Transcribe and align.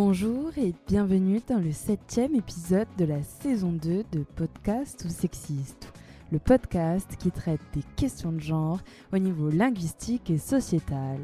Bonjour 0.00 0.56
et 0.56 0.74
bienvenue 0.86 1.40
dans 1.48 1.58
le 1.58 1.72
septième 1.72 2.36
épisode 2.36 2.86
de 2.98 3.04
la 3.04 3.20
saison 3.24 3.72
2 3.72 4.04
de 4.12 4.22
Podcast 4.36 5.04
ou 5.04 5.08
Sexiste, 5.08 5.92
le 6.30 6.38
podcast 6.38 7.16
qui 7.18 7.32
traite 7.32 7.60
des 7.74 7.82
questions 7.96 8.30
de 8.30 8.38
genre 8.38 8.78
au 9.12 9.18
niveau 9.18 9.50
linguistique 9.50 10.30
et 10.30 10.38
sociétal. 10.38 11.18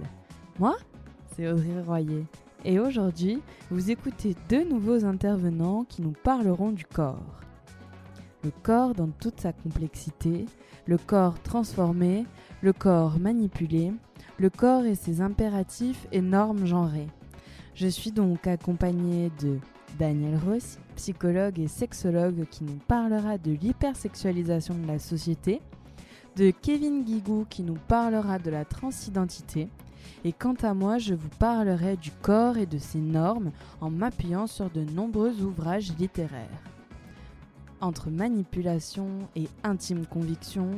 Moi, 0.58 0.76
c'est 1.36 1.46
Audrey 1.46 1.82
Royer 1.86 2.24
et 2.64 2.80
aujourd'hui, 2.80 3.40
vous 3.70 3.92
écoutez 3.92 4.34
deux 4.48 4.64
nouveaux 4.64 5.04
intervenants 5.04 5.84
qui 5.84 6.02
nous 6.02 6.14
parleront 6.24 6.72
du 6.72 6.84
corps. 6.84 7.42
Le 8.42 8.50
corps 8.64 8.92
dans 8.92 9.06
toute 9.20 9.38
sa 9.38 9.52
complexité, 9.52 10.46
le 10.86 10.98
corps 10.98 11.40
transformé, 11.44 12.26
le 12.60 12.72
corps 12.72 13.20
manipulé, 13.20 13.92
le 14.40 14.50
corps 14.50 14.84
et 14.84 14.96
ses 14.96 15.20
impératifs 15.20 16.08
et 16.10 16.20
normes 16.20 16.66
genrées. 16.66 17.06
Je 17.74 17.88
suis 17.88 18.12
donc 18.12 18.46
accompagnée 18.46 19.32
de 19.40 19.58
Daniel 19.98 20.38
Rossi, 20.38 20.78
psychologue 20.94 21.58
et 21.58 21.66
sexologue 21.66 22.46
qui 22.48 22.62
nous 22.62 22.78
parlera 22.86 23.36
de 23.36 23.50
l'hypersexualisation 23.50 24.74
de 24.74 24.86
la 24.86 25.00
société, 25.00 25.60
de 26.36 26.52
Kevin 26.52 27.02
Guigou 27.02 27.46
qui 27.50 27.64
nous 27.64 27.78
parlera 27.88 28.38
de 28.38 28.50
la 28.50 28.64
transidentité, 28.64 29.68
et 30.24 30.32
quant 30.32 30.54
à 30.62 30.72
moi, 30.72 30.98
je 30.98 31.14
vous 31.14 31.28
parlerai 31.40 31.96
du 31.96 32.12
corps 32.22 32.58
et 32.58 32.66
de 32.66 32.78
ses 32.78 33.00
normes 33.00 33.50
en 33.80 33.90
m'appuyant 33.90 34.46
sur 34.46 34.70
de 34.70 34.84
nombreux 34.84 35.42
ouvrages 35.42 35.92
littéraires. 35.98 36.62
Entre 37.80 38.08
manipulation 38.08 39.08
et 39.34 39.48
intime 39.64 40.06
conviction, 40.06 40.70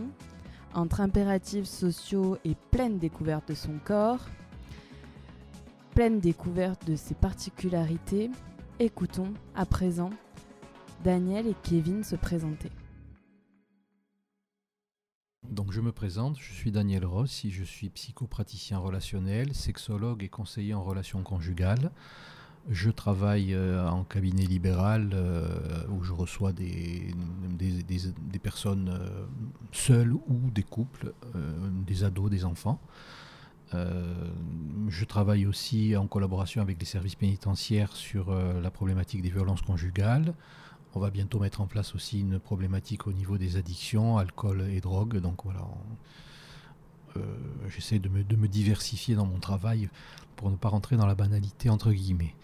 entre 0.73 1.02
impératifs 1.02 1.66
sociaux 1.66 2.38
et 2.46 2.57
pleine 2.70 2.98
découverte 2.98 3.51
de 3.51 3.54
son 3.54 3.74
corps, 3.85 4.24
pleine 5.96 6.20
découverte 6.20 6.86
de 6.86 6.94
ses 6.94 7.14
particularités, 7.14 8.30
écoutons 8.78 9.32
à 9.54 9.64
présent 9.64 10.10
Daniel 11.02 11.46
et 11.46 11.54
Kevin 11.62 12.04
se 12.04 12.16
présenter. 12.16 12.70
Donc 15.50 15.72
je 15.72 15.80
me 15.80 15.92
présente, 15.92 16.38
je 16.38 16.52
suis 16.52 16.70
Daniel 16.70 17.06
Rossi, 17.06 17.50
je 17.50 17.64
suis 17.64 17.88
psychopraticien 17.88 18.76
relationnel, 18.76 19.54
sexologue 19.54 20.22
et 20.22 20.28
conseiller 20.28 20.74
en 20.74 20.84
relations 20.84 21.22
conjugales. 21.22 21.90
Je 22.68 22.90
travaille 22.90 23.54
euh, 23.54 23.88
en 23.88 24.04
cabinet 24.04 24.44
libéral 24.44 25.12
euh, 25.14 25.86
où 25.88 26.02
je 26.02 26.12
reçois 26.12 26.52
des, 26.52 27.14
personnes 28.42 28.90
euh, 28.90 29.24
seules 29.72 30.12
ou 30.12 30.50
des 30.52 30.62
couples, 30.62 31.14
des 31.86 32.04
ados, 32.04 32.28
des 32.28 32.44
enfants. 32.44 32.82
Euh, 33.74 34.14
je 34.88 35.04
travaille 35.04 35.46
aussi 35.46 35.96
en 35.96 36.06
collaboration 36.06 36.60
avec 36.60 36.78
les 36.78 36.86
services 36.86 37.16
pénitentiaires 37.16 37.96
sur 37.96 38.30
euh, 38.30 38.60
la 38.60 38.70
problématique 38.70 39.23
des 39.23 39.30
violences 39.30 39.62
conjugales. 39.62 40.34
On 40.95 41.00
va 41.00 41.10
bientôt 41.10 41.38
mettre 41.40 41.60
en 41.60 41.66
place 41.66 41.95
aussi 41.95 42.20
une 42.20 42.38
problématique 42.38 43.06
au 43.06 43.12
niveau 43.12 43.38
des 43.38 43.56
addictions, 43.56 44.18
alcool 44.18 44.68
et 44.70 44.80
drogue. 44.80 45.18
Donc 45.18 45.45
voilà, 45.45 45.66
euh, 47.16 47.20
j'essaie 47.68 47.98
de 47.98 48.08
me, 48.08 48.48
diversifier 48.48 49.14
dans 49.14 49.26
mon 49.26 49.38
travail 49.38 49.90
pour 50.36 50.51
ne 50.51 50.56
pas 50.56 50.68
rentrer 50.68 50.96
dans 50.96 51.06
la 51.06 51.14
banalité 51.14 51.68
entre 51.68 51.90
guillemets. 51.90 52.34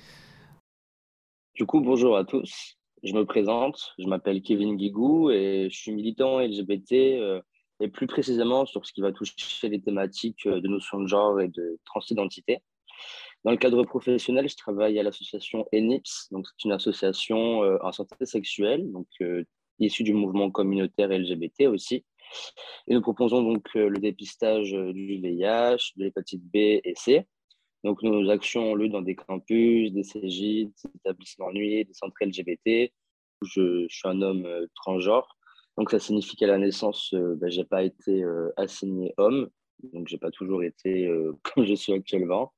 Du 1.55 1.67
coup, 1.67 1.81
bonjour 1.81 2.17
à 2.17 2.25
tous. 2.25 2.77
Je 3.03 3.14
me 3.14 3.25
présente, 3.25 3.95
je 3.98 4.07
m'appelle 4.07 4.42
Kevin 4.42 4.77
Guigou 4.77 5.31
et 5.31 5.69
je 5.70 5.77
suis 5.77 5.92
militant 5.92 6.39
LGBT 6.41 7.42
et 7.81 7.89
plus 7.89 8.06
précisément 8.06 8.67
sur 8.67 8.87
ce 8.87 8.92
qui 8.92 9.01
va 9.01 9.12
toucher 9.12 9.69
les 9.69 9.81
thématiques 9.81 10.47
euh, 10.47 10.61
de 10.61 10.69
notion 10.69 11.01
de 11.01 11.06
genre 11.06 11.41
et 11.41 11.48
de 11.48 11.79
transidentité. 11.84 12.59
Dans 13.45 13.51
le 13.51 13.57
cadre 13.57 13.83
professionnel, 13.83 14.48
je 14.48 14.57
travaille 14.57 14.98
à 14.98 15.02
l'association 15.02 15.67
ENIPS, 15.73 16.29
donc 16.30 16.47
c'est 16.47 16.64
une 16.64 16.73
association 16.73 17.64
euh, 17.64 17.77
en 17.83 17.91
santé 17.91 18.24
sexuelle, 18.24 18.91
donc 18.92 19.08
euh, 19.20 19.45
issue 19.80 20.05
du 20.05 20.14
mouvement 20.14 20.51
communautaire 20.51 21.08
LGBT 21.08 21.63
aussi. 21.63 22.05
Et 22.86 22.95
nous 22.95 23.02
proposons 23.02 23.42
donc 23.42 23.69
le 23.74 23.98
dépistage 23.98 24.70
du 24.70 25.20
VIH, 25.20 25.92
de 25.97 26.05
l'hépatite 26.05 26.42
B 26.45 26.57
et 26.57 26.95
C. 26.95 27.27
Donc 27.83 28.02
nos 28.02 28.30
actions 28.30 28.70
ont 28.70 28.74
lieu 28.74 28.89
dans 28.89 29.02
des 29.02 29.17
campus, 29.17 29.92
des 29.92 30.02
CJ, 30.02 30.41
des 30.41 30.73
établissements 30.95 31.51
nuits, 31.51 31.85
des 31.85 31.92
centres 31.92 32.17
LGBT. 32.20 32.92
Je, 33.42 33.86
je 33.89 33.95
suis 33.95 34.08
un 34.08 34.23
homme 34.23 34.48
transgenre 34.77 35.36
donc, 35.79 35.91
ça 35.91 35.99
signifie 35.99 36.37
qu'à 36.37 36.47
la 36.47 36.59
naissance, 36.59 37.15
euh, 37.15 37.35
ben, 37.37 37.51
je 37.51 37.59
n'ai 37.61 37.65
pas 37.65 37.83
été 37.83 38.23
euh, 38.23 38.51
assigné 38.57 39.15
homme. 39.17 39.49
Donc, 39.93 40.09
je 40.09 40.15
n'ai 40.15 40.19
pas 40.19 40.31
toujours 40.31 40.63
été 40.63 41.07
euh, 41.07 41.33
comme 41.43 41.65
je 41.65 41.75
suis 41.75 41.93
actuellement. 41.93 42.53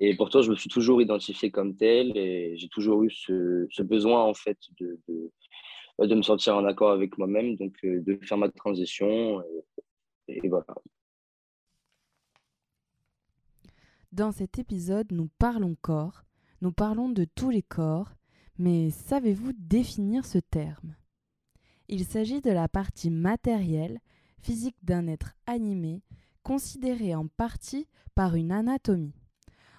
Et 0.00 0.16
pourtant, 0.16 0.40
je 0.40 0.50
me 0.50 0.56
suis 0.56 0.70
toujours 0.70 1.02
identifié 1.02 1.50
comme 1.50 1.76
tel 1.76 2.16
et 2.16 2.56
j'ai 2.56 2.68
toujours 2.68 3.02
eu 3.02 3.10
ce, 3.10 3.82
besoin, 3.82 4.22
en 4.22 4.34
fait, 4.34 4.56
de, 4.78 4.98
de, 5.08 6.14
me 6.14 6.22
sentir 6.22 6.56
en 6.56 6.64
accord 6.64 6.92
avec 6.92 7.18
moi-même, 7.18 7.56
donc 7.56 7.74
de 7.82 8.18
faire 8.22 8.38
ma 8.38 8.48
transition. 8.48 9.42
et 10.28 10.48
voilà. 10.48 10.66
Dans 14.12 14.30
cet 14.30 14.60
épisode, 14.60 15.10
nous 15.10 15.28
parlons 15.38 15.76
corps, 15.80 16.22
nous 16.62 16.72
parlons 16.72 17.08
de 17.08 17.24
tous 17.24 17.50
les 17.50 17.62
corps, 17.62 18.10
mais 18.58 18.90
savez-vous 18.90 19.52
définir 19.58 20.24
ce 20.24 20.38
terme? 20.38 20.94
Il 21.90 22.04
s'agit 22.04 22.40
de 22.40 22.50
la 22.50 22.68
partie 22.68 23.10
matérielle, 23.10 23.98
physique 24.40 24.76
d'un 24.82 25.08
être 25.08 25.34
animé, 25.46 26.02
considéré 26.44 27.14
en 27.14 27.26
partie 27.26 27.88
par 28.14 28.36
une 28.36 28.52
anatomie. 28.52 29.12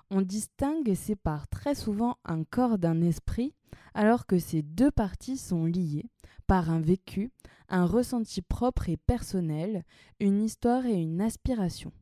On 0.09 0.21
distingue 0.21 0.89
et 0.89 0.95
sépare 0.95 1.47
très 1.47 1.73
souvent 1.73 2.17
un 2.25 2.43
corps 2.43 2.77
d'un 2.77 3.01
esprit, 3.01 3.55
alors 3.93 4.25
que 4.25 4.39
ces 4.39 4.61
deux 4.61 4.91
parties 4.91 5.37
sont 5.37 5.65
liées 5.65 6.09
par 6.47 6.69
un 6.69 6.81
vécu, 6.81 7.31
un 7.69 7.85
ressenti 7.85 8.41
propre 8.41 8.89
et 8.89 8.97
personnel, 8.97 9.85
une 10.19 10.43
histoire 10.43 10.85
et 10.85 11.01
une 11.01 11.21
aspiration. 11.21 11.93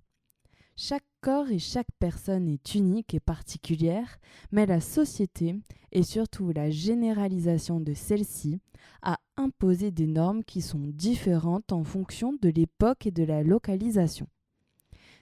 Chaque 0.76 1.06
corps 1.22 1.52
et 1.52 1.60
chaque 1.60 1.92
personne 2.00 2.48
est 2.48 2.74
unique 2.74 3.14
et 3.14 3.20
particulière, 3.20 4.18
mais 4.52 4.66
la 4.66 4.82
société, 4.82 5.56
et 5.92 6.02
surtout 6.02 6.52
la 6.52 6.72
généralisation 6.72 7.80
de 7.80 7.94
celle-ci, 7.94 8.60
a 9.04 9.19
imposé 9.40 9.92
des 9.92 10.08
normes 10.08 10.44
qui 10.44 10.62
sont 10.62 10.86
différentes 10.86 11.72
en 11.72 11.84
fonction 11.84 12.34
de 12.42 12.50
l'époque 12.50 13.08
et 13.08 13.12
de 13.12 13.24
la 13.24 13.42
localisation. 13.42 14.28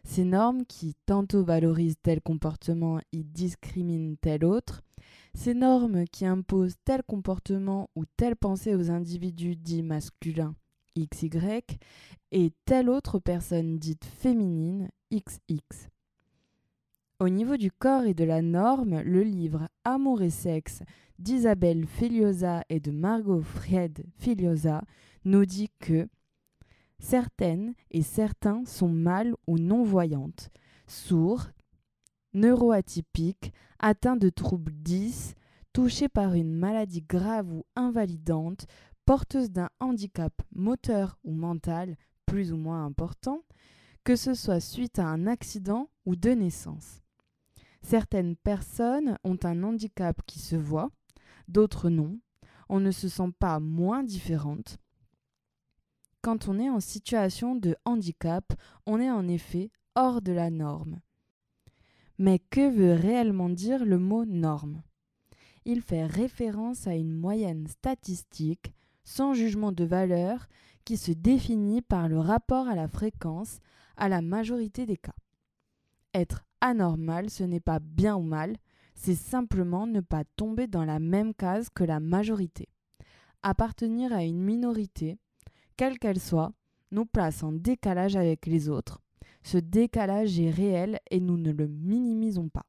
Ces 0.04 0.24
normes 0.24 0.66
qui 0.66 0.96
tantôt 1.06 1.44
valorisent 1.44 2.00
tel 2.02 2.22
comportement 2.22 3.00
et 3.12 3.24
discriminent 3.24 4.16
tel 4.22 4.46
autre, 4.46 4.84
ces 5.34 5.54
normes 5.54 6.06
qui 6.06 6.26
imposent 6.26 6.78
tel 6.84 7.04
comportement 7.04 7.90
ou 7.96 8.06
telle 8.18 8.36
pensée 8.36 8.74
aux 8.74 8.90
individus 8.90 9.56
dits 9.56 9.84
masculins 9.84 10.56
XY 10.98 11.62
et 12.32 12.52
telle 12.66 12.90
autre 12.90 13.20
personne 13.20 13.78
dite 13.78 14.06
féminine 14.06 14.90
XX. 15.12 15.90
Au 17.20 17.30
niveau 17.30 17.58
du 17.58 17.72
corps 17.72 18.04
et 18.04 18.14
de 18.14 18.24
la 18.24 18.42
norme, 18.42 19.02
le 19.02 19.24
livre 19.24 19.68
Amour 19.84 20.22
et 20.22 20.30
sexe 20.30 20.84
d'Isabelle 21.20 21.86
Filiosa 21.86 22.64
et 22.70 22.80
de 22.80 22.92
Margot 22.92 23.42
Fried 23.42 24.06
Filiosa 24.18 24.84
nous 25.26 25.46
dit 25.46 25.70
que 25.80 26.08
certaines 27.00 27.74
et 27.92 28.02
certains 28.02 28.66
sont 28.66 28.90
mâles 28.90 29.36
ou 29.48 29.58
non-voyantes, 29.58 30.50
sourds, 30.88 31.48
neuroatypiques, 32.34 33.52
atteints 33.80 34.18
de 34.18 34.30
troubles 34.30 34.72
10, 34.74 35.36
touchés 35.74 36.10
par 36.10 36.34
une 36.34 36.54
maladie 36.54 37.02
grave 37.02 37.52
ou 37.52 37.66
invalidante, 37.76 38.66
porteuses 39.06 39.52
d'un 39.52 39.70
handicap 39.80 40.34
moteur 40.52 41.18
ou 41.24 41.34
mental 41.34 41.96
plus 42.26 42.52
ou 42.52 42.58
moins 42.58 42.86
important, 42.86 43.44
que 44.04 44.16
ce 44.16 44.34
soit 44.34 44.60
suite 44.60 45.00
à 45.00 45.08
un 45.08 45.28
accident 45.28 45.90
ou 46.06 46.16
de 46.16 46.30
naissance. 46.32 47.02
Certaines 47.82 48.36
personnes 48.36 49.18
ont 49.24 49.38
un 49.44 49.64
handicap 49.64 50.22
qui 50.26 50.40
se 50.40 50.56
voit, 50.56 50.92
d'autres 51.48 51.90
non. 51.90 52.20
On 52.70 52.80
ne 52.80 52.92
se 52.92 53.08
sent 53.08 53.32
pas 53.40 53.60
moins 53.60 54.04
différente. 54.04 54.78
Quand 56.22 56.48
on 56.48 56.60
est 56.60 56.70
en 56.70 56.80
situation 56.80 57.56
de 57.56 57.76
handicap, 57.86 58.54
on 58.86 59.00
est 59.00 59.12
en 59.12 59.28
effet 59.28 59.72
hors 59.96 60.22
de 60.22 60.34
la 60.34 60.50
norme. 60.50 61.00
Mais 62.18 62.40
que 62.40 62.70
veut 62.70 62.94
réellement 62.94 63.50
dire 63.50 63.86
le 63.86 64.00
mot 64.00 64.26
norme? 64.26 64.82
Il 65.66 65.82
fait 65.82 66.06
référence 66.06 66.88
à 66.88 66.96
une 66.96 67.14
moyenne 67.14 67.68
statistique, 67.68 68.74
sans 69.04 69.34
jugement 69.34 69.72
de 69.72 69.84
valeur, 69.84 70.48
qui 70.84 70.98
se 70.98 71.12
définit 71.12 71.82
par 71.82 72.08
le 72.08 72.20
rapport 72.20 72.68
à 72.68 72.76
la 72.76 72.88
fréquence 72.88 73.60
à 73.98 74.10
la 74.10 74.22
majorité 74.22 74.86
des 74.86 74.98
cas. 74.98 75.16
Être 76.14 76.46
anormal, 76.62 77.30
ce 77.30 77.44
n'est 77.44 77.60
pas 77.60 77.80
bien 77.80 78.16
ou 78.16 78.22
mal, 78.22 78.58
c'est 78.98 79.16
simplement 79.16 79.86
ne 79.86 80.02
pas 80.02 80.24
tomber 80.36 80.68
dans 80.68 80.84
la 80.84 81.00
même 81.00 81.34
case 81.34 81.70
que 81.70 81.84
la 81.84 82.00
majorité. 82.00 82.68
Appartenir 83.44 84.12
à 84.12 84.24
une 84.24 84.42
minorité, 84.42 85.18
quelle 85.78 86.00
qu'elle 86.00 86.20
soit, 86.20 86.52
nous 86.92 87.06
place 87.06 87.44
en 87.44 87.52
décalage 87.52 88.16
avec 88.16 88.48
les 88.48 88.70
autres. 88.70 89.00
Ce 89.44 89.58
décalage 89.58 90.40
est 90.40 90.50
réel 90.50 91.00
et 91.12 91.20
nous 91.20 91.38
ne 91.38 91.52
le 91.52 91.68
minimisons 91.68 92.50
pas. 92.50 92.66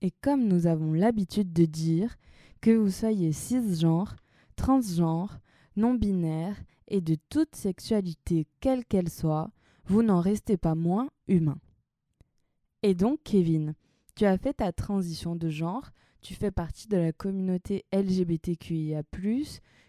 et 0.00 0.10
comme 0.20 0.48
nous 0.48 0.66
avons 0.66 0.92
l'habitude 0.92 1.52
de 1.52 1.64
dire, 1.64 2.16
que 2.60 2.72
vous 2.72 2.90
soyez 2.90 3.32
cisgenre, 3.32 4.16
transgenre, 4.56 5.38
non-binaire 5.76 6.56
et 6.88 7.00
de 7.00 7.16
toute 7.28 7.54
sexualité 7.54 8.48
quelle 8.60 8.84
qu'elle 8.84 9.10
soit, 9.10 9.50
vous 9.84 10.02
n'en 10.02 10.20
restez 10.20 10.56
pas 10.56 10.74
moins 10.74 11.08
humain. 11.28 11.58
Et 12.82 12.94
donc, 12.94 13.20
Kevin, 13.22 13.74
tu 14.14 14.24
as 14.24 14.38
fait 14.38 14.54
ta 14.54 14.72
transition 14.72 15.36
de 15.36 15.48
genre, 15.48 15.90
tu 16.20 16.34
fais 16.34 16.50
partie 16.50 16.88
de 16.88 16.96
la 16.96 17.12
communauté 17.12 17.84
LGBTQIA, 17.92 19.02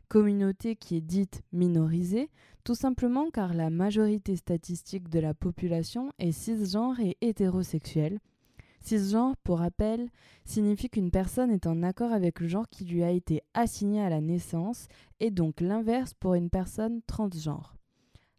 communauté 0.07 0.75
qui 0.75 0.97
est 0.97 1.01
dite 1.01 1.41
minorisée, 1.51 2.29
tout 2.63 2.75
simplement 2.75 3.29
car 3.31 3.53
la 3.53 3.69
majorité 3.69 4.35
statistique 4.35 5.09
de 5.09 5.19
la 5.19 5.33
population 5.33 6.11
est 6.19 6.31
cisgenre 6.31 6.99
et 6.99 7.17
hétérosexuelle. 7.21 8.19
Cisgenre, 8.79 9.35
pour 9.43 9.59
rappel, 9.59 10.09
signifie 10.45 10.89
qu'une 10.89 11.09
personne 11.09 11.51
est 11.51 11.67
en 11.67 11.83
accord 11.83 12.11
avec 12.11 12.41
le 12.41 12.47
genre 12.47 12.67
qui 12.69 12.83
lui 12.83 13.01
a 13.03 13.11
été 13.11 13.41
assigné 13.53 14.01
à 14.01 14.09
la 14.09 14.21
naissance, 14.21 14.87
et 15.19 15.31
donc 15.31 15.61
l'inverse 15.61 16.13
pour 16.13 16.33
une 16.33 16.49
personne 16.49 17.01
transgenre, 17.07 17.75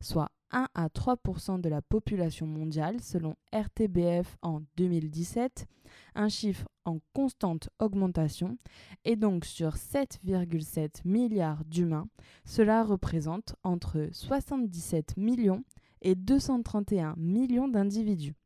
soit 0.00 0.30
1 0.54 0.68
à 0.74 0.86
3% 0.86 1.60
de 1.60 1.68
la 1.68 1.82
population 1.82 2.46
mondiale 2.46 3.00
selon 3.00 3.34
RTBF 3.52 4.36
en 4.40 4.62
2017, 4.76 5.66
un 6.14 6.28
chiffre 6.28 6.68
en 6.84 7.00
constante 7.12 7.68
augmentation, 7.80 8.56
et 9.04 9.16
donc 9.16 9.44
sur 9.44 9.74
7,7 9.74 11.00
milliards 11.04 11.64
d'humains, 11.64 12.08
cela 12.44 12.84
représente 12.84 13.56
entre 13.64 14.08
77 14.12 15.16
millions 15.16 15.64
et 16.02 16.14
231 16.14 17.14
millions 17.16 17.68
d'individus. 17.68 18.36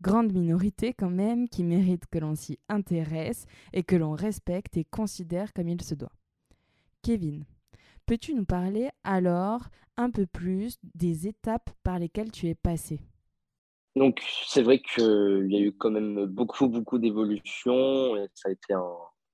Grande 0.00 0.32
minorité 0.32 0.94
quand 0.94 1.10
même 1.10 1.48
qui 1.48 1.64
mérite 1.64 2.06
que 2.06 2.18
l'on 2.18 2.36
s'y 2.36 2.60
intéresse 2.68 3.46
et 3.72 3.82
que 3.82 3.96
l'on 3.96 4.12
respecte 4.12 4.76
et 4.76 4.84
considère 4.84 5.52
comme 5.52 5.68
il 5.68 5.82
se 5.82 5.96
doit. 5.96 6.12
Kevin, 7.02 7.44
peux-tu 8.08 8.32
nous 8.32 8.46
parler 8.46 8.88
alors 9.04 9.60
un 9.98 10.10
peu 10.10 10.24
plus 10.24 10.78
des 10.94 11.28
étapes 11.28 11.68
par 11.82 11.98
lesquelles 11.98 12.32
tu 12.32 12.46
es 12.48 12.54
passé? 12.54 13.00
Donc, 13.96 14.22
c'est 14.46 14.62
vrai 14.62 14.80
qu'il 14.80 15.48
y 15.50 15.56
a 15.56 15.60
eu 15.60 15.72
quand 15.72 15.90
même 15.90 16.24
beaucoup, 16.24 16.68
beaucoup 16.68 16.98
d'évolutions 16.98 18.14
ça 18.34 18.48
a 18.48 18.52
été 18.52 18.74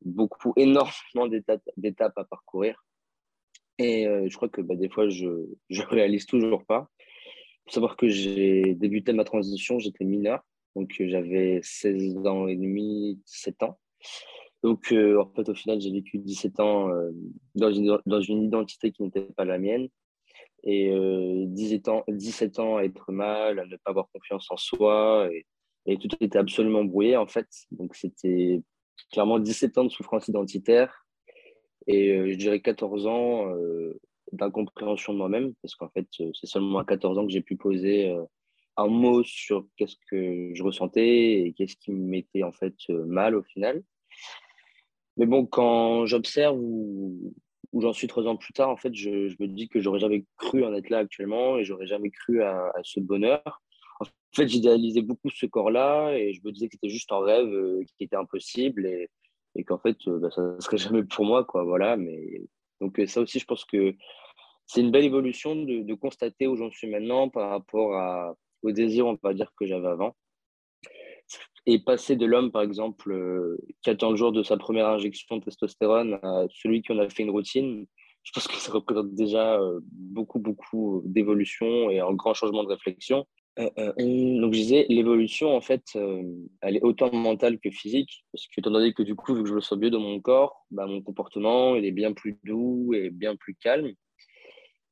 beaucoup, 0.04 0.52
énormément 0.56 1.28
d'étapes 1.76 2.18
à 2.18 2.24
parcourir. 2.24 2.84
Et 3.78 4.08
euh, 4.08 4.26
je 4.28 4.36
crois 4.36 4.48
que 4.48 4.60
bah, 4.60 4.74
des 4.74 4.88
fois, 4.88 5.08
je 5.08 5.28
ne 5.28 5.82
réalise 5.88 6.26
toujours 6.26 6.64
pas. 6.64 6.88
Il 6.98 7.70
faut 7.70 7.74
savoir 7.74 7.96
que 7.96 8.08
j'ai 8.08 8.74
débuté 8.74 9.12
ma 9.12 9.22
transition, 9.22 9.78
j'étais 9.78 10.04
mineur, 10.04 10.40
donc 10.74 10.92
j'avais 10.98 11.60
16 11.62 12.26
ans 12.26 12.48
et 12.48 12.56
demi, 12.56 13.20
17 13.24 13.62
ans. 13.62 13.78
Donc, 14.64 14.93
euh, 14.93 15.20
en 15.20 15.26
fait, 15.26 15.46
au 15.50 15.55
final, 15.55 15.78
j'ai 15.78 15.90
vécu 15.90 16.16
17 16.16 16.58
ans 16.58 16.88
euh, 16.88 17.11
dans, 17.55 17.70
une, 17.70 17.99
dans 18.06 18.22
une 18.22 18.43
identité 18.43 18.93
qui 18.93 19.02
n'était 19.02 19.20
pas 19.37 19.44
la 19.44 19.58
mienne 19.58 19.88
et 20.62 20.90
17, 21.49 21.88
euh, 21.88 21.90
ans, 21.90 22.05
17 22.08 22.58
ans 22.61 22.78
à 22.78 22.84
être 22.84 23.12
mal, 23.12 23.58
à 23.58 23.66
ne 23.66 23.76
pas 23.76 23.90
avoir 23.90 24.08
confiance 24.11 24.50
en 24.50 24.56
soi, 24.56 25.28
et, 25.31 25.44
et 25.84 25.99
tout 25.99 26.08
était 26.19 26.38
absolument 26.38 26.82
brouillé 26.82 27.19
en 27.19 27.26
fait. 27.26 27.46
Donc 27.72 27.94
c'était 27.94 28.62
clairement 29.12 29.38
17 29.38 29.76
ans 29.76 29.84
de 29.84 29.90
souffrance 29.90 30.28
identitaire 30.28 31.05
et 31.87 32.32
je 32.32 32.37
dirais 32.38 32.60
14 32.60 33.06
ans 33.06 33.52
d'incompréhension 34.32 35.12
de 35.12 35.19
moi-même, 35.19 35.52
parce 35.60 35.75
qu'en 35.75 35.90
fait 35.90 36.06
c'est 36.10 36.46
seulement 36.46 36.78
à 36.78 36.87
14 36.87 37.19
ans 37.19 37.26
que 37.26 37.32
j'ai 37.32 37.43
pu 37.43 37.56
poser 37.56 38.17
un 38.78 38.87
mot 38.87 39.22
sur 39.22 39.67
qu'est-ce 39.76 39.96
que 40.10 40.55
je 40.55 40.62
ressentais 40.62 41.43
et 41.43 41.52
qu'est-ce 41.52 41.76
qui 41.76 41.93
me 41.93 42.08
mettait 42.08 42.43
en 42.43 42.52
fait 42.52 42.75
mal 42.88 43.37
au 43.37 43.43
final. 43.43 43.84
Mais 45.16 45.26
bon, 45.26 45.46
quand 45.46 46.06
j'observe 46.06 46.58
où 47.75 47.81
j'en 47.81 47.93
suis 47.93 48.06
trois 48.06 48.25
ans 48.26 48.37
plus 48.37 48.52
tard, 48.52 48.70
en 48.70 48.76
fait, 48.76 48.94
je, 48.94 49.11
me 49.40 49.46
dis 49.46 49.69
que 49.69 49.81
j'aurais 49.81 49.99
jamais 49.99 50.25
cru 50.37 50.64
en 50.64 50.72
être 50.75 50.90
là 50.90 50.99
actuellement 50.99 51.58
et 51.58 51.64
j'aurais 51.64 51.87
jamais 51.87 52.11
cru 52.11 52.43
à, 52.43 52.72
ce 52.82 53.00
bonheur. 53.00 53.43
En 54.00 54.05
fait, 54.34 54.49
j'idéalisais 54.49 55.02
beaucoup 55.02 55.31
ce 55.31 55.46
corps-là 55.46 56.12
et 56.16 56.32
je 56.32 56.40
me 56.44 56.52
disais 56.52 56.69
que 56.69 56.75
c'était 56.75 56.88
juste 56.88 57.12
un 57.12 57.20
rêve 57.20 57.46
euh, 57.46 57.82
qui 57.96 58.05
était 58.05 58.16
impossible 58.16 58.87
et, 58.87 59.64
qu'en 59.64 59.78
fait, 59.78 59.96
euh, 60.08 60.19
bah, 60.19 60.31
ça 60.31 60.43
ne 60.43 60.61
serait 60.61 60.76
jamais 60.76 61.05
pour 61.05 61.25
moi, 61.25 61.44
quoi. 61.44 61.64
Voilà. 61.64 61.96
Mais 61.96 62.43
donc 62.81 62.99
euh, 62.99 63.06
ça 63.06 63.20
aussi, 63.20 63.38
je 63.38 63.44
pense 63.44 63.64
que 63.64 63.94
c'est 64.67 64.81
une 64.81 64.90
belle 64.90 65.05
évolution 65.05 65.55
de, 65.55 65.94
constater 65.94 66.46
où 66.46 66.56
j'en 66.56 66.70
suis 66.70 66.88
maintenant 66.88 67.28
par 67.28 67.50
rapport 67.50 68.34
au 68.62 68.72
désir, 68.72 69.06
on 69.06 69.19
va 69.22 69.34
dire, 69.34 69.52
que 69.56 69.67
j'avais 69.67 69.88
avant. 69.88 70.17
Et 71.66 71.78
passer 71.78 72.16
de 72.16 72.26
l'homme, 72.26 72.52
par 72.52 72.62
exemple, 72.62 73.11
euh, 73.11 73.56
qui 73.82 73.88
attend 73.88 74.11
le 74.11 74.16
jour 74.16 74.32
de 74.32 74.43
sa 74.43 74.58
première 74.58 74.88
injection 74.88 75.38
de 75.38 75.44
testostérone 75.44 76.19
à 76.22 76.44
celui 76.50 76.82
qui 76.82 76.93
en 76.93 76.99
a 76.99 77.08
fait 77.08 77.22
une 77.22 77.31
routine, 77.31 77.87
je 78.22 78.32
pense 78.32 78.46
que 78.49 78.56
ça 78.56 78.72
représente 78.72 79.14
déjà 79.14 79.58
euh, 79.61 79.81
beaucoup, 79.82 80.38
beaucoup 80.38 81.02
d'évolution 81.06 81.88
et 81.90 82.00
un 82.00 82.12
grand 82.12 82.34
changement 82.34 82.64
de 82.64 82.69
réflexion. 82.69 83.26
Euh, 83.58 83.70
donc, 83.96 84.52
je 84.52 84.58
disais, 84.58 84.87
l'évolution, 84.90 85.56
en 85.56 85.61
fait, 85.61 85.96
elle 86.61 86.76
est 86.76 86.82
autant 86.82 87.11
mentale 87.12 87.58
que 87.61 87.70
physique, 87.70 88.25
parce 88.32 88.46
que, 88.46 88.60
étant 88.60 88.70
donné 88.70 88.93
que, 88.93 89.02
du 89.02 89.14
coup, 89.14 89.34
vu 89.34 89.43
que 89.43 89.49
je 89.49 89.55
le 89.55 89.60
sens 89.60 89.78
mieux 89.78 89.90
dans 89.90 90.00
mon 90.00 90.20
corps, 90.20 90.67
bah, 90.70 90.87
mon 90.87 91.00
comportement, 91.00 91.76
il 91.76 91.84
est 91.87 91.93
bien 91.93 92.12
plus 92.12 92.38
doux 92.44 92.93
et 92.94 93.10
bien 93.10 93.37
plus 93.37 93.55
calme. 93.55 93.93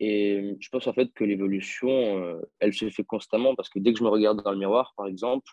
Et 0.01 0.57
je 0.59 0.69
pense, 0.71 0.87
en 0.87 0.93
fait, 0.93 1.13
que 1.13 1.25
l'évolution, 1.25 2.41
elle 2.61 2.73
se 2.73 2.89
fait 2.89 3.05
constamment, 3.05 3.55
parce 3.57 3.69
que 3.69 3.79
dès 3.79 3.93
que 3.93 3.99
je 3.99 4.05
me 4.05 4.09
regarde 4.09 4.43
dans 4.43 4.53
le 4.53 4.59
miroir, 4.59 4.95
par 4.97 5.07
exemple, 5.07 5.51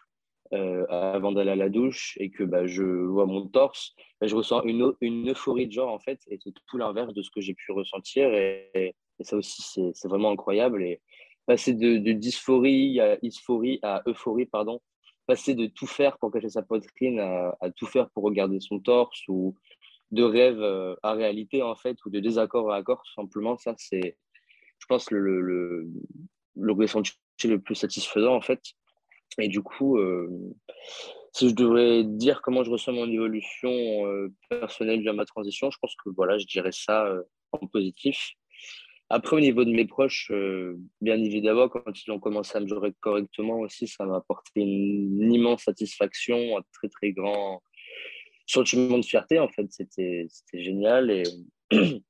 euh, 0.53 0.85
avant 0.89 1.31
d'aller 1.31 1.51
à 1.51 1.55
la 1.55 1.69
douche 1.69 2.17
et 2.19 2.31
que 2.31 2.43
bah, 2.43 2.65
je 2.65 2.83
vois 2.83 3.27
mon 3.27 3.47
torse, 3.47 3.93
bah, 4.19 4.25
je 4.25 4.35
ressens 4.35 4.63
une, 4.63 4.93
une, 4.99 5.29
euphorie 5.29 5.67
de 5.67 5.71
genre 5.71 5.93
en 5.93 5.99
fait, 5.99 6.19
et 6.27 6.39
c'est 6.43 6.51
tout 6.65 6.77
l'inverse 6.77 7.13
de 7.13 7.21
ce 7.21 7.29
que 7.29 7.39
j'ai 7.39 7.53
pu 7.53 7.71
ressentir. 7.71 8.33
Et, 8.33 8.95
ça 9.21 9.35
aussi, 9.35 9.61
c'est 9.93 10.07
vraiment 10.07 10.31
incroyable. 10.31 10.81
Et 10.81 11.01
passer 11.45 11.73
de, 11.73 11.97
dysphorie 12.13 12.99
à 12.99 13.17
dysphorie 13.17 13.79
à 13.83 14.01
euphorie, 14.07 14.45
pardon, 14.45 14.81
passer 15.27 15.53
de 15.53 15.67
tout 15.67 15.87
faire 15.87 16.17
pour 16.17 16.31
cacher 16.31 16.49
sa 16.49 16.63
poitrine 16.63 17.19
à, 17.19 17.69
tout 17.75 17.85
faire 17.85 18.09
pour 18.09 18.23
regarder 18.23 18.59
son 18.59 18.79
torse 18.79 19.21
ou 19.27 19.55
de 20.11 20.23
rêve 20.23 20.61
euh, 20.61 20.95
à 21.03 21.13
réalité 21.13 21.61
en 21.61 21.75
fait, 21.75 21.97
ou 22.05 22.09
de 22.09 22.19
désaccord 22.19 22.71
à 22.71 22.77
accord, 22.77 23.03
simplement, 23.13 23.57
ça 23.57 23.75
c'est, 23.77 24.17
je 24.79 24.85
pense, 24.87 25.11
le, 25.11 25.41
le, 25.41 25.87
le 26.55 26.71
ressenti 26.71 27.13
le 27.43 27.59
plus 27.59 27.75
satisfaisant 27.75 28.35
en 28.35 28.41
fait. 28.41 28.61
Et 29.37 29.47
du 29.47 29.61
coup, 29.61 29.97
euh, 29.97 30.27
si 31.33 31.49
je 31.49 31.55
devrais 31.55 32.03
dire 32.03 32.41
comment 32.41 32.63
je 32.63 32.71
ressens 32.71 32.91
mon 32.91 33.09
évolution 33.09 33.71
euh, 33.71 34.33
personnelle 34.49 35.01
via 35.01 35.13
ma 35.13 35.25
transition, 35.25 35.69
je 35.69 35.77
pense 35.79 35.95
que 36.03 36.09
voilà, 36.09 36.37
je 36.37 36.45
dirais 36.45 36.71
ça 36.71 37.05
euh, 37.05 37.21
en 37.51 37.67
positif. 37.67 38.33
Après, 39.11 39.35
au 39.35 39.39
niveau 39.39 39.65
de 39.65 39.71
mes 39.71 39.85
proches, 39.85 40.31
bien 41.01 41.15
évidemment, 41.15 41.67
quand 41.67 41.81
ils 42.05 42.11
ont 42.11 42.19
commencé 42.19 42.55
à 42.55 42.61
me 42.61 42.67
gérer 42.67 42.93
correctement 42.99 43.57
aussi, 43.57 43.87
ça 43.87 44.05
m'a 44.05 44.17
apporté 44.17 44.61
une, 44.61 45.33
immense 45.33 45.63
satisfaction, 45.63 46.55
un 46.59 46.61
très 46.73 46.89
très 46.89 47.11
grand 47.11 47.63
sentiment 48.45 48.99
de 48.99 49.03
fierté. 49.03 49.39
En 49.39 49.47
fait, 49.47 49.65
c'était 49.71 50.27
génial. 50.53 51.09
Et 51.09 51.23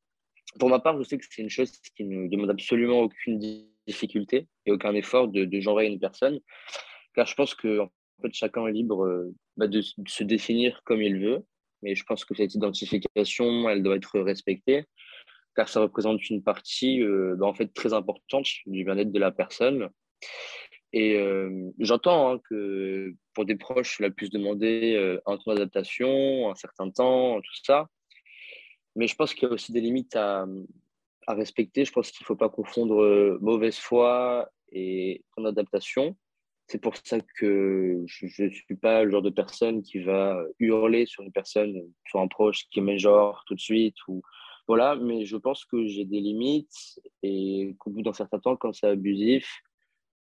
pour 0.60 0.68
ma 0.68 0.80
part, 0.80 0.98
je 0.98 1.04
sais 1.04 1.18
que 1.18 1.24
c'est 1.30 1.42
une 1.42 1.50
chose 1.50 1.72
qui 1.96 2.04
ne 2.04 2.28
demande 2.28 2.50
absolument 2.50 3.00
aucune 3.00 3.40
difficulté 3.88 4.50
et 4.66 4.72
aucun 4.74 4.94
effort 4.94 5.30
de, 5.30 5.46
de 5.46 5.60
genrer 5.62 5.86
une 5.86 6.02
personne 6.02 6.42
car 7.14 7.26
je 7.26 7.36
pense 7.36 7.56
que 7.56 7.80
en 8.20 8.22
fait, 8.22 8.34
chacun 8.34 8.68
est 8.68 8.74
libre 8.74 9.06
euh, 9.06 9.34
bah, 9.58 9.68
de, 9.68 9.82
se 9.82 10.24
définir 10.24 10.82
comme 10.84 11.02
il 11.02 11.20
veut. 11.20 11.46
Mais 11.82 11.96
je 11.96 12.04
pense 12.04 12.26
que 12.26 12.36
cette 12.36 12.54
identification, 12.56 13.70
elle 13.70 13.82
doit 13.82 13.96
être 13.96 14.20
respectée, 14.20 14.86
car 15.56 15.70
ça 15.70 15.80
représente 15.80 16.30
une 16.30 16.44
partie 16.44 17.02
euh, 17.02 17.36
bah, 17.38 17.48
en 17.48 17.54
fait, 17.54 17.74
très 17.74 17.94
importante 17.94 18.46
du 18.66 18.84
bien-être 18.84 19.12
de 19.12 19.20
la 19.20 19.32
personne. 19.32 19.90
Et 20.92 21.16
euh, 21.18 21.72
j'entends 21.80 22.34
hein, 22.34 22.42
que 22.50 23.14
pour 23.34 23.46
des 23.46 23.56
proches, 23.56 23.98
cela 23.98 24.10
puisse 24.10 24.32
demander 24.32 25.18
un 25.26 25.38
temps 25.38 25.54
d'adaptation, 25.54 26.50
un 26.50 26.56
certain 26.56 26.90
temps, 26.90 27.40
tout 27.40 27.56
ça. 27.64 27.88
Mais 28.96 29.08
je 29.08 29.16
pense 29.16 29.34
qu'il 29.34 29.48
y 29.48 29.52
a 29.52 29.54
aussi 29.54 29.72
des 29.72 29.82
limites 29.82 30.16
à, 30.16 30.46
à 31.28 31.34
respecter. 31.36 31.86
Je 31.86 31.92
pense 31.94 32.12
qu'il 32.12 32.24
ne 32.24 32.26
faut 32.26 32.36
pas 32.36 32.50
confondre 32.50 33.38
mauvaise 33.40 33.78
foi 33.78 34.50
et 34.72 35.24
temps 35.36 35.44
d'adaptation. 35.44 36.18
C'est 36.70 36.78
pour 36.80 36.96
ça 36.98 37.18
que 37.20 38.04
je 38.06 38.44
ne 38.44 38.50
suis 38.52 38.76
pas 38.76 39.04
le 39.04 39.10
genre 39.10 39.24
de 39.24 39.32
personne 39.32 39.82
qui 39.82 40.00
va 40.00 40.40
hurler 40.60 41.08
sur 41.08 41.24
une 41.24 41.32
personne, 41.32 41.76
sur 42.06 42.20
un 42.20 42.28
proche 42.28 42.70
qui 42.70 42.80
met 42.80 43.00
genre 43.00 43.44
tout 43.48 43.56
de 43.56 43.60
suite. 43.60 43.96
Ou... 44.08 44.22
Voilà, 44.68 44.96
mais 44.96 45.26
je 45.26 45.36
pense 45.36 45.66
que 45.66 45.88
j'ai 45.88 46.06
des 46.06 46.20
limites 46.20 47.00
et 47.24 47.76
qu'au 47.80 47.90
bout 47.90 48.04
d'un 48.04 48.14
certain 48.14 48.38
temps, 48.38 48.56
quand 48.56 48.72
c'est 48.72 48.86
abusif, 48.86 49.64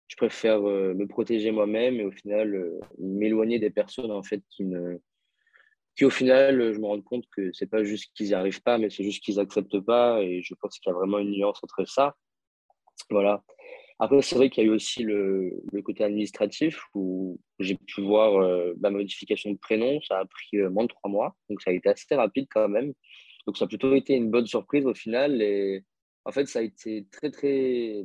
je 0.07 0.17
préfère 0.17 0.63
euh, 0.69 0.95
me 0.95 1.09
protéger 1.09 1.51
moi-même 1.51 1.97
et 1.97 2.05
au 2.05 2.13
final 2.13 2.55
euh, 2.55 2.79
m'éloigner 2.99 3.59
des 3.59 3.71
personnes 3.71 4.13
en 4.13 4.23
fait 4.23 4.41
qui 4.51 4.65
ne 4.65 4.99
qui 5.97 6.05
au 6.05 6.11
final 6.11 6.73
je 6.75 6.79
me 6.79 6.87
rends 6.87 7.01
compte 7.01 7.25
que 7.35 7.51
c'est 7.53 7.67
pas 7.67 7.83
juste 7.83 8.13
qu'ils 8.15 8.27
n'y 8.27 8.35
arrivent 8.35 8.63
pas 8.63 8.79
mais 8.79 8.89
c'est 8.89 9.03
juste 9.03 9.25
qu'ils 9.25 9.41
acceptent 9.41 9.81
pas 9.81 10.23
et 10.23 10.43
je 10.43 10.55
pense 10.55 10.79
qu'il 10.79 10.91
y 10.91 10.95
a 10.95 10.97
vraiment 10.97 11.19
une 11.19 11.33
nuance 11.33 11.59
entre 11.63 11.85
ça 11.87 12.15
voilà 13.11 13.43
Après, 13.99 14.21
c'est 14.21 14.37
vrai 14.37 14.51
qu'il 14.51 14.65
y 14.65 14.67
a 14.67 14.71
eu 14.71 14.75
aussi 14.75 15.03
le, 15.03 15.63
côté 15.85 16.05
administratif 16.05 16.81
où 16.95 17.41
j'ai 17.59 17.77
pu 17.77 18.03
voir 18.03 18.37
euh, 18.43 18.75
ma 18.81 18.91
modification 18.91 19.51
de 19.51 19.57
prénom. 19.57 20.01
Ça 20.03 20.19
a 20.19 20.25
pris 20.27 20.59
moins 20.71 20.85
de 20.85 20.89
trois 20.89 21.11
mois, 21.11 21.37
donc 21.49 21.63
ça 21.63 21.71
a 21.71 21.75
été 21.75 21.89
assez 21.89 22.15
rapide 22.15 22.47
quand 22.51 22.69
même. 22.69 22.93
Donc 23.47 23.57
ça 23.57 23.65
a 23.65 23.69
plutôt 23.69 23.95
été 23.95 24.15
une 24.15 24.31
bonne 24.31 24.47
surprise 24.47 24.87
au 24.87 24.95
final. 24.95 25.43
En 26.25 26.33
fait, 26.33 26.47
ça 26.47 26.59
a 26.59 26.63
été 26.63 27.07
très, 27.11 27.31
très 27.31 28.05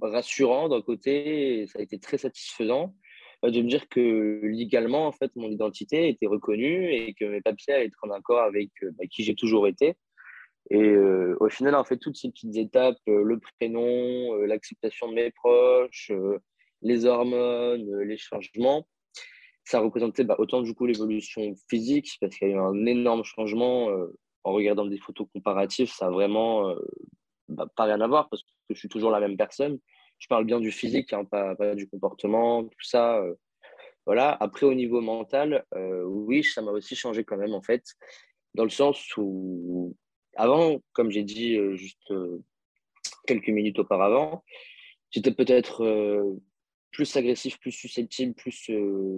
rassurant 0.00 0.68
d'un 0.68 0.82
côté, 0.82 1.66
ça 1.66 1.78
a 1.78 1.82
été 1.82 1.98
très 1.98 2.18
satisfaisant 2.18 2.94
euh, 3.44 3.50
de 3.50 3.62
me 3.62 3.68
dire 3.68 3.88
que 3.88 4.40
légalement, 4.44 5.06
en 5.06 5.12
fait, 5.12 5.30
mon 5.36 5.50
identité 5.50 6.08
était 6.08 6.26
reconnue 6.26 6.92
et 6.92 7.14
que 7.14 7.24
mes 7.24 7.40
papiers 7.40 7.74
allaient 7.74 7.86
être 7.86 7.98
en 8.02 8.10
accord 8.10 8.40
avec 8.40 8.70
euh, 8.82 8.90
bah, 8.98 9.04
qui 9.10 9.24
j'ai 9.24 9.34
toujours 9.34 9.66
été. 9.66 9.94
Et 10.70 10.82
euh, 10.82 11.36
au 11.40 11.48
final, 11.48 11.74
en 11.74 11.84
fait, 11.84 11.96
toutes 11.96 12.16
ces 12.16 12.30
petites 12.30 12.56
étapes, 12.56 12.98
le 13.06 13.38
prénom, 13.38 14.34
l'acceptation 14.42 15.08
de 15.08 15.14
mes 15.14 15.30
proches, 15.30 16.12
les 16.82 17.06
hormones, 17.06 18.02
les 18.02 18.16
changements, 18.16 18.86
ça 19.64 19.80
représentait 19.80 20.24
bah, 20.24 20.36
autant 20.38 20.62
du 20.62 20.74
coup 20.74 20.86
l'évolution 20.86 21.54
physique, 21.68 22.16
parce 22.20 22.36
qu'il 22.36 22.48
y 22.48 22.52
a 22.52 22.54
eu 22.54 22.58
un 22.58 22.86
énorme 22.86 23.24
changement 23.24 23.88
en 24.44 24.52
regardant 24.52 24.86
des 24.86 24.98
photos 24.98 25.26
comparatives, 25.32 25.90
ça 25.90 26.06
a 26.06 26.10
vraiment 26.10 26.74
bah, 27.48 27.66
pas 27.74 27.84
rien 27.84 28.00
à 28.00 28.06
voir, 28.06 28.28
parce 28.28 28.42
que 28.42 28.48
je 28.70 28.78
suis 28.78 28.88
toujours 28.88 29.10
la 29.10 29.20
même 29.20 29.36
personne 29.36 29.78
je 30.18 30.26
parle 30.26 30.44
bien 30.44 30.60
du 30.60 30.70
physique, 30.70 31.12
hein, 31.12 31.24
pas, 31.24 31.54
du 31.74 31.88
comportement, 31.88 32.64
tout 32.64 32.82
ça. 32.82 33.18
Euh, 33.18 33.34
voilà. 34.06 34.36
Après, 34.40 34.66
au 34.66 34.74
niveau 34.74 35.00
mental, 35.00 35.64
euh, 35.74 36.02
oui, 36.04 36.42
ça 36.42 36.62
m'a 36.62 36.72
aussi 36.72 36.96
changé 36.96 37.24
quand 37.24 37.36
même, 37.36 37.54
en 37.54 37.62
fait, 37.62 37.84
dans 38.54 38.64
le 38.64 38.70
sens 38.70 39.16
où, 39.16 39.96
avant, 40.38 40.80
comme 40.92 41.10
j'ai 41.10 41.24
dit 41.24 41.56
euh, 41.56 41.74
juste 41.74 42.12
quelques 43.26 43.48
minutes 43.48 43.78
auparavant, 43.78 44.44
j'étais 45.10 45.32
peut-être 45.32 45.84
plus 46.90 47.16
agressif, 47.16 47.58
plus 47.58 47.72
susceptible, 47.72 48.34
plus. 48.34 48.70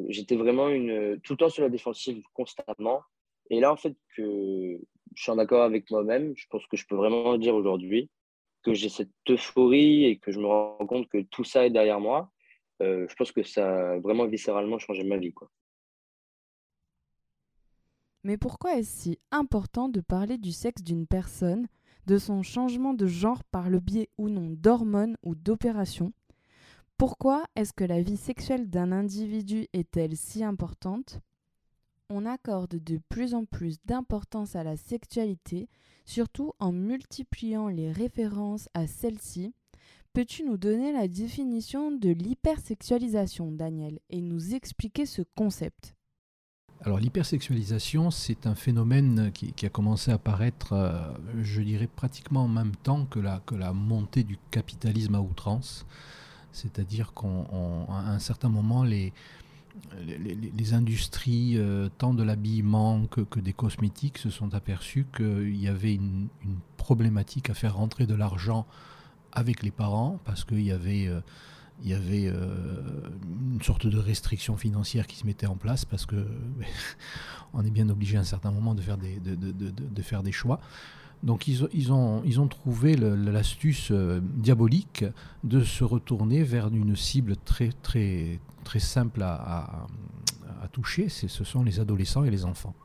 j'étais 0.08 0.36
vraiment 0.36 0.68
une, 0.68 1.20
tout 1.22 1.34
le 1.34 1.36
temps 1.36 1.48
sur 1.48 1.62
la 1.62 1.68
défensive 1.68 2.22
constamment. 2.34 3.02
Et 3.50 3.60
là, 3.60 3.72
en 3.72 3.76
fait, 3.76 3.94
que 4.16 4.78
je 5.14 5.22
suis 5.22 5.30
en 5.30 5.38
accord 5.38 5.62
avec 5.62 5.90
moi-même, 5.90 6.32
je 6.36 6.46
pense 6.50 6.66
que 6.66 6.76
je 6.76 6.86
peux 6.86 6.96
vraiment 6.96 7.36
dire 7.38 7.54
aujourd'hui 7.54 8.10
que 8.62 8.74
j'ai 8.74 8.88
cette 8.88 9.10
euphorie 9.28 10.04
et 10.04 10.18
que 10.18 10.32
je 10.32 10.38
me 10.38 10.46
rends 10.46 10.86
compte 10.86 11.08
que 11.08 11.22
tout 11.22 11.44
ça 11.44 11.66
est 11.66 11.70
derrière 11.70 12.00
moi, 12.00 12.30
euh, 12.82 13.06
je 13.08 13.14
pense 13.14 13.32
que 13.32 13.42
ça 13.42 13.92
a 13.92 13.98
vraiment 13.98 14.26
viscéralement 14.26 14.78
changé 14.78 15.04
ma 15.04 15.16
vie. 15.16 15.32
Quoi. 15.32 15.50
Mais 18.22 18.36
pourquoi 18.36 18.78
est-ce 18.78 19.02
si 19.02 19.18
important 19.30 19.88
de 19.88 20.00
parler 20.00 20.38
du 20.38 20.52
sexe 20.52 20.82
d'une 20.82 21.06
personne, 21.06 21.66
de 22.06 22.18
son 22.18 22.42
changement 22.42 22.94
de 22.94 23.06
genre 23.06 23.44
par 23.44 23.70
le 23.70 23.80
biais 23.80 24.10
ou 24.18 24.28
non 24.28 24.50
d'hormones 24.50 25.16
ou 25.22 25.34
d'opérations? 25.34 26.12
Pourquoi 26.96 27.44
est-ce 27.56 27.72
que 27.72 27.84
la 27.84 28.02
vie 28.02 28.18
sexuelle 28.18 28.68
d'un 28.68 28.92
individu 28.92 29.68
est-elle 29.72 30.16
si 30.16 30.44
importante? 30.44 31.20
On 32.10 32.26
accorde 32.26 32.82
de 32.82 33.00
plus 33.08 33.34
en 33.34 33.44
plus 33.44 33.76
d'importance 33.84 34.56
à 34.56 34.64
la 34.64 34.76
sexualité 34.76 35.68
surtout 36.10 36.52
en 36.58 36.72
multipliant 36.72 37.68
les 37.68 37.92
références 37.92 38.68
à 38.74 38.86
celle-ci. 38.86 39.54
Peux-tu 40.12 40.42
nous 40.42 40.56
donner 40.56 40.92
la 40.92 41.06
définition 41.06 41.92
de 41.92 42.10
l'hypersexualisation, 42.10 43.52
Daniel, 43.52 44.00
et 44.10 44.20
nous 44.20 44.54
expliquer 44.54 45.06
ce 45.06 45.22
concept? 45.36 45.94
Alors 46.82 46.98
l'hypersexualisation, 46.98 48.10
c'est 48.10 48.46
un 48.46 48.54
phénomène 48.54 49.32
qui, 49.32 49.66
a 49.66 49.68
commencé 49.68 50.10
à 50.10 50.14
apparaître, 50.14 50.72
euh, 50.72 50.92
je 51.42 51.60
dirais, 51.60 51.86
pratiquement 51.86 52.44
en 52.44 52.48
même 52.48 52.74
temps 52.74 53.04
que 53.04 53.18
la, 53.20 53.72
montée 53.74 54.24
du 54.24 54.38
capitalisme 54.50 55.14
à 55.14 55.20
outrance. 55.20 55.86
C'est-à-dire 56.52 57.12
qu'à 57.12 57.28
un 57.28 58.18
certain 58.18 58.48
moment, 58.48 58.82
les, 58.82 59.12
les, 60.06 60.72
industries, 60.72 61.58
euh, 61.58 61.90
tant 61.98 62.14
de 62.14 62.22
l'habillement 62.22 63.06
que, 63.06 63.40
des 63.40 63.52
cosmétiques, 63.52 64.16
se 64.16 64.30
sont 64.30 64.54
aperçues 64.54 65.06
qu'il 65.14 65.56
y 65.56 65.68
avait 65.68 65.94
une, 65.94 66.28
problématique 66.78 67.50
à 67.50 67.54
faire 67.54 67.76
rentrer 67.76 68.06
de 68.06 68.14
l'argent 68.14 68.66
avec 69.32 69.62
les 69.62 69.70
parents, 69.70 70.18
parce 70.24 70.44
qu'il 70.44 70.62
y 70.62 70.72
avait, 70.72 71.06
euh, 71.06 71.20
il 71.82 71.90
y 71.90 71.94
avait 71.94 72.26
euh, 72.26 72.36
une 73.52 73.62
sorte 73.62 73.86
de 73.86 73.98
restriction 73.98 74.56
financière 74.56 75.06
qui 75.06 75.16
se 75.16 75.26
mettait 75.26 75.46
en 75.46 75.56
place, 75.56 75.84
parce 75.84 76.06
que 76.06 76.26
on 77.52 77.64
est 77.64 77.70
bien 77.70 77.88
obligé 77.88 78.16
à 78.16 78.20
un 78.20 78.24
certain 78.24 78.50
moment 78.50 78.74
de 78.74 78.82
faire 78.82 78.98
des, 78.98 79.18
de, 79.20 79.34
de 79.34 80.02
faire 80.02 80.22
des 80.22 80.32
choix. 80.32 80.60
Donc 81.22 81.48
ils, 81.48 81.68
ils, 81.72 81.92
ont, 81.92 82.22
ils 82.24 82.40
ont 82.40 82.48
trouvé 82.48 82.96
l'astuce 82.96 83.92
diabolique 83.92 85.04
de 85.44 85.62
se 85.62 85.84
retourner 85.84 86.42
vers 86.42 86.68
une 86.68 86.96
cible 86.96 87.36
très, 87.36 87.70
très, 87.82 88.40
très 88.64 88.78
simple 88.78 89.22
à, 89.22 89.86
toucher, 90.72 91.08
ce 91.08 91.26
sont 91.42 91.64
les 91.64 91.80
adolescents 91.80 92.22
et 92.22 92.30
les 92.30 92.44
enfants. 92.44 92.76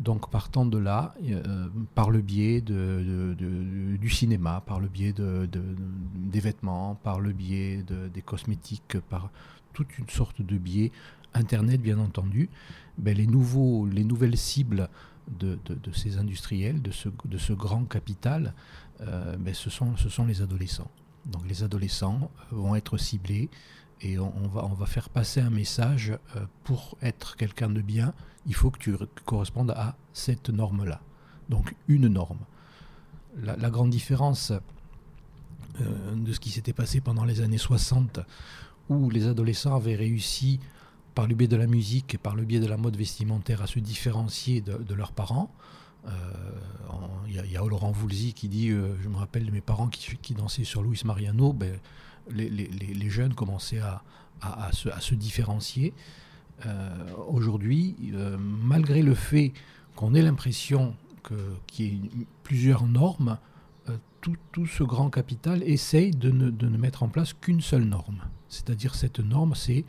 Donc 0.00 0.30
partant 0.30 0.66
de 0.66 0.76
là, 0.76 1.14
euh, 1.24 1.68
par 1.94 2.10
le 2.10 2.20
biais 2.20 2.60
du 2.60 4.10
cinéma, 4.10 4.62
par 4.66 4.80
le 4.80 4.88
biais 4.88 5.14
des 5.14 6.40
vêtements, 6.40 6.96
par 6.96 7.20
le 7.20 7.32
biais 7.32 7.84
des 8.12 8.22
cosmétiques, 8.22 8.98
par 9.08 9.30
toute 9.72 9.98
une 9.98 10.08
sorte 10.08 10.42
de 10.42 10.56
biais, 10.58 10.90
Internet 11.34 11.80
bien 11.80 11.98
entendu, 11.98 12.48
ben, 12.96 13.16
les, 13.16 13.26
nouveaux, 13.26 13.86
les 13.86 14.04
nouvelles 14.04 14.36
cibles 14.36 14.88
de, 15.28 15.58
ces 15.92 16.18
industriels, 16.18 16.80
de 16.80 16.90
ce, 16.92 17.52
grand 17.52 17.84
capital, 17.84 18.54
euh, 19.00 19.36
ben, 19.36 19.52
ce, 19.52 19.70
sont, 19.70 19.96
ce 19.96 20.08
sont 20.08 20.26
les 20.26 20.42
adolescents. 20.42 20.90
Donc 21.26 21.42
les 21.48 21.62
adolescents 21.62 22.30
vont 22.50 22.74
être 22.74 22.98
ciblés 22.98 23.48
et 24.00 24.18
on, 24.18 24.48
va, 24.48 24.64
on 24.64 24.74
va 24.74 24.86
faire 24.86 25.08
passer 25.08 25.40
un 25.40 25.50
message 25.50 26.12
euh, 26.36 26.44
pour 26.64 26.96
être 27.02 27.36
quelqu'un 27.36 27.70
de 27.70 27.80
bien, 27.80 28.12
il 28.46 28.54
faut 28.54 28.70
que 28.70 28.78
tu 28.78 28.94
correspondes 29.24 29.70
à 29.70 29.96
cette 30.12 30.50
norme-là. 30.50 31.00
Donc 31.48 31.74
une 31.88 32.08
norme. 32.08 32.40
La, 33.42 33.70
grande 33.70 33.90
différence 33.90 34.52
euh, 35.80 36.14
de 36.14 36.32
ce 36.32 36.38
qui 36.38 36.50
s'était 36.50 36.72
passé 36.72 37.00
pendant 37.00 37.24
les 37.24 37.40
années 37.40 37.58
60, 37.58 38.20
où 38.88 39.10
les 39.10 39.26
adolescents 39.26 39.74
avaient 39.74 39.96
réussi 39.96 40.60
par 41.14 41.26
le 41.26 41.34
biais 41.34 41.48
de 41.48 41.56
la 41.56 41.66
musique 41.66 42.14
et 42.14 42.18
par 42.18 42.36
le 42.36 42.44
biais 42.44 42.60
de 42.60 42.66
la 42.66 42.76
mode 42.76 42.96
vestimentaire 42.96 43.62
à 43.62 43.66
se 43.66 43.78
différencier 43.78 44.60
de, 44.60 44.94
leurs 44.94 45.12
parents. 45.12 45.50
Euh, 46.06 46.10
il 47.26 47.34
y, 47.34 47.56
a 47.56 47.64
Laurent 47.64 47.90
Voulzy 47.90 48.34
qui 48.34 48.48
dit, 48.48 48.68
je 48.68 49.08
me 49.08 49.16
rappelle 49.16 49.46
de 49.46 49.50
mes 49.50 49.60
parents 49.60 49.88
qui, 49.88 50.34
dansaient 50.34 50.64
sur 50.64 50.82
Luis 50.82 51.00
Mariano, 51.04 51.52
ben, 51.52 51.80
les, 52.30 53.10
jeunes 53.10 53.34
commençaient 53.34 53.80
à, 53.80 54.70
se, 54.72 55.14
différencier. 55.14 55.92
Euh, 56.66 57.12
aujourd'hui, 57.28 57.96
euh, 58.14 58.36
malgré 58.38 59.02
le 59.02 59.14
fait 59.14 59.52
qu'on 59.96 60.14
ait 60.14 60.22
l'impression 60.22 60.94
qu'il 61.66 62.04
y 62.04 62.22
ait 62.22 62.26
plusieurs 62.42 62.86
normes, 62.86 63.38
euh, 63.88 63.96
tout, 64.20 64.66
ce 64.66 64.82
grand 64.82 65.10
capital 65.10 65.62
essaye 65.62 66.10
de 66.10 66.30
ne, 66.30 66.76
mettre 66.76 67.02
en 67.02 67.08
place 67.08 67.32
qu'une 67.32 67.60
seule 67.60 67.84
norme. 67.84 68.22
C'est-à-dire 68.48 68.94
cette 68.94 69.20
norme, 69.20 69.54
c'est 69.54 69.84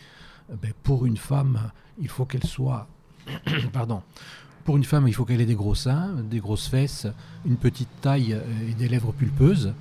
ben, 0.62 0.74
pour 0.84 1.06
une 1.06 1.18
femme, 1.18 1.72
il 2.00 2.08
faut 2.08 2.26
qu'elle 2.26 2.46
soit... 2.46 2.88
pardon. 3.74 4.02
Pour 4.64 4.78
une 4.78 4.84
femme, 4.84 5.08
il 5.08 5.14
faut 5.14 5.26
qu'elle 5.26 5.42
ait 5.42 5.46
des 5.46 5.56
gros 5.56 5.76
seins, 5.76 6.16
des 6.24 6.40
grosses 6.40 6.68
fesses, 6.68 7.06
une 7.46 7.58
petite 7.58 7.90
taille 8.02 8.40
et 8.68 8.74
des 8.74 8.88
lèvres 8.88 9.12
pulpeuses. 9.12 9.74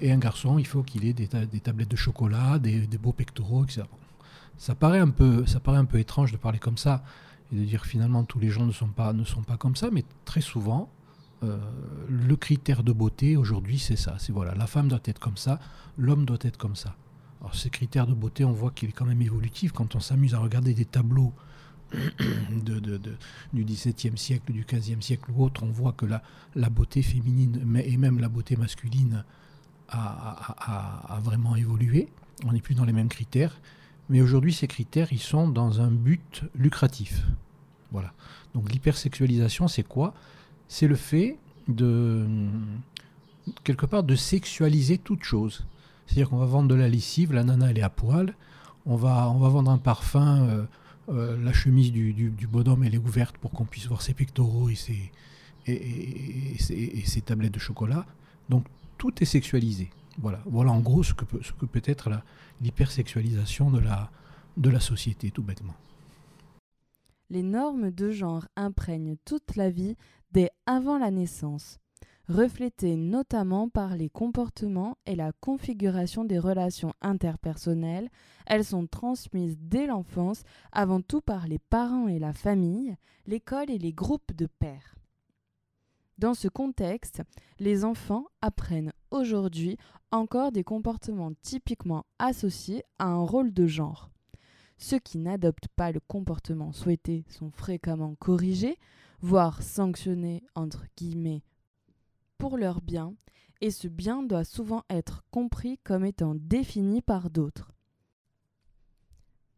Et 0.00 0.10
un 0.10 0.18
garçon, 0.18 0.58
il 0.58 0.66
faut 0.66 0.82
qu'il 0.82 1.04
ait 1.04 1.12
des, 1.12 1.28
tablettes 1.28 1.90
de 1.90 1.96
chocolat, 1.96 2.58
des, 2.58 2.86
beaux 2.98 3.12
pectoraux, 3.12 3.64
etc. 3.64 3.82
Ça 4.56 4.74
paraît, 4.74 4.98
un 4.98 5.10
peu, 5.10 5.46
ça 5.46 5.60
paraît 5.60 5.78
un 5.78 5.84
peu 5.84 5.98
étrange 5.98 6.32
de 6.32 6.36
parler 6.36 6.58
comme 6.58 6.78
ça 6.78 7.02
et 7.52 7.56
de 7.56 7.64
dire 7.64 7.84
finalement 7.84 8.24
tous 8.24 8.38
les 8.38 8.50
gens 8.50 8.66
ne 8.66 8.72
sont 8.72 8.88
pas, 8.88 9.12
ne 9.12 9.24
sont 9.24 9.42
pas 9.42 9.56
comme 9.56 9.76
ça, 9.76 9.90
mais 9.90 10.04
très 10.24 10.40
souvent, 10.40 10.90
euh, 11.42 11.58
le 12.08 12.36
critère 12.36 12.82
de 12.82 12.92
beauté 12.92 13.36
aujourd'hui, 13.36 13.78
c'est 13.78 13.96
ça. 13.96 14.16
C'est 14.18 14.32
voilà, 14.32 14.54
la 14.54 14.66
femme 14.66 14.88
doit 14.88 15.00
être 15.04 15.18
comme 15.18 15.36
ça, 15.36 15.58
l'homme 15.98 16.24
doit 16.24 16.38
être 16.42 16.56
comme 16.56 16.76
ça. 16.76 16.94
Alors 17.40 17.54
ces 17.54 17.70
critères 17.70 18.06
de 18.06 18.14
beauté, 18.14 18.44
on 18.44 18.52
voit 18.52 18.70
qu'il 18.70 18.88
est 18.90 18.92
quand 18.92 19.06
même 19.06 19.22
évolutif. 19.22 19.72
Quand 19.72 19.94
on 19.94 20.00
s'amuse 20.00 20.34
à 20.34 20.38
regarder 20.38 20.74
des 20.74 20.84
tableaux 20.84 21.32
du 23.52 23.64
XVIIe 23.64 24.16
siècle, 24.16 24.52
du 24.52 24.64
XVe 24.64 25.00
siècle 25.00 25.30
ou 25.34 25.44
autre, 25.44 25.62
on 25.62 25.70
voit 25.70 25.92
que 25.92 26.06
la 26.06 26.70
beauté 26.70 27.02
féminine 27.02 27.76
et 27.82 27.96
même 27.96 28.18
la 28.18 28.28
beauté 28.28 28.56
masculine 28.56 29.24
a, 29.90 31.20
vraiment 31.22 31.56
évolué. 31.56 32.08
On 32.46 32.52
n'est 32.52 32.60
plus 32.60 32.74
dans 32.74 32.84
les 32.84 32.92
mêmes 32.92 33.08
critères. 33.08 33.60
Mais 34.08 34.20
aujourd'hui, 34.20 34.52
ces 34.52 34.66
critères, 34.66 35.12
ils 35.12 35.20
sont 35.20 35.48
dans 35.48 35.80
un 35.80 35.90
but 35.90 36.42
lucratif. 36.54 37.22
Voilà. 37.92 38.12
Donc 38.54 38.70
l'hypersexualisation, 38.72 39.68
c'est 39.68 39.82
quoi? 39.82 40.14
C'est 40.68 40.88
le 40.88 40.96
fait 40.96 41.38
de, 41.68 42.26
quelque 43.64 43.86
part, 43.86 44.02
de 44.02 44.16
sexualiser 44.16 44.98
toute 44.98 45.22
chose. 45.22 45.64
C'est-à-dire 46.06 46.30
qu'on 46.30 46.38
va 46.38 46.46
vendre 46.46 46.68
de 46.68 46.74
la 46.74 46.88
lessive, 46.88 47.32
la 47.32 47.44
nana, 47.44 47.70
elle 47.70 47.78
est 47.78 47.82
à 47.82 47.90
poil. 47.90 48.34
On 48.86 48.96
va, 48.96 49.30
on 49.30 49.38
va 49.38 49.48
vendre 49.48 49.70
un 49.70 49.78
parfum, 49.78 50.42
euh, 50.48 50.64
euh, 51.10 51.36
la 51.42 51.52
chemise 51.52 51.92
du, 51.92 52.12
du, 52.12 52.46
bonhomme, 52.46 52.82
elle 52.84 52.94
est 52.94 52.98
ouverte 52.98 53.36
pour 53.38 53.50
qu'on 53.50 53.64
puisse 53.64 53.86
voir 53.86 54.02
ses 54.02 54.14
pectoraux 54.14 54.68
et 54.70 54.74
ses, 54.74 55.12
et, 55.66 56.56
et, 56.68 57.04
ses, 57.04 57.20
tablettes 57.20 57.54
de 57.54 57.58
chocolat. 57.58 58.06
Donc 58.48 58.64
tout 59.00 59.22
est 59.22 59.26
sexualisé. 59.26 59.88
Voilà, 60.18 60.42
en 60.70 60.80
gros 60.80 61.02
ce 61.02 61.14
que 61.14 61.24
peut, 61.24 61.82
être 61.86 62.10
l'hypersexualisation 62.60 63.70
de 63.70 63.78
la, 63.78 64.10
de 64.58 64.68
la 64.68 64.78
société, 64.78 65.30
tout 65.30 65.42
bêtement. 65.42 65.74
Les 67.30 67.42
normes 67.42 67.90
de 67.90 68.10
genre 68.10 68.46
imprègnent 68.56 69.16
toute 69.24 69.56
la 69.56 69.70
vie 69.70 69.96
dès 70.32 70.50
avant 70.66 70.98
la 70.98 71.10
naissance, 71.10 71.78
reflétées 72.28 72.96
notamment 72.96 73.70
par 73.70 73.96
les 73.96 74.10
comportements 74.10 74.98
et 75.06 75.16
la 75.16 75.32
configuration 75.32 76.26
des 76.26 76.38
relations 76.38 76.92
interpersonnelles. 77.00 78.10
Elles 78.44 78.66
sont 78.66 78.86
transmises 78.86 79.56
dès 79.58 79.86
l'enfance, 79.86 80.42
avant 80.72 81.00
tout 81.00 81.22
par 81.22 81.48
les 81.48 81.58
parents 81.58 82.06
et 82.06 82.18
la 82.18 82.34
famille, 82.34 82.94
l'école 83.26 83.70
et 83.70 83.78
les 83.78 83.94
groupes 83.94 84.34
de 84.36 84.46
pères. 84.58 84.99
Dans 86.20 86.34
ce 86.34 86.48
contexte, 86.48 87.22
les 87.60 87.82
enfants 87.82 88.26
apprennent 88.42 88.92
aujourd'hui 89.10 89.78
encore 90.10 90.52
des 90.52 90.64
comportements 90.64 91.32
typiquement 91.40 92.04
associés 92.18 92.84
à 92.98 93.06
un 93.06 93.22
rôle 93.22 93.54
de 93.54 93.66
genre. 93.66 94.10
Ceux 94.76 94.98
qui 94.98 95.16
n'adoptent 95.16 95.68
pas 95.76 95.92
le 95.92 96.00
comportement 96.00 96.72
souhaité 96.72 97.24
sont 97.26 97.50
fréquemment 97.50 98.16
corrigés, 98.16 98.76
voire 99.22 99.62
sanctionnés 99.62 100.44
entre 100.54 100.84
guillemets 100.94 101.42
pour 102.36 102.58
leur 102.58 102.82
bien, 102.82 103.14
et 103.62 103.70
ce 103.70 103.88
bien 103.88 104.22
doit 104.22 104.44
souvent 104.44 104.82
être 104.90 105.24
compris 105.30 105.78
comme 105.84 106.04
étant 106.04 106.34
défini 106.34 107.00
par 107.00 107.30
d'autres. 107.30 107.72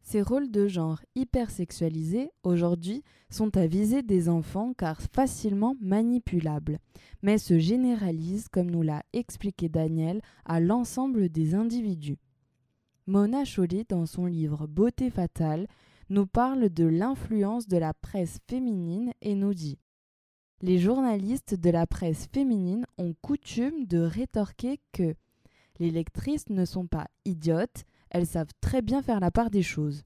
Ces 0.02 0.21
rôles 0.21 0.50
de 0.50 0.66
genre 0.66 1.00
hypersexualisés, 1.14 2.30
aujourd'hui, 2.42 3.02
sont 3.30 3.56
à 3.56 3.66
viser 3.66 4.02
des 4.02 4.28
enfants 4.28 4.75
car 4.75 5.00
facilement 5.00 5.76
manipulables, 5.80 6.80
mais 7.23 7.38
se 7.38 7.59
généralisent, 7.59 8.49
comme 8.49 8.71
nous 8.71 8.82
l'a 8.82 9.04
expliqué 9.12 9.68
Daniel, 9.68 10.21
à 10.44 10.61
l'ensemble 10.61 11.28
des 11.28 11.54
individus. 11.54 12.18
Mona 13.06 13.44
Chollet, 13.44 13.85
dans 13.88 14.06
son 14.06 14.26
livre 14.26 14.66
Beauté 14.66 15.09
fatale, 15.09 15.66
nous 16.11 16.26
parle 16.26 16.68
de 16.68 16.85
l'influence 16.85 17.66
de 17.66 17.76
la 17.76 17.94
presse 17.94 18.38
féminine 18.49 19.12
et 19.23 19.35
nous 19.35 19.54
dit 19.54 19.78
Les 20.61 20.78
journalistes 20.78 21.54
de 21.54 21.71
la 21.71 21.87
presse 21.87 22.28
féminine 22.32 22.87
ont 22.99 23.14
coutume 23.23 23.87
de 23.87 23.99
rétorquer 23.99 24.80
que 24.92 25.14
les 25.78 25.90
lectrices 25.90 26.49
ne 26.49 26.64
sont 26.64 26.87
pas 26.87 27.09
idiotes, 27.25 27.85
elles 28.12 28.26
savent 28.26 28.52
très 28.61 28.83
bien 28.83 29.02
faire 29.02 29.21
la 29.21 29.31
part 29.31 29.50
des 29.50 29.62
choses. 29.62 30.04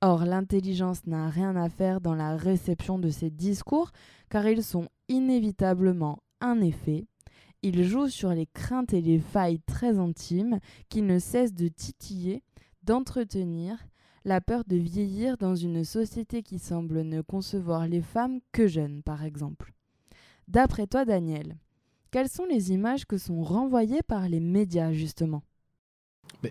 Or, 0.00 0.24
l'intelligence 0.24 1.06
n'a 1.06 1.30
rien 1.30 1.54
à 1.54 1.68
faire 1.68 2.00
dans 2.00 2.16
la 2.16 2.36
réception 2.36 2.98
de 2.98 3.08
ces 3.08 3.30
discours, 3.30 3.92
car 4.28 4.46
ils 4.48 4.64
sont 4.64 4.88
inévitablement 5.08 6.18
un 6.40 6.60
effet. 6.60 7.06
Ils 7.62 7.84
jouent 7.84 8.08
sur 8.08 8.30
les 8.30 8.46
craintes 8.46 8.92
et 8.92 9.00
les 9.00 9.20
failles 9.20 9.60
très 9.60 9.98
intimes 10.00 10.58
qui 10.88 11.02
ne 11.02 11.20
cessent 11.20 11.54
de 11.54 11.68
titiller, 11.68 12.42
d'entretenir 12.82 13.78
la 14.24 14.40
peur 14.40 14.64
de 14.66 14.76
vieillir 14.76 15.36
dans 15.36 15.54
une 15.54 15.84
société 15.84 16.42
qui 16.42 16.58
semble 16.58 17.02
ne 17.02 17.22
concevoir 17.22 17.86
les 17.86 18.02
femmes 18.02 18.40
que 18.50 18.66
jeunes, 18.66 19.04
par 19.04 19.22
exemple. 19.22 19.72
D'après 20.48 20.88
toi, 20.88 21.04
Daniel, 21.04 21.56
quelles 22.10 22.28
sont 22.28 22.46
les 22.46 22.72
images 22.72 23.06
que 23.06 23.18
sont 23.18 23.42
renvoyées 23.42 24.02
par 24.02 24.28
les 24.28 24.40
médias, 24.40 24.92
justement? 24.92 25.44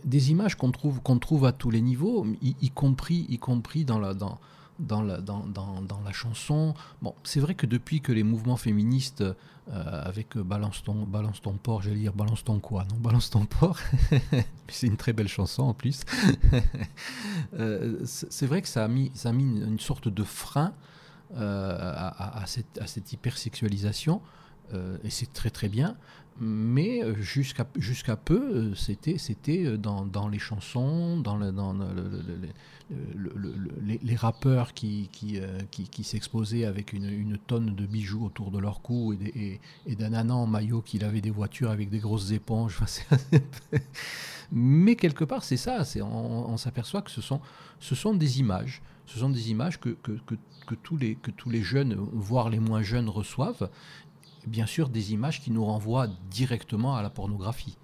Des 0.06 0.32
images 0.32 0.56
qu'on 0.56 0.72
trouve, 0.72 1.02
trouve 1.20 1.46
à 1.46 1.52
tous 1.52 1.70
les 1.70 1.82
niveaux, 1.82 2.26
y, 2.42 2.70
compris, 2.70 3.26
y 3.30 3.38
compris 3.38 3.86
dans 3.86 4.00
la, 4.00 4.14
dans, 4.14 4.40
dans 4.80 5.02
la, 5.02 5.20
dans, 5.20 5.46
dans, 5.46 6.02
la 6.04 6.12
chanson. 6.12 6.74
Bon, 7.02 7.14
c'est 7.24 7.40
vrai 7.40 7.56
que 7.56 7.66
depuis 7.66 8.02
que 8.02 8.12
les 8.12 8.24
mouvements 8.24 8.58
féministes, 8.58 9.24
euh, 9.72 10.02
avec 10.04 10.38
euh, 10.38 10.44
Balance 10.44 10.84
ton, 10.84 11.04
balance 11.04 11.42
ton 11.42 11.54
porc, 11.54 11.84
j'allais 11.84 12.00
dire 12.00 12.14
Balance 12.14 12.44
ton 12.44 12.60
quoi 12.60 12.86
Non, 12.90 12.98
Balance 12.98 13.30
ton 13.30 13.46
porc, 13.46 13.80
c'est 14.68 14.88
une 14.88 14.98
très 14.98 15.14
belle 15.14 15.28
chanson 15.28 15.64
en 15.64 15.74
plus. 15.74 16.02
euh, 17.54 18.00
c'est 18.04 18.48
vrai 18.48 18.62
que 18.62 18.68
ça 18.68 18.84
a 18.84 18.88
mis, 18.88 19.12
ça 19.14 19.30
une, 19.30 19.80
sorte 19.80 20.08
de 20.08 20.24
frein 20.24 20.74
à, 21.36 22.42
à, 22.42 22.46
cette, 22.48 22.78
à, 22.80 22.88
cette, 22.88 23.14
hypersexualisation, 23.14 24.22
et 25.04 25.10
c'est 25.10 25.32
très 25.32 25.50
très 25.50 25.70
bien 25.70 25.98
mais 26.40 27.04
euh, 27.04 27.16
jusqu'à 27.22 27.68
jusqu'à 27.76 28.16
peu, 28.16 28.42
euh, 28.42 28.76
c'était 28.76 29.18
c'était 29.18 29.66
euh, 29.66 29.78
dans, 29.78 30.06
dans, 30.06 30.28
les 30.28 30.40
chansons, 30.40 31.20
dans, 31.20 31.38
dans 31.52 31.74
le, 31.74 31.88
les, 34.02 34.16
rappeurs 34.16 34.74
qui, 34.74 35.10
qui, 35.12 35.40
qui, 35.70 36.04
s'exposaient 36.04 36.66
avec 36.66 36.94
une, 36.94 37.38
tonne 37.48 37.76
de 37.76 37.86
bijoux 37.86 38.26
autour 38.26 38.52
de 38.52 38.60
leur 38.60 38.82
cou 38.82 39.14
et, 39.14 39.60
d'un 39.88 40.14
âne 40.14 40.32
en 40.32 40.46
maillot 40.46 40.82
qui 40.82 41.00
lavait 41.00 41.22
des 41.22 41.30
voitures 41.30 41.70
avec 41.70 41.90
des 41.90 42.00
grosses 42.00 42.32
éponges. 42.32 42.80
mais 44.52 44.96
quelque 44.96 45.24
part, 45.24 45.44
c'est 45.44 45.58
ça. 45.58 45.84
On, 46.02 46.58
s'aperçoit 46.58 47.02
que 47.02 47.12
ce 47.12 47.22
sont, 47.22 47.40
ce 47.80 47.96
sont 47.96 48.14
des 48.14 48.40
images. 48.40 48.82
Ce 49.06 49.20
sont 49.20 49.30
des 49.30 49.52
images 49.52 49.80
que, 49.80 49.90
que, 49.90 50.14
que, 50.66 50.76
tous 50.76 50.98
les, 50.98 51.16
que 51.16 51.32
tous 51.32 51.50
les 51.50 51.62
jeunes, 51.62 51.94
voire 52.14 52.50
les 52.50 52.60
moins 52.60 52.82
jeunes, 52.82 53.10
reçoivent 53.10 53.70
bien 54.48 54.66
sûr 54.66 54.90
des 54.90 55.14
images 55.14 55.42
qui 55.42 55.52
nous 55.52 55.66
renvoient 55.66 56.08
directement 56.30 56.96
à 56.96 57.02
la 57.02 57.10
pornographie. 57.10 57.78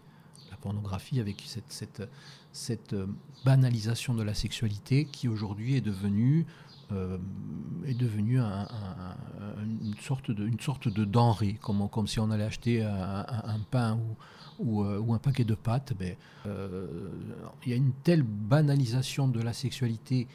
La 0.51 0.57
pornographie 0.57 1.19
avec 1.19 1.43
cette, 1.45 1.71
cette, 1.71 2.09
cette 2.51 2.93
euh, 2.93 3.07
banalisation 3.45 4.13
de 4.13 4.23
la 4.23 4.33
sexualité 4.33 5.05
qui 5.05 5.27
aujourd'hui 5.27 5.75
est 5.75 5.81
devenue, 5.81 6.45
euh, 6.91 7.17
est 7.85 7.93
devenue 7.93 8.39
une, 8.39 9.95
sorte 10.01 10.31
de, 10.31 10.45
une 10.45 10.59
sorte 10.59 10.87
de 10.87 11.05
denrée, 11.05 11.57
comme, 11.61 11.87
comme 11.89 12.07
si 12.07 12.19
on 12.19 12.31
allait 12.31 12.45
acheter 12.45 12.83
un, 12.83 13.59
pain 13.69 13.99
ou, 14.59 14.83
euh, 14.83 14.99
ou, 14.99 15.13
un 15.13 15.19
paquet 15.19 15.43
de 15.43 15.55
pâtes. 15.55 15.93
Ben, 15.97 16.15
il 16.45 17.69
y 17.69 17.73
a 17.73 17.75
une 17.75 17.93
telle 18.03 18.23
banalisation 18.23 19.27
de 19.27 19.41
la 19.41 19.53
sexualité 19.53 20.27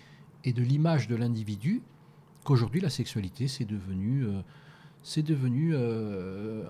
et 0.45 0.53
de 0.53 0.63
l'image 0.63 1.09
de 1.09 1.17
l'individu 1.17 1.83
qu'aujourd'hui 2.45 2.81
la 2.81 2.91
sexualité 2.91 3.47
c'est 3.47 3.65
devenu 3.65 4.27
c'est 5.03 5.23
devenu. 5.23 5.73
Euh, 5.75 6.63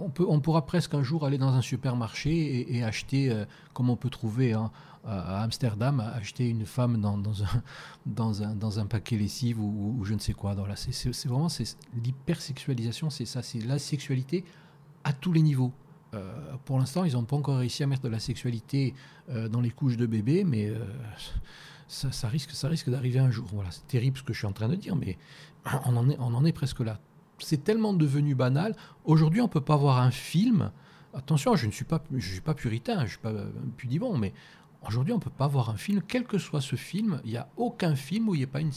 on, 0.00 0.10
peut, 0.10 0.24
on 0.28 0.40
pourra 0.40 0.64
presque 0.64 0.94
un 0.94 1.02
jour 1.02 1.24
aller 1.24 1.38
dans 1.38 1.52
un 1.52 1.62
supermarché 1.62 2.76
et, 2.76 2.82
acheter, 2.84 3.30
euh, 3.30 3.44
comme 3.74 3.90
on 3.90 3.96
peut 3.96 4.10
trouver 4.10 4.52
hein, 4.52 4.70
à 5.04 5.42
Amsterdam, 5.42 6.00
acheter 6.00 6.48
une 6.48 6.66
femme 6.66 7.00
dans, 7.00 7.18
un, 7.18 7.62
dans, 8.06 8.42
un, 8.42 8.54
dans 8.54 8.78
un 8.78 8.86
paquet 8.86 9.16
lessive 9.16 9.60
ou, 9.60 10.04
je 10.04 10.14
ne 10.14 10.18
sais 10.18 10.32
quoi. 10.32 10.56
C'est 10.76 11.28
vraiment 11.28 11.48
l'hypersexualisation, 12.02 13.10
c'est 13.10 13.24
ça, 13.24 13.42
c'est 13.42 13.60
la 13.60 13.78
sexualité 13.78 14.44
à 15.04 15.12
tous 15.12 15.32
les 15.32 15.42
niveaux. 15.42 15.72
Euh, 16.14 16.32
pour 16.64 16.78
l'instant, 16.78 17.04
ils 17.04 17.12
n'ont 17.12 17.24
pas 17.24 17.36
encore 17.36 17.58
réussi 17.58 17.82
à 17.82 17.86
mettre 17.86 18.02
de 18.02 18.08
la 18.08 18.20
sexualité 18.20 18.94
dans 19.50 19.60
les 19.60 19.70
couches 19.70 19.98
de 19.98 20.06
bébé, 20.06 20.42
mais 20.44 20.72
ça, 21.86 22.12
ça, 22.12 22.28
risque, 22.28 22.52
ça 22.52 22.68
risque 22.68 22.88
d'arriver 22.88 23.18
un 23.18 23.30
jour. 23.30 23.46
Voilà, 23.52 23.70
c'est 23.70 23.86
terrible 23.86 24.16
ce 24.16 24.22
que 24.22 24.32
je 24.32 24.38
suis 24.38 24.46
en 24.46 24.52
train 24.52 24.68
de 24.68 24.76
dire, 24.76 24.96
mais 24.96 25.18
on 25.84 25.96
en 25.96 26.08
est, 26.08 26.16
on 26.18 26.34
en 26.34 26.44
est 26.44 26.52
presque 26.52 26.80
là. 26.80 27.00
C'est 27.38 27.62
tellement 27.64 27.92
devenu 27.92 28.34
banal. 28.34 28.74
Aujourd'hui, 29.04 29.40
on 29.40 29.44
ne 29.44 29.50
peut 29.50 29.60
pas 29.60 29.76
voir 29.76 30.00
un 30.00 30.10
film. 30.10 30.72
Attention, 31.14 31.56
je 31.56 31.66
ne 31.66 31.72
suis 31.72 31.84
pas, 31.84 32.00
puritain, 32.54 32.98
je 32.98 33.02
ne 33.02 33.08
suis 33.08 33.18
pas 33.18 33.30
euh, 33.30 33.50
pudibond, 33.76 34.16
mais 34.16 34.32
aujourd'hui, 34.86 35.12
on 35.12 35.16
ne 35.16 35.22
peut 35.22 35.30
pas 35.30 35.46
voir 35.46 35.70
un 35.70 35.76
film, 35.76 36.02
quel 36.06 36.24
que 36.24 36.38
soit 36.38 36.60
ce 36.60 36.76
film, 36.76 37.20
il 37.24 37.30
n'y 37.30 37.36
a 37.36 37.48
aucun 37.56 37.94
film 37.94 38.28
où 38.28 38.34
il 38.34 38.38
n'y 38.38 38.44
ait 38.44 38.46
pas 38.46 38.60
une, 38.60 38.72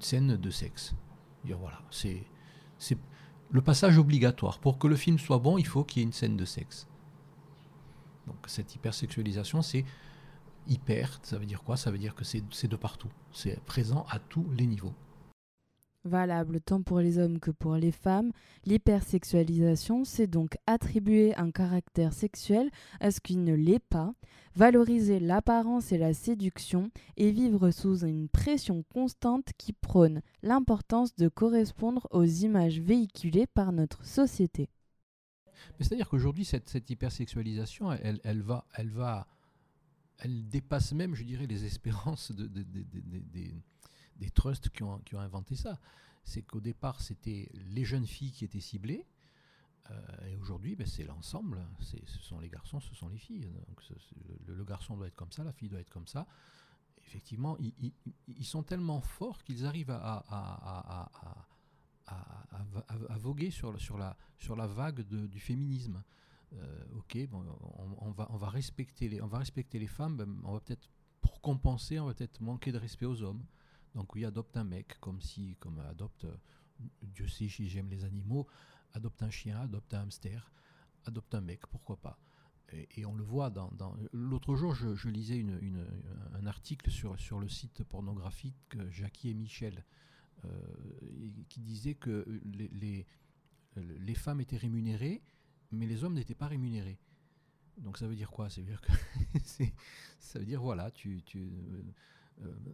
scène 0.00 0.36
de 0.36 0.50
sexe. 0.50 0.94
voilà, 1.44 1.80
c'est 1.90 2.24
le 3.50 3.62
passage 3.62 3.98
obligatoire. 3.98 4.58
Pour 4.58 4.78
que 4.78 4.86
le 4.86 4.96
film 4.96 5.18
soit 5.18 5.38
bon, 5.38 5.58
il 5.58 5.66
faut 5.66 5.84
qu'il 5.84 6.00
y 6.00 6.02
ait 6.02 6.06
une 6.06 6.12
scène 6.12 6.36
de 6.36 6.44
sexe. 6.44 6.86
Donc 8.26 8.36
cette 8.46 8.74
hypersexualisation, 8.74 9.62
c'est 9.62 9.84
hyper, 10.66 11.18
ça 11.22 11.38
veut 11.38 11.46
dire 11.46 11.62
quoi? 11.62 11.76
Ça 11.76 11.90
veut 11.90 11.98
dire 11.98 12.14
que 12.14 12.24
c'est 12.24 12.68
de 12.68 12.76
partout. 12.76 13.08
C'est 13.32 13.58
présent 13.64 14.04
à 14.10 14.18
tous 14.18 14.46
les 14.56 14.66
niveaux. 14.66 14.94
Valable 16.08 16.60
tant 16.60 16.82
pour 16.82 17.00
les 17.00 17.18
hommes 17.18 17.38
que 17.38 17.50
pour 17.50 17.76
les 17.76 17.92
femmes, 17.92 18.32
l'hypersexualisation, 18.64 20.04
c'est 20.04 20.26
donc 20.26 20.56
attribuer 20.66 21.34
un 21.36 21.50
caractère 21.50 22.12
sexuel 22.12 22.70
à 23.00 23.10
ce 23.10 23.20
qui 23.20 23.36
ne 23.36 23.54
l'est 23.54 23.78
pas, 23.78 24.12
valoriser 24.56 25.20
l'apparence 25.20 25.92
et 25.92 25.98
la 25.98 26.14
séduction, 26.14 26.90
et 27.16 27.30
vivre 27.30 27.70
sous 27.70 28.04
une 28.04 28.28
pression 28.28 28.82
constante 28.92 29.50
qui 29.56 29.72
prône 29.72 30.22
l'importance 30.42 31.14
de 31.14 31.28
correspondre 31.28 32.08
aux 32.10 32.24
images 32.24 32.80
véhiculées 32.80 33.46
par 33.46 33.72
notre 33.72 34.04
société. 34.04 34.68
C'est-à-dire 35.78 36.08
qu'aujourd'hui, 36.08 36.44
cette, 36.44 36.90
hypersexualisation, 36.90 37.92
elle, 37.92 38.42
va, 38.42 38.64
elle 38.74 38.90
va 38.90 39.26
elle 40.18 40.48
dépasse 40.48 40.92
même, 40.92 41.14
je 41.14 41.22
dirais, 41.22 41.46
les 41.46 41.64
espérances 41.64 42.32
de, 42.32 42.48
des 44.18 44.30
trusts 44.30 44.68
qui 44.70 44.82
ont, 44.82 45.00
inventé 45.12 45.56
ça. 45.56 45.78
C'est 46.24 46.42
qu'au 46.42 46.60
départ, 46.60 47.00
c'était 47.00 47.48
les 47.74 47.84
jeunes 47.84 48.06
filles 48.06 48.32
qui 48.32 48.44
étaient 48.44 48.60
ciblées, 48.60 49.06
euh, 49.90 50.28
et 50.28 50.36
aujourd'hui, 50.36 50.76
ben, 50.76 50.86
c'est 50.86 51.04
l'ensemble. 51.04 51.64
Ce 51.80 51.96
sont 52.20 52.40
les 52.40 52.48
garçons, 52.48 52.80
ce 52.80 52.94
sont 52.94 53.08
les 53.08 53.18
filles. 53.18 53.48
Le, 54.46 54.64
garçon 54.64 54.96
doit 54.96 55.06
être 55.06 55.16
comme 55.16 55.32
ça, 55.32 55.44
la 55.44 55.52
fille 55.52 55.68
doit 55.68 55.80
être 55.80 55.90
comme 55.90 56.06
ça. 56.06 56.26
Effectivement, 57.06 57.56
ils, 57.58 58.44
sont 58.44 58.62
tellement 58.62 59.00
forts 59.00 59.42
qu'ils 59.42 59.64
arrivent 59.64 59.90
à, 59.90 61.08
voguer 63.18 63.50
sur, 63.50 63.72
la, 63.96 64.66
vague 64.66 65.00
du 65.00 65.40
féminisme. 65.40 66.02
ok, 66.96 67.16
respecter 68.50 69.08
les, 69.08 69.22
on 69.22 69.26
va 69.26 69.38
respecter 69.38 69.78
les 69.78 69.86
femmes, 69.86 70.18
ben, 70.18 70.36
on 70.44 70.52
va 70.52 70.60
peut-être, 70.60 70.90
pour 71.22 71.40
compenser, 71.40 71.98
on 71.98 72.06
va 72.06 72.14
peut-être 72.14 72.42
manquer 72.42 72.72
de 72.72 72.78
respect 72.78 73.06
aux 73.06 73.22
hommes. 73.22 73.42
Donc 73.94 74.14
oui, 74.14 74.24
adopte 74.24 74.56
un 74.56 74.64
mec, 74.64 74.98
comme 75.00 75.20
si, 75.20 75.56
comme 75.56 75.78
adopte, 75.80 76.26
Dieu 77.02 77.28
sait 77.28 77.48
si 77.48 77.68
j'aime 77.68 77.90
les 77.90 78.04
animaux, 78.04 78.46
adopte 78.92 79.22
un 79.22 79.30
chien, 79.30 79.60
adopte 79.60 79.94
un 79.94 80.02
hamster, 80.02 80.52
adopte 81.04 81.34
un 81.34 81.40
mec, 81.40 81.66
pourquoi 81.66 81.96
pas. 82.00 82.18
Et, 82.96 83.06
on 83.06 83.14
le 83.14 83.24
voit 83.24 83.48
dans... 83.48 83.70
L'autre 84.12 84.54
jour, 84.54 84.74
je, 84.74 85.08
lisais 85.08 85.44
un 86.34 86.46
article 86.46 86.90
sur, 86.90 87.40
le 87.40 87.48
site 87.48 87.82
pornographique 87.82 88.76
Jackie 88.90 89.30
et 89.30 89.34
Michel, 89.34 89.84
euh, 90.44 90.50
qui 91.48 91.60
disait 91.60 91.94
que 91.94 92.26
les, 92.44 94.14
femmes 94.14 94.42
étaient 94.42 94.58
rémunérées, 94.58 95.22
mais 95.72 95.86
les 95.86 96.04
hommes 96.04 96.14
n'étaient 96.14 96.34
pas 96.34 96.48
rémunérés. 96.48 96.98
Donc 97.78 97.96
ça 97.96 98.06
veut 98.06 98.16
dire 98.16 98.30
quoi? 98.30 98.50
Ça 98.50 98.60
veut 98.60 98.66
dire 98.66 98.82
que 98.82 98.92
ça 100.18 100.38
veut 100.38 100.44
dire 100.44 100.60
voilà, 100.60 100.90
tu, 100.90 101.22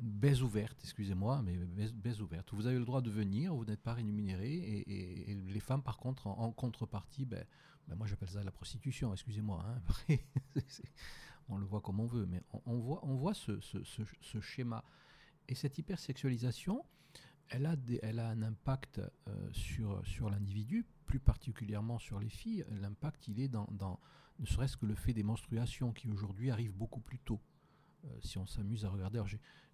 baise 0.00 0.42
ouverte, 0.42 0.78
excusez-moi, 0.82 1.42
mais 1.42 1.56
baise, 1.56 2.20
ouverte. 2.20 2.52
Vous 2.52 2.66
avez 2.66 2.78
le 2.78 2.84
droit 2.84 3.00
de 3.00 3.10
venir, 3.10 3.54
vous 3.54 3.64
n'êtes 3.64 3.82
pas 3.82 3.94
rémunéré, 3.94 4.84
et, 4.86 5.34
les 5.34 5.60
femmes, 5.60 5.82
par 5.82 5.98
contre, 5.98 6.26
en, 6.26 6.52
contrepartie, 6.52 7.24
ben, 7.24 7.44
ben, 7.88 7.96
moi 7.96 8.06
j'appelle 8.06 8.28
ça 8.28 8.42
la 8.42 8.50
prostitution, 8.50 9.12
excusez-moi. 9.12 9.64
Hein, 9.66 10.16
on 11.48 11.58
le 11.58 11.64
voit 11.64 11.80
comme 11.80 12.00
on 12.00 12.06
veut, 12.06 12.26
mais 12.26 12.42
on, 12.66 12.78
voit, 12.78 13.04
on 13.04 13.14
voit 13.14 13.34
ce, 13.34 13.60
ce, 13.60 14.40
schéma. 14.40 14.84
Et 15.48 15.54
cette 15.54 15.78
hypersexualisation, 15.78 16.84
elle 17.48 17.66
a, 17.66 17.76
elle 18.02 18.18
a 18.18 18.28
un 18.28 18.42
impact 18.42 19.00
euh, 19.28 19.52
sur, 19.52 20.06
sur 20.06 20.30
l'individu, 20.30 20.86
plus 21.06 21.20
particulièrement 21.20 21.98
sur 21.98 22.18
les 22.18 22.30
filles. 22.30 22.64
L'impact, 22.80 23.28
il 23.28 23.40
est 23.40 23.48
dans, 23.48 23.68
dans 23.72 24.00
ne 24.38 24.46
serait-ce 24.46 24.76
que 24.76 24.86
le 24.86 24.94
fait 24.94 25.12
des 25.12 25.22
menstruations 25.22 25.92
qui 25.92 26.08
aujourd'hui 26.08 26.50
arrivent 26.50 26.74
beaucoup 26.74 27.00
plus 27.00 27.18
tôt. 27.18 27.40
Euh, 28.04 28.18
si 28.20 28.38
on 28.38 28.46
s'amuse 28.46 28.84
à 28.84 28.90
regarder. 28.90 29.22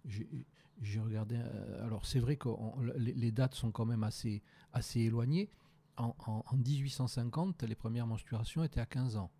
J'ai 0.05 0.99
regardé. 0.99 1.35
Euh, 1.37 1.85
alors, 1.85 2.05
c'est 2.05 2.19
vrai 2.19 2.37
que 2.37 2.49
les, 2.97 3.31
dates 3.31 3.55
sont 3.55 3.71
quand 3.71 3.85
même 3.85 4.03
assez, 4.03 4.41
assez 4.73 5.01
éloignées. 5.01 5.49
En, 5.97 6.43
1850, 6.55 7.63
les 7.63 7.75
premières 7.75 8.07
menstruations 8.07 8.63
étaient 8.63 8.79
à 8.79 8.85
15 8.85 9.17
ans. 9.17 9.31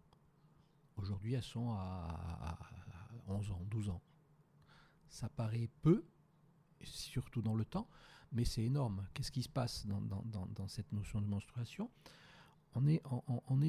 Aujourd'hui, 0.98 1.34
elles 1.34 1.42
sont 1.42 1.72
à, 1.72 2.60
11 3.28 3.52
ans, 3.52 3.62
12 3.70 3.90
ans. 3.90 4.02
Ça 5.10 5.30
paraît 5.30 5.70
peu, 5.82 6.06
surtout 6.84 7.42
dans 7.42 7.56
le 7.56 7.66
temps, 7.66 7.88
mais 8.32 8.46
c'est 8.46 8.64
énorme. 8.64 9.08
Qu'est-ce 9.14 9.32
qui 9.32 9.42
se 9.42 9.50
passe 9.50 9.88
dans, 9.88 10.68
cette 10.68 10.92
notion 10.92 11.22
de 11.22 11.28
menstruation? 11.28 11.90
On 12.76 12.86
est, 12.88 13.02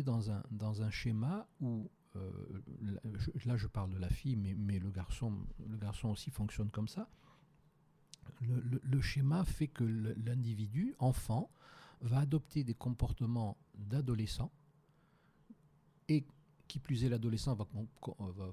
dans, 0.03 0.83
un, 0.83 0.91
schéma 0.91 1.49
où 1.61 1.91
là 3.45 3.57
je 3.57 3.67
parle 3.67 3.91
de 3.91 3.99
la 3.99 4.09
fille, 4.09 4.37
mais, 4.37 4.79
le, 4.79 4.91
garçon, 4.91 5.33
le 5.67 5.77
garçon 5.77 6.09
aussi 6.09 6.31
fonctionne 6.31 6.71
comme 6.71 6.89
ça. 6.89 7.09
Le, 8.41 9.01
schéma 9.01 9.45
fait 9.45 9.69
que 9.69 9.85
l'individu, 9.85 10.95
enfant, 10.99 11.51
va 12.01 12.19
adopter 12.19 12.65
des 12.65 12.75
comportements 12.75 13.57
d'adolescent 13.75 14.51
et 16.09 16.27
qui 16.69 16.79
plus 16.79 17.05
est 17.05 17.09
l'adolescent 17.09 17.55
va, 17.55 17.67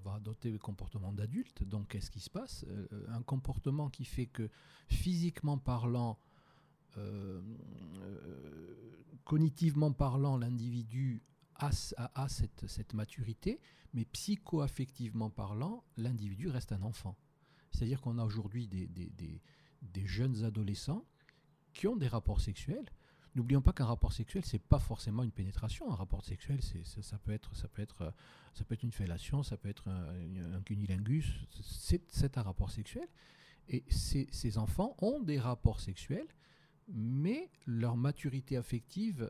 va, 0.04 0.14
adopter 0.14 0.52
des 0.52 0.60
comportements 0.60 1.14
d'adulte. 1.14 1.64
Donc 1.64 1.88
qu'est-ce 1.90 2.12
qui 2.12 2.20
se 2.20 2.30
passe? 2.30 2.66
Euh, 2.68 2.88
Un 3.10 3.22
comportement 3.22 3.90
qui 3.90 4.06
fait 4.06 4.26
que 4.26 4.50
physiquement 4.90 5.58
parlant, 5.58 6.20
euh, 6.98 7.42
cognitivement 9.24 9.94
parlant, 9.94 10.38
l'individu 10.38 11.24
a, 11.60 12.28
cette, 12.30 12.94
maturité, 12.94 13.60
mais 13.94 14.06
psycho-affectivement 14.06 15.30
parlant, 15.30 15.84
l'individu 15.98 16.48
reste 16.48 16.72
un 16.72 16.82
enfant. 16.82 17.18
C'est-à-dire 17.72 18.02
qu'on 18.02 18.18
a 18.18 18.24
aujourd'hui 18.24 18.68
des, 18.68 20.06
jeunes 20.06 20.44
adolescents 20.44 21.06
qui 21.74 21.88
ont 21.88 21.96
des 21.96 22.08
rapports 22.08 22.42
sexuels. 22.42 22.90
N'oublions 23.36 23.62
pas 23.62 23.74
qu'un 23.74 23.86
rapport 23.86 24.12
sexuel, 24.12 24.44
c'est 24.44 24.60
pas 24.60 24.80
forcément 24.80 25.24
une 25.24 25.32
pénétration. 25.32 25.92
Un 25.92 25.96
rapport 25.96 26.26
sexuel, 26.26 26.62
c'est, 26.62 26.84
ça, 26.86 27.20
peut 27.20 27.32
être, 27.32 27.56
ça, 27.56 27.68
peut 27.68 27.82
être, 27.82 28.14
ça 28.54 28.64
peut 28.64 28.74
être 28.74 28.84
une 28.84 28.92
fellation, 28.92 29.44
ça 29.44 29.56
peut 29.56 29.70
être 29.70 29.88
un, 29.88 30.62
cunilingus. 30.64 31.46
C'est, 31.62 32.38
un 32.38 32.42
rapport 32.42 32.72
sexuel. 32.72 33.08
Et 33.68 33.84
ces, 33.90 34.28
ces 34.32 34.58
enfants 34.58 34.96
ont 35.00 35.20
des 35.20 35.40
rapports 35.40 35.80
sexuels, 35.80 36.28
mais 36.88 37.52
leur 37.68 37.98
maturité 37.98 38.58
affective 38.58 39.30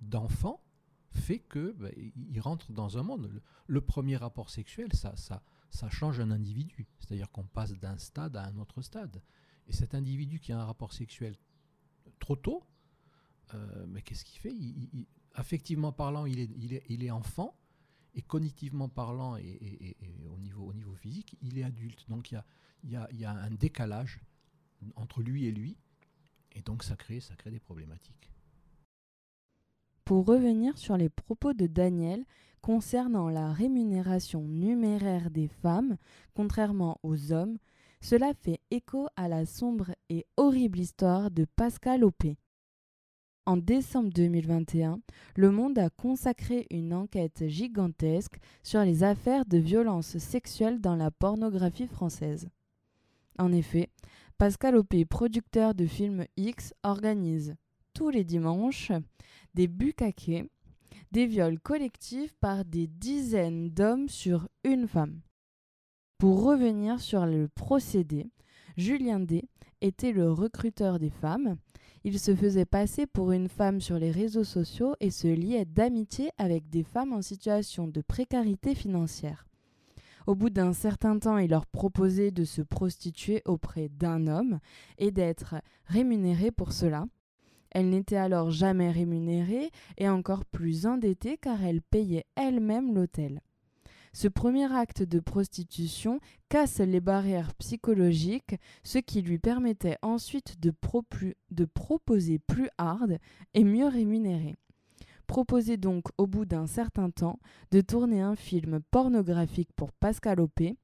d'enfant 0.00 0.62
fait 1.10 1.40
que 1.40 1.72
bah, 1.72 1.88
il 1.96 2.40
rentre 2.40 2.72
dans 2.72 2.98
un 2.98 3.02
monde. 3.02 3.42
Le, 3.66 3.80
premier 3.80 4.16
rapport 4.16 4.50
sexuel, 4.50 4.92
ça, 4.92 5.16
ça, 5.16 5.42
ça 5.70 5.90
change 5.90 6.20
un 6.20 6.30
individu. 6.30 6.86
C'est-à-dire 6.98 7.30
qu'on 7.30 7.44
passe 7.44 7.72
d'un 7.72 7.98
stade 7.98 8.36
à 8.36 8.46
un 8.46 8.58
autre 8.58 8.82
stade. 8.82 9.22
Et 9.66 9.72
cet 9.72 9.94
individu 9.94 10.40
qui 10.40 10.52
a 10.52 10.60
un 10.60 10.64
rapport 10.64 10.92
sexuel 10.92 11.36
trop 12.18 12.36
tôt, 12.36 12.64
euh, 13.54 13.86
mais 13.88 14.02
qu'est-ce 14.02 14.24
qu'il 14.24 14.40
fait? 14.40 14.54
Affectivement 15.34 15.92
parlant, 15.92 16.26
il 16.26 16.38
est, 16.38 16.50
il, 16.56 16.74
est, 16.74 16.84
il 16.88 17.04
est 17.04 17.10
enfant, 17.10 17.56
et 18.14 18.22
cognitivement 18.22 18.88
parlant, 18.88 19.36
et, 19.36 19.96
au, 20.28 20.38
niveau, 20.38 20.64
au 20.66 20.72
niveau 20.72 20.94
physique, 20.94 21.36
il 21.40 21.58
est 21.58 21.62
adulte. 21.62 22.04
Donc 22.08 22.30
il 22.30 22.34
y 22.34 22.36
a, 22.36 22.44
y, 22.84 22.96
a, 22.96 23.08
y 23.12 23.24
a 23.24 23.32
un 23.32 23.50
décalage 23.50 24.20
entre 24.96 25.22
lui 25.22 25.46
et 25.46 25.52
lui, 25.52 25.76
et 26.52 26.62
donc 26.62 26.82
ça 26.82 26.96
crée, 26.96 27.20
ça 27.20 27.36
crée 27.36 27.50
des 27.50 27.60
problématiques. 27.60 28.30
Pour 30.10 30.26
revenir 30.26 30.76
sur 30.76 30.96
les 30.96 31.08
propos 31.08 31.52
de 31.52 31.68
Daniel 31.68 32.24
concernant 32.62 33.28
la 33.28 33.52
rémunération 33.52 34.42
numéraire 34.42 35.30
des 35.30 35.46
femmes, 35.46 35.98
contrairement 36.34 36.98
aux 37.04 37.32
hommes, 37.32 37.58
cela 38.00 38.34
fait 38.34 38.58
écho 38.72 39.06
à 39.14 39.28
la 39.28 39.46
sombre 39.46 39.92
et 40.08 40.26
horrible 40.36 40.80
histoire 40.80 41.30
de 41.30 41.46
Pascal 41.54 42.02
Opé. 42.02 42.38
En 43.46 43.56
décembre 43.56 44.10
2021, 44.12 44.98
Le 45.36 45.50
Monde 45.52 45.78
a 45.78 45.90
consacré 45.90 46.66
une 46.72 46.92
enquête 46.92 47.46
gigantesque 47.46 48.40
sur 48.64 48.82
les 48.82 49.04
affaires 49.04 49.46
de 49.46 49.58
violence 49.58 50.18
sexuelle 50.18 50.80
dans 50.80 50.96
la 50.96 51.12
pornographie 51.12 51.86
française. 51.86 52.48
En 53.38 53.52
effet, 53.52 53.90
Pascal 54.38 54.74
Opé, 54.74 55.04
producteur 55.04 55.72
de 55.72 55.86
films 55.86 56.24
X, 56.36 56.74
organise 56.82 57.54
tous 57.94 58.10
les 58.10 58.24
dimanches 58.24 58.92
des 59.54 59.68
bucaquets, 59.68 60.46
des 61.12 61.26
viols 61.26 61.58
collectifs 61.58 62.34
par 62.40 62.64
des 62.64 62.86
dizaines 62.86 63.70
d'hommes 63.70 64.08
sur 64.08 64.48
une 64.64 64.86
femme. 64.86 65.20
Pour 66.18 66.42
revenir 66.42 67.00
sur 67.00 67.26
le 67.26 67.48
procédé, 67.48 68.30
Julien 68.76 69.20
D 69.20 69.48
était 69.80 70.12
le 70.12 70.30
recruteur 70.30 70.98
des 70.98 71.10
femmes. 71.10 71.56
Il 72.04 72.18
se 72.18 72.34
faisait 72.34 72.66
passer 72.66 73.06
pour 73.06 73.32
une 73.32 73.48
femme 73.48 73.80
sur 73.80 73.98
les 73.98 74.10
réseaux 74.10 74.44
sociaux 74.44 74.94
et 75.00 75.10
se 75.10 75.28
liait 75.28 75.64
d'amitié 75.64 76.30
avec 76.38 76.68
des 76.68 76.84
femmes 76.84 77.12
en 77.12 77.22
situation 77.22 77.88
de 77.88 78.00
précarité 78.00 78.74
financière. 78.74 79.46
Au 80.26 80.34
bout 80.34 80.50
d'un 80.50 80.72
certain 80.72 81.18
temps, 81.18 81.38
il 81.38 81.50
leur 81.50 81.66
proposait 81.66 82.30
de 82.30 82.44
se 82.44 82.62
prostituer 82.62 83.42
auprès 83.46 83.88
d'un 83.88 84.26
homme 84.26 84.60
et 84.98 85.10
d'être 85.10 85.56
rémunéré 85.86 86.50
pour 86.50 86.72
cela. 86.72 87.06
Elle 87.70 87.90
n'était 87.90 88.16
alors 88.16 88.50
jamais 88.50 88.90
rémunérée 88.90 89.70
et 89.98 90.08
encore 90.08 90.44
plus 90.44 90.86
endettée 90.86 91.38
car 91.38 91.62
elle 91.64 91.82
payait 91.82 92.26
elle-même 92.36 92.94
l'hôtel. 92.94 93.40
Ce 94.12 94.26
premier 94.26 94.72
acte 94.72 95.02
de 95.02 95.20
prostitution 95.20 96.18
casse 96.48 96.80
les 96.80 97.00
barrières 97.00 97.54
psychologiques, 97.54 98.56
ce 98.82 98.98
qui 98.98 99.22
lui 99.22 99.38
permettait 99.38 99.98
ensuite 100.02 100.58
de, 100.60 100.72
proposer 101.64 102.40
plus 102.40 102.68
hard 102.76 103.18
et 103.54 103.62
mieux 103.62 103.86
rémunéré. 103.86 104.56
Proposé 105.28 105.76
donc 105.76 106.06
au 106.18 106.26
bout 106.26 106.44
d'un 106.44 106.66
certain 106.66 107.10
temps 107.10 107.38
de 107.70 107.80
tourner 107.80 108.20
un 108.20 108.34
film 108.34 108.80
pornographique 108.90 109.70
pour 109.76 109.92
Pascal 109.92 110.40
Opé, 110.40 110.76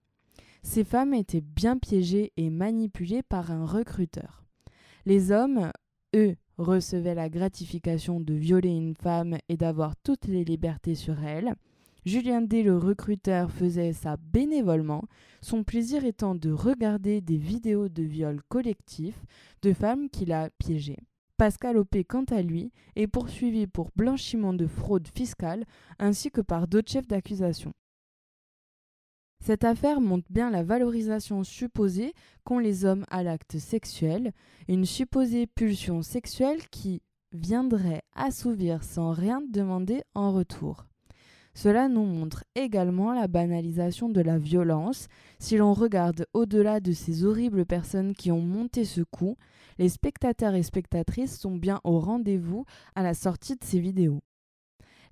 ces 0.62 0.85
femmes 0.85 1.14
étaient 1.14 1.40
bien 1.40 1.79
piégées 1.79 2.33
et 2.37 2.51
manipulées 2.51 3.25
par 3.25 3.51
un 3.51 3.66
recruteur. 3.66 4.44
Les 5.05 5.33
hommes, 5.33 5.72
eux, 6.14 6.37
recevait 6.58 7.14
la 7.14 7.28
gratification 7.28 8.20
de 8.20 8.34
violer 8.34 8.70
une 8.70 8.94
femme 8.94 9.38
et 9.48 9.56
d'avoir 9.56 9.96
toutes 9.96 10.26
les 10.26 10.44
libertés 10.44 10.94
sur 10.94 11.22
elle. 11.22 11.54
Julien 12.04 12.40
D, 12.40 12.62
le 12.62 12.78
recruteur, 12.78 13.50
faisait 13.50 13.92
ça 13.92 14.16
bénévolement, 14.32 15.04
son 15.40 15.64
plaisir 15.64 16.04
étant 16.04 16.36
de 16.36 16.52
regarder 16.52 17.20
des 17.20 17.36
vidéos 17.36 17.88
de 17.88 18.02
viol 18.02 18.40
collectif 18.48 19.24
de 19.62 19.72
femmes 19.72 20.08
qu'il 20.08 20.32
a 20.32 20.50
piégées. 20.50 21.00
Pascal 21.36 21.76
Opé, 21.76 22.04
quant 22.04 22.24
à 22.30 22.42
lui, 22.42 22.72
est 22.94 23.08
poursuivi 23.08 23.66
pour 23.66 23.90
blanchiment 23.96 24.54
de 24.54 24.66
fraude 24.66 25.08
fiscale 25.08 25.64
ainsi 25.98 26.30
que 26.30 26.40
par 26.40 26.68
d'autres 26.68 26.90
chefs 26.90 27.08
d'accusation. 27.08 27.74
Cette 29.40 29.64
affaire 29.64 30.01
montre 30.01 30.27
bien 30.31 30.51
la 30.51 30.62
valorisation 30.62 31.44
supposée 31.44 32.14
qu'ont 32.44 32.59
les 32.59 32.85
hommes 32.85 33.05
à 33.11 33.22
l'acte 33.22 33.59
sexuel, 33.59 34.33
une 34.68 34.85
supposée 34.85 35.46
pulsion 35.46 36.03
sexuelle 36.03 36.68
qui 36.70 37.03
viendrait 37.33 38.03
assouvir 38.14 38.83
sans 38.83 39.12
rien 39.12 39.40
demander 39.49 40.03
en 40.14 40.33
retour. 40.33 40.87
Cela 41.55 41.88
nous 41.88 42.05
montre 42.05 42.44
également 42.55 43.14
la 43.14 43.29
banalisation 43.29 44.11
de 44.11 44.20
la 44.20 44.37
violence. 44.37 45.09
Si 45.38 45.57
l'on 45.57 45.72
regarde 45.72 46.27
au-delà 46.35 46.81
de 46.81 46.92
ces 46.92 47.25
horribles 47.25 47.64
personnes 47.64 48.14
qui 48.14 48.31
ont 48.31 48.42
monté 48.42 48.85
ce 48.85 49.01
coup, 49.01 49.38
les 49.79 49.88
spectateurs 49.88 50.55
et 50.55 50.62
spectatrices 50.62 51.38
sont 51.38 51.57
bien 51.57 51.81
au 51.83 51.99
rendez-vous 51.99 52.66
à 52.94 53.03
la 53.03 53.14
sortie 53.14 53.57
de 53.57 53.64
ces 53.64 53.81
vidéos. 53.81 54.20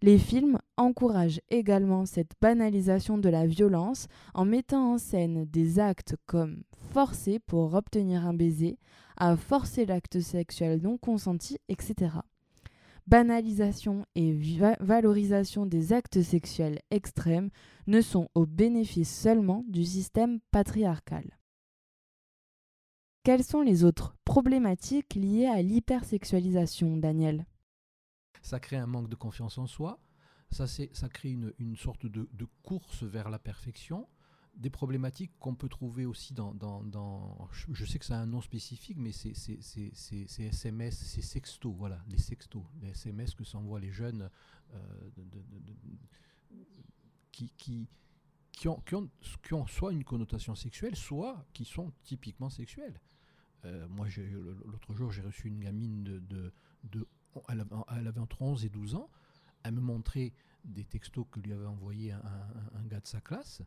Les 0.04 0.18
films 0.18 0.58
encouragent 0.76 1.40
également 1.48 2.04
cette 2.04 2.32
banalisation 2.38 3.16
de 3.16 3.30
la 3.30 3.46
violence 3.46 4.06
en 4.34 4.44
mettant 4.44 4.92
en 4.92 4.98
scène 4.98 5.46
des 5.46 5.78
actes 5.78 6.14
comme 6.26 6.62
forcer 6.92 7.38
pour 7.38 7.72
obtenir 7.72 8.26
un 8.26 8.34
baiser, 8.34 8.76
à 9.16 9.34
forcer 9.34 9.86
l'acte 9.86 10.20
sexuel 10.20 10.82
non 10.82 10.98
consenti, 10.98 11.56
etc 11.70 12.18
banalisation 13.06 14.04
et 14.14 14.36
valorisation 14.80 15.64
des 15.64 15.94
actes 15.94 16.20
sexuels 16.20 16.80
extrêmes 16.90 17.48
ne 17.86 18.02
sont 18.02 18.28
au 18.34 18.44
bénéfice 18.44 19.10
seulement 19.10 19.64
du 19.68 19.84
système 19.84 20.40
patriarcal. 20.50 21.38
Quelles 23.22 23.44
sont 23.44 23.62
les 23.62 23.84
autres 23.84 24.16
problématiques 24.26 25.14
liées 25.14 25.46
à 25.46 25.62
l'hypersexualisation, 25.62 26.98
Daniel? 26.98 27.46
Ça 28.44 28.60
crée 28.60 28.76
un 28.76 28.86
manque 28.86 29.08
de 29.08 29.14
confiance 29.14 29.56
en 29.56 29.66
soi, 29.66 29.98
ça, 30.50 30.66
ça 30.66 31.08
crée 31.08 31.30
une, 31.30 31.76
sorte 31.76 32.04
de, 32.04 32.28
course 32.62 33.02
vers 33.02 33.30
la 33.30 33.38
perfection, 33.38 34.06
des 34.54 34.68
problématiques 34.68 35.32
qu'on 35.40 35.54
peut 35.54 35.70
trouver 35.70 36.04
aussi 36.04 36.34
dans, 36.34 36.52
dans, 36.52 37.48
je 37.72 37.84
sais 37.86 37.98
que 37.98 38.04
ça 38.04 38.18
a 38.18 38.20
un 38.20 38.26
nom 38.26 38.42
spécifique, 38.42 38.98
mais 38.98 39.12
c'est 39.12 39.32
SMS, 40.38 40.94
c'est 40.94 41.22
sexto, 41.22 41.72
voilà, 41.72 42.04
les 42.06 42.18
sextos, 42.18 42.62
les 42.82 42.90
SMS 42.90 43.34
que 43.34 43.44
s'envoient 43.44 43.80
les 43.80 43.92
jeunes 43.92 44.28
euh, 44.74 45.10
qui, 47.32 47.50
qui, 47.56 47.88
qui, 48.52 48.68
ont, 48.68 48.80
qui, 48.80 48.94
ont, 48.94 49.08
qui, 49.42 49.54
ont, 49.54 49.66
soit 49.66 49.94
une 49.94 50.04
connotation 50.04 50.54
sexuelle, 50.54 50.96
soit 50.96 51.46
qui 51.54 51.64
sont 51.64 51.94
typiquement 52.02 52.50
sexuelles. 52.50 53.00
Euh, 53.64 53.88
moi, 53.88 54.06
l'autre 54.66 54.94
jour, 54.94 55.10
j'ai 55.10 55.22
reçu 55.22 55.48
une 55.48 55.60
gamine 55.60 56.04
de, 56.04 56.18
de, 56.18 56.52
de 56.84 57.08
elle, 57.48 57.60
avait, 57.60 58.20
entre 58.20 58.42
11 58.42 58.64
et 58.64 58.68
12 58.68 58.94
ans. 58.94 59.08
Elle 59.62 59.72
me 59.72 59.80
montrait 59.80 60.32
des 60.64 60.84
textos 60.84 61.26
que 61.30 61.40
lui 61.40 61.52
avait 61.52 61.66
envoyé 61.66 62.12
un, 62.12 62.84
gars 62.86 63.00
de 63.00 63.06
sa 63.06 63.20
classe. 63.20 63.62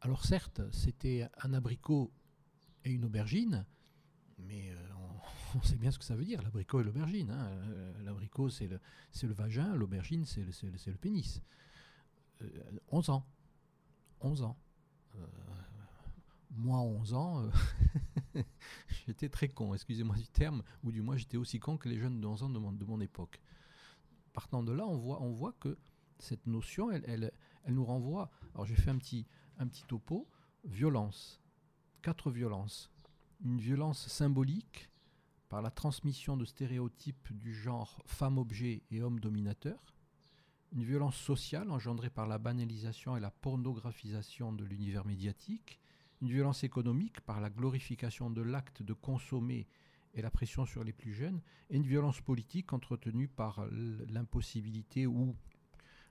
Alors 0.00 0.24
certes, 0.24 0.62
c'était 0.72 1.28
un 1.42 1.52
abricot 1.52 2.10
et 2.84 2.90
une 2.90 3.04
aubergine, 3.04 3.66
mais 4.38 4.70
euh, 4.70 4.76
on, 5.54 5.62
sait 5.62 5.76
bien 5.76 5.90
ce 5.90 5.98
que 5.98 6.04
ça 6.04 6.16
veut 6.16 6.24
dire, 6.24 6.42
l'abricot 6.42 6.80
et 6.80 6.84
l'aubergine. 6.84 7.30
Hein. 7.30 7.48
Euh, 7.48 8.02
l'abricot, 8.02 8.48
c'est 8.48 8.66
le, 8.66 8.80
le, 9.22 9.34
vagin, 9.34 9.74
l'aubergine, 9.74 10.24
c'est 10.24 10.42
le, 10.42 10.52
le, 10.70 10.98
pénis. 10.98 11.42
11 12.90 13.08
euh, 13.08 13.12
ans. 13.12 13.26
11 14.20 14.42
ans. 14.42 14.56
Moi, 16.50 16.78
11 16.78 17.14
ans, 17.14 17.50
j'étais 19.06 19.28
très 19.28 19.48
con, 19.48 19.74
excusez-moi 19.74 20.16
du 20.16 20.28
terme, 20.28 20.62
ou 20.82 20.92
du 20.92 21.02
moins 21.02 21.16
j'étais 21.16 21.36
aussi 21.36 21.58
con 21.58 21.76
que 21.76 21.88
les 21.88 21.98
jeunes 21.98 22.20
de 22.20 22.26
11 22.26 22.42
ans 22.44 22.50
de 22.50 22.58
mon, 22.58 22.72
de 22.72 22.84
mon 22.84 23.00
époque. 23.00 23.40
Partant 24.32 24.62
de 24.62 24.72
là, 24.72 24.86
on 24.86 24.96
voit, 24.96 25.20
on 25.22 25.32
voit 25.32 25.52
que 25.52 25.78
cette 26.18 26.46
notion, 26.46 26.90
elle, 26.90 27.04
elle, 27.06 27.32
elle 27.64 27.74
nous 27.74 27.84
renvoie. 27.84 28.30
Alors 28.54 28.66
j'ai 28.66 28.76
fait 28.76 28.90
un 28.90 28.98
petit, 28.98 29.26
un 29.58 29.66
petit 29.66 29.84
topo. 29.84 30.28
Violence. 30.64 31.40
Quatre 32.02 32.30
violences. 32.30 32.90
Une 33.42 33.58
violence 33.58 34.06
symbolique 34.08 34.90
par 35.48 35.62
la 35.62 35.70
transmission 35.70 36.36
de 36.36 36.44
stéréotypes 36.44 37.32
du 37.32 37.52
genre 37.52 38.00
femme-objet 38.06 38.82
et 38.90 39.02
homme-dominateur. 39.02 39.94
Une 40.72 40.84
violence 40.84 41.16
sociale 41.16 41.70
engendrée 41.70 42.10
par 42.10 42.28
la 42.28 42.38
banalisation 42.38 43.16
et 43.16 43.20
la 43.20 43.30
pornographisation 43.30 44.52
de 44.52 44.64
l'univers 44.64 45.04
médiatique. 45.04 45.80
Une 46.20 46.28
violence 46.28 46.64
économique 46.64 47.20
par 47.22 47.40
la 47.40 47.50
glorification 47.50 48.30
de 48.30 48.42
l'acte 48.42 48.82
de 48.82 48.92
consommer 48.92 49.66
et 50.14 50.22
la 50.22 50.30
pression 50.30 50.66
sur 50.66 50.84
les 50.84 50.92
plus 50.92 51.14
jeunes. 51.14 51.40
Et 51.70 51.76
une 51.76 51.86
violence 51.86 52.20
politique 52.20 52.72
entretenue 52.72 53.28
par 53.28 53.66
l'impossibilité 54.08 55.06
ou 55.06 55.36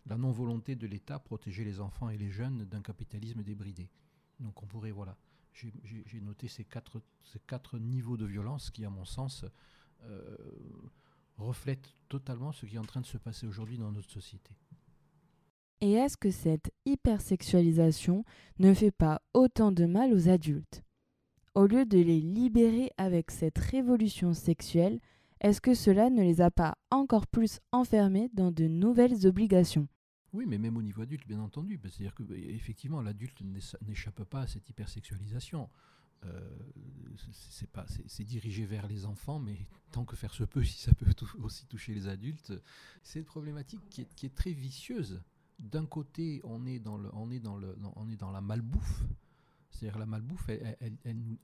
la 0.05 0.17
non-volonté 0.17 0.75
de 0.75 0.87
l'État 0.87 1.15
à 1.15 1.19
protéger 1.19 1.63
les 1.63 1.79
enfants 1.79 2.09
et 2.09 2.17
les 2.17 2.31
jeunes 2.31 2.65
d'un 2.65 2.81
capitalisme 2.81 3.43
débridé. 3.43 3.89
Donc 4.39 4.63
on 4.63 4.65
pourrait, 4.65 4.91
voilà, 4.91 5.17
j'ai 5.53 6.21
noté 6.21 6.47
ces 6.47 6.63
quatre, 6.63 7.01
ces 7.23 7.39
quatre 7.39 7.77
niveaux 7.77 8.17
de 8.17 8.25
violence 8.25 8.71
qui, 8.71 8.85
à 8.85 8.89
mon 8.89 9.05
sens, 9.05 9.45
euh, 10.03 10.35
reflètent 11.37 11.93
totalement 12.07 12.51
ce 12.51 12.65
qui 12.65 12.75
est 12.75 12.79
en 12.79 12.85
train 12.85 13.01
de 13.01 13.05
se 13.05 13.17
passer 13.17 13.45
aujourd'hui 13.45 13.77
dans 13.77 13.91
notre 13.91 14.09
société. 14.09 14.55
Et 15.81 15.93
est-ce 15.93 16.17
que 16.17 16.29
cette 16.29 16.71
hypersexualisation 16.85 18.25
ne 18.59 18.73
fait 18.73 18.91
pas 18.91 19.21
autant 19.33 19.71
de 19.71 19.85
mal 19.85 20.13
aux 20.13 20.27
adultes? 20.27 20.83
Au 21.55 21.65
lieu 21.65 21.85
de 21.85 21.97
les 21.97 22.19
libérer 22.19 22.91
avec 22.97 23.31
cette 23.31 23.57
révolution 23.57 24.33
sexuelle, 24.33 24.99
est-ce 25.39 25.61
que 25.61 25.73
cela 25.73 26.09
ne 26.09 26.21
les 26.21 26.41
a 26.41 26.51
pas 26.51 26.77
encore 26.91 27.27
plus 27.27 27.59
enfermés 27.71 28.29
dans 28.33 28.51
de 28.51 28.65
nouvelles 28.67 29.25
obligations? 29.25 29.87
Oui, 30.33 30.45
mais 30.45 30.57
même 30.57 30.75
au 30.75 30.81
niveau 30.81 31.01
adulte, 31.01 31.25
bien 31.25 31.39
entendu. 31.39 31.79
C'est-à-dire 31.81 32.13
que 32.13 32.23
effectivement, 32.33 33.01
l'adulte 33.01 33.41
n'échappe 33.87 34.23
pas 34.25 34.41
à 34.41 34.47
cette 34.47 34.69
hypersexualisation. 34.69 35.69
Euh, 36.25 36.41
c'est 38.07 38.25
dirigé 38.25 38.65
vers 38.65 38.85
les 38.85 39.05
enfants, 39.05 39.39
mais 39.39 39.65
tant 39.91 40.03
que 40.03 40.17
faire 40.17 40.33
se 40.33 40.43
peut, 40.43 40.63
si 40.65 40.77
ça 40.77 40.93
peut 40.93 41.07
aussi 41.41 41.65
toucher 41.67 41.93
les 41.93 42.09
adultes, 42.09 42.51
c'est 43.01 43.19
une 43.19 43.25
problématique 43.25 43.81
qui 43.89 44.25
est 44.25 44.35
très 44.35 44.51
vicieuse. 44.51 45.21
D'un 45.59 45.85
côté, 45.85 46.41
on 46.43 46.65
est 46.65 46.79
dans 46.79 46.97
le, 46.97 47.09
on 47.13 47.29
est 47.31 47.39
dans 47.39 47.57
le, 47.57 47.77
on 47.95 48.09
est 48.09 48.15
dans 48.15 48.31
la 48.31 48.41
malbouffe, 48.41 49.03
c'est-à-dire 49.69 49.99
la 49.99 50.05
malbouffe, 50.05 50.49
elle, 50.49 50.97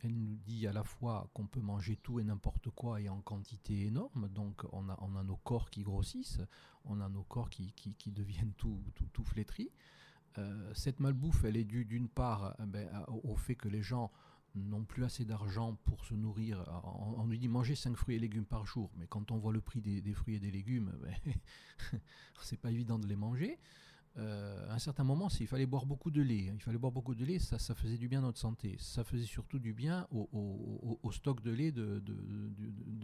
nous 0.04 0.36
dit 0.36 0.68
à 0.68 0.74
la 0.74 0.84
fois 0.84 1.30
qu'on 1.34 1.48
peut 1.48 1.62
manger 1.62 1.98
tout 1.98 2.20
et 2.20 2.24
n'importe 2.24 2.70
quoi 2.70 3.00
et 3.00 3.10
en 3.10 3.22
quantité 3.22 3.86
énorme, 3.86 4.30
donc 4.30 4.64
on 4.72 4.90
a, 4.90 4.98
on 5.02 5.16
a 5.16 5.24
nos 5.24 5.38
corps 5.38 5.70
qui 5.70 5.84
grossissent, 5.84 6.42
on 6.86 7.02
a 7.02 7.10
nos 7.10 7.24
corps 7.24 7.50
qui, 7.50 7.74
qui, 7.74 8.12
deviennent 8.12 8.54
tout, 8.58 8.82
tout, 8.96 9.08
tout 9.14 9.24
flétris. 9.24 9.72
Euh, 10.38 10.74
cette 10.74 11.00
malbouffe, 11.00 11.46
elle 11.46 11.56
est 11.56 11.64
due 11.64 11.86
d'une 11.86 12.10
part 12.10 12.56
eh 12.62 12.66
ben, 12.66 12.90
au 13.24 13.36
fait 13.36 13.56
que 13.56 13.70
les 13.70 13.82
gens 13.82 14.12
n'ont 14.54 14.84
plus 14.84 15.04
assez 15.04 15.26
d'argent 15.26 15.76
pour 15.86 16.06
se 16.06 16.14
nourrir. 16.14 16.64
On, 16.84 17.22
on, 17.22 17.26
nous 17.26 17.38
dit 17.38 17.48
manger 17.48 17.76
5 17.76 17.96
fruits 17.96 18.16
et 18.16 18.20
légumes 18.20 18.46
par 18.46 18.66
jour, 18.66 18.92
mais 18.98 19.08
quand 19.08 19.32
on 19.32 19.38
voit 19.38 19.54
le 19.54 19.62
prix 19.62 19.82
des, 19.82 20.14
fruits 20.14 20.36
et 20.36 20.40
des 20.40 20.52
légumes, 20.52 20.94
ben, 21.02 22.00
c'est 22.42 22.60
pas 22.60 22.72
évident 22.72 23.00
de 23.00 23.08
les 23.08 23.16
manger. 23.16 23.60
Euh, 24.18 24.70
à 24.70 24.76
un 24.76 24.80
certain 24.80 25.04
moment, 25.04 25.28
il 25.40 25.48
fallait 25.48 25.66
boire 25.66 25.86
beaucoup 25.86 26.10
de 26.10 26.22
lait. 26.22 26.52
Il 26.54 26.62
fallait 26.62 26.78
boire 26.78 26.92
beaucoup 26.92 27.16
de 27.16 27.26
lait, 27.26 27.40
ça, 27.40 27.60
ça 27.60 27.76
faisait 27.76 27.98
du 27.98 28.08
bien 28.08 28.20
à 28.20 28.22
notre 28.22 28.40
santé. 28.40 28.78
Ça 28.80 29.04
faisait 29.04 29.26
surtout 29.26 29.60
du 29.60 29.74
bien 29.74 30.08
au, 30.12 31.12
stock 31.12 31.42
de 31.42 31.52
lait 31.52 31.72
de, 31.72 32.02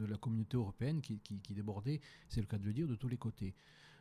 la 0.05 0.17
communauté 0.17 0.57
européenne 0.57 1.01
qui, 1.01 1.19
débordait, 1.49 1.99
c'est 2.29 2.41
le 2.41 2.47
cas 2.47 2.57
de 2.57 2.65
le 2.65 2.73
dire, 2.73 2.87
de 2.87 2.95
tous 2.95 3.07
les 3.07 3.17
côtés. 3.17 3.55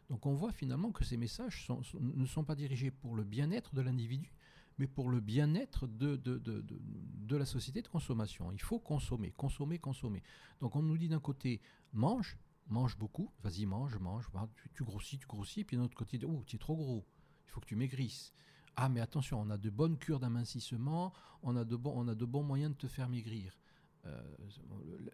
Donc 0.08 0.26
on 0.26 0.34
voit 0.34 0.52
finalement 0.52 0.90
que 0.90 1.04
ces 1.04 1.16
messages 1.16 1.68
ne 2.00 2.26
sont 2.26 2.44
pas 2.44 2.56
dirigés 2.56 2.90
pour 2.90 3.14
le 3.14 3.22
bien-être 3.22 3.74
de 3.74 3.80
l'individu, 3.80 4.32
mais 4.78 4.86
pour 4.86 5.08
le 5.08 5.20
bien-être 5.20 5.86
de, 5.86 7.36
la 7.36 7.44
société 7.44 7.82
de 7.82 7.88
consommation. 7.88 8.50
Il 8.52 8.60
faut 8.60 8.78
consommer, 8.78 9.32
consommer, 9.36 9.78
consommer. 9.78 10.22
Donc 10.60 10.74
on 10.76 10.82
nous 10.82 10.98
dit 10.98 11.08
d'un 11.08 11.20
côté, 11.20 11.60
mange, 11.92 12.38
mange 12.70 12.96
beaucoup, 12.96 13.30
vas-y, 13.42 13.66
mange, 13.66 13.98
mange, 13.98 14.30
bah, 14.32 14.48
tu, 14.74 14.84
grossis, 14.84 15.18
tu 15.18 15.26
grossis, 15.26 15.64
puis 15.64 15.76
d'un 15.76 15.84
autre 15.84 15.96
côté, 15.96 16.18
oh, 16.24 16.42
tu 16.46 16.56
es 16.56 16.58
trop 16.58 16.76
gros, 16.76 17.06
il 17.46 17.50
faut 17.50 17.60
que 17.60 17.66
tu 17.66 17.76
maigrisses. 17.76 18.32
Ah, 18.76 18.88
mais 18.88 19.00
attention, 19.00 19.40
on 19.40 19.50
a 19.50 19.58
de 19.58 19.70
bonnes 19.70 19.98
cures 19.98 20.20
d'amincissement, 20.20 21.12
on, 21.42 21.56
a 21.56 21.64
de 21.64 21.76
on 21.84 22.08
a 22.08 22.14
de 22.14 22.24
bons 22.24 22.42
moyens 22.42 22.72
de 22.72 22.78
te 22.78 22.88
faire 22.88 23.08
maigrir. 23.08 23.58
Euh, 24.06 24.22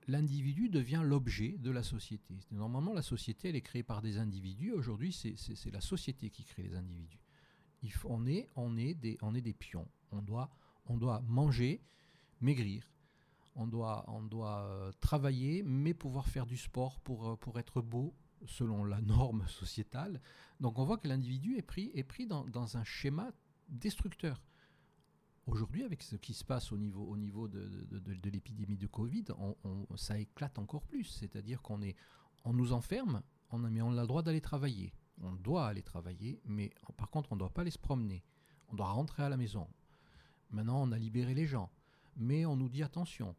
l'individu 0.06 0.68
devient 0.68 1.02
l'objet 1.02 1.56
de 1.58 1.70
la 1.70 1.82
société. 1.82 2.38
Normalement, 2.52 2.92
la 2.92 3.02
société, 3.02 3.48
elle 3.48 3.56
est 3.56 3.62
créée 3.62 3.82
par 3.82 4.00
des 4.00 4.18
individus. 4.18 4.72
Aujourd'hui, 4.72 5.12
c'est 5.12 5.70
la 5.72 5.80
société 5.80 6.30
qui 6.30 6.44
crée 6.44 6.62
les 6.62 6.76
individus. 6.76 7.18
On, 8.04 8.26
est, 8.26 8.48
on, 8.54 8.76
est 8.76 8.94
des, 8.94 9.18
on 9.22 9.34
est 9.34 9.40
des 9.40 9.54
pions. 9.54 9.88
On 10.12 10.22
doit, 10.22 10.50
on 10.86 10.96
doit 10.96 11.20
manger, 11.26 11.82
maigrir 12.40 12.88
on 13.56 13.66
doit, 13.66 14.04
on 14.08 14.22
doit 14.22 14.60
euh, 14.60 14.92
travailler, 15.00 15.62
mais 15.62 15.94
pouvoir 15.94 16.28
faire 16.28 16.46
du 16.46 16.56
sport 16.56 17.00
pour, 17.00 17.28
euh, 17.28 17.36
pour 17.36 17.58
être 17.58 17.80
beau 17.80 18.14
selon 18.46 18.84
la 18.84 19.00
norme 19.00 19.46
sociétale. 19.48 20.20
Donc 20.60 20.78
on 20.78 20.84
voit 20.84 20.98
que 20.98 21.08
l'individu 21.08 21.56
est 21.56 21.62
pris, 21.62 21.90
est 21.94 22.04
pris 22.04 22.26
dans, 22.26 22.76
un 22.76 22.84
schéma 22.84 23.32
destructeur. 23.68 24.42
Aujourd'hui, 25.46 25.84
avec 25.84 26.02
ce 26.02 26.16
qui 26.16 26.34
se 26.34 26.44
passe 26.44 26.72
au 26.72 26.76
niveau, 26.76 27.04
au 27.04 27.16
niveau 27.16 27.48
de, 27.48 27.86
de, 27.90 28.30
l'épidémie 28.30 28.76
de 28.76 28.86
Covid, 28.88 29.26
ça 29.94 30.18
éclate 30.18 30.58
encore 30.58 30.82
plus. 30.82 31.04
C'est-à-dire 31.04 31.62
qu'on 31.62 31.80
on 32.44 32.52
nous 32.52 32.72
enferme, 32.72 33.22
on 33.50 33.62
a, 33.62 33.70
mais 33.70 33.80
on 33.80 33.96
a 33.96 34.00
le 34.00 34.08
droit 34.08 34.22
d'aller 34.22 34.40
travailler. 34.40 34.92
On 35.22 35.32
doit 35.32 35.68
aller 35.68 35.82
travailler, 35.82 36.40
mais 36.44 36.70
par 36.96 37.10
contre, 37.10 37.30
on 37.30 37.36
ne 37.36 37.38
doit 37.38 37.50
pas 37.50 37.62
aller 37.62 37.70
se 37.70 37.78
promener. 37.78 38.24
On 38.68 38.74
doit 38.74 38.90
rentrer 38.90 39.22
à 39.22 39.28
la 39.28 39.36
maison. 39.36 39.68
Maintenant, 40.50 40.82
on 40.82 40.90
a 40.90 40.98
libéré 40.98 41.32
les 41.32 41.46
gens. 41.46 41.70
Mais 42.16 42.44
on 42.44 42.56
nous 42.56 42.68
dit 42.68 42.82
attention, 42.82 43.36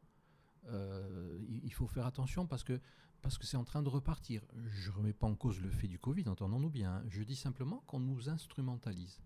euh, 0.70 1.38
il 1.64 1.74
faut 1.74 1.88
faire 1.88 2.06
attention 2.06 2.48
parce 2.48 2.64
que 2.64 2.80
parce 3.22 3.38
que 3.38 3.46
c'est 3.46 3.58
en 3.58 3.64
train 3.64 3.82
de 3.82 3.90
repartir. 3.90 4.44
Je 4.68 4.90
ne 4.90 4.96
remets 4.96 5.14
pas 5.14 5.28
en 5.28 5.36
cause 5.36 5.60
le 5.60 5.72
fait 5.72 5.88
du 5.88 5.98
Covid, 5.98 6.30
entendons-nous 6.30 6.70
bien. 6.70 6.98
Hein. 6.98 7.04
Je 7.10 7.24
dis 7.24 7.36
simplement 7.36 7.84
qu'on 7.88 8.00
nous 8.00 8.30
instrumentalise. 8.30 9.20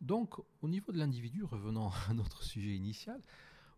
Donc, 0.00 0.38
au 0.60 0.68
niveau 0.68 0.92
de 0.92 0.98
l'individu, 0.98 1.42
revenons 1.42 1.90
à 2.08 2.14
notre 2.14 2.42
sujet 2.42 2.76
initial, 2.76 3.22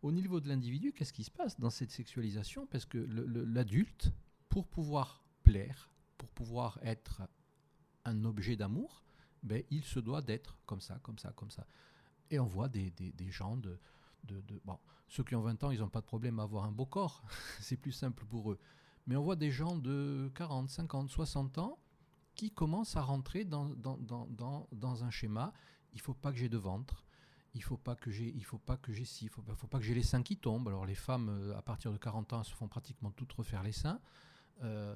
au 0.03 0.13
niveau 0.13 0.41
de 0.41 0.49
l'individu, 0.49 0.93
qu'est-ce 0.93 1.13
qui 1.13 1.25
se 1.25 1.31
passe 1.31 1.59
dans 1.59 1.71
cette 1.71 1.91
sexualisation? 1.91 2.67
Parce 2.67 2.85
que 2.85 2.99
l'adulte, 2.99 4.13
pour 4.49 4.67
pouvoir 4.67 5.25
plaire, 5.45 5.91
pour 6.19 6.29
pouvoir 6.29 6.79
être 6.83 7.23
un 8.05 8.25
objet 8.25 8.57
d'amour, 8.57 9.03
ben, 9.43 9.63
il 9.71 9.85
se 9.85 10.01
doit 10.01 10.23
d'être 10.23 10.59
comme 10.67 10.81
ça, 10.81 10.99
comme 11.03 11.19
ça, 11.19 11.33
comme 11.33 11.51
ça. 11.51 11.67
Et 12.31 12.39
on 12.39 12.47
voit 12.47 12.69
des, 12.69 12.93
gens 13.31 13.57
de, 13.57 13.79
de, 14.25 14.43
Bon, 14.65 14.79
ceux 15.09 15.25
qui 15.25 15.35
ont 15.35 15.43
20 15.43 15.65
ans, 15.65 15.71
ils 15.71 15.81
n'ont 15.81 15.89
pas 15.89 16.01
de 16.01 16.07
problème 16.07 16.41
à 16.41 16.45
avoir 16.45 16.65
un 16.65 16.73
beau 16.73 16.87
corps. 16.87 17.23
c'est 17.61 17.77
plus 17.77 17.93
simple 17.93 18.25
pour 18.27 18.53
eux. 18.53 18.59
Mais 19.07 19.17
on 19.17 19.23
voit 19.23 19.37
des 19.37 19.51
gens 19.51 19.77
de 19.77 20.31
40, 20.35 20.69
50, 20.69 21.11
60 21.11 21.59
ans 21.59 21.79
qui 22.35 22.51
commencent 22.51 22.97
à 22.97 23.03
rentrer 23.03 23.45
dans, 23.45 23.67
dans, 23.67 23.97
dans, 23.99 24.69
dans 24.73 25.05
un 25.05 25.11
schéma. 25.11 25.53
Il 25.93 26.01
faut 26.01 26.15
pas 26.15 26.33
que 26.33 26.39
j'ai 26.39 26.49
de 26.49 26.59
ventre. 26.59 27.05
Il 27.55 27.63
faut 27.63 27.77
pas 27.77 27.95
que 27.95 28.11
j'ai, 28.11 28.33
il 28.35 28.45
faut 28.45 28.59
pas 28.59 28.77
que 28.77 28.93
j'ai 28.93 29.05
ci, 29.05 29.27
il 29.27 29.29
faut, 29.29 29.43
faut 29.55 29.69
pas 29.69 29.79
que 29.79 29.85
j'ai 29.85 29.95
les 29.95 30.03
seins 30.03 30.25
qui 30.25 30.37
tombent. 30.37 30.67
Alors 30.67 30.87
les 30.87 30.97
femmes, 30.97 31.29
euh, 31.29 31.57
à 31.57 31.63
partir 31.63 31.93
de 31.93 31.99
40 31.99 32.33
ans, 32.33 32.43
se 32.43 32.53
font 32.53 32.67
pratiquement 32.67 33.13
toutes 33.13 33.33
refaire 33.33 33.63
les 33.63 33.73
seins. 33.73 34.01
Euh, 34.63 34.95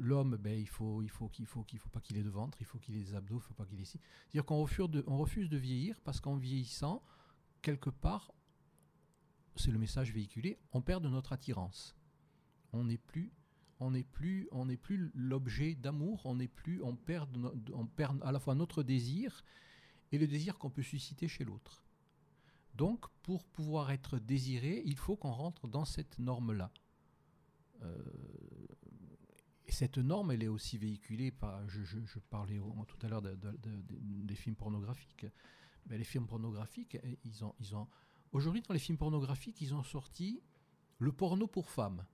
l'homme, 0.00 0.36
ben, 0.36 0.58
il 0.58 0.68
faut, 0.68 1.02
il 1.02 1.10
faut 1.10 1.28
qu'il 1.28 1.46
faut 1.46 1.62
qu'il 1.64 1.78
faut 1.78 1.88
pas 1.88 2.00
qu'il 2.00 2.16
ait 2.16 2.22
de 2.22 2.30
ventre, 2.30 2.58
il 2.60 2.66
faut 2.66 2.78
qu'il 2.78 2.96
ait 2.96 3.02
des 3.02 3.14
abdos, 3.14 3.36
il 3.36 3.42
faut 3.42 3.54
pas 3.54 3.66
qu'il 3.66 3.80
ait 3.80 3.84
ci. 3.84 4.00
C'est-à-dire 4.28 4.46
qu'on 4.46 4.62
refuse 4.62 4.86
on 5.06 5.18
refuse 5.18 5.48
de 5.50 5.56
vieillir 5.58 6.00
parce 6.04 6.20
qu'en 6.20 6.36
vieillissant, 6.36 7.02
quelque 7.68 7.90
part, 7.90 8.32
c'est 9.56 9.70
le 9.70 9.78
message 9.78 10.10
véhiculé, 10.10 10.58
on 10.72 10.80
perd 10.80 11.04
de 11.04 11.10
notre 11.10 11.34
attirance. 11.34 11.94
On 12.72 12.82
n'est 12.84 12.96
plus, 12.96 13.30
l'objet 15.14 15.74
d'amour, 15.74 16.22
on 16.24 16.36
n'est 16.36 16.48
plus, 16.48 16.80
on 16.82 16.96
perd, 16.96 17.28
à 18.22 18.32
la 18.32 18.40
fois 18.40 18.54
notre 18.54 18.82
désir 18.82 19.44
et 20.12 20.18
le 20.18 20.26
désir 20.26 20.56
qu'on 20.56 20.70
peut 20.70 20.82
susciter 20.82 21.28
chez 21.28 21.44
l'autre. 21.44 21.84
Donc, 22.74 23.06
pour 23.22 23.44
pouvoir 23.44 23.90
être 23.90 24.18
désiré, 24.18 24.82
il 24.86 24.96
faut 24.96 25.16
qu'on 25.16 25.32
rentre 25.32 25.68
dans 25.68 25.84
cette 25.84 26.18
norme-là. 26.18 26.70
Euh, 27.82 28.02
et 29.66 29.72
cette 29.72 29.98
norme, 29.98 30.30
elle 30.30 30.42
est 30.42 30.48
aussi 30.48 30.78
véhiculée 30.78 31.32
par. 31.32 31.68
Je, 31.68 32.18
parlais 32.30 32.60
tout 32.86 33.06
à 33.06 33.08
l'heure 33.10 33.20
des 33.20 34.34
films 34.36 34.56
pornographiques. 34.56 35.26
Mais 35.86 35.98
les 35.98 36.04
films 36.04 36.26
pornographiques, 36.26 36.98
eh, 37.02 37.18
ils 37.24 37.44
ont. 37.44 37.88
Aujourd'hui, 38.32 38.62
dans 38.62 38.74
les 38.74 38.80
films 38.80 38.98
pornographiques, 38.98 39.60
ils 39.60 39.74
ont 39.74 39.82
sorti 39.82 40.42
le 40.98 41.12
porno 41.12 41.46
pour 41.46 41.70
femmes. 41.70 42.04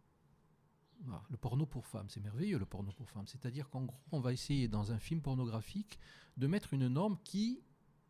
le 1.29 1.37
porno 1.37 1.67
pour 1.67 1.87
femmes, 1.87 2.09
c'est 2.09 2.21
merveilleux 2.21 2.59
le 2.59 2.67
porno 2.67 2.93
pour 2.93 3.11
femmes. 3.11 3.27
C'est-à-dire 3.27 3.69
qu'en 3.69 3.85
gros, 3.85 4.01
on 4.13 4.21
va 4.21 4.33
essayer 4.33 4.69
dans 4.69 4.93
un 4.93 4.99
film 4.99 5.21
pornographique 5.21 5.99
de 6.37 6.47
mettre 6.47 6.73
une 6.73 6.89
norme 6.89 7.19
qui, 7.25 7.63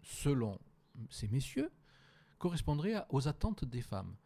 selon 0.03 0.61
ces 1.09 1.29
messieurs, 1.29 1.73
correspondrait 2.39 3.05
aux 3.09 3.27
attentes 3.27 3.65
des 3.65 3.83
femmes 3.83 4.17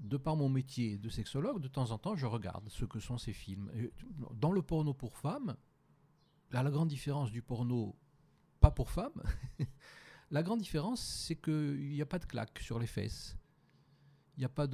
de 0.00 0.16
par 0.16 0.36
mon 0.36 0.48
métier 0.48 0.98
de 0.98 1.08
sexologue, 1.08 1.60
de 1.60 1.68
temps 1.68 1.90
en 1.90 1.98
temps, 1.98 2.16
je 2.16 2.26
regarde 2.26 2.68
ce 2.68 2.84
que 2.84 3.00
sont 3.00 3.18
ces 3.18 3.32
films. 3.32 3.70
dans 4.32 4.52
le 4.52 4.62
porno 4.62 4.94
pour 4.94 5.16
femmes, 5.16 5.56
la 6.50 6.68
grande 6.70 6.88
différence 6.88 7.30
du 7.30 7.42
porno 7.42 7.96
pas 8.60 8.70
pour 8.70 8.90
femmes, 8.90 9.22
la 10.30 10.42
grande 10.42 10.60
différence, 10.60 11.00
c'est 11.00 11.36
qu'il 11.36 11.90
n'y 11.90 12.02
a 12.02 12.06
pas 12.06 12.18
de 12.18 12.26
claque 12.26 12.58
sur 12.60 12.78
les 12.78 12.86
fesses. 12.86 13.36
Il 14.36 14.40
n'y 14.40 14.46
a, 14.46 14.48
pas 14.48 14.66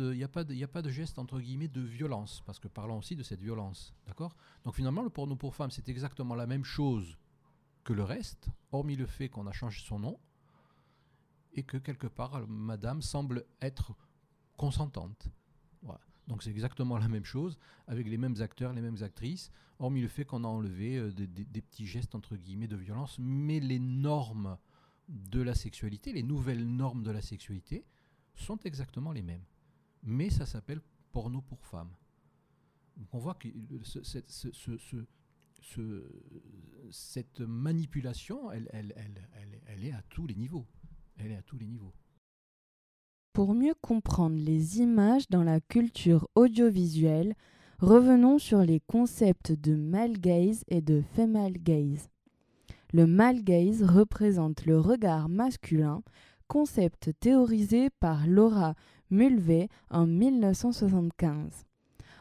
de, 0.44 0.90
geste, 0.90 1.18
entre 1.18 1.40
guillemets, 1.40 1.66
de 1.66 1.80
violence, 1.80 2.42
parce 2.46 2.60
que 2.60 2.68
parlons 2.68 2.98
aussi 2.98 3.16
de 3.16 3.24
cette 3.24 3.40
violence. 3.40 3.94
D'accord? 4.06 4.36
Donc 4.64 4.76
finalement, 4.76 5.02
le 5.02 5.10
porno 5.10 5.34
pour 5.34 5.56
femmes, 5.56 5.72
c'est 5.72 5.88
exactement 5.88 6.36
la 6.36 6.46
même 6.46 6.64
chose 6.64 7.18
que 7.82 7.92
le 7.92 8.04
reste, 8.04 8.48
hormis 8.70 8.94
le 8.94 9.06
fait 9.06 9.28
qu'on 9.28 9.46
a 9.46 9.52
changé 9.52 9.82
son 9.84 9.98
nom, 9.98 10.20
et 11.52 11.64
que 11.64 11.78
quelque 11.78 12.06
part, 12.06 12.46
madame 12.46 13.02
semble 13.02 13.44
être 13.60 13.94
consentante. 14.56 15.28
Donc 16.26 16.42
c'est 16.42 16.50
exactement 16.50 16.98
la 16.98 17.08
même 17.08 17.24
chose, 17.24 17.58
avec 17.86 18.08
les 18.08 18.18
mêmes 18.18 18.40
acteurs, 18.40 18.72
les 18.72 18.82
mêmes 18.82 19.02
actrices, 19.02 19.50
hormis 19.78 20.00
le 20.00 20.08
fait 20.08 20.24
qu'on 20.24 20.44
a 20.44 20.48
enlevé 20.48 20.96
euh, 20.96 21.12
des, 21.12 21.62
petits 21.62 21.86
gestes 21.86 22.14
entre 22.14 22.36
guillemets 22.36 22.66
de 22.66 22.76
violence, 22.76 23.16
mais 23.20 23.60
les 23.60 23.78
normes 23.78 24.58
de 25.08 25.40
la 25.40 25.54
sexualité, 25.54 26.12
les 26.12 26.24
nouvelles 26.24 26.66
normes 26.66 27.04
de 27.04 27.12
la 27.12 27.22
sexualité, 27.22 27.84
sont 28.34 28.58
exactement 28.64 29.12
les 29.12 29.22
mêmes. 29.22 29.44
Mais 30.02 30.30
ça 30.30 30.46
s'appelle 30.46 30.80
porno 31.12 31.40
pour 31.40 31.64
femmes. 31.64 31.94
Donc 32.96 33.08
on 33.14 33.18
voit 33.18 33.34
que 33.34 33.48
cette 36.90 37.40
manipulation, 37.40 38.50
elle, 38.50 38.68
elle 39.66 39.84
est 39.84 39.92
à 39.92 40.02
tous 40.02 40.26
les 40.26 40.34
niveaux. 40.34 40.66
Elle 41.18 41.30
est 41.30 41.36
à 41.36 41.42
tous 41.42 41.56
les 41.56 41.66
niveaux. 41.66 41.94
Pour 43.36 43.52
mieux 43.52 43.74
comprendre 43.82 44.38
les 44.38 44.78
images 44.78 45.28
dans 45.28 45.42
la 45.42 45.60
culture 45.60 46.26
audiovisuelle, 46.36 47.34
revenons 47.80 48.38
sur 48.38 48.62
les 48.62 48.80
concepts 48.80 49.52
de 49.52 49.76
male 49.76 50.18
gaze 50.18 50.64
et 50.68 50.80
de 50.80 51.02
female 51.14 51.52
gaze. 51.52 52.08
Le 52.94 53.06
male 53.06 53.44
gaze 53.44 53.82
représente 53.82 54.64
le 54.64 54.80
regard 54.80 55.28
masculin, 55.28 56.02
concept 56.48 57.10
théorisé 57.20 57.90
par 58.00 58.26
Laura 58.26 58.74
Mulvey 59.10 59.68
en 59.90 60.06
1975. 60.06 61.66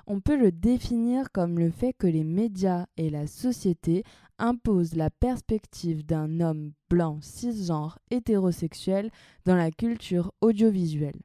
On 0.07 0.19
peut 0.19 0.37
le 0.37 0.51
définir 0.51 1.31
comme 1.31 1.59
le 1.59 1.71
fait 1.71 1.93
que 1.93 2.07
les 2.07 2.25
médias 2.25 2.87
et 2.97 3.09
la 3.09 3.25
société 3.25 4.03
impose 4.37 4.95
la 4.95 5.09
perspective 5.09 6.05
d'un 6.05 6.39
homme 6.39 6.73
blanc 6.89 7.19
cisgenre 7.21 7.99
hétérosexuel 8.11 9.11
dans 9.45 9.55
la 9.55 9.71
culture 9.71 10.33
audiovisuelle. 10.41 11.21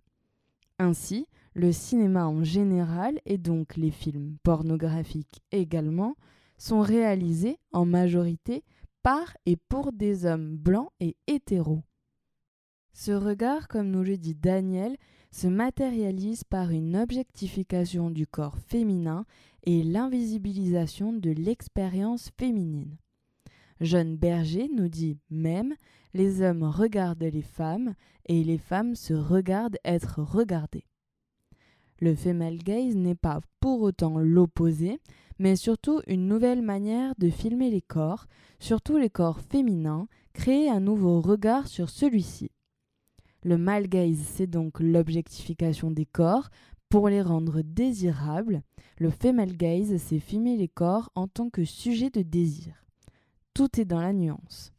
Ainsi, 0.79 1.27
le 1.55 1.73
cinéma 1.73 2.27
en 2.27 2.43
général 2.45 3.21
et 3.27 3.39
donc 3.39 3.77
les 3.77 3.91
films 3.91 4.37
pornographiques 4.43 5.43
également 5.53 6.17
sont 6.57 6.81
réalisés 6.81 7.59
en 7.73 7.85
majorité 7.85 8.63
par 9.03 9.37
et 9.47 9.57
pour 9.57 9.93
des 9.93 10.27
hommes 10.27 10.57
blancs 10.57 10.91
et 11.01 11.17
hétéros. 11.27 11.83
Ce 12.93 13.13
regard, 13.13 13.69
comme 13.69 13.91
nous 13.91 14.03
le 14.03 14.19
dit 14.19 14.35
Daniel, 14.35 14.97
se 15.31 15.47
matérialise 15.47 16.45
par 16.45 16.71
une 16.71 16.97
objectification 16.97 18.11
du 18.11 18.27
corps 18.27 18.59
féminin 18.59 19.25
et 19.65 19.83
l'invisibilisation 19.83 21.13
de 21.13 21.31
l'expérience 21.31 22.31
féminine. 22.39 22.97
Jeune 23.81 24.17
Berger 24.17 24.69
nous 24.75 24.89
dit 24.89 25.19
même 25.31 25.75
les 26.13 26.43
hommes 26.43 26.65
regardent 26.65 27.23
les 27.23 27.43
femmes 27.43 27.95
et 28.27 28.45
les 28.45 28.59
femmes 28.59 28.95
se 28.95 29.15
regardent 29.15 29.79
être 29.85 30.21
regardées. 30.21 30.87
Le 32.01 32.15
female 32.15 32.59
gaze 32.59 32.97
n'est 32.97 33.15
pas 33.15 33.41
pour 33.61 33.83
autant 33.83 34.19
l'opposé, 34.19 35.01
mais 35.39 35.57
surtout 35.57 36.01
une 36.07 36.29
nouvelle 36.29 36.63
manière 36.63 37.15
de 37.19 37.29
filmer 37.29 37.71
les 37.71 37.83
corps, 37.83 38.27
surtout 38.59 38.97
les 38.97 39.11
corps 39.11 39.41
féminins, 39.41 40.09
créer 40.33 40.71
un 40.71 40.81
nouveau 40.81 41.21
regard 41.21 41.67
sur 41.69 41.91
celui-ci. 41.91 42.51
Le 43.43 43.57
male 43.57 43.89
gaze, 43.89 44.19
c'est 44.19 44.47
donc 44.47 44.81
l'objectification 44.81 45.91
des 45.91 46.05
corps 46.05 46.51
pour 46.91 47.09
les 47.09 47.23
rendre 47.23 47.63
désirables. 47.63 48.63
Le 48.99 49.11
female 49.11 49.57
gaze, 49.57 49.97
c'est 49.97 50.19
filmer 50.19 50.57
les 50.57 50.69
corps 50.69 51.11
en 51.15 51.27
tant 51.27 51.49
que 51.49 51.65
sujet 51.65 52.11
de 52.11 52.23
désir. 52.23 52.85
Tout 53.55 53.81
est 53.81 53.87
dans 53.87 54.01
la 54.01 54.13
nuance. 54.13 54.73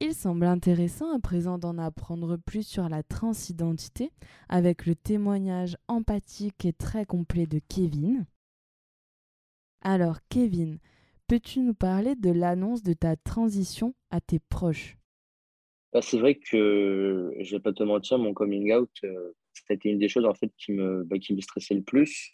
Il 0.00 0.14
semble 0.14 0.46
intéressant 0.46 1.14
à 1.14 1.18
présent 1.18 1.58
d'en 1.58 1.78
apprendre 1.78 2.36
plus 2.36 2.66
sur 2.66 2.88
la 2.88 3.02
transidentité 3.02 4.12
avec 4.48 4.86
le 4.86 4.94
témoignage 4.94 5.76
empathique 5.88 6.64
et 6.64 6.72
très 6.72 7.04
complet 7.04 7.46
de 7.46 7.60
Kevin. 7.68 8.26
Alors 9.82 10.18
Kevin, 10.28 10.78
peux-tu 11.26 11.60
nous 11.60 11.74
parler 11.74 12.16
de 12.16 12.30
l'annonce 12.30 12.82
de 12.82 12.92
ta 12.94 13.16
transition 13.16 13.94
à 14.10 14.20
tes 14.20 14.38
proches? 14.38 14.99
Bah, 15.92 16.02
C'est 16.02 16.18
vrai 16.18 16.36
que 16.36 17.32
je 17.40 17.56
vais 17.56 17.60
pas 17.60 17.72
te 17.72 17.82
mentir, 17.82 18.18
mon 18.18 18.34
coming 18.34 18.72
out, 18.72 18.90
euh, 19.04 19.32
c'était 19.52 19.90
une 19.90 19.98
des 19.98 20.08
choses 20.08 20.24
en 20.24 20.34
fait 20.34 20.50
qui 20.56 20.72
me, 20.72 21.04
bah, 21.04 21.18
qui 21.18 21.34
me 21.34 21.40
stressait 21.40 21.74
le 21.74 21.82
plus. 21.82 22.30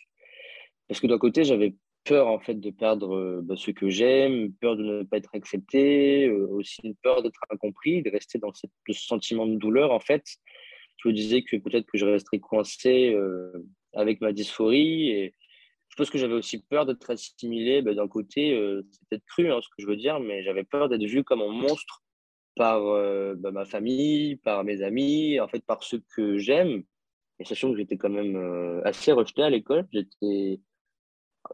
Parce 0.88 1.00
que 1.00 1.06
d'un 1.06 1.18
côté, 1.18 1.44
j'avais 1.44 1.74
peur 2.06 2.28
en 2.28 2.38
fait 2.38 2.54
de 2.54 2.70
perdre 2.70 3.14
euh, 3.14 3.40
bah, 3.42 3.56
ce 3.56 3.70
que 3.70 3.90
j'aime, 3.90 4.52
peur 4.60 4.76
de 4.76 4.82
ne 4.82 5.02
pas 5.02 5.18
être 5.18 5.34
accepté, 5.34 6.26
euh, 6.28 6.46
aussi 6.48 6.80
une 6.84 6.94
peur 6.96 7.22
d'être 7.22 7.40
incompris, 7.50 8.02
de 8.02 8.10
rester 8.10 8.38
dans 8.38 8.52
ce 8.54 8.66
sentiment 8.92 9.46
de 9.46 9.56
douleur 9.56 9.92
en 9.92 10.00
fait. 10.00 10.24
Je 10.98 11.08
me 11.08 11.12
disais 11.12 11.42
que 11.42 11.56
peut-être 11.56 11.86
que 11.86 11.98
je 11.98 12.06
resterais 12.06 12.38
coincé 12.38 13.12
euh, 13.12 13.52
avec 13.92 14.20
ma 14.20 14.32
dysphorie 14.32 15.10
et 15.10 15.34
je 15.88 15.96
pense 15.96 16.10
que 16.10 16.18
j'avais 16.18 16.34
aussi 16.34 16.62
peur 16.62 16.86
d'être 16.86 17.10
assimilé 17.10 17.82
bah, 17.82 17.94
d'un 17.94 18.08
côté, 18.08 18.50
c'est 18.90 19.08
peut-être 19.08 19.24
cru 19.26 19.50
hein, 19.50 19.60
ce 19.62 19.68
que 19.68 19.82
je 19.82 19.86
veux 19.86 19.96
dire, 19.96 20.20
mais 20.20 20.42
j'avais 20.42 20.64
peur 20.64 20.88
d'être 20.88 21.04
vu 21.04 21.24
comme 21.24 21.42
un 21.42 21.52
monstre 21.52 22.02
par 22.56 22.82
bah, 23.36 23.50
ma 23.52 23.64
famille, 23.64 24.36
par 24.36 24.64
mes 24.64 24.82
amis, 24.82 25.38
en 25.40 25.48
fait 25.48 25.64
par 25.64 25.82
ceux 25.82 26.02
que 26.14 26.38
j'aime. 26.38 26.82
Et 27.38 27.44
sachant 27.44 27.70
que 27.70 27.76
j'étais 27.76 27.98
quand 27.98 28.10
même 28.10 28.80
assez 28.84 29.12
rejeté 29.12 29.42
à 29.42 29.50
l'école, 29.50 29.86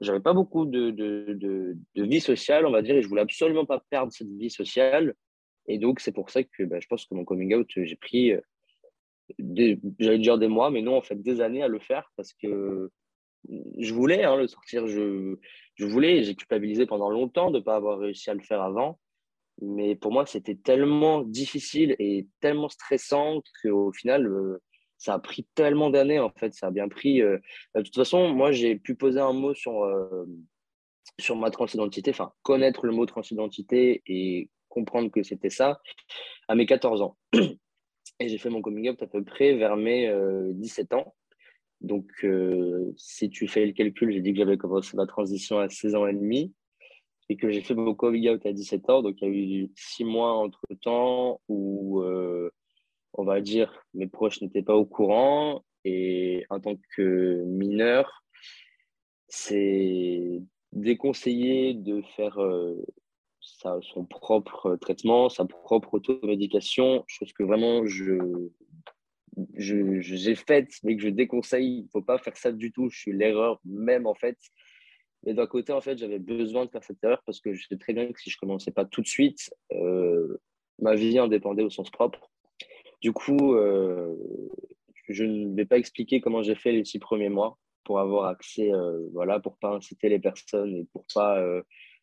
j'avais 0.01 0.21
pas 0.21 0.33
beaucoup 0.33 0.65
de, 0.65 1.77
vie 1.97 2.21
sociale, 2.21 2.67
on 2.67 2.71
va 2.71 2.83
dire, 2.83 2.97
et 2.97 3.03
je 3.03 3.09
voulais 3.09 3.23
absolument 3.23 3.67
pas 3.67 3.85
perdre 3.91 4.13
cette 4.13 4.31
vie 4.31 4.51
sociale. 4.51 5.15
Et 5.67 5.79
donc, 5.79 6.01
c'est 6.01 6.13
pour 6.13 6.31
ça 6.31 6.43
que 6.43 6.63
bah, 6.65 6.79
je 6.81 6.87
pense 6.87 7.05
que 7.05 7.15
mon 7.15 7.25
coming 7.25 7.55
out, 7.55 7.71
j'ai 7.77 7.97
pris, 7.97 8.33
j'allais 9.39 10.19
dire 10.19 10.39
des 10.39 10.49
mois, 10.49 10.71
mais 10.71 10.83
non, 10.83 10.97
en 10.97 11.03
fait, 11.03 11.21
des 11.21 11.41
années 11.41 11.63
à 11.63 11.69
le 11.69 11.79
faire 11.79 12.11
parce 12.17 12.33
que 12.33 12.91
je 13.79 13.95
voulais 13.95 14.25
hein, 14.25 14.37
le 14.37 14.47
sortir. 14.47 14.87
Je, 14.87 15.37
je 15.75 15.85
voulais, 15.85 16.23
j'ai 16.23 16.35
culpabilisé 16.35 16.87
pendant 16.87 17.11
longtemps 17.11 17.51
de 17.51 17.59
ne 17.59 17.65
pas 17.65 17.77
avoir 17.77 17.99
réussi 17.99 18.31
à 18.31 18.35
le 18.35 18.41
faire 18.41 18.63
avant. 18.63 18.99
Mais 19.61 19.95
pour 19.95 20.13
moi, 20.13 20.27
c'était 20.27 20.55
tellement 20.55 21.23
difficile 21.23 21.95
et 21.99 22.27
tellement 22.41 22.69
stressant 22.69 23.43
qu'au 23.63 23.93
final, 23.93 24.27
euh, 24.27 24.63
ça 24.99 25.15
a 25.15 25.19
pris 25.19 25.47
tellement 25.55 25.91
d'années, 25.91 26.21
en 26.21 26.31
fait. 26.31 26.55
Ça 26.55 26.69
a 26.69 26.71
bien 26.71 26.89
pris. 26.89 27.21
Euh, 27.21 27.39
de 27.75 27.83
toute 27.83 27.95
façon, 27.95 28.29
moi, 28.31 28.53
j'ai 28.53 28.77
pu 28.77 28.95
poser 28.95 29.21
un 29.21 29.33
mot 29.33 29.55
sur, 29.55 29.85
euh, 29.85 30.25
sur 31.21 31.37
ma 31.37 31.51
transidentité, 31.51 32.11
enfin, 32.11 32.33
connaître 32.43 32.87
le 32.87 32.93
mot 32.93 33.07
transidentité 33.07 34.03
et 34.07 34.49
comprendre 34.69 35.11
que 35.11 35.23
c'était 35.23 35.51
ça 35.51 35.81
à 36.49 36.55
mes 36.55 36.67
14 36.67 37.03
ans. 37.03 37.17
Et 38.21 38.29
j'ai 38.29 38.39
fait 38.39 38.51
mon 38.51 38.63
coming 38.63 38.91
out 38.91 39.03
à 39.03 39.07
peu 39.07 39.23
près 39.25 39.55
vers 39.55 39.77
mes 39.77 40.13
17 40.55 40.95
ans. 40.95 41.15
Donc, 41.81 42.25
si 42.97 43.31
tu 43.31 43.49
fais 43.49 43.67
le 43.67 43.73
calcul, 43.73 44.13
j'ai 44.13 44.21
dit 44.21 44.33
que 44.33 44.39
j'avais 44.39 44.57
commencé 44.57 44.97
ma 44.97 45.07
transition 45.07 45.59
à 45.59 45.69
16 45.69 45.95
ans 45.97 46.07
et 46.07 46.13
demi 46.13 46.53
et 47.33 47.37
que 47.37 47.51
j'ai 47.51 47.63
fait 47.63 47.75
mon 47.75 47.95
coming 47.95 48.29
out 48.29 48.45
à 48.45 48.53
17 48.53 48.91
ans. 48.91 49.01
Donc, 49.01 49.23
il 49.23 49.25
y 49.25 49.31
a 49.31 49.35
eu 49.35 49.71
six 49.75 50.05
mois 50.05 50.35
entre-temps 50.35 51.41
où, 51.49 52.03
euh, 52.03 52.51
on 53.15 53.25
va 53.25 53.41
dire, 53.41 53.87
mes 53.95 54.07
proches 54.07 54.43
n'étaient 54.43 54.63
pas 54.63 54.77
au 54.77 54.85
courant. 54.85 55.65
Et 55.87 56.45
en 56.51 56.61
tant 56.61 56.77
que 56.95 57.43
mineur, 57.47 58.23
c'est 59.29 60.43
déconseillé 60.73 61.73
de 61.73 62.03
faire 62.17 62.39
euh, 62.39 62.85
son 63.41 64.05
propre 64.05 64.77
traitement, 64.77 65.31
sa 65.31 65.47
propre 65.47 65.95
automédication, 65.95 67.03
chose 67.07 67.33
que 67.33 67.45
vraiment 67.45 67.87
je 67.87 68.51
j'ai 69.57 70.35
faite, 70.35 70.71
mais 70.85 70.97
que 70.97 71.03
je 71.03 71.09
déconseille. 71.09 71.79
Il 71.79 71.83
ne 71.85 71.89
faut 71.89 72.03
pas 72.03 72.19
faire 72.19 72.37
ça 72.37 72.53
du 72.53 72.73
tout. 72.73 72.91
Je 72.91 72.99
suis 72.99 73.13
l'erreur 73.15 73.59
même, 73.65 74.07
en 74.07 74.15
fait. 74.15 74.37
Mais 75.25 75.35
d'un 75.35 75.47
côté, 75.47 75.73
en 75.73 75.81
fait, 75.81 75.99
j'avais 75.99 76.19
besoin 76.19 76.65
de 76.65 76.71
faire 76.71 76.83
cette 76.83 77.03
erreur 77.05 77.23
parce 77.25 77.41
que 77.41 77.55
je 77.55 77.67
sais 77.67 77.77
très 77.77 77.93
bien 77.93 78.11
que 78.11 78.21
si 78.21 78.31
je 78.31 78.37
ne 78.37 78.41
commençais 78.41 78.73
pas 78.73 78.85
tout 78.85 79.03
de 79.03 79.07
suite, 79.07 79.53
euh, 79.73 80.41
ma 80.81 80.95
vie 80.95 81.19
en 81.21 81.29
dépendait 81.29 81.63
au 81.63 81.71
sens 81.71 81.91
propre. 81.91 82.31
Du 83.01 83.13
coup, 83.13 83.55
euh, 83.55 84.17
je 85.09 85.25
ne 85.25 85.55
vais 85.55 85.65
pas 85.65 85.79
expliquer 85.79 86.21
comment 86.21 86.43
j'ai 86.43 86.55
fait 86.55 86.73
les 86.73 86.85
six 86.85 86.99
premiers 86.99 87.29
mois 87.29 87.59
pour 87.85 88.01
avoir 88.01 88.27
accès, 88.27 88.73
euh, 88.73 89.09
voilà, 89.13 89.41
pour 89.41 89.59
pas 89.59 89.75
inciter 89.75 90.09
les 90.09 90.19
personnes 90.19 90.75
et 90.75 90.87
pour 90.93 91.05
pas 91.15 91.45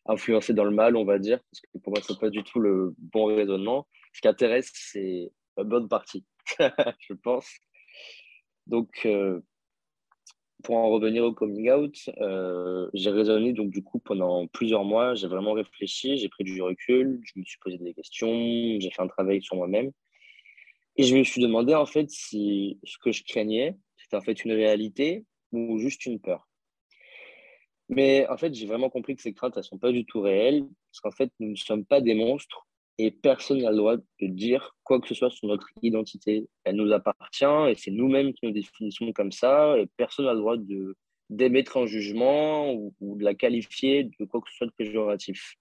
influencer 0.06 0.54
dans 0.54 0.64
le 0.64 0.72
mal, 0.72 0.96
on 0.96 1.06
va 1.06 1.20
dire, 1.20 1.40
parce 1.52 1.62
que 1.62 1.78
pour 1.80 1.94
moi, 1.94 2.02
ce 2.02 2.14
n'est 2.14 2.20
pas 2.20 2.30
du 2.30 2.44
tout 2.44 2.60
le 2.60 2.94
bon 2.98 3.26
raisonnement. 3.26 3.88
Ce 4.14 4.22
qui 4.22 4.28
intéresse, 4.28 4.72
c'est 4.74 5.32
la 5.58 5.64
bonne 5.64 5.88
partie, 5.88 6.26
je 7.00 7.14
pense. 7.14 7.50
Donc, 8.66 9.06
pour 10.64 10.76
en 10.76 10.90
revenir 10.90 11.24
au 11.24 11.34
coming 11.34 11.72
out, 11.72 12.10
euh, 12.20 12.90
j'ai 12.94 13.10
raisonné 13.10 13.54
donc 13.54 13.70
du 13.70 13.84
coup 13.84 14.00
pendant 14.00 14.48
plusieurs 14.48 14.84
mois, 14.84 15.16
j'ai 15.16 15.28
vraiment 15.28 15.54
réfléchi, 15.54 16.18
j'ai 16.18 16.30
pris 16.30 16.44
du 16.44 16.62
recul, 16.62 17.22
je 17.24 17.40
me 17.40 17.46
suis 17.46 17.58
posé 17.60 17.78
des 17.78 17.94
questions, 17.94 18.30
j'ai 18.80 18.90
fait 18.92 19.02
un 19.02 19.08
travail 19.08 19.42
sur 19.42 19.56
moi-même. 19.56 19.92
Et 20.98 21.04
je 21.04 21.16
me 21.16 21.24
suis 21.24 21.42
demandé 21.42 21.74
en 21.74 21.86
fait 21.86 22.10
si 22.10 22.80
ce 22.84 22.98
que 22.98 23.12
je 23.12 23.24
craignais, 23.24 23.78
c'était 23.98 24.18
en 24.18 24.22
fait 24.22 24.44
une 24.44 24.52
réalité 24.52 25.26
ou 25.52 25.80
juste 25.80 26.06
une 26.06 26.20
peur. 26.20 26.50
Mais 27.90 28.28
en 28.28 28.38
fait, 28.38 28.54
j'ai 28.54 28.68
vraiment 28.68 28.90
compris 28.90 29.16
que 29.16 29.22
ces 29.22 29.34
craintes, 29.34 29.54
elles 29.56 29.62
ne 29.62 29.66
sont 29.66 29.80
pas 29.80 29.92
du 29.92 30.06
tout 30.06 30.22
réelles, 30.22 30.64
parce 30.92 31.02
qu'en 31.02 31.12
fait, 31.12 31.32
nous 31.40 31.50
ne 31.52 31.56
sommes 31.56 31.86
pas 31.86 32.02
des 32.02 32.14
monstres, 32.14 32.68
et 33.00 33.12
personne 33.12 33.62
n'a 33.62 33.72
le 33.72 33.78
droit 33.78 33.96
de 33.96 34.28
dire 34.28 34.76
quoi 34.84 35.00
que 35.00 35.08
ce 35.08 35.16
soit 35.16 35.32
sur 35.32 35.48
notre 35.48 35.70
identité. 35.82 36.48
Elle 36.66 36.76
nous 36.76 36.92
appartient 36.92 37.46
et 37.70 37.76
c'est 37.76 37.92
nous-mêmes 37.92 38.34
qui 38.34 38.46
nous 38.46 38.52
définissons 38.52 39.14
comme 39.14 39.32
ça 39.32 39.78
et 39.80 39.88
personne 39.96 40.26
n'a 40.26 40.34
le 40.34 40.40
droit 40.40 40.58
de, 40.58 40.98
d'émettre 41.30 41.78
un 41.78 41.86
jugement 41.86 42.74
ou, 42.74 42.94
de 43.00 43.24
la 43.24 43.34
qualifier 43.34 44.04
de 44.04 44.26
quoi 44.26 44.42
que 44.42 44.50
ce 44.52 44.58
soit 44.58 44.68
de 44.68 44.74
péjoratif. 44.78 45.56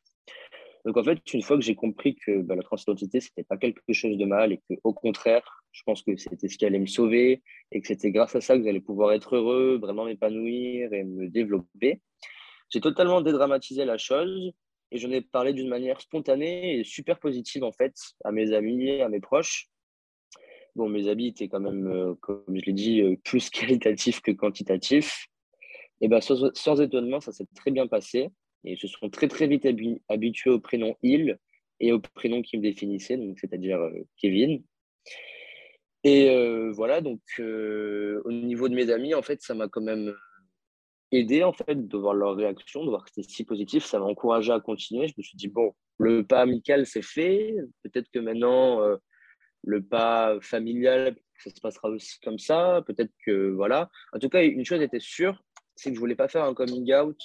Donc 0.84 0.96
en 0.96 1.04
fait, 1.04 1.18
une 1.32 1.42
fois 1.42 1.56
que 1.56 1.62
j'ai 1.62 1.76
compris 1.76 2.16
que 2.16 2.42
bah, 2.42 2.56
la 2.56 2.62
transidentité, 2.62 3.20
ce 3.20 3.28
n'était 3.28 3.46
pas 3.46 3.56
quelque 3.56 3.92
chose 3.92 4.18
de 4.18 4.24
mal 4.24 4.52
et 4.52 4.60
qu'au 4.82 4.92
contraire, 4.92 5.62
je 5.70 5.82
pense 5.84 6.02
que 6.02 6.16
c'était 6.16 6.48
ce 6.48 6.58
qui 6.58 6.66
allait 6.66 6.80
me 6.80 6.86
sauver 6.86 7.42
et 7.70 7.80
que 7.80 7.86
c'était 7.86 8.10
grâce 8.10 8.34
à 8.34 8.40
ça 8.40 8.58
que 8.58 8.64
j'allais 8.64 8.80
pouvoir 8.80 9.12
être 9.12 9.36
heureux, 9.36 9.78
vraiment 9.80 10.06
m'épanouir 10.06 10.92
et 10.92 11.04
me 11.04 11.28
développer, 11.28 12.00
j'ai 12.70 12.80
totalement 12.80 13.20
dédramatisé 13.20 13.84
la 13.84 13.96
chose 13.96 14.52
et 14.90 14.98
j'en 14.98 15.10
ai 15.10 15.20
parlé 15.20 15.52
d'une 15.52 15.68
manière 15.68 16.00
spontanée 16.00 16.78
et 16.78 16.84
super 16.84 17.18
positive, 17.18 17.64
en 17.64 17.72
fait, 17.72 17.94
à 18.24 18.32
mes 18.32 18.52
amis, 18.52 19.00
à 19.00 19.08
mes 19.08 19.20
proches. 19.20 19.68
Bon, 20.76 20.88
mes 20.88 21.08
amis 21.08 21.26
étaient 21.28 21.48
quand 21.48 21.60
même, 21.60 21.86
euh, 21.88 22.14
comme 22.20 22.44
je 22.48 22.64
l'ai 22.64 22.72
dit, 22.72 23.02
euh, 23.02 23.16
plus 23.24 23.50
qualitatifs 23.50 24.20
que 24.20 24.30
quantitatifs. 24.30 25.26
Et 26.00 26.08
ben, 26.08 26.20
sans, 26.20 26.80
étonnement, 26.80 27.20
ça 27.20 27.32
s'est 27.32 27.46
très 27.54 27.70
bien 27.70 27.86
passé. 27.86 28.28
Et 28.64 28.72
ils 28.72 28.78
se 28.78 28.86
sont 28.86 29.10
très, 29.10 29.28
très 29.28 29.46
vite 29.46 29.66
habitués 30.08 30.50
au 30.50 30.60
prénom 30.60 30.96
il 31.02 31.38
et 31.80 31.92
au 31.92 32.00
prénom 32.00 32.42
qui 32.42 32.56
me 32.56 32.62
définissait, 32.62 33.18
c'est-à-dire 33.36 33.78
euh, 33.78 33.92
Kevin. 34.16 34.62
Et 36.04 36.30
voilà, 36.72 37.00
donc 37.00 37.20
au 37.38 38.32
niveau 38.32 38.68
de 38.68 38.74
mes 38.74 38.90
amis, 38.90 39.14
en 39.14 39.22
fait, 39.22 39.42
ça 39.42 39.54
m'a 39.54 39.68
quand 39.68 39.82
même 39.82 40.14
aidé 41.12 41.42
en 41.42 41.52
fait 41.52 41.88
de 41.88 41.98
voir 41.98 42.14
leur 42.14 42.36
réaction, 42.36 42.84
de 42.84 42.90
voir 42.90 43.04
que 43.04 43.10
c'était 43.14 43.28
si 43.28 43.44
positif, 43.44 43.84
ça 43.84 43.98
m'a 43.98 44.04
encouragé 44.04 44.52
à 44.52 44.60
continuer. 44.60 45.08
Je 45.08 45.14
me 45.16 45.22
suis 45.22 45.36
dit 45.36 45.48
bon, 45.48 45.74
le 45.98 46.24
pas 46.24 46.40
amical 46.40 46.86
c'est 46.86 47.02
fait, 47.02 47.54
peut-être 47.82 48.08
que 48.12 48.18
maintenant 48.18 48.80
euh, 48.82 48.96
le 49.64 49.82
pas 49.82 50.38
familial 50.40 51.16
ça 51.38 51.50
se 51.50 51.60
passera 51.60 51.88
aussi 51.88 52.18
comme 52.20 52.38
ça, 52.38 52.82
peut-être 52.86 53.12
que 53.24 53.50
voilà. 53.50 53.90
En 54.12 54.18
tout 54.18 54.28
cas, 54.28 54.42
une 54.42 54.64
chose 54.64 54.82
était 54.82 55.00
sûre, 55.00 55.40
c'est 55.76 55.90
que 55.90 55.94
je 55.94 56.00
voulais 56.00 56.16
pas 56.16 56.26
faire 56.26 56.44
un 56.44 56.52
coming 56.52 56.92
out, 56.94 57.16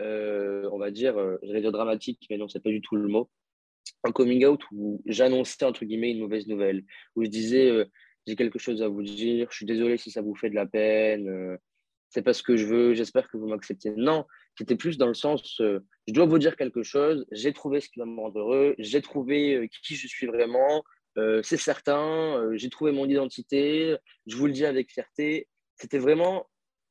euh, 0.00 0.68
on 0.72 0.78
va 0.78 0.92
dire, 0.92 1.18
euh, 1.18 1.38
j'allais 1.42 1.60
dire 1.60 1.72
dramatique, 1.72 2.24
mais 2.30 2.38
non, 2.38 2.48
c'est 2.48 2.62
pas 2.62 2.70
du 2.70 2.80
tout 2.80 2.94
le 2.94 3.08
mot. 3.08 3.28
Un 4.04 4.12
coming 4.12 4.46
out 4.46 4.60
où 4.70 5.02
j'annonçais 5.06 5.64
entre 5.64 5.84
guillemets 5.84 6.12
une 6.12 6.20
mauvaise 6.20 6.46
nouvelle, 6.46 6.84
où 7.16 7.24
je 7.24 7.28
disais 7.30 7.84
j'ai 8.28 8.36
quelque 8.36 8.60
chose 8.60 8.80
à 8.80 8.88
vous 8.88 9.02
dire, 9.02 9.48
je 9.50 9.56
suis 9.56 9.66
désolé 9.66 9.96
si 9.96 10.12
ça 10.12 10.22
vous 10.22 10.36
fait 10.36 10.50
de 10.50 10.54
la 10.54 10.66
peine 10.66 11.58
c'est 12.12 12.22
pas 12.22 12.34
ce 12.34 12.42
que 12.42 12.56
je 12.56 12.66
veux, 12.66 12.94
j'espère 12.94 13.28
que 13.28 13.38
vous 13.38 13.48
m'acceptez. 13.48 13.90
Non, 13.96 14.26
c'était 14.58 14.76
plus 14.76 14.98
dans 14.98 15.06
le 15.06 15.14
sens, 15.14 15.60
euh, 15.60 15.80
je 16.06 16.12
dois 16.12 16.26
vous 16.26 16.38
dire 16.38 16.56
quelque 16.56 16.82
chose, 16.82 17.24
j'ai 17.32 17.54
trouvé 17.54 17.80
ce 17.80 17.88
qui 17.88 17.98
va 17.98 18.04
me 18.04 18.20
rendre 18.20 18.38
heureux, 18.38 18.74
j'ai 18.78 19.00
trouvé 19.00 19.54
euh, 19.54 19.66
qui 19.82 19.96
je 19.96 20.06
suis 20.06 20.26
vraiment, 20.26 20.84
euh, 21.16 21.40
c'est 21.42 21.56
certain, 21.56 22.50
j'ai 22.54 22.68
trouvé 22.68 22.92
mon 22.92 23.08
identité, 23.08 23.96
je 24.26 24.36
vous 24.36 24.46
le 24.46 24.52
dis 24.52 24.66
avec 24.66 24.92
fierté. 24.92 25.48
C'était 25.76 25.98
vraiment, 25.98 26.48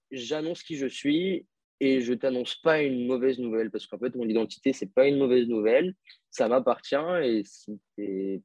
j'annonce 0.09 0.63
qui 0.63 0.75
je 0.75 0.87
suis 0.87 1.45
et 1.79 2.01
je 2.01 2.13
t'annonce 2.13 2.55
pas 2.55 2.81
une 2.81 3.05
mauvaise 3.05 3.37
nouvelle 3.37 3.69
parce 3.69 3.85
qu'en 3.85 3.99
fait, 3.99 4.15
mon 4.15 4.27
identité, 4.27 4.73
c'est 4.73 4.91
pas 4.91 5.07
une 5.07 5.17
mauvaise 5.17 5.47
nouvelle, 5.47 5.93
ça 6.31 6.47
m'appartient 6.47 6.95
et 7.23 7.43
tu 7.95 8.41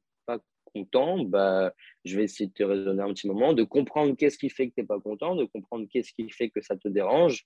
content, 0.73 1.23
bah, 1.23 1.73
je 2.05 2.17
vais 2.17 2.23
essayer 2.23 2.47
de 2.47 2.53
te 2.53 2.63
raisonner 2.63 3.01
un 3.01 3.13
petit 3.13 3.27
moment, 3.27 3.53
de 3.53 3.63
comprendre 3.63 4.15
qu'est-ce 4.15 4.37
qui 4.37 4.49
fait 4.49 4.69
que 4.69 4.75
tu 4.75 4.81
n'es 4.81 4.87
pas 4.87 4.99
content, 4.99 5.35
de 5.35 5.45
comprendre 5.45 5.87
qu'est-ce 5.91 6.13
qui 6.13 6.29
fait 6.29 6.49
que 6.49 6.61
ça 6.61 6.75
te 6.75 6.87
dérange. 6.87 7.45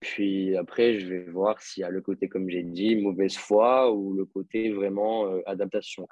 Puis 0.00 0.56
après, 0.56 1.00
je 1.00 1.06
vais 1.06 1.24
voir 1.24 1.60
s'il 1.60 1.80
y 1.80 1.84
a 1.84 1.90
le 1.90 2.00
côté, 2.00 2.28
comme 2.28 2.48
j'ai 2.50 2.62
dit, 2.62 2.96
mauvaise 2.96 3.36
foi 3.36 3.92
ou 3.92 4.14
le 4.14 4.24
côté 4.24 4.70
vraiment 4.70 5.26
euh, 5.26 5.40
adaptation. 5.46 6.06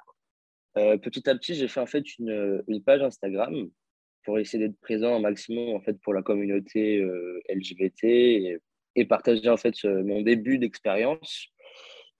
Euh, 0.77 0.97
petit 0.97 1.29
à 1.29 1.35
petit, 1.35 1.55
j'ai 1.55 1.67
fait 1.67 1.79
en 1.79 1.85
fait 1.85 2.03
une, 2.19 2.63
page 2.85 3.01
Instagram 3.01 3.69
pour 4.23 4.39
essayer 4.39 4.67
d'être 4.67 4.79
présent 4.79 5.15
un 5.15 5.19
maximum 5.19 5.75
en 5.75 5.79
fait 5.81 5.99
pour 6.01 6.13
la 6.13 6.23
communauté 6.23 6.99
euh, 6.99 7.39
LGBT 7.47 8.03
et, 8.03 8.57
et, 8.95 9.05
partager 9.05 9.47
en 9.49 9.57
fait 9.57 9.83
mon 9.85 10.21
début 10.21 10.57
d'expérience 10.57 11.54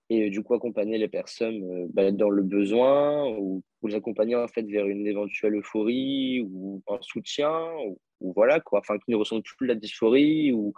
et 0.10 0.30
du 0.30 0.44
coup 0.44 0.54
accompagner 0.54 0.98
les 0.98 1.08
personnes 1.08 1.64
euh, 1.64 1.88
bah, 1.92 2.12
dans 2.12 2.30
le 2.30 2.44
besoin 2.44 3.28
ou, 3.38 3.64
les 3.84 3.96
accompagner 3.96 4.36
en 4.36 4.48
fait 4.48 4.64
vers 4.64 4.88
une 4.88 5.06
éventuelle 5.06 5.56
euphorie 5.56 6.42
ou 6.42 6.82
un 6.88 6.98
soutien 7.02 7.54
ou, 7.86 8.00
voilà 8.34 8.60
quoi. 8.60 8.80
Enfin 8.80 8.98
qui 8.98 9.12
ne 9.12 9.16
ressentent 9.16 9.46
plus 9.58 9.68
la 9.68 9.76
dysphorie 9.76 10.52
ou, 10.52 10.74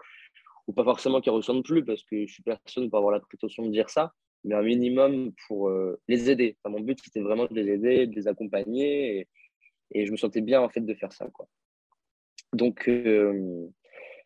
ou 0.68 0.74
pas 0.74 0.84
forcément 0.84 1.22
qui 1.22 1.30
ne 1.30 1.36
ressentent 1.36 1.64
plus 1.64 1.86
parce 1.86 2.04
que 2.04 2.26
je 2.26 2.34
suis 2.34 2.44
personne 2.44 2.90
pour 2.90 3.00
avoir 3.00 3.14
la 3.14 3.22
prétention 3.22 3.66
de 3.66 3.72
dire 3.72 3.90
ça 3.90 4.14
mais 4.44 4.56
un 4.56 4.62
minimum 4.62 5.32
pour 5.48 5.70
euh, 5.70 6.00
les 6.08 6.30
aider. 6.30 6.58
Mon 6.66 6.82
but 6.82 7.00
c'était 7.04 7.22
vraiment 7.22 7.46
de 7.46 7.56
les 7.56 7.74
aider 7.74 8.08
de 8.08 8.16
les 8.16 8.28
accompagner 8.28 9.28
et, 9.92 10.06
je 10.06 10.12
me 10.12 10.18
sentais 10.18 10.42
bien 10.42 10.62
en 10.62 10.70
fait 10.70 10.82
de 10.82 10.94
faire 10.94 11.14
ça 11.14 11.28
quoi. 11.28 11.48
Donc 12.54 12.90
euh, 12.90 13.68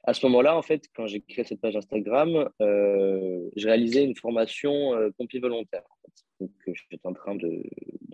à 0.04 0.14
ce 0.14 0.26
moment-là, 0.26 0.58
en 0.58 0.62
fait, 0.62 0.86
quand 0.95 1.08
j'ai 1.08 1.22
créé 1.22 1.45
cette 1.45 1.62
page 1.62 1.76
Instagram, 1.76 2.49
euh, 2.62 3.49
j'ai 3.56 3.68
réalisé 3.68 4.04
une 4.04 4.16
formation 4.16 4.95
euh, 4.95 5.10
pompier 5.18 5.39
volontaire. 5.39 5.84
Donc, 6.39 6.52
euh, 6.68 6.74
j'étais 6.89 7.08
en 7.08 7.14
train 7.14 7.36
de 7.36 7.64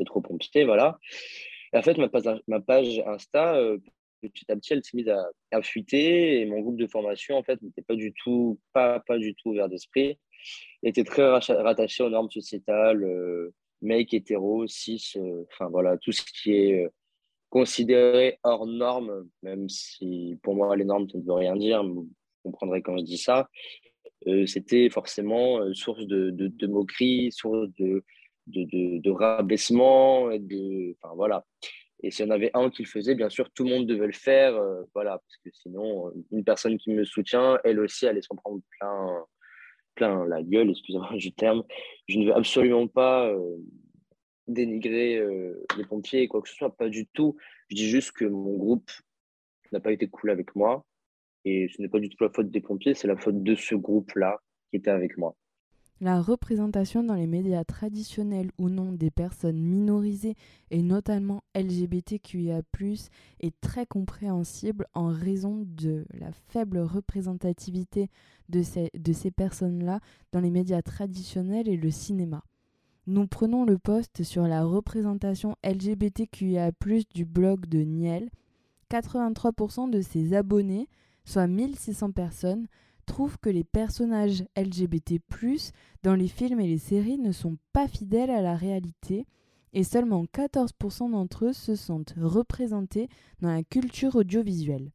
trop 0.06 0.22
pompier, 0.22 0.66
voilà. 0.66 1.00
En 1.74 1.82
fait, 1.82 1.98
ma 1.98 2.10
page, 2.10 2.42
ma 2.48 2.60
page 2.60 3.02
Insta 3.06 3.60
petit 4.22 4.52
à 4.52 4.56
petit, 4.56 4.74
elle 4.74 4.84
s'est 4.84 4.98
mise 4.98 5.10
à, 5.10 5.62
fuiter 5.62 6.42
et 6.42 6.46
mon 6.46 6.62
groupe 6.62 6.78
de 6.78 6.88
formation, 6.88 7.38
en 7.38 7.44
fait, 7.44 7.62
n'était 7.62 7.82
pas 7.82 7.96
du 7.96 8.14
tout, 8.14 8.60
pas, 8.74 9.00
pas 9.00 9.18
du 9.18 9.36
tout 9.36 9.50
ouvert 9.50 9.70
d'esprit. 9.70 10.20
Était 10.84 11.04
très 11.04 11.24
rattaché 11.28 12.04
aux 12.04 12.10
normes 12.10 12.30
sociétales, 12.30 13.04
euh, 13.04 13.54
mec, 13.82 14.14
hétéro, 14.14 14.68
cis, 14.68 15.14
euh, 15.18 15.44
enfin 15.52 15.70
voilà, 15.70 15.98
tout 15.98 16.12
ce 16.12 16.22
qui 16.24 16.54
est 16.54 16.86
euh, 16.86 16.90
considéré 17.58 18.38
hors 18.44 18.68
normes, 18.68 19.28
même 19.42 19.68
si 19.68 20.38
pour 20.44 20.54
moi 20.54 20.76
les 20.76 20.86
normes, 20.86 21.08
ne 21.12 21.22
veut 21.22 21.34
rien 21.34 21.56
dire, 21.56 21.84
vous 21.84 22.08
comprendrez 22.44 22.84
quand 22.84 22.96
je 23.00 23.04
dis 23.04 23.18
ça. 23.18 23.50
C'était 24.46 24.92
forcément 24.92 25.74
source 25.74 26.06
de, 26.06 26.30
de, 26.30 26.68
moquerie, 26.68 27.32
source 27.32 27.68
de, 27.80 28.04
de, 28.46 29.10
rabaissement, 29.10 30.30
et 30.30 30.38
de, 30.38 30.96
enfin 31.02 31.16
voilà. 31.16 31.48
Et 32.04 32.12
s'il 32.12 32.28
y 32.28 32.30
en 32.30 32.32
avait 32.32 32.52
un 32.54 32.70
qui 32.70 32.84
le 32.84 32.88
faisait, 32.88 33.16
bien 33.16 33.30
sûr, 33.30 33.50
tout 33.56 33.64
le 33.64 33.72
monde 33.72 33.88
devait 33.88 34.06
le 34.06 34.14
faire. 34.14 34.56
Euh, 34.56 34.84
voilà, 34.94 35.18
parce 35.18 35.38
que 35.44 35.50
sinon, 35.52 36.12
une 36.32 36.44
personne 36.44 36.78
qui 36.78 36.92
me 36.92 37.04
soutient, 37.06 37.58
elle 37.64 37.80
aussi, 37.80 38.06
allait 38.06 38.22
s'en 38.22 38.36
prendre 38.36 38.62
plein, 38.78 39.26
plein 39.96 40.28
la 40.28 40.44
gueule, 40.44 40.70
excusez-moi 40.70 41.16
du 41.16 41.34
terme. 41.34 41.64
Je 42.08 42.20
ne 42.20 42.26
veux 42.28 42.36
absolument 42.36 42.88
pas 42.88 43.28
euh, 43.28 43.58
dénigrer 44.48 45.18
euh, 45.18 45.66
les 45.78 45.86
pompiers 45.86 46.22
et 46.22 46.28
quoi 46.28 46.42
que 46.42 46.50
ce 46.50 46.56
soit, 46.56 46.76
pas 46.76 46.90
du 46.90 47.08
tout. 47.08 47.36
Je 47.70 47.76
dis 47.76 47.90
juste 47.90 48.12
que 48.12 48.26
mon 48.26 48.58
groupe 48.58 48.92
n'a 49.72 49.80
pas 49.80 49.92
été 49.92 50.08
cool 50.08 50.30
avec 50.30 50.56
moi. 50.56 50.86
Et 51.46 51.70
ce 51.70 51.82
n'est 51.82 51.90
pas 51.90 52.00
du 52.00 52.10
tout 52.10 52.24
la 52.24 52.30
faute 52.30 52.50
des 52.52 52.62
pompiers, 52.62 52.94
c'est 52.94 53.08
la 53.08 53.16
faute 53.16 53.42
de 53.42 53.56
ce 53.56 53.76
groupe-là 53.76 54.42
qui 54.70 54.78
était 54.78 54.92
avec 54.92 55.18
moi. 55.18 55.36
La 56.00 56.22
représentation 56.22 57.04
dans 57.04 57.16
les 57.16 57.26
médias 57.26 57.64
traditionnels 57.64 58.52
ou 58.60 58.70
non 58.70 58.92
des 58.92 59.10
personnes 59.10 59.60
minorisées 59.60 60.36
et 60.70 60.84
notamment 60.84 61.42
LGBTQIA+, 61.56 62.62
est 63.40 63.60
très 63.62 63.88
compréhensible 63.88 64.86
en 64.94 65.08
raison 65.08 65.64
de 65.66 66.06
la 66.14 66.32
faible 66.32 66.78
représentativité 66.80 68.10
de 68.50 68.62
ces, 68.62 68.92
de 68.94 69.12
ces 69.12 69.32
personnes-là 69.32 70.00
dans 70.34 70.40
les 70.40 70.52
médias 70.52 70.84
traditionnels 70.84 71.68
et 71.68 71.78
le 71.78 71.90
cinéma. 71.90 72.44
Nous 73.10 73.26
prenons 73.26 73.64
le 73.64 73.78
poste 73.78 74.24
sur 74.24 74.50
la 74.50 74.66
représentation 74.66 75.56
LGBTQIA+, 75.64 76.72
du 77.16 77.24
blog 77.24 77.66
de 77.66 77.80
Niel. 77.80 78.30
83% 78.92 79.90
de 79.90 80.02
ses 80.02 80.34
abonnés, 80.34 80.90
soit 81.24 81.48
1600 81.48 82.12
personnes, 82.12 82.68
trouve 83.06 83.38
que 83.40 83.50
les 83.50 83.64
personnages 83.64 84.44
LGBT+, 84.58 85.22
dans 86.04 86.16
les 86.16 86.28
films 86.28 86.60
et 86.60 86.68
les 86.68 86.78
séries 86.78 87.18
ne 87.18 87.32
sont 87.32 87.58
pas 87.72 87.88
fidèles 87.88 88.30
à 88.30 88.42
la 88.42 88.58
réalité 88.58 89.26
et 89.72 89.86
seulement 89.86 90.26
14% 90.26 91.12
d'entre 91.12 91.46
eux 91.46 91.54
se 91.54 91.76
sentent 91.76 92.16
représentés 92.18 93.08
dans 93.40 93.54
la 93.54 93.64
culture 93.64 94.18
audiovisuelle. 94.18 94.92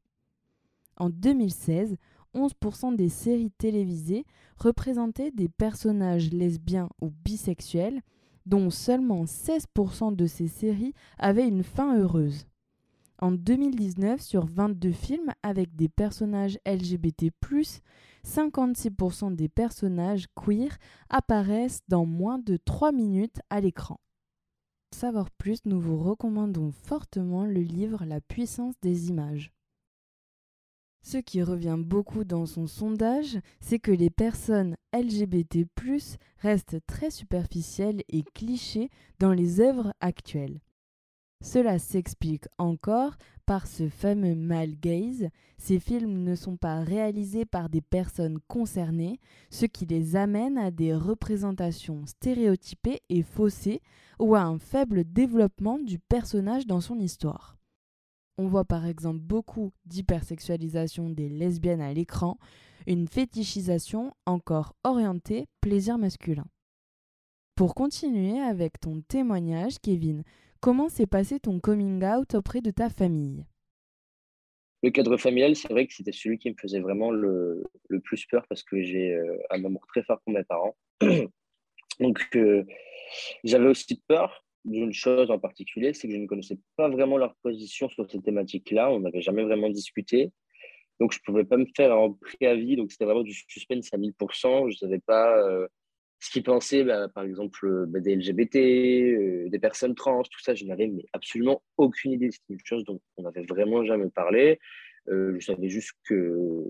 En 0.99 1.09
2016, 1.09 1.97
11% 2.35 2.97
des 2.97 3.09
séries 3.09 3.51
télévisées 3.51 4.25
représentaient 4.57 5.31
des 5.31 5.49
personnages 5.49 6.31
lesbiens 6.31 6.89
ou 7.01 7.11
bisexuels, 7.25 8.01
dont 8.47 8.71
seulement 8.71 9.25
16% 9.25 10.15
de 10.17 10.27
ces 10.27 10.49
séries 10.49 10.95
avaient 11.19 11.49
une 11.49 11.63
fin 11.63 11.97
heureuse. 11.99 12.47
En 13.19 13.31
2019, 13.31 14.21
sur 14.21 14.47
22 14.47 14.91
films 14.91 15.33
avec 15.45 15.77
des 15.77 15.89
personnages 15.89 16.59
LGBT, 16.67 17.31
56% 18.27 19.35
des 19.35 19.49
personnages 19.49 20.27
queer 20.35 20.77
apparaissent 21.09 21.83
dans 21.87 22.05
moins 22.05 22.39
de 22.39 22.57
3 22.57 22.91
minutes 22.91 23.41
à 23.49 23.61
l'écran. 23.61 24.01
Pour 24.91 24.99
savoir 24.99 25.31
plus, 25.31 25.61
nous 25.65 25.81
vous 25.81 25.99
recommandons 25.99 26.73
fortement 26.73 27.45
le 27.45 27.61
livre 27.61 28.05
La 28.05 28.21
puissance 28.21 28.75
des 28.83 29.09
images. 29.09 29.53
Ce 31.03 31.19
qui 31.19 31.43
revient 31.43 31.79
beaucoup 31.79 32.25
dans 32.25 32.47
son 32.47 32.67
sondage, 32.67 33.39
c'est 33.61 33.81
que 33.81 33.91
les 33.91 34.11
personnes 34.11 34.77
LGBT 34.95 35.67
restent 36.39 36.79
très 36.87 37.11
superficielles 37.11 38.03
et 38.09 38.23
clichés 38.35 38.89
dans 39.19 39.33
les 39.33 39.61
œuvres 39.61 39.93
actuelles. 40.01 40.61
Cela 41.43 41.81
s'explique 41.81 42.45
encore 42.57 43.17
par 43.47 43.67
ce 43.67 43.89
fameux 43.89 44.37
male 44.37 44.77
gaze. 44.81 45.29
Ces 45.59 45.81
films 45.81 46.23
ne 46.23 46.37
sont 46.37 46.57
pas 46.57 46.81
réalisés 46.81 47.45
par 47.45 47.69
des 47.69 47.81
personnes 47.81 48.39
concernées, 48.47 49.19
ce 49.51 49.67
qui 49.67 49.85
les 49.85 50.15
amène 50.15 50.57
à 50.57 50.71
des 50.71 50.95
représentations 50.95 52.07
stéréotypées 52.07 53.01
et 53.09 53.25
faussées 53.25 53.83
ou 54.21 54.37
à 54.37 54.43
un 54.43 54.61
faible 54.61 55.03
développement 55.05 55.81
du 55.81 55.99
personnage 55.99 56.69
dans 56.69 56.81
son 56.81 57.01
histoire. 57.01 57.57
On 58.43 58.49
voit 58.49 58.65
par 58.65 58.87
exemple 58.87 59.21
beaucoup 59.21 59.71
d'hypersexualisation 59.87 61.11
des 61.11 61.29
lesbiennes 61.29 61.81
à 61.81 61.93
l'écran, 61.93 62.39
une 62.89 63.07
fétichisation 63.07 64.13
encore 64.27 64.75
orientée 64.83 65.47
plaisir 65.61 65.97
masculin. 65.97 66.47
Pour 67.55 67.77
continuer 67.77 68.41
avec 68.41 68.81
ton 68.81 69.01
témoignage, 69.03 69.79
Kevin, 69.81 70.25
Comment 70.63 70.89
s'est 70.89 71.07
passé 71.09 71.41
ton 71.41 71.59
coming 71.59 72.05
out 72.05 72.37
auprès 72.37 72.61
de 72.61 72.71
ta 72.71 72.89
famille? 72.89 73.45
Le 74.85 74.91
cadre 74.91 75.17
familial, 75.17 75.57
c'est 75.57 75.69
vrai 75.69 75.89
que 75.89 75.93
c'était 75.93 76.13
celui 76.13 76.39
qui 76.39 76.51
me 76.51 76.55
faisait 76.57 76.79
vraiment 76.79 77.11
le, 77.11 77.65
plus 78.05 78.27
peur 78.27 78.45
parce 78.49 78.63
que 78.63 78.81
j'ai 78.81 79.13
euh, 79.13 79.39
un 79.51 79.65
amour 79.65 79.85
très 79.89 80.05
fort 80.05 80.21
pour 80.25 80.33
mes 80.35 80.45
parents. 80.45 80.77
Donc, 82.01 82.29
euh, 82.37 82.65
j'avais 83.43 83.67
aussi 83.67 84.01
peur 84.07 84.45
d'une 84.65 84.93
chose 84.93 85.31
en 85.31 85.39
particulier, 85.39 85.93
c'est 85.93 86.09
que 86.09 86.15
je 86.15 86.19
ne 86.19 86.27
connaissais 86.27 86.59
pas 86.77 86.89
vraiment 86.89 87.17
leur 87.17 87.35
position 87.43 87.89
sur 87.89 88.09
cette 88.11 88.23
thématique-là. 88.23 88.91
On 88.91 89.01
n'avait 89.01 89.23
jamais 89.23 89.43
vraiment 89.43 89.69
discuté. 89.69 90.33
Donc, 91.01 91.13
je 91.13 91.19
ne 91.19 91.25
pouvais 91.25 91.45
pas 91.45 91.57
me 91.57 91.67
faire 91.77 91.93
un 91.93 92.13
préavis. 92.13 92.77
Donc, 92.77 92.93
c'était 92.93 93.05
vraiment 93.05 93.23
du 93.23 93.33
suspense 93.49 93.93
à 93.93 93.99
1000%. 93.99 94.69
Je 94.69 94.75
ne 94.75 94.89
savais 94.89 95.01
pas 95.01 95.37
euh, 95.37 95.67
ce 96.21 96.31
qu'ils 96.31 96.45
pensaient, 96.45 96.85
bah, 96.85 97.09
par 97.09 97.25
exemple, 97.25 97.67
euh, 97.67 97.87
bah, 97.89 97.99
des 97.99 98.15
LGBT, 98.15 98.57
euh, 98.57 99.49
des 99.49 99.59
personnes 99.59 99.97
trans, 99.97 100.23
tout 100.23 100.41
ça, 100.41 100.55
je 100.55 100.65
n'avais 100.65 100.93
absolument 101.13 101.63
aucune 101.77 102.13
idée. 102.13 102.31
C'était 102.31 102.55
une 102.55 102.61
chose 102.65 102.85
dont 102.85 103.01
on 103.17 103.23
n'avait 103.23 103.45
vraiment 103.45 103.85
jamais 103.85 104.11
parlé. 104.11 104.61
Je 105.09 105.41
savais 105.41 105.69
juste 105.69 105.91
que, 106.05 106.63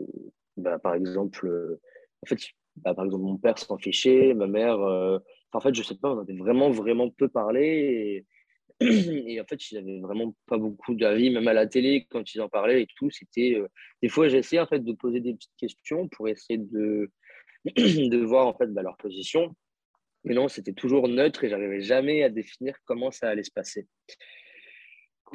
bah, 0.56 0.78
par 0.78 0.94
exemple, 0.94 1.78
en 2.22 2.26
fait, 2.26 2.38
par 2.82 3.04
exemple, 3.04 3.24
mon 3.24 3.36
père 3.36 3.58
s'en 3.58 3.76
fichait, 3.76 4.32
ma 4.32 4.46
mère, 4.46 4.78
en 5.52 5.60
fait, 5.60 5.74
je 5.74 5.82
sais 5.82 5.96
pas, 5.96 6.12
on 6.12 6.20
avait 6.20 6.36
vraiment, 6.36 6.70
vraiment 6.70 7.10
peu 7.10 7.28
parlé. 7.28 8.24
Et, 8.80 9.40
en 9.40 9.44
fait, 9.44 9.70
ils 9.70 9.74
n'avaient 9.74 10.00
vraiment 10.00 10.34
pas 10.46 10.58
beaucoup 10.58 10.94
d'avis, 10.94 11.30
même 11.30 11.48
à 11.48 11.52
la 11.52 11.66
télé, 11.66 12.06
quand 12.10 12.34
ils 12.34 12.40
en 12.40 12.48
parlaient 12.48 12.82
et 12.82 12.86
tout. 12.96 13.10
C'était, 13.10 13.60
des 14.02 14.08
fois, 14.08 14.28
j'essayais 14.28 14.60
en 14.60 14.66
fait 14.66 14.80
de 14.80 14.92
poser 14.92 15.20
des 15.20 15.34
petites 15.34 15.56
questions 15.56 16.08
pour 16.08 16.28
essayer 16.28 16.58
de 16.58 17.10
de 17.76 18.24
voir 18.24 18.46
en 18.46 18.54
fait 18.54 18.66
bah, 18.66 18.82
leur 18.82 18.96
position. 18.96 19.54
Mais 20.24 20.34
non, 20.34 20.48
c'était 20.48 20.72
toujours 20.72 21.08
neutre 21.08 21.44
et 21.44 21.48
j'arrivais 21.48 21.80
jamais 21.80 22.22
à 22.22 22.28
définir 22.28 22.76
comment 22.84 23.10
ça 23.10 23.28
allait 23.28 23.42
se 23.42 23.50
passer. 23.50 23.88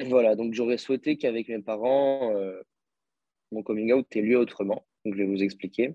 Voilà, 0.06 0.36
donc 0.36 0.54
j'aurais 0.54 0.78
souhaité 0.78 1.16
qu'avec 1.16 1.48
mes 1.48 1.60
parents, 1.60 2.34
euh, 2.36 2.60
mon 3.50 3.62
coming 3.62 3.92
out 3.92 4.06
ait 4.16 4.22
lieu 4.22 4.38
autrement. 4.38 4.86
Donc 5.04 5.14
je 5.14 5.22
vais 5.22 5.28
vous 5.28 5.42
expliquer. 5.42 5.94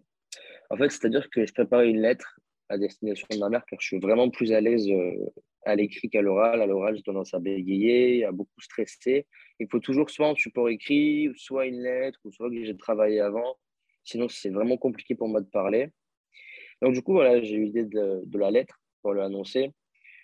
En 0.70 0.78
fait, 0.78 0.90
c'est-à-dire 0.90 1.30
que 1.30 1.46
je 1.46 1.54
préparais 1.54 1.90
une 1.90 2.02
lettre 2.02 2.40
à 2.74 2.78
destination 2.78 3.28
de 3.32 3.38
ma 3.38 3.50
mère 3.50 3.66
car 3.66 3.80
je 3.80 3.88
suis 3.88 4.00
vraiment 4.00 4.30
plus 4.30 4.52
à 4.52 4.62
l'aise 4.62 4.90
euh, 4.90 5.12
à 5.66 5.76
l'écrit 5.76 6.10
qu'à 6.10 6.22
l'oral. 6.22 6.62
À 6.62 6.66
l'oral, 6.66 6.96
j'ai 6.96 7.04
tendance 7.04 7.34
à 7.34 7.40
bégayer, 7.40 8.26
à 8.26 8.32
beaucoup 8.32 8.60
stresser. 8.62 9.28
Il 9.60 9.68
faut 9.72 9.80
toujours 9.80 10.10
soit 10.10 10.28
un 10.28 10.36
support 10.36 10.70
écrit, 10.70 11.30
soit 11.36 11.68
une 11.68 11.82
lettre, 11.82 12.20
ou 12.26 12.32
soit 12.32 12.50
que 12.50 12.64
j'ai 12.64 12.76
travaillé 12.76 13.20
avant. 13.20 13.56
Sinon, 14.04 14.28
c'est 14.28 14.50
vraiment 14.50 14.78
compliqué 14.78 15.16
pour 15.16 15.28
moi 15.28 15.42
de 15.42 15.50
parler. 15.50 15.90
Donc, 16.82 16.94
du 16.94 17.02
coup, 17.02 17.14
voilà, 17.14 17.42
j'ai 17.42 17.56
eu 17.56 17.66
l'idée 17.66 17.86
de, 17.86 18.38
la 18.38 18.52
lettre 18.52 18.82
pour 19.02 19.14
l'annoncer. 19.14 19.72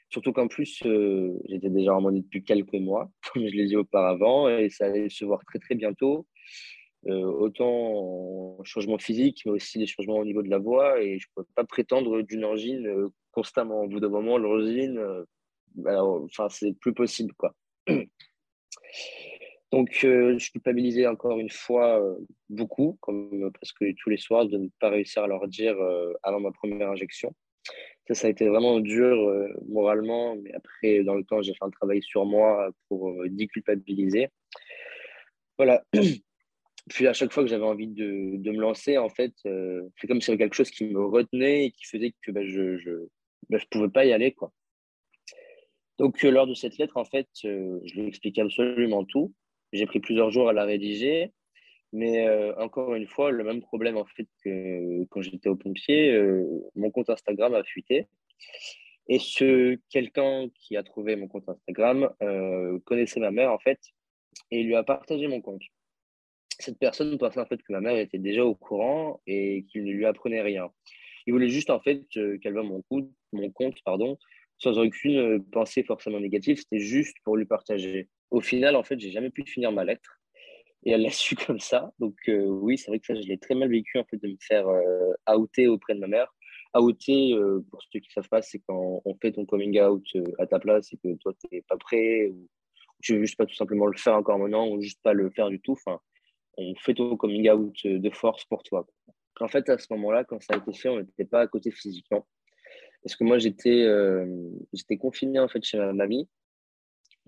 Surtout 0.10 0.34
qu'en 0.34 0.47
plus, 0.47 0.82
euh, 0.86 1.39
j'étais 1.47 1.70
déjà 1.70 1.95
en 1.95 2.02
monnaie 2.02 2.22
depuis 2.22 2.43
quelques 2.43 2.74
mois, 2.74 3.12
comme 3.34 3.47
je 3.47 3.56
l'ai 3.56 3.68
dit 3.68 3.78
auparavant, 3.78 4.50
et 4.50 4.70
ça 4.70 4.86
allait 4.86 5.10
se 5.10 5.24
voir 5.24 5.45
très, 5.45 5.60
très 5.60 5.76
bientôt. 5.76 6.28
Euh, 7.08 7.24
autant 7.24 8.60
en 8.60 8.64
changement 8.66 8.97
physique, 8.97 9.43
mais 9.45 9.54
aussi 9.54 9.80
des 9.80 9.86
changements 9.86 10.18
au 10.18 10.26
niveau 10.26 10.43
de 10.43 10.50
la 10.50 10.58
voix. 10.58 11.02
Et 11.02 11.18
je 11.18 11.28
ne 11.28 11.43
peux 11.43 11.50
pas 11.56 11.64
prétendre 11.64 12.22
d'une 12.22 12.43
angine 12.45 12.88
euh, 12.88 13.08
constamment. 13.32 13.84
Au 13.84 13.88
bout 13.88 14.00
d'un 14.00 14.10
moment, 14.10 14.38
l'angine, 14.38 15.02
enfin, 15.86 16.50
c'est 16.50 16.74
plus 16.74 16.93
possible. 16.93 17.34
quoi. 17.36 17.56
Donc, 19.72 20.00
euh, 20.04 20.38
je 20.39 20.52
culpabilisais 20.52 21.06
encore 21.06 21.38
une 21.39 21.50
fois 21.50 22.02
euh, 22.02 22.16
beaucoup, 22.50 22.97
comme 23.02 23.52
presque 23.54 23.84
tous 23.97 24.10
les 24.10 24.18
soirs, 24.18 24.47
de 24.47 24.58
ne 24.58 24.68
pas 24.80 24.89
réussir 24.89 25.24
à 25.24 25.28
leur 25.28 25.47
dire 25.47 25.80
euh, 25.80 26.14
avant 26.24 26.39
ma 26.39 26.52
première 26.52 26.89
injection. 26.89 27.36
Ça, 28.08 28.16
ça 28.16 28.28
a 28.28 28.30
été 28.32 28.47
vraiment 28.47 28.80
dur 28.80 29.16
moralement, 29.68 30.36
mais 30.38 30.52
après, 30.54 31.04
dans 31.04 31.14
le 31.14 31.24
temps, 31.24 31.43
j'ai 31.43 31.54
fait 31.54 31.64
un 31.64 31.70
travail 31.70 32.02
sur 32.02 32.26
moi 32.26 32.72
pour 32.88 33.14
déculpabiliser. 33.28 34.30
Voilà. 35.58 35.84
Puis 36.89 37.07
à 37.07 37.13
chaque 37.13 37.31
fois 37.31 37.43
que 37.43 37.49
j'avais 37.49 37.65
envie 37.65 37.87
de, 37.87 38.37
de, 38.37 38.51
me 38.51 38.59
lancer, 38.59 38.97
en 38.97 39.09
fait, 39.09 39.33
c'est 39.43 40.07
comme 40.07 40.21
si 40.21 40.31
y 40.31 40.33
avait 40.33 40.43
quelque 40.43 40.55
chose 40.55 40.71
qui 40.71 40.85
me 40.85 41.05
retenait 41.05 41.65
et 41.65 41.71
qui 41.71 41.85
faisait 41.85 42.13
que 42.21 42.31
ben, 42.31 42.45
je 42.45 42.61
ne 42.61 42.77
je, 42.77 42.91
ben, 43.49 43.59
je 43.59 43.65
pouvais 43.69 43.89
pas 43.89 44.05
y 44.05 44.11
aller. 44.11 44.31
Quoi. 44.31 44.51
Donc, 45.99 46.21
lors 46.23 46.47
de 46.47 46.53
cette 46.53 46.77
lettre, 46.77 46.97
en 46.97 47.05
fait, 47.05 47.27
je 47.43 47.93
lui 47.93 48.07
expliquais 48.07 48.41
absolument 48.41 49.05
tout. 49.05 49.33
J'ai 49.71 49.85
pris 49.85 49.99
plusieurs 49.99 50.31
jours 50.31 50.49
à 50.49 50.53
la 50.53 50.65
rédiger. 50.65 51.31
Mais 51.91 52.27
euh, 52.27 52.55
encore 52.57 52.93
une 52.93 53.07
fois, 53.07 53.31
le 53.31 53.43
même 53.43 53.61
problème 53.61 53.97
en 53.97 54.05
fait 54.05 54.27
que 54.43 55.05
quand 55.05 55.21
j'étais 55.21 55.49
au 55.49 55.55
pompier, 55.55 56.11
euh, 56.11 56.45
mon 56.75 56.91
compte 56.91 57.09
Instagram 57.09 57.55
a 57.55 57.63
fuité. 57.63 58.07
Et 59.07 59.17
ce 59.17 59.75
quelqu'un 59.89 60.49
qui 60.53 60.77
a 60.77 60.83
trouvé 60.83 61.15
mon 61.15 61.27
compte 61.27 61.49
Instagram 61.49 62.11
euh, 62.21 62.77
connaissait 62.85 63.19
ma 63.19 63.31
mère 63.31 63.51
en 63.51 63.57
fait 63.57 63.79
et 64.51 64.61
lui 64.61 64.75
a 64.75 64.83
partagé 64.83 65.27
mon 65.27 65.41
compte. 65.41 65.63
Cette 66.60 66.78
personne 66.78 67.18
pensait 67.18 67.39
en 67.39 67.45
fait 67.45 67.62
que 67.62 67.72
ma 67.72 67.82
mère 67.82 67.97
était 67.97 68.18
déjà 68.18 68.45
au 68.45 68.53
courant 68.53 69.22
et 69.26 69.66
qu'il 69.72 69.86
ne 69.86 69.91
lui 69.91 70.05
apprenait 70.05 70.41
rien. 70.41 70.70
Il 71.26 71.34
voulait 71.34 71.49
juste 71.49 71.70
en 71.70 71.80
fait 71.80 72.05
qu'elle 72.10 72.53
voit 72.53 72.64
mon 72.64 72.82
compte, 72.84 73.10
mon 73.32 73.49
compte 73.51 73.78
pardon, 73.86 74.18
sans 74.57 74.78
aucune 74.78 75.43
pensée 75.51 75.84
forcément 75.84 76.20
négative. 76.20 76.57
C'était 76.57 76.80
juste 76.80 77.16
pour 77.24 77.38
lui 77.38 77.45
partager. 77.45 78.10
Au 78.30 78.41
final, 78.41 78.76
en 78.76 78.84
fait, 78.84 78.99
j'ai 78.99 79.12
jamais 79.12 79.30
pu 79.30 79.43
finir 79.45 79.72
ma 79.72 79.84
lettre 79.84 80.20
et 80.86 80.91
elle 80.91 81.01
l'a 81.01 81.12
su 81.12 81.36
comme 81.36 81.60
ça. 81.60 81.91
Donc 81.99 82.16
euh, 82.28 82.45
oui, 82.45 82.78
c'est 82.78 82.91
vrai 82.91 82.99
que 82.99 83.05
ça, 83.05 83.16
je 83.16 83.28
l'ai 83.28 83.38
très 83.38 83.55
mal 83.55 83.70
vécu 83.70 83.97
en 83.97 84.05
fait 84.05 84.18
de 84.18 84.28
me 84.28 84.38
faire 84.39 84.68
euh, 84.68 85.36
outer 85.36 85.68
auprès 85.68 85.95
de 85.95 85.99
ma 85.99 86.07
mère. 86.07 86.34
Outer, 86.76 87.34
euh, 87.34 87.66
pour 87.72 87.82
ceux 87.82 87.99
qui 87.99 88.10
ne 88.10 88.22
savent 88.22 88.30
pas, 88.30 88.43
c'est 88.43 88.60
quand 88.68 89.01
on 89.03 89.16
fait 89.16 89.32
ton 89.32 89.45
coming 89.45 89.82
out 89.82 90.05
à 90.38 90.45
ta 90.45 90.60
place 90.60 90.93
et 90.93 90.97
que 90.97 91.16
toi, 91.18 91.34
tu 91.34 91.47
n'es 91.51 91.64
pas 91.64 91.78
prêt 91.78 92.28
ou, 92.28 92.47
tu 93.01 93.14
veux 93.14 93.22
juste 93.22 93.38
pas 93.38 93.45
tout 93.45 93.55
simplement 93.55 93.88
le 93.88 93.97
faire 93.97 94.16
encore 94.16 94.38
maintenant 94.38 94.68
ou 94.68 94.82
juste 94.82 95.01
pas 95.01 95.14
le 95.14 95.30
faire 95.30 95.49
du 95.49 95.60
tout. 95.62 95.72
Enfin, 95.72 95.99
on 96.62 96.76
fait 96.76 96.93
ton 96.93 97.16
coming 97.18 97.49
out 97.49 97.76
de 97.86 98.10
force 98.10 98.45
pour 98.45 98.64
toi. 98.64 98.86
En 99.39 99.47
fait, 99.47 99.70
à 99.70 99.78
ce 99.78 99.88
moment-là, 99.91 100.24
quand 100.26 100.41
ça 100.41 100.53
a 100.53 100.57
été 100.57 100.74
fait, 100.74 100.89
on 100.89 100.99
n'était 100.99 101.26
pas 101.26 101.41
à 101.41 101.47
côté 101.47 101.72
physiquement. 101.72 102.28
Parce 103.03 103.16
que 103.16 103.24
moi, 103.24 103.38
j'étais 103.38 103.88
j'étais 104.74 104.97
confiné 104.97 105.39
en 105.39 105.47
fait 105.47 105.64
chez 105.64 105.78
ma 105.78 105.93
mamie 105.93 106.28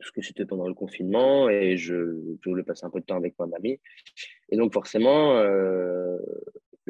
parce 0.01 0.11
que 0.11 0.21
c'était 0.21 0.45
pendant 0.45 0.67
le 0.67 0.73
confinement 0.73 1.47
et 1.47 1.77
je, 1.77 1.95
voulais 2.45 2.63
passer 2.63 2.85
un 2.85 2.89
peu 2.89 2.99
de 2.99 3.05
temps 3.05 3.17
avec 3.17 3.37
ma 3.39 3.45
mamie. 3.45 3.79
Et 4.49 4.57
donc, 4.57 4.73
forcément, 4.73 5.37
euh, 5.37 6.17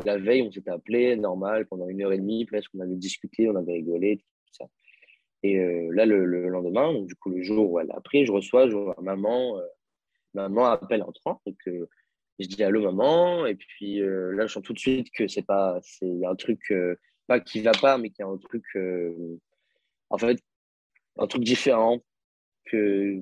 la 0.06 0.18
veille, 0.18 0.42
on 0.42 0.52
s'était 0.52 0.72
appelé, 0.72 1.16
normal, 1.18 1.68
pendant 1.68 1.88
une 1.88 2.02
heure 2.02 2.14
et 2.14 2.18
demie, 2.18 2.46
presque, 2.46 2.72
on 2.74 2.80
avait 2.80 2.96
discuté, 2.96 3.50
on 3.50 3.56
avait 3.56 3.74
rigolé, 3.74 4.18
tout 4.18 4.54
ça. 4.54 4.66
Et 5.44 5.60
euh, 5.60 5.89
là, 5.94 6.06
le, 6.06 6.26
lendemain, 6.48 7.02
du 7.02 7.16
coup, 7.16 7.30
le 7.30 7.44
jour 7.44 7.72
où 7.72 7.80
elle 7.80 7.92
a 7.92 7.98
appris, 7.98 8.26
je 8.26 8.32
reçois, 8.32 8.70
je 8.70 8.76
vois 8.76 8.96
maman, 9.02 9.58
euh, 9.58 9.66
maman 10.34 10.66
appelle 10.66 11.04
en. 11.04 11.12
Donc, 11.46 11.70
je 12.44 12.48
dis 12.48 12.64
allô, 12.64 12.82
maman. 12.84 13.46
Et 13.46 13.56
puis 13.56 14.00
là, 14.00 14.48
je 14.48 14.54
sens 14.54 14.64
tout 14.64 14.74
de 14.74 14.80
suite 14.80 15.10
que 15.12 15.28
c'est 15.28 15.46
pas, 15.46 15.80
c'est 15.82 16.26
un 16.26 16.36
truc, 16.36 16.74
pas 17.28 17.39
qui 17.39 17.62
va 17.62 17.72
pas, 17.72 17.98
mais 17.98 18.10
qu'il 18.10 18.26
y 18.26 18.28
a 18.28 18.32
un 18.32 18.38
truc, 18.38 18.64
en 20.10 20.18
fait, 20.18 20.39
un 21.18 21.28
truc 21.28 21.44
différent 21.44 22.04
que, 22.66 23.20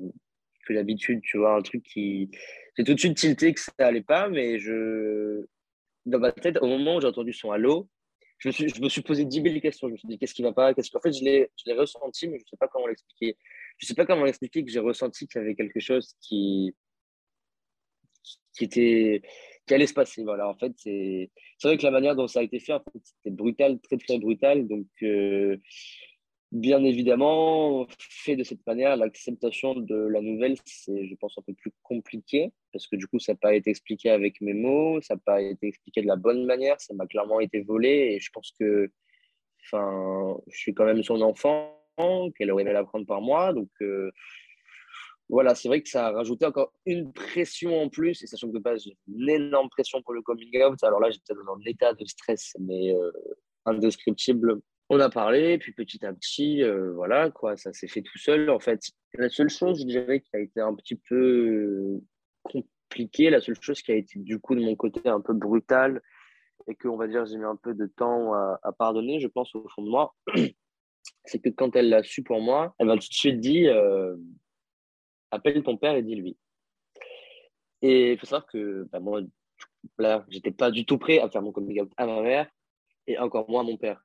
que 0.66 0.74
d'habitude, 0.74 1.22
tu 1.24 1.38
vois, 1.38 1.56
un 1.56 1.62
truc 1.62 1.84
qui. 1.84 2.30
J'ai 2.78 2.84
tout 2.84 2.94
de 2.94 3.00
suite 3.00 3.18
tilté 3.18 3.54
que 3.54 3.60
ça 3.60 3.72
allait 3.80 4.04
pas, 4.04 4.30
mais 4.30 4.60
je. 4.60 5.46
Dans 6.06 6.20
ma 6.20 6.32
tête, 6.32 6.58
au 6.62 6.68
moment 6.68 6.96
où 6.96 7.02
j'ai 7.02 7.08
entendu 7.08 7.34
son 7.34 7.52
halo, 7.52 7.90
je 8.40 8.48
me, 8.48 8.52
suis, 8.54 8.70
je 8.70 8.82
me 8.82 8.90
suis 8.90 9.02
posé 9.02 9.26
10 9.26 9.42
000 9.42 9.60
questions. 9.60 9.88
Je 9.88 9.94
me 9.94 9.98
suis 9.98 10.08
dit, 10.08 10.18
qu'est-ce 10.18 10.34
qui 10.34 10.42
va 10.42 10.54
pas? 10.54 10.74
Qu'est-ce... 10.74 10.96
En 10.96 11.02
fait, 11.02 11.12
je 11.12 11.24
l'ai, 11.24 11.52
je 11.58 11.70
l'ai 11.70 11.78
ressenti, 11.78 12.28
mais 12.28 12.38
je 12.38 12.44
ne 12.46 12.48
sais 12.48 12.58
pas 12.58 12.68
comment 12.68 12.88
l'expliquer. 12.88 13.38
Je 13.78 13.86
ne 13.86 13.88
sais 13.88 13.96
pas 13.96 14.06
comment 14.06 14.24
l'expliquer 14.24 14.64
que 14.64 14.72
j'ai 14.72 14.80
ressenti 14.80 15.28
qu'il 15.28 15.42
y 15.42 15.44
avait 15.44 15.56
quelque 15.56 15.80
chose 15.80 16.16
qui, 16.22 16.74
qui, 18.58 18.64
était, 18.66 19.22
qui 19.68 19.74
allait 19.74 19.88
se 19.88 19.94
passer. 19.94 20.24
Voilà, 20.24 20.50
en 20.50 20.56
fait, 20.56 20.74
c'est, 20.78 21.30
vrai 21.64 21.78
que 21.78 21.84
la 21.84 21.92
manière 21.92 22.16
dont 22.16 22.28
ça 22.28 22.40
a 22.40 22.44
été 22.44 22.60
fait, 22.60 22.74
en 22.74 22.80
fait, 22.80 23.00
c'était 23.04 23.36
brutal, 23.36 23.80
très, 23.82 23.98
très 23.98 24.20
brutal. 24.20 24.68
Donc, 24.68 24.88
euh, 25.04 25.58
Bien 26.52 26.84
évidemment, 26.84 27.86
fait 28.00 28.36
de 28.36 28.44
cette 28.44 28.66
manière, 28.66 28.98
l'acceptation 28.98 29.76
de 29.76 29.96
la 29.96 30.20
nouvelle, 30.20 30.56
c'est, 30.66 31.06
je 31.06 31.14
pense, 31.14 31.38
un 31.38 31.44
peu 31.44 31.54
plus 31.54 31.72
compliqué, 31.84 32.52
parce 32.74 32.88
que 32.88 32.96
du 32.96 33.06
coup, 33.06 33.20
ça 33.20 33.34
n'a 33.34 33.38
pas 33.38 33.54
été 33.54 33.70
expliqué 33.70 34.10
avec 34.10 34.42
mes 34.42 34.56
mots, 34.56 35.00
ça 35.02 35.14
n'a 35.14 35.22
pas 35.24 35.44
été 35.44 35.68
expliqué 35.68 36.02
de 36.02 36.08
la 36.08 36.16
bonne 36.16 36.46
manière, 36.48 36.82
ça 36.82 36.96
m'a 36.96 37.06
clairement 37.06 37.40
été 37.40 37.62
volé, 37.62 38.16
et 38.16 38.20
je 38.20 38.32
pense 38.32 38.52
que, 38.60 38.90
enfin, 39.64 40.38
je 40.48 40.58
suis 40.58 40.74
quand 40.74 40.86
même 40.86 41.04
son 41.04 41.22
enfant, 41.22 41.78
qu'elle 42.36 42.50
aurait 42.50 42.64
aimé 42.64 42.74
l'apprendre 42.74 43.06
par 43.06 43.22
moi, 43.22 43.54
donc 43.54 43.70
euh, 43.82 44.12
voilà, 45.30 45.56
c'est 45.56 45.68
vrai 45.68 45.82
que 45.82 45.90
ça 45.90 46.08
a 46.08 46.12
rajouté 46.12 46.46
encore 46.46 46.74
une 46.86 47.14
pression 47.14 47.82
en 47.82 47.90
plus, 47.90 48.24
et 48.24 48.28
sachant 48.28 48.48
que 48.48 48.54
de 48.54 48.60
base, 48.60 48.84
j'ai 48.84 48.98
une 49.08 49.30
énorme 49.30 49.70
pression 49.70 50.02
pour 50.02 50.14
le 50.14 50.22
coming 50.22 50.64
out, 50.64 50.84
alors 50.84 51.00
là, 51.00 51.10
j'étais 51.12 51.34
dans 51.34 51.54
un 51.54 51.60
état 51.66 51.94
de 51.94 52.06
stress, 52.06 52.54
mais 52.60 52.94
euh, 52.96 53.12
indescriptible 53.66 54.60
on 54.90 55.00
a 55.00 55.10
parlé, 55.10 55.60
puis 55.60 55.72
petit 55.72 56.04
à 56.04 56.14
petit, 56.14 56.64
euh, 56.64 56.92
voilà, 56.94 57.30
quoi, 57.30 57.56
ça 57.56 57.72
s'est 57.74 57.88
fait 57.88 58.02
tout 58.02 58.18
seul. 58.18 58.50
En 58.50 58.60
fait, 58.60 58.82
la 59.14 59.30
seule 59.30 59.50
chose, 59.50 59.82
je 59.82 59.86
dirais, 59.86 60.20
qui 60.22 60.30
a 60.34 60.40
été 60.40 60.60
un 60.62 60.74
petit 60.74 60.96
peu 60.96 62.02
compliquée, 62.44 63.30
la 63.30 63.40
seule 63.40 63.62
chose 63.62 63.84
qui 63.84 63.92
a 63.92 63.96
été 63.96 64.18
du 64.18 64.40
coup 64.40 64.56
de 64.56 64.62
mon 64.62 64.76
côté 64.76 65.08
un 65.08 65.22
peu 65.22 65.34
brutale 65.34 66.02
et 66.68 66.74
que, 66.74 66.88
on 66.88 66.98
va 66.98 67.08
dire, 67.08 67.26
j'ai 67.28 67.38
mis 67.38 67.46
un 67.46 67.56
peu 67.56 67.76
de 67.76 67.86
temps 67.86 68.34
à, 68.34 68.72
pardonner, 68.78 69.20
je 69.20 69.28
pense, 69.28 69.54
au 69.54 69.68
fond 69.76 69.84
de 69.84 69.90
moi, 69.90 70.16
c'est 71.26 71.40
que 71.40 71.50
quand 71.50 71.76
elle 71.76 71.90
l'a 71.90 72.02
su 72.02 72.24
pour 72.24 72.42
moi, 72.42 72.74
elle 72.80 72.88
m'a 72.88 72.94
tout 72.94 73.08
de 73.10 73.14
suite 73.14 73.40
dit 73.40 73.68
euh, 73.68 74.16
appelle 75.32 75.64
ton 75.64 75.78
père 75.78 75.96
et 75.96 76.04
dis-lui. 76.04 76.38
Et 77.82 78.14
il 78.14 78.18
faut 78.20 78.26
savoir 78.26 78.48
que 78.48 78.88
bah, 78.92 79.00
moi, 79.00 79.22
là, 79.98 80.26
j'étais 80.30 80.52
pas 80.52 80.72
du 80.72 80.86
tout 80.86 80.98
prêt 80.98 81.20
à 81.20 81.30
faire 81.30 81.42
mon 81.42 81.52
coming 81.52 81.82
out 81.82 81.92
à 81.98 82.06
ma 82.06 82.22
mère 82.22 82.50
et 83.08 83.18
encore 83.18 83.50
moins 83.50 83.62
à 83.62 83.64
mon 83.64 83.78
père. 83.78 84.02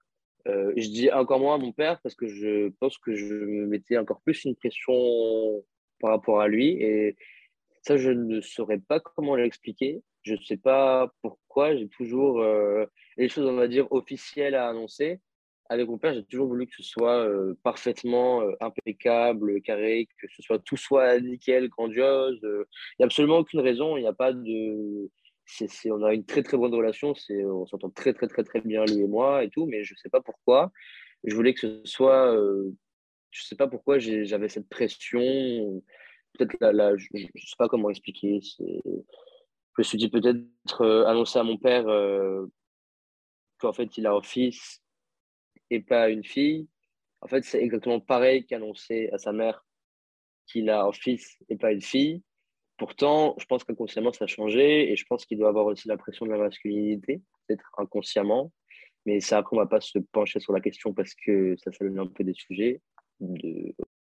Euh, 0.47 0.73
je 0.77 0.89
dis 0.89 1.11
encore 1.11 1.41
moins 1.41 1.55
à 1.55 1.59
mon 1.59 1.73
père 1.73 2.01
parce 2.03 2.15
que 2.15 2.27
je 2.27 2.69
pense 2.81 2.99
que 2.99 3.15
je 3.15 3.35
me 3.35 3.67
mettais 3.67 3.97
encore 3.97 4.21
plus 4.21 4.45
une 4.45 4.55
pression 4.57 5.65
par 6.01 6.11
rapport 6.11 6.41
à 6.41 6.49
lui. 6.49 6.83
Et 6.83 7.17
ça, 7.83 7.97
je 7.97 8.11
ne 8.11 8.41
saurais 8.41 8.79
pas 8.79 9.01
comment 9.01 9.37
l'expliquer. 9.37 10.03
Je 10.23 10.35
ne 10.35 10.43
sais 10.43 10.57
pas 10.57 11.13
pourquoi. 11.23 11.77
J'ai 11.77 11.89
toujours 11.89 12.41
euh, 12.41 12.87
les 13.17 13.29
choses, 13.29 13.47
on 13.47 13.57
va 13.57 13.69
dire, 13.69 13.91
officielles 13.91 14.55
à 14.55 14.69
annoncer. 14.69 15.21
Avec 15.71 15.89
mon 15.89 15.99
père, 15.99 16.15
j'ai 16.15 16.25
toujours 16.25 16.49
voulu 16.49 16.67
que 16.67 16.75
ce 16.77 16.83
soit 16.83 17.27
euh, 17.27 17.55
parfaitement 17.63 18.43
impeccable, 18.61 19.63
carré, 19.63 20.09
que 20.21 20.27
ce 20.29 20.43
soit 20.43 20.59
tout 20.59 20.77
soit 20.77 21.19
nickel, 21.21 21.69
grandiose. 21.69 22.39
Il 22.43 22.97
n'y 22.99 23.03
a 23.03 23.07
absolument 23.07 23.39
aucune 23.39 23.61
raison. 23.61 23.97
Il 23.97 24.03
n'y 24.03 24.07
a 24.07 24.13
pas 24.13 24.33
de 24.33 25.11
on 25.91 26.03
a 26.03 26.15
une 26.15 26.25
très 26.25 26.43
très 26.43 26.57
bonne 26.57 26.75
relation, 26.75 27.15
on 27.31 27.67
s'entend 27.67 27.91
très 27.91 28.13
très 28.13 28.29
très 28.29 28.45
très 28.45 28.61
bien 28.61 28.85
lui 28.85 29.01
et 29.01 29.07
moi 29.07 29.45
et 29.45 29.51
tout, 29.51 29.67
mais 29.67 29.85
je 29.85 29.95
sais 29.97 30.09
pas 30.09 30.21
pourquoi. 30.21 30.73
Je 31.25 31.35
voulais 31.35 31.55
que 31.55 31.61
ce 31.61 31.81
soit, 31.85 32.35
euh, 32.35 32.71
je 33.31 33.45
sais 33.45 33.57
pas 33.57 33.69
pourquoi 33.69 33.99
j'avais 33.99 34.49
cette 34.49 34.69
pression. 34.69 35.83
Peut-être 36.35 36.59
là, 36.61 36.97
je, 36.97 37.09
ne 37.15 37.21
sais 37.21 37.57
pas 37.59 37.69
comment 37.69 37.91
expliquer. 37.91 38.41
Je 38.59 38.65
me 39.79 39.83
suis 39.83 39.99
dit 39.99 40.09
peut-être 40.09 40.83
euh, 40.83 41.07
annoncer 41.07 41.39
à 41.39 41.45
mon 41.45 41.59
père 41.59 41.89
euh, 41.89 42.47
qu'en 43.59 43.73
fait 43.73 43.97
il 43.97 44.07
a 44.07 44.13
un 44.13 44.23
fils 44.23 44.83
et 45.71 45.81
pas 45.81 46.09
une 46.09 46.25
fille. 46.25 46.69
En 47.21 47.27
fait, 47.27 47.43
c'est 47.45 47.63
exactement 47.63 48.01
pareil 48.01 48.45
qu'annoncer 48.47 49.09
à 49.13 49.19
sa 49.19 49.33
mère 49.33 49.65
qu'il 50.47 50.69
a 50.71 50.83
un 50.83 50.93
fils 50.93 51.39
et 51.49 51.57
pas 51.57 51.73
une 51.73 51.81
fille. 51.81 52.23
Pourtant, 52.77 53.37
je 53.39 53.45
pense 53.47 53.65
qu'inconsciemment, 53.65 54.13
ça 54.13 54.25
a 54.25 54.27
changé 54.27 54.91
et 54.91 54.97
je 54.97 55.05
pense 55.07 55.25
qu'il 55.25 55.39
doit 55.39 55.49
avoir 55.49 55.67
aussi 55.67 55.89
la 55.89 55.97
pression 55.97 56.27
de 56.27 56.33
la 56.33 56.39
masculinité, 56.39 57.23
peut-être 57.47 57.65
inconsciemment. 57.79 58.53
Mais 59.07 59.21
ça, 59.21 59.39
après, 59.39 59.57
on 59.57 59.61
ne 59.61 59.65
va 59.65 59.69
pas 59.69 59.81
se 59.81 59.99
pencher 59.99 60.41
sur 60.41 60.53
la 60.53 60.61
question 60.61 60.93
parce 60.93 61.15
que 61.15 61.57
ça 61.59 61.73
s'allume 61.73 61.99
un 61.99 62.07
peu 62.07 62.25
des 62.25 62.35
sujets 62.35 62.81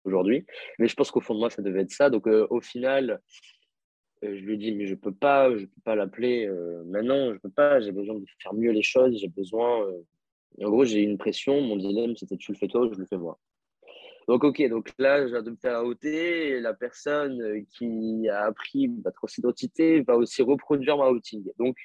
aujourd'hui. 0.05 0.45
Mais 0.79 0.89
je 0.89 0.95
pense 0.95 1.11
qu'au 1.11 1.21
fond 1.21 1.35
de 1.35 1.39
moi, 1.39 1.51
ça 1.51 1.63
devait 1.63 1.83
être 1.83 1.93
ça. 1.93 2.11
Donc, 2.11 2.27
euh, 2.27 2.47
au 2.51 2.61
final, 2.61 3.21
euh, 4.25 4.37
je 4.37 4.45
lui 4.45 4.59
dit, 4.59 4.73
mais 4.73 4.87
je 4.87 4.95
ne 4.95 4.99
peux 4.99 5.15
pas, 5.15 5.57
je 5.57 5.65
peux 5.65 5.81
pas 5.85 5.95
l'appeler 5.95 6.47
euh, 6.47 6.83
maintenant, 6.85 7.29
je 7.29 7.35
ne 7.35 7.39
peux 7.39 7.51
pas, 7.51 7.81
j'ai 7.81 7.93
besoin 7.93 8.17
de 8.17 8.25
faire 8.43 8.55
mieux 8.55 8.73
les 8.73 8.83
choses, 8.83 9.19
j'ai 9.19 9.29
besoin. 9.29 9.87
En 10.61 10.71
gros, 10.71 10.85
j'ai 10.85 11.03
une 11.03 11.19
pression, 11.19 11.61
mon 11.61 11.77
dilemme, 11.77 12.17
c'était 12.17 12.37
tu 12.37 12.53
le 12.53 12.59
fais 12.59 12.69
toi 12.69 12.83
ou 12.87 12.93
je 12.93 12.99
le 12.99 13.07
fais 13.07 13.19
moi. 13.19 13.39
Donc, 14.29 14.45
ok, 14.45 14.69
donc 14.69 14.91
là, 14.99 15.25
de 15.25 15.51
me 15.51 15.57
faire 15.57 15.83
outer 15.85 16.49
et 16.51 16.61
la 16.61 16.75
personne 16.75 17.65
qui 17.67 18.29
a 18.29 18.45
appris 18.45 18.89
ma 18.89 19.11
grosse 19.11 19.39
identité 19.39 20.03
va 20.03 20.17
aussi 20.17 20.43
reproduire 20.43 20.99
ma 20.99 21.09
outing. 21.09 21.51
Donc, 21.59 21.79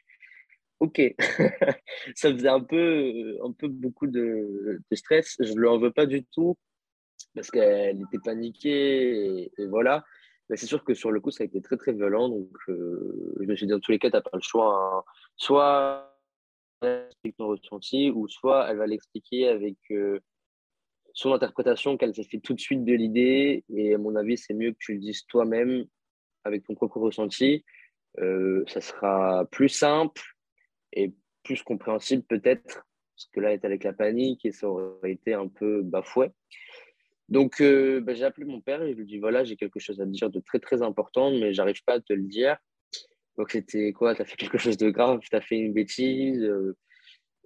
ok, 0.82 1.02
ça 2.16 2.34
faisait 2.34 2.50
un 2.50 2.60
peu, 2.60 3.38
un 3.44 3.54
peu 3.54 3.70
beaucoup 3.70 4.08
de, 4.08 4.82
stress. 4.92 5.38
Je 5.40 5.54
ne 5.54 5.60
lui 5.60 5.68
en 5.68 5.80
veux 5.80 5.92
pas 5.92 6.06
du 6.06 6.26
tout 6.26 6.58
parce 7.34 7.50
qu'elle 7.50 8.02
était 8.02 8.20
paniquée 8.20 9.52
et, 9.58 9.66
voilà. 9.68 10.04
Mais 10.50 10.58
c'est 10.58 10.66
sûr 10.66 10.84
que 10.84 10.94
sur 10.94 11.12
le 11.12 11.22
coup, 11.22 11.32
ça 11.32 11.44
a 11.44 11.46
été 11.46 11.62
très, 11.62 11.78
très 11.78 11.94
violent. 11.94 12.28
Donc, 12.28 12.50
euh, 12.68 13.36
je 13.40 13.46
me 13.46 13.56
suis 13.56 13.66
dit, 13.68 13.72
dans 13.72 13.80
tous 13.80 13.92
les 13.92 14.00
cas, 14.00 14.10
tu 14.10 14.18
n'as 14.18 14.22
pas 14.22 14.32
le 14.34 14.42
choix. 14.42 14.76
Hein. 14.76 15.04
Soit 15.38 16.13
explique 16.84 17.38
ton 17.38 17.48
ressenti, 17.48 18.12
ou 18.12 18.28
soit 18.28 18.70
elle 18.70 18.78
va 18.78 18.88
l'expliquer 18.88 19.48
avec 19.48 19.78
son 21.14 21.34
interprétation 21.34 21.98
qu'elle 21.98 22.14
s'est 22.16 22.24
fait 22.24 22.40
tout 22.40 22.54
de 22.54 22.60
suite 22.60 22.84
de 22.84 22.94
l'idée. 22.94 23.64
Et 23.70 23.94
à 23.94 23.98
mon 23.98 24.16
avis, 24.16 24.38
c'est 24.38 24.54
mieux 24.54 24.72
que 24.72 24.78
tu 24.80 24.94
le 24.94 25.00
dises 25.00 25.26
toi-même 25.28 25.86
avec 26.44 26.64
ton 26.66 26.76
propre 26.76 27.00
ressenti. 27.00 27.64
Euh, 28.20 28.64
ça 28.68 28.82
sera 28.82 29.46
plus 29.52 29.70
simple 29.70 30.22
et 30.92 31.14
plus 31.44 31.64
compréhensible 31.64 32.24
peut-être, 32.24 32.86
parce 33.16 33.28
que 33.32 33.40
là, 33.40 33.50
elle 33.50 33.60
est 33.60 33.66
avec 33.66 33.84
la 33.84 33.94
panique 33.94 34.46
et 34.46 34.52
ça 34.52 34.68
aurait 34.70 35.12
été 35.12 35.34
un 35.34 35.48
peu 35.48 35.82
bafoué. 35.82 36.30
Donc, 37.30 37.62
bah, 37.62 38.14
j'ai 38.14 38.26
appelé 38.26 38.46
mon 38.46 38.62
père 38.62 38.84
et 38.84 38.92
je 38.92 38.98
lui 38.98 39.04
ai 39.04 39.06
dit 39.06 39.18
voilà, 39.18 39.44
j'ai 39.44 39.56
quelque 39.56 39.80
chose 39.80 40.00
à 40.00 40.06
te 40.06 40.10
dire 40.10 40.30
de 40.30 40.40
très 40.40 40.60
très 40.60 40.82
important, 40.82 41.32
mais 41.32 41.54
j'arrive 41.54 41.84
pas 41.84 41.94
à 41.94 42.00
te 42.00 42.14
le 42.14 42.24
dire. 42.24 42.58
Donc, 43.38 43.52
c'était 43.52 43.94
quoi? 43.94 44.16
Tu 44.16 44.22
as 44.22 44.26
fait 44.26 44.36
quelque 44.36 44.58
chose 44.58 44.78
de 44.78 44.90
grave, 44.90 45.20
tu 45.20 45.36
as 45.36 45.42
fait 45.42 45.58
une 45.58 45.74
bêtise. 45.74 46.50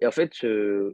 Et 0.00 0.06
en 0.06 0.12
fait, 0.12 0.30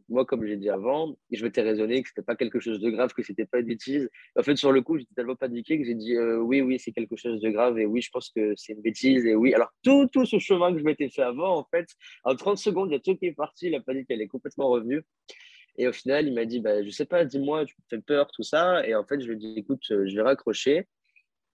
moi, 0.08 0.24
comme 0.24 0.46
j'ai 0.46 0.56
dit 0.56 0.70
avant, 0.70 1.14
je 1.30 1.44
m'étais 1.44 1.60
raisonné 1.60 2.02
que 2.02 2.08
c'était 2.08 2.22
pas 2.22 2.36
quelque 2.36 2.58
chose 2.58 2.80
de 2.80 2.88
grave, 2.88 3.12
que 3.12 3.22
c'était 3.22 3.44
pas 3.44 3.58
une 3.58 3.66
bêtise. 3.66 4.08
En 4.38 4.42
fait, 4.42 4.56
sur 4.56 4.72
le 4.72 4.80
coup, 4.80 4.96
j'étais 4.98 5.14
tellement 5.14 5.36
paniqué 5.36 5.78
que 5.78 5.84
j'ai 5.84 5.94
dit 5.94 6.16
oui, 6.18 6.62
oui, 6.62 6.78
c'est 6.78 6.92
quelque 6.92 7.16
chose 7.16 7.40
de 7.40 7.50
grave 7.50 7.78
et 7.78 7.84
oui, 7.84 8.00
je 8.00 8.10
pense 8.10 8.30
que 8.30 8.54
c'est 8.56 8.72
une 8.72 8.80
bêtise 8.80 9.26
et 9.26 9.34
oui. 9.34 9.52
Alors, 9.52 9.70
tout, 9.82 10.06
tout 10.06 10.24
ce 10.24 10.38
chemin 10.38 10.72
que 10.72 10.78
je 10.78 10.84
m'étais 10.84 11.10
fait 11.10 11.22
avant, 11.22 11.58
en 11.58 11.64
fait, 11.64 11.86
en 12.24 12.34
30 12.34 12.56
secondes, 12.56 12.90
il 12.90 12.94
y 12.94 12.96
a 12.96 13.00
tout 13.00 13.16
qui 13.16 13.26
est 13.26 13.32
parti, 13.32 13.68
la 13.68 13.80
panique, 13.80 14.06
elle 14.08 14.22
est 14.22 14.28
complètement 14.28 14.68
revenue. 14.68 15.02
Et 15.76 15.88
au 15.88 15.92
final, 15.92 16.26
il 16.26 16.34
m'a 16.34 16.46
dit, 16.46 16.60
bah, 16.60 16.82
je 16.82 16.90
sais 16.90 17.04
pas, 17.04 17.24
dis-moi, 17.24 17.66
tu 17.66 17.74
me 17.78 17.96
fais 17.96 18.02
peur, 18.02 18.30
tout 18.32 18.42
ça. 18.42 18.86
Et 18.86 18.94
en 18.94 19.04
fait, 19.04 19.20
je 19.20 19.26
lui 19.26 19.34
ai 19.34 19.36
dit, 19.36 19.54
écoute, 19.56 19.84
je 19.88 20.14
vais 20.14 20.22
raccrocher 20.22 20.86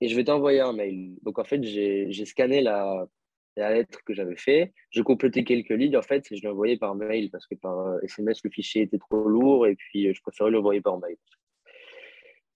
et 0.00 0.08
je 0.08 0.14
vais 0.14 0.24
t'envoyer 0.24 0.60
un 0.60 0.72
mail. 0.72 1.16
Donc, 1.22 1.38
en 1.38 1.44
fait, 1.44 1.62
j'ai 1.64 2.24
scanné 2.26 2.60
la, 2.60 3.08
la 3.56 3.72
lettre 3.72 4.02
que 4.04 4.14
j'avais 4.14 4.36
fait. 4.36 4.72
Je 4.90 5.02
complétais 5.02 5.44
quelques 5.44 5.70
lignes, 5.70 5.96
en 5.96 6.02
fait, 6.02 6.30
et 6.30 6.36
je 6.36 6.46
envoyé 6.48 6.76
par 6.76 6.94
mail 6.94 7.30
parce 7.30 7.46
que 7.46 7.54
par 7.54 8.02
SMS, 8.02 8.38
euh, 8.38 8.40
le 8.44 8.50
fichier 8.50 8.82
était 8.82 8.98
trop 8.98 9.28
lourd 9.28 9.66
et 9.66 9.76
puis 9.76 10.08
euh, 10.08 10.12
je 10.14 10.20
préférais 10.22 10.50
l'envoyer 10.50 10.80
par 10.80 10.98
mail. 10.98 11.16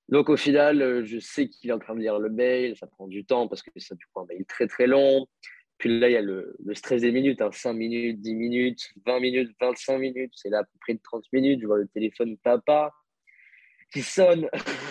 Donc, 0.08 0.28
au 0.28 0.36
final, 0.36 0.82
euh, 0.82 1.04
je 1.04 1.18
sais 1.18 1.48
qu'il 1.48 1.70
est 1.70 1.72
en 1.72 1.78
train 1.78 1.94
de 1.94 2.00
lire 2.00 2.18
le 2.18 2.30
mail. 2.30 2.76
Ça 2.76 2.86
prend 2.86 3.08
du 3.08 3.24
temps 3.24 3.48
parce 3.48 3.62
que 3.62 3.70
c'est 3.76 3.96
du 3.96 4.04
coup 4.06 4.20
un 4.20 4.26
mail 4.26 4.44
très, 4.46 4.66
très 4.66 4.86
long. 4.86 5.26
Puis 5.78 5.98
là, 5.98 6.08
il 6.08 6.12
y 6.12 6.16
a 6.16 6.22
le, 6.22 6.56
stress 6.74 7.02
des 7.02 7.10
minutes, 7.10 7.38
5 7.38 7.70
hein. 7.70 7.72
minutes, 7.72 8.20
10 8.20 8.34
minutes, 8.34 8.90
20 9.06 9.20
minutes, 9.20 9.50
25 9.60 9.98
minutes. 9.98 10.32
C'est 10.36 10.50
là 10.50 10.58
à 10.58 10.64
peu 10.64 10.78
près 10.80 10.94
de 10.94 11.00
30 11.02 11.24
minutes. 11.32 11.60
Je 11.60 11.66
vois 11.66 11.78
le 11.78 11.88
téléphone 11.88 12.36
papa 12.38 12.92
sonne. 14.02 14.48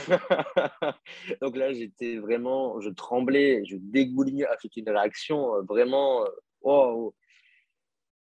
Donc 1.41 1.55
là, 1.55 1.73
j'étais 1.73 2.17
vraiment, 2.17 2.79
je 2.81 2.89
tremblais, 2.89 3.63
je 3.65 3.75
dégoulinais. 3.77 4.45
Ah, 4.49 4.55
c'était 4.61 4.81
une 4.81 4.89
réaction 4.89 5.55
euh, 5.55 5.61
vraiment. 5.61 6.25
Euh, 6.65 7.09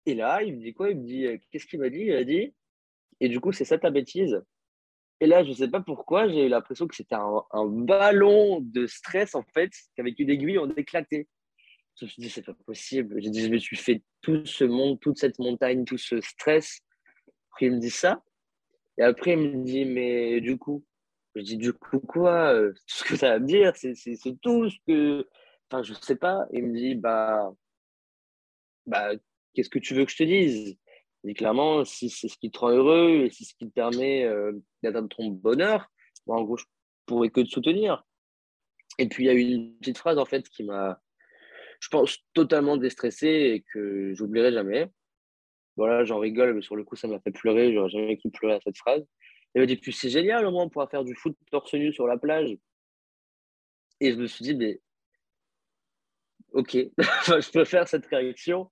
Et 0.07 0.15
là, 0.15 0.43
il 0.43 0.57
me 0.57 0.61
dit 0.61 0.75
quoi? 0.75 0.91
Il 0.91 0.99
me 0.99 1.07
dit, 1.07 1.27
euh, 1.27 1.39
qu'est-ce 1.51 1.67
qu'il 1.67 1.81
m'a 1.81 1.91
dit? 1.91 2.01
Il 2.01 2.13
a 2.13 2.25
dit, 2.25 2.55
et 3.21 3.29
du 3.29 3.41
coup, 3.41 3.53
c'est 3.53 3.65
ça 3.65 3.79
ta 3.79 3.91
bêtise 3.91 4.43
Et 5.21 5.27
là, 5.27 5.45
je 5.45 5.53
sais 5.53 5.69
pas 5.69 5.81
pourquoi, 5.81 6.29
j'ai 6.29 6.47
eu 6.47 6.49
l'impression 6.49 6.87
que 6.87 6.95
c'était 6.95 7.15
un, 7.15 7.43
un, 7.51 7.67
ballon 7.67 8.61
de 8.61 8.87
stress, 8.87 9.35
en 9.35 9.45
fait, 9.55 9.71
qu'avec 9.97 10.19
une 10.19 10.31
aiguille, 10.31 10.59
on 10.59 10.71
éclatait. 10.75 11.27
Je 11.99 12.05
me 12.05 12.11
suis 12.11 12.23
dit, 12.23 12.29
c'est 12.29 12.43
pas 12.45 12.55
possible. 12.67 13.21
J'ai 13.23 13.31
dit, 13.31 13.43
je 13.43 13.49
me 13.49 13.59
suis 13.59 13.77
fait 13.77 14.03
tout 14.21 14.45
ce 14.45 14.65
monde, 14.65 15.01
toute 15.01 15.19
cette 15.19 15.39
montagne, 15.39 15.85
tout 15.85 15.97
ce 15.99 16.21
stress. 16.21 16.81
Puis 17.57 17.67
il 17.67 17.73
me 17.73 17.79
dit 17.79 17.91
ça. 17.91 18.23
Et 18.99 19.03
après, 19.03 19.33
il 19.33 19.39
me 19.39 19.65
dit, 19.65 19.85
mais 19.85 20.41
du 20.41 20.59
coup, 20.59 20.85
je 21.35 21.43
dis, 21.43 21.57
du 21.57 21.73
coup, 21.73 22.01
quoi 22.01 22.55
euh, 22.55 22.73
Tout 22.73 22.81
ce 22.87 23.05
que 23.05 23.17
ça 23.17 23.31
va 23.31 23.39
me 23.39 23.47
dire, 23.47 23.73
c'est 23.77 23.95
tout 24.41 24.71
ce 24.71 24.77
que. 24.87 25.29
Enfin, 25.71 25.83
je 25.83 25.95
sais 25.95 26.17
pas. 26.17 26.47
Il 26.53 26.67
me 26.67 26.77
dit, 26.77 26.95
bah, 26.95 27.53
bah 28.87 29.11
qu'est-ce 29.55 29.71
que 29.71 29.79
tu 29.79 29.95
veux 29.95 30.05
que 30.05 30.13
je 30.13 30.17
te 30.17 30.23
dise? 30.23 30.77
Il 31.25 31.29
dit 31.29 31.35
clairement, 31.35 31.85
si 31.85 32.09
c'est 32.09 32.29
ce 32.29 32.39
qui 32.39 32.51
te 32.51 32.59
rend 32.59 32.71
heureux 32.71 33.25
et 33.25 33.31
si 33.31 33.45
c'est 33.45 33.53
ce 33.53 33.57
qui 33.59 33.67
te 33.67 33.73
permet 33.73 34.25
euh, 34.25 34.53
d'atteindre 34.83 35.09
ton 35.09 35.29
bonheur, 35.29 35.91
en 36.27 36.43
gros, 36.43 36.57
je 36.57 36.65
pourrais 37.07 37.31
que 37.31 37.41
te 37.41 37.49
soutenir. 37.49 38.05
Et 38.99 39.09
puis, 39.09 39.25
il 39.25 39.27
y 39.27 39.31
a 39.31 39.35
eu 39.35 39.41
une 39.41 39.77
petite 39.79 39.99
phrase, 39.99 40.19
en 40.19 40.25
fait, 40.25 40.49
qui 40.49 40.65
m'a, 40.65 41.01
je 41.81 41.89
pense, 41.89 42.19
totalement 42.33 42.77
déstressé 42.77 43.27
et 43.29 43.65
que 43.73 44.15
j'oublierai 44.15 44.53
jamais. 44.53 44.91
Voilà, 45.77 46.05
j'en 46.05 46.19
rigole, 46.19 46.55
mais 46.55 46.63
sur 46.63 46.77
le 46.77 46.85
coup, 46.85 46.97
ça 46.97 47.09
m'a 47.09 47.21
fait 47.21 47.31
pleurer. 47.31 47.73
J'aurais 47.73 47.91
jamais 47.91 48.17
pu 48.17 48.31
pleurer 48.31 48.55
à 48.55 48.61
cette 48.61 48.79
phrase. 48.79 49.05
Il 49.55 49.61
m'a 49.61 49.67
dit, 49.67 49.77
puis 49.77 49.93
c'est 49.93 50.11
génial, 50.11 50.47
au 50.47 50.51
moins, 50.51 50.65
on 50.65 50.69
pourra 50.69 50.87
faire 50.89 51.05
du 51.05 51.15
foot 51.15 51.37
torse 51.51 51.75
nu 51.75 51.93
sur 51.93 52.07
la 52.07 52.19
plage. 52.19 52.57
Et 54.01 54.13
je 54.13 54.17
me 54.17 54.27
suis 54.27 54.43
dit, 54.45 54.55
mais 54.55 54.81
ok, 56.53 56.73
je 56.99 57.51
peux 57.53 57.65
faire 57.65 57.89
cette 57.89 58.07
réaction 58.07 58.71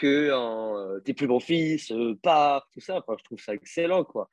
que 0.00 0.30
euh, 0.30 1.00
tes 1.00 1.14
plus 1.14 1.26
bons 1.26 1.40
fils, 1.40 1.90
euh, 1.92 2.14
part, 2.22 2.68
tout 2.72 2.80
ça. 2.80 2.98
Enfin, 2.98 3.16
je 3.18 3.24
trouve 3.24 3.40
ça 3.40 3.54
excellent, 3.54 4.04
quoi. 4.04 4.28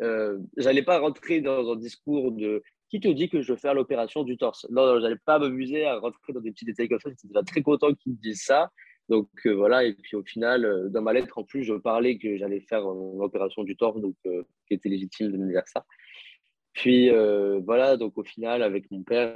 Euh, 0.00 0.38
j'allais 0.56 0.82
pas 0.82 0.98
rentrer 0.98 1.40
dans 1.40 1.72
un 1.72 1.76
discours 1.76 2.32
de 2.32 2.62
qui 2.88 3.00
te 3.00 3.08
dit 3.08 3.28
que 3.28 3.42
je 3.42 3.52
veux 3.52 3.58
faire 3.58 3.74
l'opération 3.74 4.22
du 4.22 4.38
torse? 4.38 4.66
Non, 4.70 4.86
non 4.86 5.00
j'allais 5.00 5.18
pas 5.24 5.38
m'amuser 5.38 5.84
à 5.84 5.98
rentrer 5.98 6.32
dans 6.32 6.40
des 6.40 6.52
petits 6.52 6.64
détails 6.64 6.88
comme 6.88 7.00
ça. 7.00 7.10
J'étais 7.10 7.28
déjà 7.28 7.42
très 7.42 7.62
content 7.62 7.92
qu'il 7.94 8.12
me 8.12 8.18
dise 8.18 8.42
ça. 8.42 8.70
Donc 9.08 9.28
euh, 9.46 9.54
voilà, 9.54 9.84
et 9.84 9.94
puis 9.94 10.16
au 10.16 10.22
final, 10.22 10.64
euh, 10.64 10.88
dans 10.90 11.00
ma 11.00 11.12
lettre, 11.12 11.38
en 11.38 11.44
plus, 11.44 11.64
je 11.64 11.74
parlais 11.74 12.18
que 12.18 12.36
j'allais 12.36 12.60
faire 12.60 12.82
une 12.82 13.22
opération 13.22 13.64
du 13.64 13.76
torse, 13.76 14.00
donc 14.00 14.16
euh, 14.26 14.42
qui 14.66 14.74
était 14.74 14.90
légitime 14.90 15.32
de 15.32 15.36
me 15.38 15.50
dire 15.50 15.66
ça. 15.66 15.86
Puis 16.74 17.10
voilà, 17.10 17.96
donc 17.96 18.16
au 18.18 18.22
final, 18.22 18.62
avec 18.62 18.88
mon 18.92 19.02
père, 19.02 19.34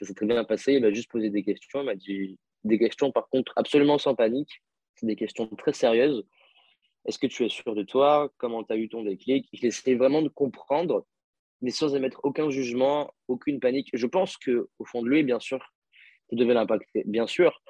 ça 0.00 0.06
s'est 0.06 0.14
très 0.14 0.26
bien 0.26 0.42
passé. 0.42 0.72
Il 0.72 0.82
m'a 0.82 0.90
juste 0.90 1.08
posé 1.08 1.30
des 1.30 1.44
questions. 1.44 1.82
Il 1.82 1.84
m'a 1.84 1.94
dit 1.94 2.36
des 2.64 2.80
questions, 2.80 3.12
par 3.12 3.28
contre, 3.28 3.52
absolument 3.54 3.96
sans 3.96 4.16
panique. 4.16 4.60
C'est 4.96 5.06
des 5.06 5.14
questions 5.14 5.46
très 5.46 5.72
sérieuses. 5.72 6.26
Est-ce 7.06 7.20
que 7.20 7.28
tu 7.28 7.44
es 7.44 7.48
sûr 7.48 7.76
de 7.76 7.84
toi? 7.84 8.32
Comment 8.38 8.64
tu 8.64 8.72
as 8.72 8.76
eu 8.76 8.88
ton 8.88 9.04
déclic? 9.04 9.48
Il 9.52 9.64
essayait 9.64 9.96
vraiment 9.96 10.20
de 10.20 10.28
comprendre, 10.28 11.06
mais 11.60 11.70
sans 11.70 11.94
émettre 11.94 12.18
aucun 12.24 12.50
jugement, 12.50 13.14
aucune 13.28 13.60
panique. 13.60 13.90
Je 13.92 14.06
pense 14.08 14.36
qu'au 14.36 14.84
fond 14.84 15.02
de 15.02 15.08
lui, 15.08 15.22
bien 15.22 15.38
sûr, 15.38 15.60
ça 16.28 16.34
devait 16.34 16.54
l'impacter. 16.54 17.04
Bien 17.06 17.28
sûr, 17.28 17.62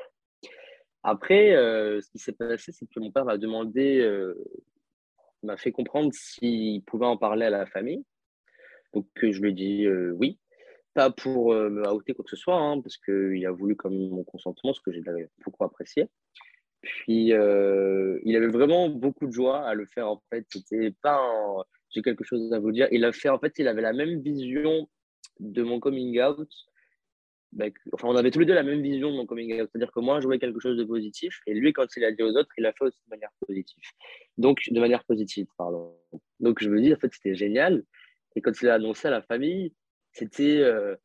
après, 1.02 1.54
euh, 1.54 2.00
ce 2.00 2.10
qui 2.10 2.18
s'est 2.18 2.32
passé, 2.32 2.72
c'est 2.72 2.86
que 2.86 3.00
mon 3.00 3.10
père 3.10 3.24
m'a 3.24 3.38
demandé, 3.38 4.00
euh, 4.00 4.34
m'a 5.42 5.56
fait 5.56 5.72
comprendre 5.72 6.10
s'il 6.12 6.82
pouvait 6.84 7.06
en 7.06 7.16
parler 7.16 7.46
à 7.46 7.50
la 7.50 7.66
famille. 7.66 8.04
Donc, 8.92 9.06
je 9.20 9.40
lui 9.40 9.50
ai 9.50 9.52
dit 9.52 9.86
euh, 9.86 10.12
oui. 10.12 10.38
Pas 10.92 11.10
pour 11.10 11.54
me 11.54 11.88
outer 11.88 12.14
quoi 12.14 12.24
que 12.24 12.30
ce 12.30 12.36
soit, 12.36 12.56
hein, 12.56 12.80
parce 12.80 12.96
qu'il 12.96 13.46
a 13.46 13.52
voulu 13.52 13.76
comme 13.76 13.96
mon 13.96 14.24
consentement, 14.24 14.72
ce 14.72 14.80
que 14.80 14.90
j'ai 14.90 15.00
beaucoup 15.44 15.62
apprécié. 15.62 16.08
Puis, 16.80 17.26
il 17.26 18.36
avait 18.36 18.48
vraiment 18.48 18.88
beaucoup 18.88 19.26
de 19.26 19.32
joie 19.32 19.64
à 19.64 19.74
le 19.74 19.86
faire, 19.86 20.08
en 20.08 20.20
fait. 20.30 20.44
C'était 20.50 20.92
pas 21.00 21.22
j'ai 21.90 22.02
quelque 22.02 22.24
chose 22.24 22.52
à 22.52 22.58
vous 22.58 22.72
dire. 22.72 22.88
Il 22.90 23.04
a 23.04 23.12
fait, 23.12 23.28
en 23.28 23.38
fait, 23.38 23.54
il 23.58 23.68
avait 23.68 23.82
la 23.82 23.92
même 23.92 24.20
vision 24.20 24.88
de 25.38 25.62
mon 25.62 25.78
coming 25.78 26.20
out 26.20 26.48
enfin, 27.92 28.08
on 28.08 28.16
avait 28.16 28.30
tous 28.30 28.40
les 28.40 28.46
deux 28.46 28.54
la 28.54 28.62
même 28.62 28.82
vision 28.82 29.10
de 29.10 29.16
mon 29.16 29.26
coming 29.26 29.60
out. 29.60 29.68
C'est-à-dire 29.70 29.92
que 29.92 30.00
moi, 30.00 30.20
je 30.20 30.26
voulais 30.26 30.38
quelque 30.38 30.60
chose 30.60 30.76
de 30.76 30.84
positif 30.84 31.40
et 31.46 31.54
lui, 31.54 31.72
quand 31.72 31.86
il 31.96 32.04
a 32.04 32.12
dit 32.12 32.22
aux 32.22 32.36
autres, 32.36 32.50
il 32.58 32.62
l'a 32.62 32.72
fait 32.72 32.84
aussi 32.84 33.00
de 33.06 33.10
manière 33.10 33.30
positive. 33.46 33.84
Donc, 34.38 34.60
de 34.70 34.80
manière 34.80 35.04
positive, 35.04 35.46
pardon. 35.56 35.96
Donc, 36.38 36.62
je 36.62 36.68
me 36.68 36.80
dis, 36.80 36.92
en 36.92 36.96
fait, 36.96 37.12
c'était 37.12 37.34
génial. 37.34 37.84
Et 38.36 38.40
quand 38.40 38.52
il 38.62 38.68
a 38.68 38.74
annoncé 38.74 39.08
à 39.08 39.10
la 39.10 39.22
famille, 39.22 39.74
c'était 40.12 40.58
euh, 40.58 40.96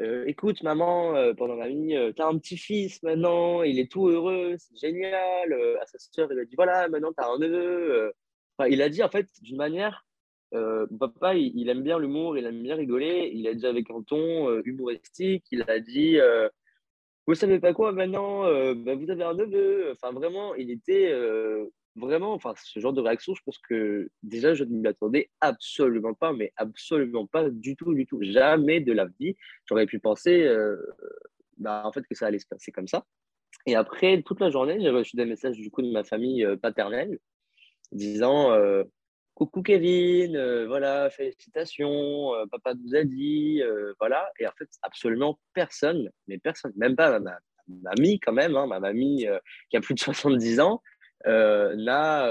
euh, 0.00 0.24
écoute, 0.26 0.62
maman, 0.62 1.14
euh, 1.16 1.34
pendant 1.34 1.56
ma 1.56 1.68
vie, 1.68 1.94
tu 2.16 2.22
as 2.22 2.26
un 2.26 2.38
petit-fils 2.38 3.02
maintenant, 3.02 3.62
il 3.62 3.78
est 3.78 3.90
tout 3.90 4.08
heureux, 4.08 4.56
c'est 4.58 4.76
génial. 4.78 5.52
à 5.80 5.86
sa 5.86 5.98
sœur, 5.98 6.32
il 6.32 6.38
a 6.38 6.44
dit 6.44 6.56
voilà, 6.56 6.88
maintenant, 6.88 7.12
tu 7.12 7.22
as 7.22 7.28
un 7.28 7.38
neveu. 7.38 8.12
Il 8.68 8.82
a 8.82 8.88
dit, 8.88 9.02
en 9.02 9.08
fait, 9.08 9.28
d'une 9.40 9.56
manière 9.56 10.06
euh, 10.54 10.86
papa, 10.98 11.34
il, 11.34 11.68
aime 11.68 11.82
bien 11.82 11.98
l'humour, 11.98 12.36
il 12.36 12.44
aime 12.44 12.62
bien 12.62 12.76
rigoler. 12.76 13.30
Il 13.34 13.46
a 13.46 13.54
dit 13.54 13.66
avec 13.66 13.90
un 13.90 14.02
ton 14.02 14.50
euh, 14.50 14.62
humoristique, 14.64 15.44
il 15.50 15.62
a 15.68 15.80
dit 15.80 16.18
euh, 16.18 16.48
Vous 17.26 17.34
savez 17.34 17.58
pas 17.58 17.72
quoi 17.72 17.92
maintenant 17.92 18.42
bah, 18.74 18.94
Vous 18.94 19.10
avez 19.10 19.24
un 19.24 19.34
neveu. 19.34 19.92
Enfin, 19.92 20.12
vraiment, 20.12 20.54
il 20.54 20.70
était 20.70 21.12
vraiment, 21.96 22.32
enfin, 22.32 22.54
ce 22.56 22.80
genre 22.80 22.92
de 22.92 23.00
réaction, 23.00 23.34
je 23.34 23.42
pense 23.44 23.58
que 23.58 24.08
déjà, 24.22 24.54
je 24.54 24.64
ne 24.64 24.70
m'y 24.70 24.86
attendais 24.86 25.30
absolument 25.40 26.14
pas, 26.14 26.32
mais 26.32 26.52
absolument 26.56 27.26
pas 27.26 27.48
du 27.50 27.76
tout, 27.76 27.94
du 27.94 28.06
tout. 28.06 28.18
Jamais 28.22 28.80
de 28.80 28.92
la 28.92 29.06
vie, 29.20 29.36
j'aurais 29.66 29.86
pu 29.86 29.98
penser 29.98 30.48
bah, 31.58 31.82
en 31.84 31.92
fait, 31.92 32.02
que 32.06 32.14
ça 32.14 32.26
allait 32.26 32.38
se 32.38 32.46
passer 32.46 32.72
comme 32.72 32.88
ça. 32.88 33.06
Et 33.66 33.74
après, 33.74 34.22
toute 34.22 34.40
la 34.40 34.50
journée, 34.50 34.78
j'ai 34.80 34.90
reçu 34.90 35.16
des 35.16 35.24
messages 35.24 35.56
du 35.56 35.70
coup 35.70 35.82
de 35.82 35.90
ma 35.90 36.04
famille 36.04 36.46
paternelle 36.60 37.18
disant 37.92 38.50
coucou 39.34 39.62
Kevin, 39.62 40.36
euh, 40.36 40.66
voilà, 40.66 41.10
félicitations, 41.10 42.34
euh, 42.34 42.46
papa 42.50 42.74
nous 42.74 42.94
a 42.94 43.04
dit, 43.04 43.62
euh, 43.62 43.94
voilà. 43.98 44.30
Et 44.38 44.46
en 44.46 44.52
fait, 44.58 44.68
absolument 44.82 45.38
personne, 45.54 46.10
mais 46.28 46.38
personne, 46.38 46.72
même 46.76 46.96
pas 46.96 47.18
ma, 47.20 47.38
mamie 47.68 48.20
quand 48.20 48.32
même, 48.32 48.56
hein, 48.56 48.66
ma 48.66 48.80
mamie 48.80 49.26
qui 49.70 49.76
a 49.76 49.80
plus 49.80 49.94
de 49.94 50.00
70 50.00 50.60
ans, 50.60 50.82
n'a 51.24 52.28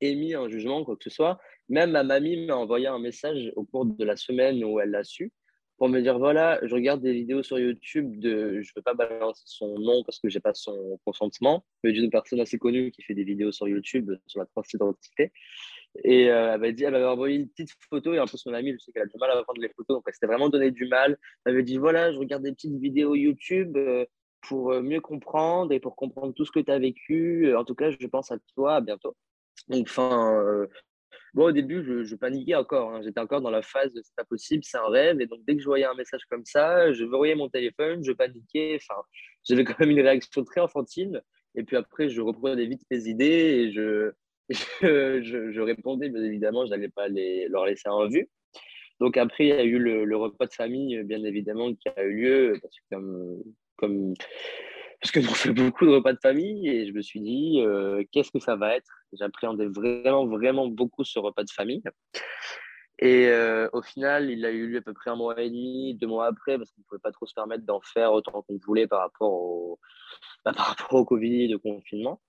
émis 0.00 0.34
un 0.34 0.48
jugement, 0.48 0.84
quoi 0.84 0.96
que 0.96 1.04
ce 1.04 1.10
soit. 1.10 1.38
Même 1.68 1.92
ma 1.92 2.02
mamie 2.02 2.46
m'a 2.46 2.56
envoyé 2.56 2.86
un 2.86 2.98
message 2.98 3.52
au 3.56 3.64
cours 3.64 3.86
de 3.86 4.04
la 4.04 4.16
semaine 4.16 4.62
où 4.64 4.80
elle 4.80 4.90
l'a 4.90 5.04
su 5.04 5.32
pour 5.76 5.88
me 5.88 6.00
dire 6.00 6.18
voilà, 6.18 6.60
je 6.62 6.74
regarde 6.74 7.02
des 7.02 7.12
vidéos 7.12 7.42
sur 7.42 7.58
YouTube 7.58 8.18
de, 8.20 8.62
je 8.62 8.70
ne 8.70 8.72
veux 8.76 8.82
pas 8.82 8.94
balancer 8.94 9.42
son 9.46 9.78
nom 9.78 10.04
parce 10.04 10.20
que 10.20 10.28
j'ai 10.28 10.40
pas 10.40 10.54
son 10.54 10.98
consentement, 11.04 11.64
mais 11.82 11.92
d'une 11.92 12.10
personne 12.10 12.40
assez 12.40 12.58
connue 12.58 12.90
qui 12.92 13.02
fait 13.02 13.14
des 13.14 13.24
vidéos 13.24 13.50
sur 13.50 13.66
YouTube 13.66 14.12
sur 14.26 14.40
la 14.40 14.46
transidentité. 14.46 15.32
Et 16.02 16.28
euh, 16.30 16.58
elle 16.60 16.92
m'avait 16.92 17.04
envoyé 17.04 17.36
une 17.36 17.48
petite 17.48 17.70
photo 17.88 18.12
et 18.14 18.18
en 18.18 18.26
plus 18.26 18.44
mon 18.46 18.54
amie, 18.54 18.72
je 18.72 18.78
sais 18.78 18.92
qu'elle 18.92 19.04
a 19.04 19.06
du 19.06 19.16
mal 19.18 19.30
à 19.30 19.42
prendre 19.44 19.60
les 19.60 19.68
photos, 19.68 19.96
donc 19.96 20.02
elle 20.06 20.14
s'était 20.14 20.26
vraiment 20.26 20.48
donné 20.48 20.70
du 20.72 20.86
mal. 20.86 21.16
Elle 21.44 21.52
m'avait 21.52 21.62
dit 21.62 21.76
voilà, 21.76 22.12
je 22.12 22.18
regarde 22.18 22.42
des 22.42 22.52
petites 22.52 22.76
vidéos 22.80 23.14
YouTube 23.14 23.76
euh, 23.76 24.04
pour 24.42 24.72
euh, 24.72 24.82
mieux 24.82 25.00
comprendre 25.00 25.72
et 25.72 25.78
pour 25.78 25.94
comprendre 25.94 26.34
tout 26.34 26.44
ce 26.44 26.50
que 26.50 26.60
tu 26.60 26.70
as 26.72 26.78
vécu. 26.78 27.54
En 27.54 27.64
tout 27.64 27.76
cas, 27.76 27.90
je 27.90 28.06
pense 28.08 28.32
à 28.32 28.38
toi, 28.54 28.76
à 28.76 28.80
bientôt. 28.80 29.16
Donc, 29.68 29.86
enfin, 29.88 30.66
Bon, 31.34 31.46
au 31.46 31.52
début, 31.52 31.82
je, 32.04 32.14
paniquais 32.14 32.54
encore. 32.54 32.92
Hein. 32.92 33.02
J'étais 33.02 33.18
encore 33.18 33.40
dans 33.40 33.50
la 33.50 33.60
phase 33.62 33.90
c'est 33.92 34.14
pas 34.16 34.24
possible, 34.24 34.62
c'est 34.64 34.78
un 34.78 34.88
rêve. 34.88 35.20
Et 35.20 35.26
donc, 35.26 35.40
dès 35.44 35.56
que 35.56 35.60
je 35.60 35.66
voyais 35.66 35.84
un 35.84 35.94
message 35.94 36.22
comme 36.30 36.44
ça, 36.44 36.92
je 36.92 37.04
verrouillais 37.04 37.34
mon 37.34 37.48
téléphone, 37.48 38.04
je 38.04 38.12
paniquais. 38.12 38.76
Enfin, 38.76 39.00
j'avais 39.42 39.64
quand 39.64 39.78
même 39.80 39.90
une 39.90 40.00
réaction 40.00 40.44
très 40.44 40.60
enfantine. 40.60 41.20
Et 41.56 41.64
puis 41.64 41.76
après, 41.76 42.08
je 42.08 42.20
reprenais 42.20 42.66
vite 42.66 42.82
mes 42.88 43.08
idées 43.08 43.24
et 43.24 43.72
je, 43.72 44.12
je, 44.50 45.60
répondais, 45.60 46.08
bien 46.08 46.22
évidemment, 46.22 46.66
je 46.66 46.70
n'allais 46.70 46.88
pas 46.88 47.08
les, 47.08 47.48
leur 47.48 47.66
laisser 47.66 47.88
en 47.88 48.08
vue. 48.08 48.28
Donc 49.00 49.16
après, 49.16 49.46
il 49.46 49.48
y 49.48 49.52
a 49.52 49.64
eu 49.64 49.78
le, 49.78 50.16
repas 50.16 50.46
de 50.46 50.52
famille, 50.52 51.02
bien 51.04 51.22
évidemment, 51.24 51.74
qui 51.74 51.88
a 51.88 52.02
eu 52.04 52.14
lieu, 52.14 52.58
parce 52.62 52.76
que 52.76 52.94
comme, 52.94 53.42
comme 53.76 54.14
parce 55.00 55.10
que 55.12 55.20
fait 55.20 55.52
beaucoup 55.52 55.84
de 55.84 55.90
repas 55.90 56.14
de 56.14 56.18
famille 56.22 56.66
et 56.66 56.86
je 56.86 56.92
me 56.92 57.02
suis 57.02 57.20
dit, 57.20 57.60
euh, 57.60 58.04
qu'est-ce 58.10 58.30
que 58.30 58.38
ça 58.38 58.56
va 58.56 58.74
être? 58.74 58.90
J'appréhendais 59.12 59.66
vraiment, 59.66 60.26
vraiment 60.26 60.66
beaucoup 60.68 61.04
ce 61.04 61.18
repas 61.18 61.44
de 61.44 61.50
famille. 61.50 61.82
Et 63.00 63.26
euh, 63.26 63.68
au 63.74 63.82
final, 63.82 64.30
il 64.30 64.46
a 64.46 64.50
eu 64.50 64.66
lieu 64.66 64.78
à 64.78 64.80
peu 64.80 64.94
près 64.94 65.10
un 65.10 65.16
mois 65.16 65.38
et 65.42 65.50
demi, 65.50 65.94
deux 65.94 66.06
mois 66.06 66.26
après, 66.26 66.56
parce 66.56 66.70
qu'on 66.70 66.80
ne 66.80 66.84
pouvait 66.84 67.00
pas 67.00 67.12
trop 67.12 67.26
se 67.26 67.34
permettre 67.34 67.66
d'en 67.66 67.82
faire 67.82 68.12
autant 68.12 68.42
qu'on 68.42 68.58
voulait 68.64 68.86
par 68.86 69.00
rapport 69.00 69.30
au, 69.30 69.78
bah, 70.42 70.52
par 70.54 70.68
rapport 70.68 70.94
au 70.94 71.04
Covid 71.04 71.54
au 71.54 71.58
confinement. 71.58 72.22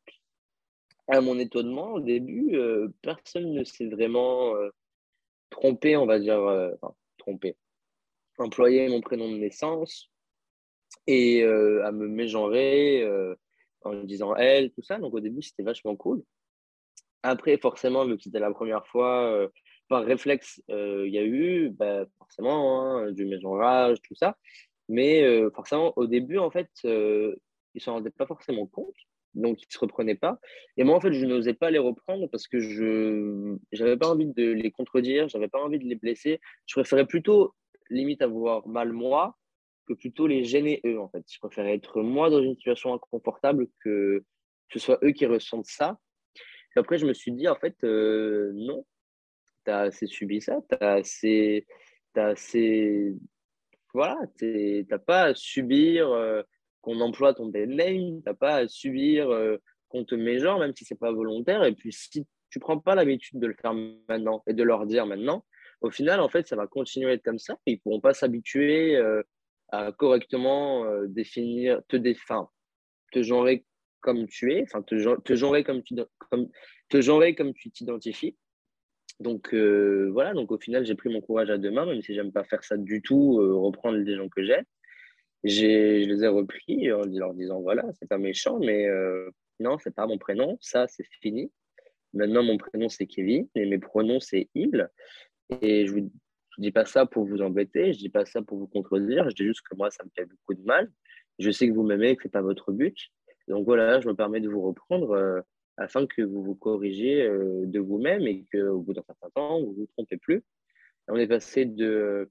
À 1.08 1.22
mon 1.22 1.38
étonnement, 1.39 1.93
au 1.93 1.99
début, 1.99 2.56
euh, 2.56 2.89
personne 3.01 3.53
ne 3.53 3.64
s'est 3.64 3.88
vraiment 3.88 4.53
trompé, 5.49 5.97
on 5.97 6.06
va 6.06 6.20
dire, 6.20 6.39
enfin, 6.39 6.95
trompé, 7.18 7.56
employé 8.38 8.89
mon 8.89 9.01
prénom 9.01 9.32
de 9.32 9.38
naissance, 9.38 10.10
et 11.08 11.43
euh, 11.43 11.86
à 11.86 11.91
me 11.91 12.08
mégenrer 12.08 13.01
euh, 13.03 13.36
en 13.82 14.03
disant 14.03 14.36
elle, 14.36 14.72
tout 14.72 14.82
ça. 14.82 14.97
Donc 14.97 15.14
au 15.14 15.20
début, 15.20 15.41
c'était 15.41 15.64
vachement 15.64 15.95
cool. 15.95 16.24
Après, 17.24 17.58
forcément, 17.58 18.06
vu 18.06 18.18
que 18.18 18.24
c'était 18.24 18.39
la 18.39 18.51
première 18.51 18.86
fois, 18.88 19.26
euh, 19.32 19.47
par 19.88 20.03
réflexe, 20.03 20.62
il 20.70 21.10
y 21.10 21.18
a 21.18 21.24
eu 21.24 21.70
bah, 21.70 22.06
forcément 22.18 22.82
hein, 22.82 23.12
du 23.12 23.26
mégenrage, 23.26 24.01
tout 24.01 24.16
ça. 24.16 24.38
Mais 24.89 25.24
forcément, 25.51 25.93
au 25.95 26.06
début, 26.06 26.38
en 26.38 26.51
fait, 26.51 26.70
ils 26.84 27.36
ne 27.76 27.80
s'en 27.80 27.93
rendaient 27.93 28.12
pas 28.12 28.28
forcément 28.28 28.68
compte. 28.68 28.95
Donc, 29.36 29.62
ils 29.62 29.68
ne 29.68 29.74
se 29.74 29.80
reprenaient 29.80 30.16
pas. 30.16 30.40
Et 30.78 30.84
moi, 30.84 30.96
en 30.96 31.02
fait, 31.02 31.14
je 31.14 31.26
n'osais 31.26 31.54
pas 31.54 31.70
les 31.70 31.78
reprendre 31.78 32.28
parce 32.30 32.48
que 32.48 32.60
je 32.60 33.58
n'avais 33.78 33.98
pas 33.98 34.10
envie 34.10 34.28
de 34.28 34.52
les 34.52 34.72
contredire, 34.72 35.28
je 35.28 35.38
n'avais 35.38 35.50
pas 35.50 35.62
envie 35.62 35.78
de 35.78 35.86
les 35.86 35.96
blesser. 35.96 36.40
Je 36.66 36.74
préférais 36.74 37.06
plutôt, 37.06 37.54
limite, 37.90 38.22
avoir 38.22 38.68
mal 38.68 38.94
moi 38.94 39.38
que 39.88 39.94
plutôt 39.94 40.26
les 40.26 40.44
gêner 40.44 40.82
eux, 40.86 41.00
en 41.00 41.10
fait. 41.10 41.24
Je 41.32 41.40
préférais 41.40 41.76
être 41.76 42.02
moi 42.02 42.30
dans 42.30 42.42
une 42.42 42.56
situation 42.56 42.94
inconfortable 42.94 43.68
que, 43.84 44.24
ce 44.74 44.80
soit 44.80 45.00
eux 45.04 45.12
qui 45.12 45.26
ressentent 45.26 45.68
ça. 45.68 46.00
Et 46.76 46.80
après, 46.80 46.98
je 46.98 47.06
me 47.06 47.14
suis 47.14 47.32
dit, 47.32 47.48
en 47.48 47.56
fait, 47.56 47.76
euh, 47.84 48.52
non, 48.56 48.86
tu 49.66 49.72
as 49.72 49.82
assez 49.82 50.08
subi 50.08 50.42
ça, 50.42 50.60
tu 50.70 50.78
as 50.84 50.94
assez. 50.94 51.68
As 52.16 52.28
assez... 52.28 53.14
Voilà, 53.94 54.18
tu 54.38 54.86
n'as 54.90 55.00
pas 55.00 55.24
à 55.24 55.36
subir 55.36 56.10
euh, 56.12 56.42
qu'on 56.86 57.02
emploie 57.02 57.34
ton 57.34 57.50
dead 57.50 57.70
name, 57.70 58.22
tu 58.22 58.24
n'as 58.26 58.34
pas 58.34 58.56
à 58.56 58.68
subir 58.68 59.30
euh, 59.30 59.58
qu'on 59.90 60.06
te 60.06 60.16
genre, 60.38 60.60
même 60.60 60.74
si 60.76 60.86
c'est 60.86 61.00
pas 61.00 61.12
volontaire. 61.12 61.64
Et 61.64 61.74
puis, 61.74 61.92
si 61.92 62.26
tu 62.50 62.60
prends 62.60 62.80
pas 62.80 62.96
l'habitude 62.96 63.40
de 63.40 63.48
le 63.48 63.56
faire 63.60 63.74
maintenant 64.08 64.44
et 64.48 64.54
de 64.54 64.64
leur 64.64 64.86
dire 64.86 65.06
maintenant, 65.06 65.46
au 65.82 65.90
final, 65.92 66.20
en 66.20 66.30
fait, 66.30 66.48
ça 66.48 66.56
va 66.56 66.68
continuer 66.68 67.10
à 67.10 67.14
être 67.14 67.24
comme 67.24 67.40
ça. 67.40 67.58
Ils 67.66 67.76
ne 67.76 67.80
pourront 67.80 68.00
pas 68.00 68.14
s'habituer 68.14 68.98
à 69.70 69.92
correctement 69.92 70.86
euh, 70.86 71.08
définir, 71.08 71.82
te 71.88 71.98
définir, 71.98 72.48
te 73.12 73.24
genrer 73.24 73.66
comme 74.02 74.28
tu 74.28 74.54
es, 74.54 74.64
enfin 74.64 74.82
te, 74.84 75.20
te 75.22 75.36
genrer 75.36 75.64
comme 75.64 75.82
tu 75.82 75.96
comme, 76.30 76.50
te 76.90 77.02
genrer 77.02 77.36
comme 77.36 77.54
tu 77.54 77.72
t'identifies. 77.72 78.38
Donc 79.20 79.54
euh, 79.54 80.10
voilà, 80.12 80.34
donc 80.34 80.52
au 80.52 80.60
final 80.60 80.86
j'ai 80.86 80.96
pris 80.96 81.10
mon 81.10 81.22
courage 81.22 81.50
à 81.50 81.58
deux 81.58 81.72
mains, 81.72 81.86
même 81.86 82.02
si 82.02 82.14
j'aime 82.14 82.32
pas 82.32 82.44
faire 82.44 82.64
ça 82.64 82.78
du 82.78 83.02
tout, 83.02 83.40
euh, 83.40 83.54
reprendre 83.56 83.98
les 83.98 84.16
gens 84.16 84.30
que 84.30 84.44
j'ai. 84.44 84.60
Je 85.44 86.06
les 86.06 86.24
ai 86.24 86.28
repris 86.28 86.92
en 86.92 87.04
leur 87.04 87.34
disant 87.34 87.62
voilà, 87.62 87.84
c'est 88.00 88.10
pas 88.10 88.18
méchant, 88.18 88.60
mais 88.60 88.88
non, 89.60 89.78
c'est 89.78 89.94
pas 89.94 90.08
mon 90.08 90.18
prénom, 90.18 90.58
ça 90.62 90.88
c'est 90.88 91.06
fini. 91.22 91.52
Maintenant 92.14 92.44
mon 92.44 92.58
prénom 92.58 92.90
c'est 92.90 93.06
Kevin 93.06 93.48
et 93.56 93.66
mes 93.66 93.78
pronoms 93.78 94.20
c'est 94.20 94.50
il. 94.56 94.90
Et 95.62 95.86
je 95.86 95.92
vous 95.92 96.10
je 96.56 96.62
dis 96.62 96.72
pas 96.72 96.86
ça 96.86 97.06
pour 97.06 97.26
vous 97.26 97.42
embêter, 97.42 97.94
je 97.94 98.00
dis 98.00 98.10
pas 98.10 98.26
ça 98.26 98.42
pour 98.42 98.58
vous 98.58 98.68
contredire, 98.68 99.30
je 99.30 99.36
dis 99.36 99.46
juste 99.46 99.62
que 99.70 99.76
moi, 99.76 99.92
ça 99.92 100.04
me 100.04 100.10
fait 100.16 100.26
beaucoup 100.26 100.54
de 100.54 100.64
mal. 100.64 100.90
Je 101.38 101.52
sais 101.52 101.68
que 101.68 101.74
vous 101.74 101.84
m'aimez, 101.84 102.16
que 102.16 102.24
ce 102.24 102.28
n'est 102.28 102.32
pas 102.32 102.42
votre 102.42 102.72
but. 102.72 102.98
Donc 103.50 103.66
voilà, 103.66 104.00
je 104.00 104.08
me 104.08 104.16
permets 104.16 104.40
de 104.40 104.48
vous 104.48 104.62
reprendre 104.62 105.12
euh, 105.12 105.42
afin 105.78 106.08
que 106.08 106.22
vous 106.22 106.44
vous 106.44 106.56
corrigiez 106.56 107.24
euh, 107.24 107.66
de 107.66 107.80
vous-même 107.80 108.22
et 108.22 108.46
qu'au 108.52 108.80
bout 108.80 108.94
d'un 108.94 109.04
certain 109.04 109.30
temps, 109.32 109.60
vous 109.62 109.72
ne 109.72 109.76
vous 109.76 109.88
trompez 109.98 110.18
plus. 110.18 110.44
on 111.10 111.18
est 111.18 111.28
passé 111.28 111.66
de 111.66 112.30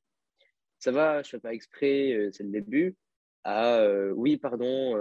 ça 0.85 0.93
va, 0.93 1.23
je 1.23 1.29
ne 1.29 1.31
fais 1.31 1.39
pas 1.39 1.55
exprès, 1.55 2.13
euh, 2.13 2.31
c'est 2.33 2.45
le 2.45 2.51
début, 2.51 2.97
à 3.45 3.87
oui, 4.15 4.39
pardon, 4.39 4.97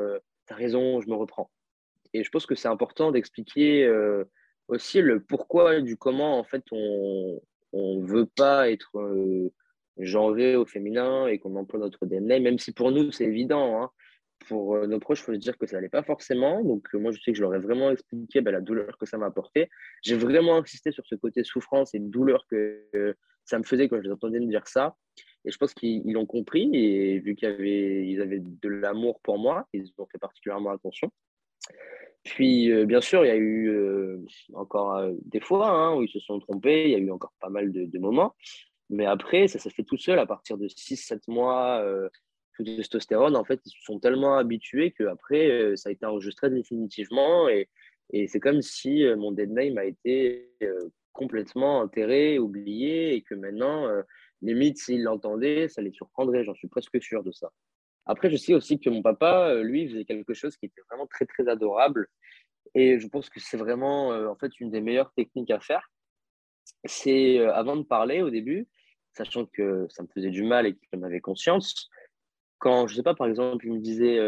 tu 0.47 0.53
as 0.53 0.55
raison, 0.57 0.99
je 0.99 1.07
me 1.07 1.15
reprends. 1.15 1.49
Et 2.13 2.23
je 2.23 2.29
pense 2.29 2.45
que 2.45 2.55
c'est 2.55 2.67
important 2.67 3.11
d'expliquer 3.11 3.87
aussi 4.67 5.01
le 5.01 5.21
pourquoi 5.21 5.81
du 5.81 5.97
comment 5.97 6.39
en 6.39 6.43
fait 6.43 6.63
on, 6.71 7.41
ne 7.73 8.05
veut 8.05 8.25
pas 8.25 8.69
être 8.69 8.97
euh, 8.99 9.51
genré 9.97 10.55
au 10.55 10.65
féminin 10.65 11.27
et 11.27 11.39
qu'on 11.39 11.55
emploie 11.55 11.79
notre 11.79 12.05
DNA, 12.05 12.39
même 12.39 12.59
si 12.59 12.71
pour 12.71 12.91
nous 12.91 13.11
c'est 13.11 13.25
évident. 13.25 13.81
Hein. 13.81 13.89
Pour 14.47 14.75
euh, 14.75 14.87
nos 14.87 14.99
proches, 14.99 15.21
il 15.21 15.23
faut 15.23 15.35
dire 15.35 15.57
que 15.57 15.65
ça 15.65 15.77
n'allait 15.77 15.89
pas 15.89 16.03
forcément. 16.03 16.61
Donc, 16.63 16.85
euh, 16.93 16.99
moi, 16.99 17.13
je 17.13 17.21
sais 17.21 17.31
que 17.31 17.37
je 17.37 17.41
leur 17.41 17.55
ai 17.55 17.59
vraiment 17.59 17.91
expliqué 17.91 18.41
ben, 18.41 18.51
la 18.51 18.59
douleur 18.59 18.97
que 18.97 19.05
ça 19.05 19.17
m'a 19.17 19.27
apporté. 19.27 19.69
J'ai 20.01 20.17
vraiment 20.17 20.57
insisté 20.57 20.91
sur 20.91 21.05
ce 21.07 21.15
côté 21.15 21.45
souffrance 21.45 21.95
et 21.95 21.99
douleur 21.99 22.45
que 22.51 23.15
ça 23.45 23.57
me 23.57 23.63
faisait 23.63 23.87
quand 23.87 23.97
je 23.97 24.03
les 24.03 24.11
entendais 24.11 24.41
me 24.41 24.47
dire 24.47 24.67
ça. 24.67 24.97
Et 25.45 25.51
je 25.51 25.57
pense 25.57 25.73
qu'ils 25.73 26.11
l'ont 26.11 26.25
compris. 26.25 26.69
Et 26.73 27.19
vu 27.19 27.35
qu'ils 27.35 27.47
avaient, 28.21 28.39
de 28.39 28.69
l'amour 28.69 29.19
pour 29.21 29.37
moi, 29.37 29.67
ils 29.73 29.91
ont 29.97 30.05
fait 30.05 30.17
particulièrement 30.17 30.71
attention. 30.71 31.11
Puis, 32.23 32.71
euh, 32.71 32.85
bien 32.85 33.01
sûr, 33.01 33.25
il 33.25 33.27
y 33.27 33.31
a 33.31 33.35
eu 33.35 33.69
euh, 33.69 34.25
encore 34.53 34.95
euh, 34.95 35.13
des 35.25 35.41
fois 35.41 35.69
hein, 35.69 35.95
où 35.95 36.03
ils 36.03 36.09
se 36.09 36.19
sont 36.19 36.39
trompés, 36.39 36.85
il 36.85 36.91
y 36.91 36.95
a 36.95 36.99
eu 36.99 37.11
encore 37.11 37.33
pas 37.41 37.49
mal 37.49 37.71
de, 37.71 37.99
moments. 37.99 38.33
Mais 38.89 39.05
après, 39.05 39.47
ça 39.47 39.59
s'est 39.59 39.69
fait 39.69 39.83
tout 39.83 39.97
seul 39.97 40.19
à 40.19 40.25
partir 40.25 40.57
de 40.57 40.67
6-7 40.67 41.19
mois 41.27 41.83
de 42.59 42.75
testostérone. 42.75 43.35
En 43.35 43.43
fait, 43.43 43.59
ils 43.65 43.71
se 43.71 43.81
sont 43.81 43.99
tellement 43.99 44.37
habitués 44.37 44.91
qu'après, 44.91 45.75
ça 45.75 45.89
a 45.89 45.91
été 45.91 46.05
enregistré 46.05 46.49
définitivement. 46.49 47.49
Et, 47.49 47.69
et 48.11 48.27
c'est 48.27 48.39
comme 48.39 48.61
si 48.61 49.03
mon 49.17 49.31
dead 49.31 49.51
name 49.51 49.77
a 49.77 49.85
été 49.85 50.49
complètement 51.11 51.79
enterré, 51.79 52.39
oublié, 52.39 53.15
et 53.15 53.21
que 53.21 53.35
maintenant, 53.35 53.87
limite, 54.43 54.77
s'ils 54.77 55.03
l'entendaient, 55.03 55.67
ça 55.67 55.81
les 55.81 55.91
surprendrait. 55.91 56.43
J'en 56.43 56.53
suis 56.53 56.67
presque 56.67 57.01
sûr 57.01 57.23
de 57.23 57.31
ça. 57.31 57.51
Après, 58.05 58.29
je 58.29 58.35
sais 58.35 58.53
aussi 58.53 58.79
que 58.79 58.89
mon 58.89 59.01
papa, 59.01 59.49
euh, 59.49 59.63
lui, 59.63 59.87
faisait 59.87 60.05
quelque 60.05 60.33
chose 60.33 60.57
qui 60.57 60.65
était 60.65 60.81
vraiment 60.89 61.07
très, 61.07 61.25
très 61.25 61.47
adorable. 61.47 62.07
Et 62.75 62.99
je 62.99 63.07
pense 63.07 63.29
que 63.29 63.39
c'est 63.39 63.57
vraiment, 63.57 64.11
euh, 64.13 64.27
en 64.27 64.35
fait, 64.35 64.59
une 64.59 64.71
des 64.71 64.81
meilleures 64.81 65.13
techniques 65.13 65.51
à 65.51 65.59
faire. 65.59 65.89
C'est 66.85 67.39
euh, 67.39 67.53
avant 67.53 67.77
de 67.77 67.83
parler 67.83 68.21
au 68.21 68.29
début, 68.29 68.67
sachant 69.13 69.45
que 69.45 69.87
ça 69.89 70.03
me 70.03 70.07
faisait 70.13 70.31
du 70.31 70.43
mal 70.43 70.65
et 70.65 70.75
qu'il 70.75 70.99
en 70.99 71.03
avait 71.03 71.21
conscience, 71.21 71.89
quand, 72.57 72.87
je 72.87 72.93
ne 72.93 72.97
sais 72.97 73.03
pas, 73.03 73.15
par 73.15 73.27
exemple, 73.27 73.65
il 73.65 73.73
me 73.73 73.79
disait 73.79 74.19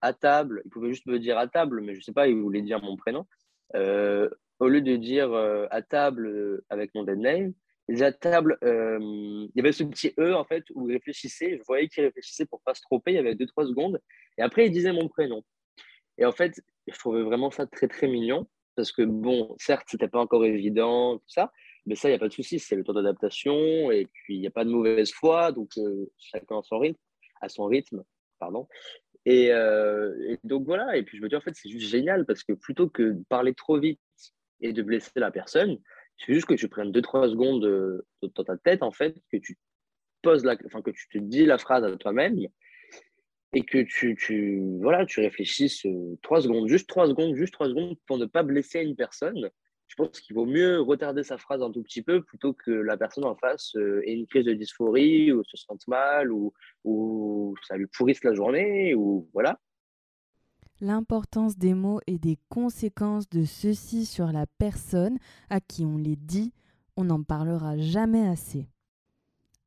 à 0.00 0.14
table, 0.14 0.62
il 0.64 0.70
pouvait 0.70 0.88
juste 0.88 1.06
me 1.06 1.18
dire 1.18 1.36
à 1.36 1.46
table, 1.46 1.82
mais 1.82 1.92
je 1.92 1.98
ne 1.98 2.02
sais 2.02 2.12
pas, 2.12 2.26
il 2.26 2.36
voulait 2.36 2.62
dire 2.62 2.80
mon 2.82 2.96
prénom. 2.96 3.26
au 3.74 4.68
lieu 4.68 4.80
de 4.80 4.96
dire 4.96 5.34
à 5.70 5.82
table 5.82 6.62
avec 6.70 6.94
mon 6.94 7.04
dead 7.04 7.18
name, 7.18 7.52
table, 8.20 8.58
euh, 8.64 8.98
il 9.00 9.52
y 9.54 9.60
avait 9.60 9.72
ce 9.72 9.84
petit 9.84 10.12
E 10.18 10.34
en 10.34 10.44
fait 10.44 10.64
où 10.74 10.88
il 10.88 10.94
réfléchissait. 10.94 11.58
Je 11.58 11.62
voyais 11.66 11.88
qu'il 11.88 12.04
réfléchissait 12.04 12.46
pour 12.46 12.60
pas 12.62 12.74
se 12.74 12.82
tromper. 12.82 13.12
Il 13.12 13.14
y 13.14 13.18
avait 13.18 13.34
2-3 13.34 13.68
secondes. 13.68 14.00
Et 14.38 14.42
après, 14.42 14.66
il 14.66 14.72
disait 14.72 14.92
mon 14.92 15.08
prénom. 15.08 15.42
Et 16.18 16.24
en 16.24 16.32
fait, 16.32 16.60
je 16.86 16.98
trouvais 16.98 17.22
vraiment 17.22 17.50
ça 17.50 17.66
très 17.66 17.88
très 17.88 18.08
mignon 18.08 18.46
parce 18.74 18.92
que 18.92 19.02
bon, 19.02 19.56
certes, 19.58 19.86
c'était 19.88 20.08
pas 20.08 20.20
encore 20.20 20.44
évident 20.44 21.18
tout 21.18 21.28
ça, 21.28 21.50
mais 21.86 21.94
ça, 21.94 22.08
il 22.08 22.12
n'y 22.12 22.16
a 22.16 22.18
pas 22.18 22.28
de 22.28 22.32
souci. 22.32 22.58
C'est 22.58 22.76
le 22.76 22.84
temps 22.84 22.92
d'adaptation 22.92 23.90
et 23.90 24.06
puis 24.12 24.34
il 24.36 24.40
n'y 24.40 24.46
a 24.46 24.50
pas 24.50 24.64
de 24.64 24.70
mauvaise 24.70 25.12
foi. 25.12 25.52
Donc 25.52 25.70
euh, 25.78 26.06
chacun 26.18 26.58
à 26.58 26.62
son 26.62 26.78
rythme, 26.78 27.00
à 27.40 27.48
son 27.48 27.64
rythme, 27.66 28.04
pardon. 28.38 28.68
Euh, 29.28 30.14
et, 30.28 30.38
donc 30.44 30.64
voilà. 30.66 30.96
Et 30.96 31.02
puis 31.02 31.16
je 31.18 31.22
me 31.22 31.28
dis 31.28 31.36
en 31.36 31.40
fait, 31.40 31.54
c'est 31.54 31.70
juste 31.70 31.88
génial 31.88 32.26
parce 32.26 32.44
que 32.44 32.52
plutôt 32.52 32.88
que 32.88 33.02
de 33.02 33.24
parler 33.28 33.54
trop 33.54 33.78
vite 33.78 34.00
et 34.60 34.72
de 34.72 34.82
blesser 34.82 35.10
la 35.16 35.30
personne, 35.30 35.78
c'est 36.18 36.32
juste 36.32 36.46
que 36.46 36.54
tu 36.54 36.68
prennes 36.68 36.92
2-3 36.92 37.30
secondes 37.30 38.04
dans 38.22 38.44
ta 38.44 38.56
tête, 38.56 38.82
en 38.82 38.92
fait, 38.92 39.16
que 39.30 39.36
tu 39.36 39.58
poses 40.22 40.44
la, 40.44 40.56
enfin, 40.66 40.82
que 40.82 40.90
tu 40.90 41.08
te 41.08 41.18
dis 41.18 41.44
la 41.44 41.58
phrase 41.58 41.84
à 41.84 41.96
toi-même 41.96 42.38
et 43.52 43.62
que 43.62 43.78
tu, 43.78 44.16
tu, 44.16 44.60
voilà, 44.80 45.06
tu 45.06 45.20
réfléchisses 45.20 45.86
3 46.22 46.42
secondes, 46.42 46.68
juste 46.68 46.88
3 46.88 47.08
secondes, 47.08 47.34
juste 47.36 47.54
3 47.54 47.68
secondes 47.68 47.96
pour 48.06 48.18
ne 48.18 48.26
pas 48.26 48.42
blesser 48.42 48.80
une 48.80 48.96
personne. 48.96 49.50
Je 49.88 49.94
pense 49.94 50.20
qu'il 50.20 50.34
vaut 50.34 50.46
mieux 50.46 50.80
retarder 50.80 51.22
sa 51.22 51.38
phrase 51.38 51.62
un 51.62 51.70
tout 51.70 51.82
petit 51.82 52.02
peu 52.02 52.22
plutôt 52.22 52.52
que 52.52 52.72
la 52.72 52.96
personne 52.96 53.24
en 53.24 53.36
face 53.36 53.76
euh, 53.76 54.02
ait 54.04 54.14
une 54.14 54.26
crise 54.26 54.44
de 54.44 54.52
dysphorie 54.52 55.32
ou 55.32 55.44
se 55.44 55.56
sente 55.56 55.86
mal 55.86 56.32
ou, 56.32 56.52
ou 56.82 57.54
ça 57.68 57.76
lui 57.76 57.86
pourrisse 57.86 58.24
la 58.24 58.34
journée 58.34 58.94
ou 58.94 59.30
voilà 59.32 59.60
l'importance 60.80 61.56
des 61.56 61.74
mots 61.74 62.00
et 62.06 62.18
des 62.18 62.38
conséquences 62.48 63.28
de 63.28 63.44
ceux-ci 63.44 64.06
sur 64.06 64.32
la 64.32 64.46
personne 64.46 65.18
à 65.50 65.60
qui 65.60 65.84
on 65.84 65.96
les 65.96 66.16
dit 66.16 66.52
on 66.96 67.04
n'en 67.04 67.22
parlera 67.22 67.76
jamais 67.76 68.26
assez. 68.26 68.68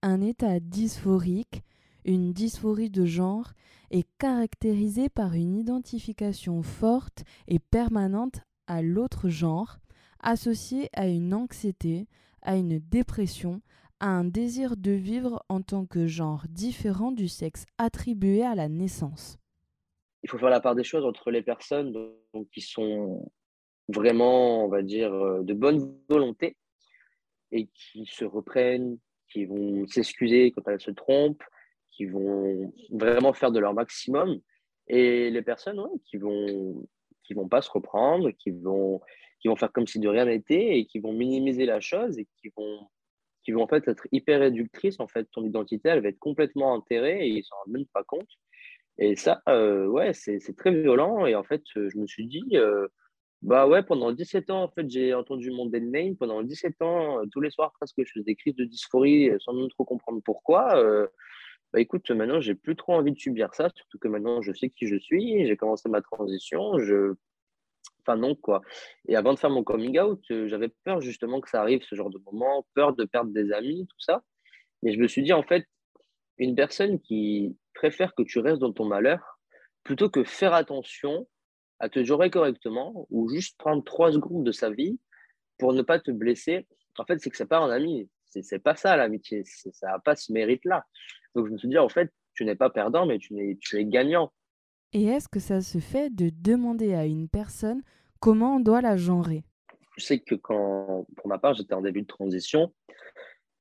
Un 0.01 0.22
état 0.22 0.60
dysphorique, 0.60 1.64
une 2.05 2.34
dysphorie 2.34 2.89
de 2.89 3.05
genre, 3.05 3.53
est 3.91 4.07
caractérisé 4.18 5.10
par 5.10 5.34
une 5.34 5.55
identification 5.55 6.64
forte 6.64 7.24
et 7.47 7.60
permanente 7.60 8.41
à 8.68 8.82
l'autre 8.82 9.30
genre, 9.30 9.80
associée 10.22 10.89
à 10.93 11.07
une 11.07 11.34
anxiété, 11.34 12.07
à 12.41 12.55
une 12.55 12.80
dépression, 12.80 13.62
à 13.99 14.07
un 14.07 14.24
désir 14.24 14.78
de 14.78 14.91
vivre 14.91 15.43
en 15.49 15.62
tant 15.62 15.86
que 15.86 16.07
genre 16.07 16.45
différent 16.49 17.12
du 17.12 17.28
sexe 17.28 17.66
attribué 17.78 18.43
à 18.43 18.55
la 18.55 18.70
naissance. 18.70 19.39
Il 20.24 20.30
faut 20.30 20.38
faire 20.38 20.49
la 20.49 20.59
part 20.59 20.76
des 20.76 20.84
choses 20.84 21.05
entre 21.05 21.32
les 21.32 21.41
personnes 21.41 21.93
qui 22.51 22.61
sont 22.61 23.32
vraiment, 23.88 24.65
on 24.65 24.70
va 24.70 24.82
dire, 24.82 25.13
euh, 25.13 25.43
de 25.43 25.53
bonne 25.53 25.97
volonté 26.09 26.57
et 27.51 27.67
qui 27.67 28.05
se 28.05 28.26
reprennent, 28.26 28.97
qui 29.32 29.45
vont 29.45 29.88
s'excuser 29.88 30.51
quand 30.51 30.67
elles 30.67 30.82
se 30.82 30.91
trompent, 30.91 31.43
qui 31.91 32.05
vont 32.05 32.74
vraiment 32.91 33.34
faire 33.34 33.51
de 33.51 33.59
leur 33.59 33.74
maximum. 33.74 34.39
Et 34.88 35.30
les 35.30 35.41
personnes 35.41 35.82
qui 36.05 36.17
vont 36.17 36.88
qui 37.24 37.36
vont 37.36 37.47
pas 37.47 37.61
se 37.61 37.70
reprendre, 37.70 38.32
qui 38.32 38.51
vont 38.51 39.01
qui 39.39 39.47
vont 39.47 39.55
faire 39.55 39.72
comme 39.72 39.88
si 39.88 39.99
de 39.99 40.07
rien 40.07 40.26
n'était 40.26 40.80
et 40.80 40.86
qui 40.86 40.99
vont 40.99 41.13
minimiser 41.13 41.65
la 41.65 41.80
chose 41.80 42.17
et 42.17 42.28
qui 42.41 42.51
vont 42.55 42.88
qui 43.43 43.51
vont 43.51 43.63
en 43.63 43.67
fait 43.67 43.88
être 43.88 44.07
hyper 44.11 44.39
réductrices. 44.41 44.99
En 44.99 45.07
fait, 45.07 45.28
ton 45.32 45.43
identité, 45.43 45.89
elle 45.89 46.01
va 46.01 46.09
être 46.09 46.20
complètement 46.20 46.74
enterrée 46.74 47.28
et 47.28 47.30
ils 47.30 47.43
s'en 47.43 47.55
rendent 47.57 47.74
même 47.74 47.86
pas 47.93 48.03
compte. 48.03 48.30
Et 49.00 49.16
ça, 49.16 49.41
euh, 49.47 49.88
ouais, 49.88 50.14
c'est 50.14 50.39
très 50.58 50.72
violent. 50.72 51.26
Et 51.26 51.36
en 51.36 51.43
fait, 51.43 51.64
je 51.74 51.97
me 51.97 52.06
suis 52.06 52.28
dit, 52.28 52.45
euh, 52.56 52.88
bah 53.41 53.68
ouais, 53.68 53.82
pendant 53.82 54.12
17 54.12 54.50
ans, 54.50 54.64
en 54.64 54.70
fait, 54.70 54.89
j'ai 54.89 55.14
entendu 55.14 55.52
mon 55.52 55.66
dead 55.68 55.84
name. 55.84 56.18
Pendant 56.18 56.43
17 56.43 56.82
ans, 56.82 57.20
euh, 57.20 57.26
tous 57.32 57.39
les 57.41 57.50
soirs, 57.50 57.72
presque, 57.80 57.95
je 58.04 58.12
faisais 58.12 58.26
des 58.26 58.36
crises 58.36 58.56
de 58.56 58.66
dysphorie 58.66 59.32
sans 59.39 59.54
même 59.54 59.70
trop 59.70 59.86
comprendre 59.86 60.22
pourquoi. 60.24 60.76
bah 61.74 61.80
écoute, 61.80 62.10
maintenant, 62.12 62.41
j'ai 62.41 62.56
plus 62.56 62.76
trop 62.76 62.93
envie 62.93 63.14
de 63.14 63.20
subir 63.20 63.54
ça, 63.54 63.70
surtout 63.76 64.00
que 64.00 64.08
maintenant, 64.08 64.41
je 64.41 64.52
sais 64.54 64.70
qui 64.70 64.88
je 64.88 64.97
suis. 64.97 65.45
J'ai 65.47 65.58
commencé 65.58 65.89
ma 65.89 66.02
transition. 66.02 66.80
Je 66.80 67.14
enfin 68.02 68.18
non 68.18 68.36
quoi. 68.36 68.62
Et 69.08 69.16
avant 69.16 69.34
de 69.34 69.39
faire 69.39 69.50
mon 69.50 69.64
coming 69.64 70.00
out, 70.00 70.24
j'avais 70.30 70.70
peur 70.84 71.02
justement 71.02 71.41
que 71.41 71.50
ça 71.50 71.62
arrive 71.62 71.84
ce 71.84 71.95
genre 71.95 72.10
de 72.10 72.20
moment, 72.20 72.66
peur 72.76 72.95
de 72.95 73.06
perdre 73.06 73.32
des 73.32 73.52
amis, 73.54 73.88
tout 73.88 74.00
ça. 74.00 74.24
Mais 74.84 74.93
je 74.93 75.00
me 75.00 75.08
suis 75.08 75.24
dit 75.24 75.34
en 75.34 75.43
fait, 75.43 75.66
une 76.38 76.56
personne 76.56 77.00
qui 77.00 77.58
préfère 77.80 78.13
que 78.13 78.23
tu 78.23 78.39
restes 78.39 78.59
dans 78.59 78.73
ton 78.73 78.84
malheur, 78.84 79.39
plutôt 79.84 80.09
que 80.09 80.25
faire 80.25 80.53
attention 80.53 81.27
à 81.80 81.88
te 81.88 82.03
gérer 82.03 82.30
correctement 82.30 83.07
ou 83.09 83.30
juste 83.30 83.57
prendre 83.57 83.84
trois 83.86 84.11
secondes 84.11 84.43
de 84.43 84.51
sa 84.51 84.69
vie 84.69 84.99
pour 85.57 85.71
ne 85.71 85.82
pas 85.82 85.97
te 85.97 86.11
blesser, 86.11 86.67
en 86.97 87.05
fait, 87.05 87.19
c'est 87.19 87.30
que 87.30 87.38
c'est 87.38 87.47
pas 87.47 87.59
un 87.59 87.69
ami. 87.69 88.09
C'est 88.25 88.59
pas 88.59 88.75
ça 88.75 88.97
l'amitié. 88.97 89.43
Ça 89.45 89.88
n'a 89.88 89.99
pas 89.99 90.17
ce 90.17 90.34
mérite-là. 90.34 90.86
Donc 91.36 91.47
je 91.47 91.53
me 91.53 91.57
suis 91.57 91.69
dit, 91.69 91.77
en 91.77 91.88
fait, 91.88 92.11
tu 92.34 92.43
n'es 92.43 92.55
pas 92.55 92.69
perdant, 92.69 93.05
mais 93.05 93.17
tu 93.17 93.34
es, 93.39 93.57
tu 93.61 93.77
es 93.77 93.86
gagnant. 93.86 94.34
Et 94.91 95.05
est-ce 95.05 95.30
que 95.30 95.39
ça 95.39 95.61
se 95.61 95.77
fait 95.77 96.13
de 96.13 96.30
demander 96.36 96.93
à 96.93 97.05
une 97.05 97.30
personne 97.30 97.82
comment 98.19 98.57
on 98.57 98.59
doit 98.59 98.82
la 98.82 98.97
genrer? 98.97 99.45
Je 99.97 100.03
sais 100.03 100.19
que 100.19 100.36
quand, 100.36 101.05
pour 101.15 101.27
ma 101.27 101.39
part, 101.39 101.53
j'étais 101.53 101.73
en 101.73 101.82
début 101.82 102.01
de 102.01 102.07
transition, 102.07 102.73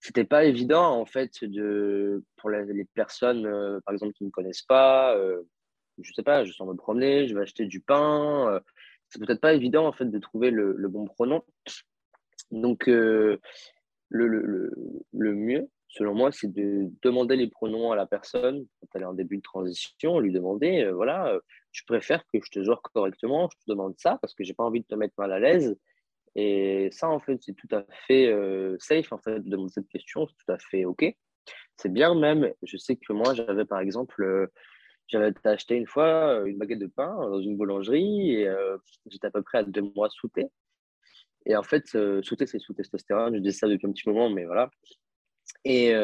c'était 0.01 0.25
pas 0.25 0.45
évident 0.45 1.01
en 1.01 1.07
fait 1.07 1.43
de 1.43 2.23
pour 2.37 2.51
les, 2.51 2.85
personnes, 2.95 3.47
euh, 3.47 3.81
par 3.85 3.95
exemple, 3.95 4.13
qui 4.13 4.25
ne 4.25 4.29
me 4.29 4.33
connaissent 4.33 4.63
pas. 4.63 5.17
Euh, 5.17 5.43
je 6.01 6.13
sais 6.13 6.23
pas, 6.23 6.45
je 6.45 6.53
sors 6.53 6.67
me 6.67 6.75
promener, 6.75 7.27
je 7.29 7.35
vais 7.35 7.43
acheter 7.43 7.67
du 7.67 7.81
pain. 7.81 8.49
Euh, 8.53 8.61
c'est 9.09 9.19
peut-être 9.25 9.41
pas 9.41 9.55
évident 9.55 9.87
en 9.87 9.93
fait 9.93 10.05
de 10.05 10.19
trouver 10.19 10.51
le, 10.51 10.75
le 10.77 10.89
bon 10.89 11.07
pronom. 11.07 11.43
Donc 12.51 12.89
euh, 12.89 13.39
le, 14.09 14.27
le, 14.27 14.73
le, 15.13 15.35
mieux, 15.35 15.69
selon 15.89 16.15
moi, 16.15 16.31
c'est 16.33 16.53
de 16.53 16.91
demander 17.03 17.37
les 17.37 17.49
pronoms 17.49 17.93
à 17.93 17.97
la 17.97 18.07
personne 18.07 18.67
quand 18.81 18.89
elle 18.95 19.03
est 19.03 19.07
en 19.07 19.15
début 19.15 19.39
de 19.39 19.43
transition, 19.43 20.19
lui 20.19 20.33
demander, 20.33 20.85
euh, 20.85 20.93
voilà, 20.93 21.39
je 21.73 21.83
préfère 21.87 22.25
que 22.33 22.39
je 22.43 22.51
te 22.51 22.63
genre 22.63 22.83
correctement, 22.83 23.49
je 23.53 23.59
te 23.59 23.71
demande 23.71 23.95
ça 23.99 24.19
parce 24.21 24.35
que 24.35 24.45
j'ai 24.45 24.55
pas 24.55 24.65
envie 24.65 24.81
de 24.81 24.87
te 24.87 24.95
mettre 24.95 25.15
mal 25.19 25.33
à 25.33 25.39
l'aise. 25.39 25.77
Et 26.35 26.89
ça, 26.93 27.09
en 27.09 27.21
fait, 27.21 27.39
c'est 27.43 27.55
tout 27.55 27.69
à 27.73 27.85
fait 28.07 28.33
safe, 28.79 29.13
en 29.13 29.19
fait, 29.19 29.41
de 29.41 29.49
demander 29.49 29.73
cette 29.73 29.89
question, 29.89 30.27
c'est 30.27 30.45
tout 30.45 30.53
à 30.53 30.59
fait 30.59 30.85
OK. 30.85 31.05
C'est 31.77 31.93
bien 31.93 32.15
même, 32.15 32.53
je 32.63 32.77
sais 32.77 32.97
que 32.97 33.13
moi, 33.13 33.35
j'avais 33.35 33.65
par 33.65 33.81
exemple 33.81 34.51
j'avais 35.09 35.33
acheté 35.45 35.77
une 35.77 35.87
fois 35.87 36.41
euh, 36.41 36.45
une 36.45 36.59
baguette 36.59 36.79
de 36.79 36.87
pain 36.87 37.15
dans 37.15 37.41
une 37.41 37.57
boulangerie 37.57 38.35
et 38.35 38.49
euh, 38.49 38.77
j'étais 39.07 39.27
à 39.27 39.31
peu 39.31 39.43
près 39.43 39.59
à 39.59 39.63
deux 39.65 39.91
mois 39.97 40.09
souté. 40.11 40.47
Et 41.47 41.57
en 41.57 41.63
fait, 41.63 41.85
euh, 41.95 42.23
souté, 42.23 42.47
c'est 42.47 42.59
sous 42.59 42.75
testostérone. 42.75 43.35
Je 43.35 43.41
dis 43.41 43.49
depuis 43.63 43.87
un 43.87 43.93
petit 43.93 44.09
moment, 44.09 44.29
mais 44.29 44.45
voilà. 44.45 44.71
Et 45.65 45.95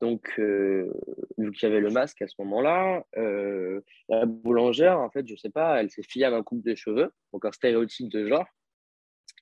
donc, 0.00 0.32
vu 0.38 1.52
qu'il 1.52 1.68
y 1.68 1.70
avait 1.70 1.80
le 1.80 1.90
masque 1.90 2.22
à 2.22 2.26
ce 2.26 2.34
moment-là, 2.38 3.04
la 4.08 4.26
boulangère, 4.26 4.98
en 4.98 5.10
fait, 5.10 5.28
je 5.28 5.36
sais 5.36 5.50
pas, 5.50 5.80
elle 5.80 5.90
s'est 5.90 6.02
fiée 6.02 6.24
à 6.24 6.30
ma 6.30 6.42
coupe 6.42 6.64
de 6.64 6.74
cheveux, 6.74 7.12
donc 7.32 7.44
un 7.44 7.52
stéréotype 7.52 8.08
de 8.08 8.26
genre, 8.26 8.46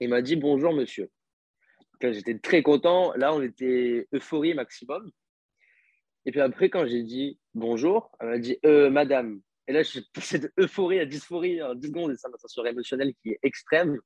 et 0.01 0.09
m'a 0.09 0.22
dit 0.22 0.36
bonjour 0.36 0.72
monsieur. 0.72 1.11
J'étais 2.01 2.38
très 2.38 2.62
content. 2.62 3.12
Là, 3.16 3.34
on 3.34 3.42
était 3.42 4.09
euphorie 4.14 4.55
maximum. 4.55 5.11
Et 6.24 6.32
puis 6.32 6.40
après, 6.40 6.70
quand 6.70 6.86
j'ai 6.86 7.03
dit 7.03 7.38
bonjour, 7.55 8.11
elle 8.20 8.28
m'a 8.28 8.38
dit 8.38 8.59
euh, 8.64 8.90
madame. 8.90 9.40
Et 9.68 9.72
là, 9.72 9.82
j'ai 9.82 10.01
passé 10.12 10.38
de 10.38 10.51
euphorie 10.59 10.98
à 10.98 11.07
dysphorie 11.07 11.62
en 11.62 11.74
10 11.74 11.86
secondes, 11.88 12.12
et 12.12 12.16
ça, 12.16 12.28
ma 12.28 12.38
sensation 12.38 12.64
émotionnelle 12.64 13.12
qui 13.22 13.30
est 13.30 13.38
extrême. 13.42 13.98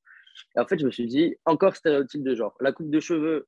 Et 0.56 0.60
en 0.60 0.66
fait, 0.66 0.78
je 0.78 0.84
me 0.84 0.90
suis 0.90 1.06
dit, 1.06 1.36
encore 1.44 1.76
stéréotype 1.76 2.22
de 2.22 2.34
genre. 2.34 2.54
La 2.60 2.72
coupe 2.72 2.90
de 2.90 3.00
cheveux, 3.00 3.46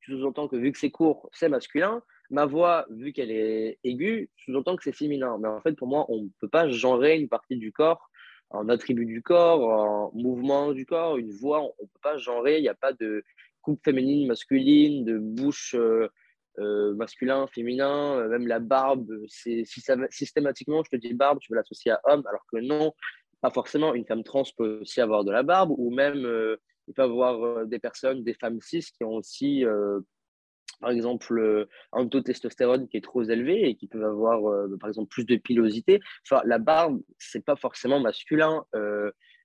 tu 0.00 0.12
sous-entends 0.12 0.48
que 0.48 0.56
vu 0.56 0.72
que 0.72 0.78
c'est 0.78 0.90
court, 0.90 1.28
c'est 1.32 1.48
masculin. 1.48 2.02
Ma 2.30 2.46
voix, 2.46 2.86
vu 2.90 3.12
qu'elle 3.12 3.30
est 3.30 3.78
aiguë, 3.84 4.30
sous-entends 4.44 4.76
que 4.76 4.84
c'est 4.84 4.92
féminin. 4.92 5.36
Mais 5.40 5.48
en 5.48 5.60
fait, 5.60 5.72
pour 5.72 5.88
moi, 5.88 6.06
on 6.08 6.22
ne 6.22 6.28
peut 6.40 6.48
pas 6.48 6.68
genrer 6.70 7.18
une 7.18 7.28
partie 7.28 7.56
du 7.56 7.72
corps 7.72 8.08
en 8.50 8.68
attribut 8.68 9.06
du 9.06 9.22
corps, 9.22 9.62
en 9.62 10.10
mouvement 10.14 10.72
du 10.72 10.86
corps, 10.86 11.18
une 11.18 11.32
voix, 11.32 11.60
on 11.62 11.74
ne 11.82 11.86
peut 11.86 12.00
pas 12.02 12.16
genrer. 12.16 12.58
Il 12.58 12.62
n'y 12.62 12.68
a 12.68 12.74
pas 12.74 12.92
de 12.92 13.22
coupe 13.62 13.82
féminine, 13.84 14.26
masculine, 14.26 15.04
de 15.04 15.18
bouche. 15.18 15.74
Euh, 15.74 16.08
euh, 16.58 17.46
féminin, 17.52 18.18
euh, 18.18 18.28
même 18.28 18.46
la 18.46 18.58
barbe, 18.58 19.08
c'est 19.28 19.64
systématiquement 20.10 20.82
je 20.82 20.90
te 20.90 20.96
dis 20.96 21.14
barbe, 21.14 21.38
tu 21.40 21.52
veux 21.52 21.56
l'associer 21.56 21.92
à 21.92 22.00
homme, 22.04 22.24
alors 22.26 22.44
que 22.52 22.58
non, 22.58 22.92
pas 23.40 23.50
forcément. 23.50 23.94
Une 23.94 24.04
femme 24.04 24.24
trans 24.24 24.44
peut 24.56 24.80
aussi 24.82 25.00
avoir 25.00 25.24
de 25.24 25.30
la 25.30 25.42
barbe, 25.42 25.72
ou 25.76 25.90
même 25.90 26.24
euh, 26.24 26.56
il 26.88 26.94
peut 26.94 27.02
y 27.02 27.04
avoir 27.04 27.66
des 27.66 27.78
personnes, 27.78 28.24
des 28.24 28.34
femmes 28.34 28.60
cis 28.60 28.90
qui 28.96 29.04
ont 29.04 29.14
aussi, 29.14 29.64
par 30.80 30.90
exemple, 30.90 31.66
un 31.92 32.06
taux 32.08 32.18
de 32.18 32.24
testostérone 32.24 32.88
qui 32.88 32.96
est 32.96 33.04
trop 33.04 33.22
élevé 33.22 33.68
et 33.68 33.74
qui 33.74 33.86
peuvent 33.86 34.04
avoir, 34.04 34.40
par 34.78 34.88
exemple, 34.88 35.08
plus 35.08 35.24
de 35.24 35.36
pilosité. 35.36 36.00
Enfin, 36.24 36.42
la 36.44 36.58
barbe, 36.58 37.00
c'est 37.18 37.44
pas 37.44 37.56
forcément 37.56 38.00
masculin 38.00 38.64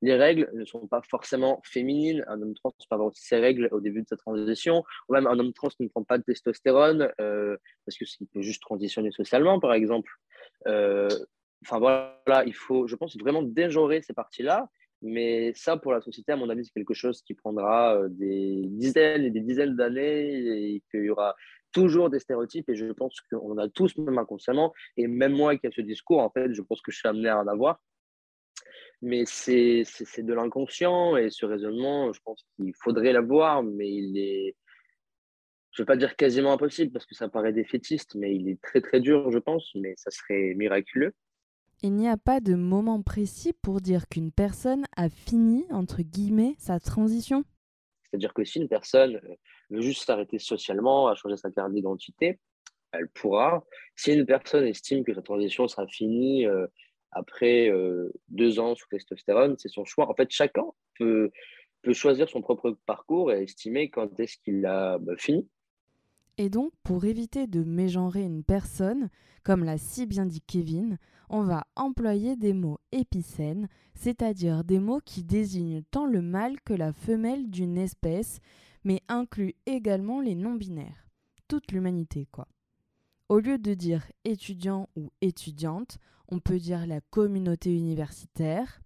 les 0.03 0.15
règles 0.15 0.49
ne 0.53 0.65
sont 0.65 0.85
pas 0.85 1.01
forcément 1.01 1.61
féminines. 1.63 2.25
Un 2.27 2.41
homme 2.41 2.53
trans 2.55 2.71
peut 2.71 2.85
avoir 2.91 3.07
aussi 3.07 3.25
ses 3.25 3.37
règles 3.37 3.69
au 3.71 3.79
début 3.79 4.01
de 4.01 4.07
sa 4.07 4.17
transition, 4.17 4.83
ou 5.07 5.13
même 5.13 5.27
un 5.27 5.39
homme 5.39 5.53
trans 5.53 5.69
ne 5.79 5.87
prend 5.87 6.03
pas 6.03 6.17
de 6.17 6.23
testostérone 6.23 7.09
euh, 7.21 7.55
parce 7.85 7.97
qu'il 7.97 8.27
peut 8.27 8.41
juste 8.41 8.61
transitionner 8.61 9.11
socialement, 9.11 9.61
par 9.61 9.73
exemple. 9.73 10.11
Euh, 10.67 11.07
enfin 11.65 11.79
voilà, 11.79 12.43
il 12.45 12.53
faut, 12.53 12.85
je 12.85 12.97
pense, 12.97 13.17
vraiment 13.17 13.43
dégenrer 13.43 14.01
ces 14.01 14.13
parties-là. 14.13 14.69
Mais 15.03 15.53
ça, 15.53 15.77
pour 15.77 15.91
la 15.91 16.01
société, 16.01 16.31
à 16.31 16.35
mon 16.35 16.49
avis, 16.49 16.65
c'est 16.65 16.73
quelque 16.73 16.93
chose 16.93 17.21
qui 17.21 17.33
prendra 17.33 17.95
euh, 17.97 18.07
des 18.09 18.63
dizaines 18.69 19.25
et 19.25 19.29
des 19.29 19.41
dizaines 19.41 19.75
d'années 19.75 20.75
et 20.75 20.83
qu'il 20.89 21.03
y 21.03 21.09
aura 21.09 21.35
toujours 21.71 22.09
des 22.09 22.19
stéréotypes. 22.19 22.69
Et 22.69 22.75
je 22.75 22.85
pense 22.91 23.19
qu'on 23.29 23.57
a 23.57 23.69
tous, 23.69 23.95
même 23.97 24.17
inconsciemment, 24.17 24.73
et 24.97 25.07
même 25.07 25.33
moi 25.33 25.57
qui 25.57 25.67
ai 25.67 25.71
ce 25.71 25.81
discours, 25.81 26.19
en 26.19 26.29
fait, 26.29 26.53
je 26.53 26.61
pense 26.61 26.81
que 26.81 26.91
je 26.91 26.97
suis 26.97 27.07
amené 27.07 27.29
à 27.29 27.39
en 27.39 27.47
avoir 27.47 27.79
mais 29.03 29.25
c'est 29.25 29.83
de 29.83 30.33
l'inconscient 30.33 31.17
et 31.17 31.29
ce 31.29 31.45
raisonnement, 31.45 32.13
je 32.13 32.21
pense 32.23 32.45
qu'il 32.55 32.73
faudrait 32.73 33.11
l'avoir, 33.11 33.61
mais 33.61 33.91
il 33.91 34.17
est, 34.17 34.55
je 35.71 35.81
ne 35.81 35.83
vais 35.83 35.87
pas 35.87 35.97
dire 35.97 36.15
quasiment 36.15 36.53
impossible 36.53 36.91
parce 36.93 37.05
que 37.05 37.13
ça 37.13 37.27
paraît 37.27 37.51
défaitiste, 37.51 38.15
mais 38.15 38.33
il 38.33 38.47
est 38.47 38.61
très 38.61 38.79
très 38.79 39.01
dur, 39.01 39.29
je 39.29 39.39
pense, 39.39 39.71
mais 39.75 39.93
ça 39.97 40.09
serait 40.09 40.53
miraculeux. 40.55 41.13
Il 41.85 41.95
n'y 41.95 42.07
a 42.07 42.15
pas 42.15 42.39
de 42.39 42.55
moment 42.55 43.01
précis 43.01 43.51
pour 43.51 43.81
dire 43.81 44.07
qu'une 44.07 44.31
personne 44.31 44.85
a 44.95 45.09
fini, 45.09 45.65
entre 45.69 46.01
guillemets, 46.01 46.55
sa 46.57 46.79
transition 46.79 47.43
C'est-à-dire 48.09 48.33
que 48.33 48.45
si 48.45 48.59
une 48.59 48.69
personne 48.69 49.19
veut 49.69 49.81
juste 49.81 50.05
s'arrêter 50.05 50.39
socialement, 50.39 51.09
à 51.09 51.15
changer 51.15 51.35
sa 51.35 51.51
carte 51.51 51.73
d'identité, 51.73 52.39
elle 52.93 53.09
pourra. 53.09 53.65
Si 53.97 54.13
une 54.13 54.25
personne 54.25 54.63
estime 54.63 55.03
que 55.03 55.13
sa 55.13 55.21
transition 55.21 55.67
sera 55.67 55.85
finie 55.87 56.45
euh, 56.45 56.67
après 57.11 57.69
euh, 57.69 58.13
deux 58.29 58.61
ans 58.61 58.75
sous 58.75 58.87
testostérone, 58.87 59.55
c'est 59.57 59.67
son 59.67 59.83
choix. 59.83 60.09
En 60.09 60.15
fait, 60.15 60.31
chacun 60.31 60.63
peut, 60.97 61.31
peut 61.81 61.93
choisir 61.93 62.29
son 62.29 62.41
propre 62.41 62.77
parcours 62.85 63.33
et 63.33 63.43
estimer 63.43 63.89
quand 63.89 64.17
est-ce 64.21 64.37
qu'il 64.37 64.65
a 64.65 64.99
bah, 64.99 65.15
fini. 65.17 65.49
Et 66.37 66.49
donc, 66.49 66.71
pour 66.83 67.03
éviter 67.03 67.45
de 67.45 67.61
mégenrer 67.61 68.21
une 68.21 68.43
personne, 68.43 69.09
comme 69.43 69.65
l'a 69.65 69.77
si 69.77 70.05
bien 70.05 70.25
dit 70.25 70.41
Kevin, 70.41 70.97
on 71.33 71.41
va 71.41 71.65
employer 71.75 72.35
des 72.35 72.53
mots 72.53 72.77
épicènes, 72.91 73.67
c'est-à-dire 73.95 74.63
des 74.63 74.79
mots 74.79 75.01
qui 75.03 75.23
désignent 75.23 75.81
tant 75.89 76.05
le 76.05 76.21
mâle 76.21 76.61
que 76.61 76.75
la 76.75 76.93
femelle 76.93 77.49
d'une 77.49 77.79
espèce, 77.79 78.39
mais 78.83 79.01
inclut 79.07 79.55
également 79.65 80.21
les 80.21 80.35
non-binaires, 80.35 81.07
toute 81.47 81.71
l'humanité 81.71 82.27
quoi. 82.31 82.47
Au 83.29 83.39
lieu 83.39 83.57
de 83.57 83.73
dire 83.73 84.05
étudiant 84.25 84.89
ou 84.95 85.09
étudiante, 85.21 85.97
on 86.29 86.37
peut 86.37 86.59
dire 86.59 86.85
la 86.85 87.01
communauté 87.01 87.75
universitaire. 87.75 88.83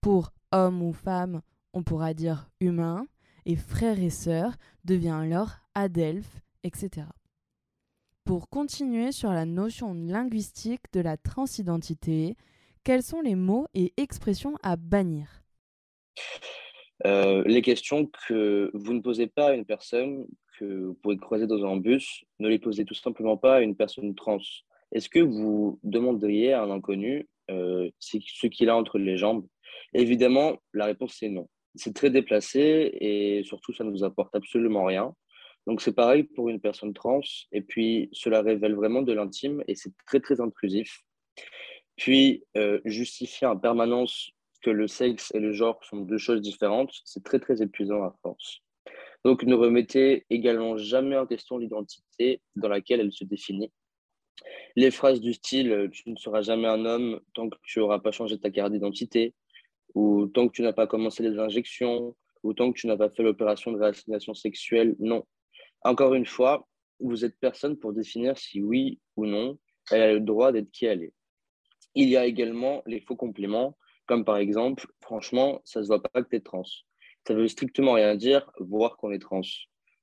Pour 0.00 0.32
homme 0.52 0.82
ou 0.82 0.92
femme, 0.92 1.42
on 1.72 1.82
pourra 1.82 2.14
dire 2.14 2.48
humain. 2.60 3.06
Et 3.44 3.56
frères 3.56 3.98
et 3.98 4.10
sœurs 4.10 4.54
devient 4.84 5.08
alors 5.08 5.56
adelphes, 5.74 6.42
etc. 6.62 7.06
Pour 8.24 8.48
continuer 8.48 9.10
sur 9.10 9.32
la 9.32 9.44
notion 9.44 9.94
linguistique 9.94 10.92
de 10.92 11.00
la 11.00 11.16
transidentité, 11.16 12.36
quels 12.84 13.02
sont 13.02 13.20
les 13.20 13.34
mots 13.34 13.66
et 13.74 13.92
expressions 13.96 14.54
à 14.62 14.76
bannir? 14.76 15.42
Euh, 17.04 17.42
Les 17.46 17.62
questions 17.62 18.08
que 18.28 18.70
vous 18.74 18.94
ne 18.94 19.00
posez 19.00 19.26
pas 19.26 19.48
à 19.48 19.54
une 19.54 19.64
personne 19.64 20.26
que 20.56 20.84
vous 20.84 20.94
pourrez 20.94 21.16
croiser 21.16 21.48
dans 21.48 21.64
un 21.64 21.76
bus, 21.76 22.24
ne 22.38 22.48
les 22.48 22.60
posez 22.60 22.84
tout 22.84 22.94
simplement 22.94 23.36
pas 23.36 23.56
à 23.56 23.60
une 23.60 23.74
personne 23.74 24.14
trans. 24.14 24.38
Est-ce 24.92 25.08
que 25.08 25.18
vous 25.18 25.80
demanderiez 25.82 26.52
à 26.52 26.62
un 26.62 26.70
inconnu 26.70 27.28
euh, 27.50 27.90
ce 27.98 28.46
qu'il 28.46 28.68
a 28.68 28.76
entre 28.76 28.98
les 28.98 29.16
jambes? 29.16 29.44
Évidemment, 29.94 30.58
la 30.72 30.84
réponse 30.84 31.20
est 31.24 31.28
non. 31.28 31.48
C'est 31.74 31.94
très 31.94 32.10
déplacé 32.10 32.96
et 33.00 33.42
surtout, 33.44 33.72
ça 33.72 33.82
ne 33.82 33.90
vous 33.90 34.04
apporte 34.04 34.34
absolument 34.36 34.84
rien. 34.84 35.12
Donc, 35.66 35.80
c'est 35.80 35.92
pareil 35.94 36.24
pour 36.24 36.48
une 36.48 36.60
personne 36.60 36.92
trans. 36.92 37.20
Et 37.52 37.60
puis, 37.60 38.08
cela 38.12 38.42
révèle 38.42 38.74
vraiment 38.74 39.02
de 39.02 39.12
l'intime 39.12 39.62
et 39.68 39.74
c'est 39.74 39.92
très, 40.06 40.20
très 40.20 40.40
intrusif. 40.40 41.02
Puis, 41.96 42.44
euh, 42.56 42.80
justifier 42.84 43.46
en 43.46 43.56
permanence 43.56 44.30
que 44.62 44.70
le 44.70 44.88
sexe 44.88 45.32
et 45.34 45.40
le 45.40 45.52
genre 45.52 45.82
sont 45.84 45.98
deux 45.98 46.18
choses 46.18 46.40
différentes, 46.40 46.92
c'est 47.04 47.22
très, 47.22 47.38
très 47.38 47.62
épuisant 47.62 48.02
à 48.02 48.16
force. 48.22 48.60
Donc, 49.24 49.44
ne 49.44 49.54
remettez 49.54 50.26
également 50.30 50.76
jamais 50.76 51.16
en 51.16 51.26
question 51.26 51.58
l'identité 51.58 52.40
dans 52.56 52.68
laquelle 52.68 53.00
elle 53.00 53.12
se 53.12 53.24
définit. 53.24 53.70
Les 54.74 54.90
phrases 54.90 55.20
du 55.20 55.32
style 55.34 55.88
Tu 55.92 56.10
ne 56.10 56.16
seras 56.16 56.42
jamais 56.42 56.66
un 56.66 56.84
homme 56.84 57.20
tant 57.34 57.48
que 57.48 57.56
tu 57.62 57.78
n'auras 57.78 58.00
pas 58.00 58.10
changé 58.10 58.38
ta 58.38 58.50
carte 58.50 58.72
d'identité, 58.72 59.34
ou 59.94 60.26
tant 60.26 60.48
que 60.48 60.52
tu 60.52 60.62
n'as 60.62 60.72
pas 60.72 60.86
commencé 60.86 61.22
les 61.22 61.38
injections, 61.38 62.16
ou 62.42 62.54
tant 62.54 62.72
que 62.72 62.78
tu 62.78 62.86
n'as 62.86 62.96
pas 62.96 63.10
fait 63.10 63.22
l'opération 63.22 63.72
de 63.72 63.78
réassignation 63.78 64.34
sexuelle, 64.34 64.96
non. 64.98 65.24
Encore 65.84 66.14
une 66.14 66.26
fois, 66.26 66.68
vous 67.00 67.24
êtes 67.24 67.38
personne 67.38 67.76
pour 67.76 67.92
définir 67.92 68.38
si 68.38 68.62
oui 68.62 69.00
ou 69.16 69.26
non 69.26 69.58
elle 69.90 70.02
a 70.02 70.12
le 70.12 70.20
droit 70.20 70.52
d'être 70.52 70.70
qui 70.70 70.86
elle 70.86 71.02
est. 71.02 71.12
Il 71.94 72.08
y 72.08 72.16
a 72.16 72.24
également 72.24 72.82
les 72.86 73.00
faux 73.00 73.16
compléments, 73.16 73.76
comme 74.06 74.24
par 74.24 74.36
exemple, 74.36 74.86
franchement, 75.00 75.60
ça 75.64 75.82
se 75.82 75.88
voit 75.88 76.02
pas 76.02 76.22
que 76.22 76.28
tu 76.28 76.36
es 76.36 76.40
trans. 76.40 76.62
Ça 77.26 77.34
veut 77.34 77.48
strictement 77.48 77.92
rien 77.92 78.14
dire, 78.14 78.50
voir 78.58 78.96
qu'on 78.96 79.12
est 79.12 79.18
trans. 79.18 79.42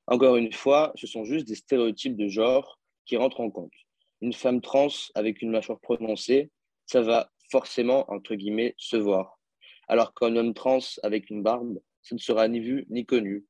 Encore 0.08 0.36
une 0.36 0.52
fois, 0.52 0.92
ce 0.96 1.08
sont 1.08 1.24
juste 1.24 1.48
des 1.48 1.56
stéréotypes 1.56 2.18
de 2.18 2.28
genre 2.28 2.80
qui 3.06 3.18
rentrent 3.18 3.42
en 3.42 3.50
compte. 3.50 3.74
Une 4.22 4.34
femme 4.34 4.62
trans 4.62 4.90
avec 5.16 5.42
une 5.42 5.52
mâchoire 5.52 5.80
prononcée, 5.80 6.52
ça 6.86 7.02
va 7.02 7.32
forcément, 7.52 8.12
entre 8.12 8.36
guillemets, 8.36 8.76
se 8.78 8.98
voir. 8.98 9.40
Alors 9.88 10.14
qu'un 10.14 10.36
homme 10.36 10.54
trans 10.54 10.80
avec 11.04 11.30
une 11.30 11.42
barbe, 11.42 11.80
ça 12.04 12.16
ne 12.16 12.20
sera 12.20 12.48
ni 12.48 12.60
vu 12.60 12.86
ni 12.90 13.06
connu. 13.06 13.46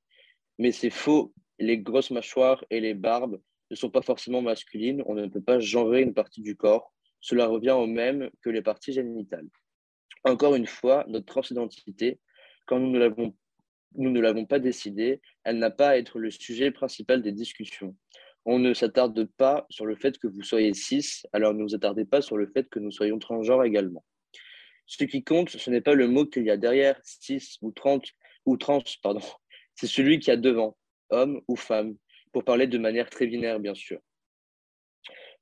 Mais 0.57 0.71
c'est 0.71 0.89
faux, 0.89 1.33
les 1.59 1.77
grosses 1.77 2.11
mâchoires 2.11 2.63
et 2.69 2.79
les 2.79 2.93
barbes 2.93 3.39
ne 3.69 3.75
sont 3.75 3.89
pas 3.89 4.01
forcément 4.01 4.41
masculines, 4.41 5.03
on 5.05 5.15
ne 5.15 5.27
peut 5.27 5.41
pas 5.41 5.59
genrer 5.59 6.01
une 6.01 6.13
partie 6.13 6.41
du 6.41 6.55
corps. 6.55 6.93
Cela 7.21 7.47
revient 7.47 7.71
au 7.71 7.85
même 7.85 8.29
que 8.41 8.49
les 8.49 8.61
parties 8.61 8.93
génitales. 8.93 9.47
Encore 10.23 10.55
une 10.55 10.65
fois, 10.65 11.05
notre 11.07 11.25
transidentité, 11.25 12.19
quand 12.65 12.79
nous 12.79 12.91
ne 12.91 14.19
l'avons 14.19 14.45
pas 14.45 14.59
décidé, 14.59 15.21
elle 15.43 15.59
n'a 15.59 15.69
pas 15.69 15.89
à 15.89 15.97
être 15.97 16.19
le 16.19 16.31
sujet 16.31 16.71
principal 16.71 17.21
des 17.21 17.31
discussions. 17.31 17.95
On 18.45 18.57
ne 18.57 18.73
s'attarde 18.73 19.25
pas 19.25 19.67
sur 19.69 19.85
le 19.85 19.95
fait 19.95 20.17
que 20.17 20.27
vous 20.27 20.43
soyez 20.43 20.73
cis, 20.73 21.23
alors 21.33 21.53
ne 21.53 21.63
vous 21.63 21.75
attardez 21.75 22.05
pas 22.05 22.21
sur 22.21 22.37
le 22.37 22.47
fait 22.47 22.69
que 22.69 22.79
nous 22.79 22.91
soyons 22.91 23.19
transgenres 23.19 23.63
également. 23.63 24.03
Ce 24.87 25.03
qui 25.03 25.23
compte, 25.23 25.49
ce 25.49 25.69
n'est 25.69 25.81
pas 25.81 25.93
le 25.93 26.07
mot 26.07 26.25
qu'il 26.25 26.45
y 26.45 26.49
a 26.49 26.57
derrière, 26.57 26.99
cis 27.03 27.57
ou 27.61 27.71
trans, 27.71 28.01
ou 28.45 28.57
trans, 28.57 28.81
pardon. 29.03 29.21
C'est 29.75 29.87
celui 29.87 30.19
qui 30.19 30.31
a 30.31 30.37
devant, 30.37 30.77
homme 31.09 31.41
ou 31.47 31.55
femme, 31.55 31.95
pour 32.31 32.43
parler 32.43 32.67
de 32.67 32.77
manière 32.77 33.09
très 33.09 33.27
binaire, 33.27 33.59
bien 33.59 33.75
sûr. 33.75 33.99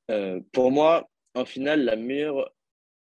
Euh, 0.10 0.40
pour 0.52 0.72
moi, 0.72 1.10
en 1.34 1.46
final, 1.46 1.84
la 1.84 1.96
meilleure, 1.96 2.50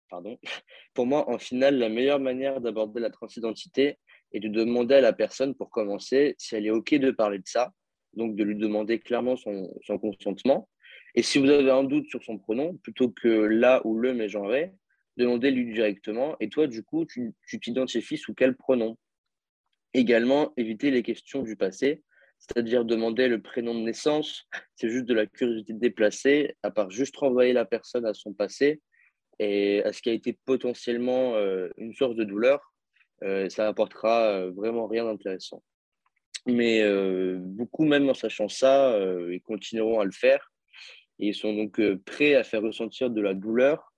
pardon, 0.08 0.38
pour 0.94 1.06
moi, 1.06 1.28
en 1.30 1.38
final, 1.38 1.78
la 1.78 1.88
meilleure 1.88 2.20
manière 2.20 2.60
d'aborder 2.60 3.00
la 3.00 3.10
transidentité, 3.10 3.98
et 4.32 4.40
de 4.40 4.48
demander 4.48 4.96
à 4.96 5.00
la 5.00 5.12
personne, 5.12 5.54
pour 5.54 5.70
commencer, 5.70 6.34
si 6.38 6.54
elle 6.54 6.66
est 6.66 6.70
OK 6.70 6.94
de 6.94 7.10
parler 7.10 7.38
de 7.38 7.46
ça, 7.46 7.72
donc 8.14 8.36
de 8.36 8.44
lui 8.44 8.56
demander 8.56 8.98
clairement 9.00 9.36
son, 9.36 9.70
consentement. 10.00 10.68
Et 11.14 11.22
si 11.22 11.38
vous 11.38 11.48
avez 11.48 11.70
un 11.70 11.84
doute 11.84 12.06
sur 12.08 12.22
son 12.22 12.38
pronom, 12.38 12.76
plutôt 12.76 13.10
que 13.10 13.28
là 13.28 13.80
ou 13.84 13.98
le 13.98 14.14
mégenré, 14.14 14.72
demandez-lui 15.16 15.72
directement. 15.72 16.36
Et 16.40 16.48
toi, 16.48 16.66
du 16.66 16.84
coup, 16.84 17.06
tu 17.06 17.34
t'identifies 17.60 18.18
sous 18.18 18.34
quel 18.34 18.56
pronom? 18.56 18.98
Également, 19.94 20.52
éviter 20.56 20.90
les 20.90 21.02
questions 21.02 21.42
du 21.42 21.56
passé, 21.56 22.02
c'est-à-dire 22.38 22.84
demander 22.84 23.28
le 23.28 23.40
prénom 23.40 23.74
de 23.74 23.80
naissance. 23.80 24.48
C'est 24.76 24.88
juste 24.88 25.06
de 25.06 25.14
la 25.14 25.26
curiosité 25.26 25.72
déplacée, 25.74 26.56
à 26.62 26.70
part 26.70 26.90
juste 26.90 27.16
renvoyer 27.16 27.52
la 27.52 27.64
personne 27.64 28.06
à 28.06 28.14
son 28.14 28.32
passé 28.32 28.80
et 29.38 29.82
à 29.84 29.92
ce 29.92 30.02
qui 30.02 30.10
a 30.10 30.12
été 30.12 30.36
potentiellement 30.44 31.34
euh, 31.34 31.68
une 31.76 31.94
source 31.94 32.16
de 32.16 32.24
douleur 32.24 32.60
euh, 33.24 33.48
ça 33.48 33.66
apportera 33.66 34.28
euh, 34.28 34.52
vraiment 34.52 34.86
rien 34.86 35.04
d'intéressant. 35.04 35.62
Mais 36.46 36.82
beaucoup, 37.36 37.84
même 37.84 38.08
en 38.08 38.14
sachant 38.14 38.48
ça, 38.48 38.96
ils 39.28 39.42
continueront 39.42 40.00
à 40.00 40.06
le 40.06 40.12
faire. 40.12 40.50
Ils 41.18 41.34
sont 41.34 41.52
donc 41.52 41.78
prêts 42.06 42.36
à 42.36 42.44
faire 42.44 42.62
ressentir 42.62 43.10
de 43.10 43.20
la 43.20 43.34
douleur 43.34 43.92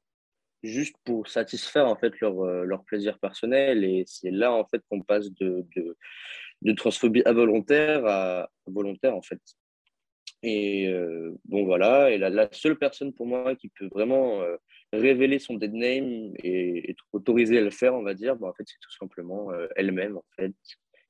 juste 0.64 0.97
pour 1.05 1.28
satisfaire 1.28 1.86
en 1.86 1.95
fait 1.95 2.18
leur, 2.18 2.43
leur 2.64 2.82
plaisir 2.84 3.20
personnel. 3.20 3.84
Et 3.84 4.03
c'est 4.07 4.32
là 4.32 4.53
en 4.53 4.64
fait 4.64 4.82
qu'on 4.88 5.01
passe 5.01 5.30
de, 5.34 5.64
de, 6.63 6.73
transphobie 6.73 7.23
involontaire 7.27 8.07
à 8.07 8.51
volontaire 8.67 9.15
en 9.15 9.23
fait. 9.23 9.41
Et 10.43 10.91
bon 11.45 11.65
voilà, 11.65 12.11
et 12.11 12.19
la, 12.19 12.49
seule 12.53 12.79
personne 12.79 13.13
pour 13.13 13.27
moi 13.27 13.55
qui 13.57 13.69
peut 13.69 13.89
vraiment 13.93 14.43
révéler 14.93 15.39
son 15.39 15.55
dead 15.55 15.73
name 15.73 16.33
et 16.43 16.91
être 16.91 17.05
autorisée 17.13 17.59
à 17.59 17.63
le 17.63 17.71
faire, 17.71 17.95
on 17.95 18.03
va 18.03 18.15
dire, 18.15 18.37
bah, 18.37 18.49
en 18.49 18.55
fait, 18.55 18.65
c'est 18.67 18.81
tout 18.81 18.93
simplement 18.93 19.53
euh, 19.53 19.69
elle-même. 19.77 20.17
En 20.17 20.25
fait. 20.37 20.53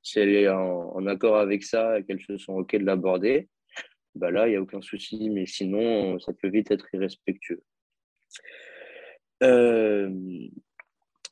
Si 0.03 0.19
elle 0.19 0.31
est 0.31 0.49
en, 0.49 1.07
accord 1.07 1.37
avec 1.37 1.63
ça 1.63 1.99
et 1.99 2.05
qu'elle 2.05 2.21
se 2.21 2.39
sent 2.39 2.53
OK 2.53 2.75
de 2.75 2.85
l'aborder, 2.85 3.49
bah 4.15 4.31
là, 4.31 4.49
il 4.49 4.51
n'y 4.53 4.57
a 4.57 4.63
aucun 4.63 4.81
souci. 4.81 5.29
Mais 5.31 5.47
sinon, 5.47 6.19
ça 6.21 6.33
peut 6.33 6.49
vite 6.49 6.71
être 6.71 6.87
irrespectueux. 6.95 7.63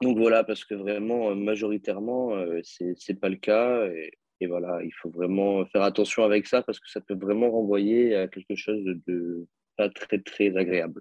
Euh, 0.02 0.06
donc 0.06 0.18
voilà, 0.18 0.44
parce 0.44 0.64
que 0.64 0.74
vraiment, 0.74 1.34
majoritairement, 1.34 2.34
euh, 2.34 2.60
ce 2.62 2.84
n'est 2.84 3.18
pas 3.18 3.28
le 3.28 3.36
cas. 3.36 3.86
Et, 3.86 4.12
et, 4.40 4.46
voilà, 4.46 4.82
il 4.82 4.92
faut 4.92 5.10
vraiment 5.10 5.64
faire 5.66 5.82
attention 5.82 6.24
avec 6.24 6.46
ça 6.46 6.62
parce 6.62 6.80
que 6.80 6.90
ça 6.90 7.00
peut 7.00 7.16
vraiment 7.16 7.50
renvoyer 7.50 8.14
à 8.14 8.28
quelque 8.28 8.56
chose 8.56 8.82
de 8.84 9.46
pas 9.76 9.88
très, 9.88 10.18
très 10.18 10.56
agréable. 10.56 11.00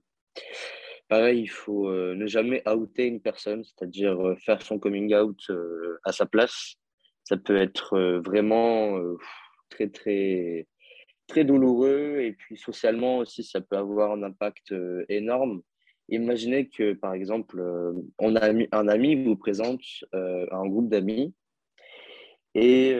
Pareil, 1.08 1.42
il 1.42 1.50
faut 1.50 1.90
euh, 1.90 2.16
ne 2.16 2.28
jamais 2.28 2.68
outer 2.70 3.06
une 3.06 3.22
personne, 3.22 3.64
c'est-à-dire 3.64 4.20
euh, 4.20 4.36
faire 4.36 4.62
son 4.62 4.78
coming 4.78 5.14
out 5.16 5.40
euh, 5.50 6.00
à 6.04 6.12
sa 6.12 6.26
place. 6.26 6.76
Ça 7.24 7.38
peut 7.38 7.58
être 7.58 8.00
vraiment 8.26 9.02
très, 9.70 9.90
très, 9.90 10.66
très 11.28 11.44
douloureux 11.44 12.20
et 12.22 12.32
puis 12.32 12.56
socialement 12.56 13.18
aussi, 13.18 13.44
ça 13.44 13.60
peut 13.60 13.76
avoir 13.76 14.14
un 14.14 14.24
impact 14.24 14.74
énorme. 15.10 15.62
Imaginez 16.10 16.70
que, 16.70 16.94
par 16.94 17.14
exemple, 17.14 17.62
on 18.20 18.36
a 18.36 18.52
un 18.72 18.88
ami 18.88 19.24
vous 19.24 19.36
présente 19.36 19.82
un 20.14 20.66
groupe 20.66 20.90
d'amis 20.90 21.34
et 22.56 22.96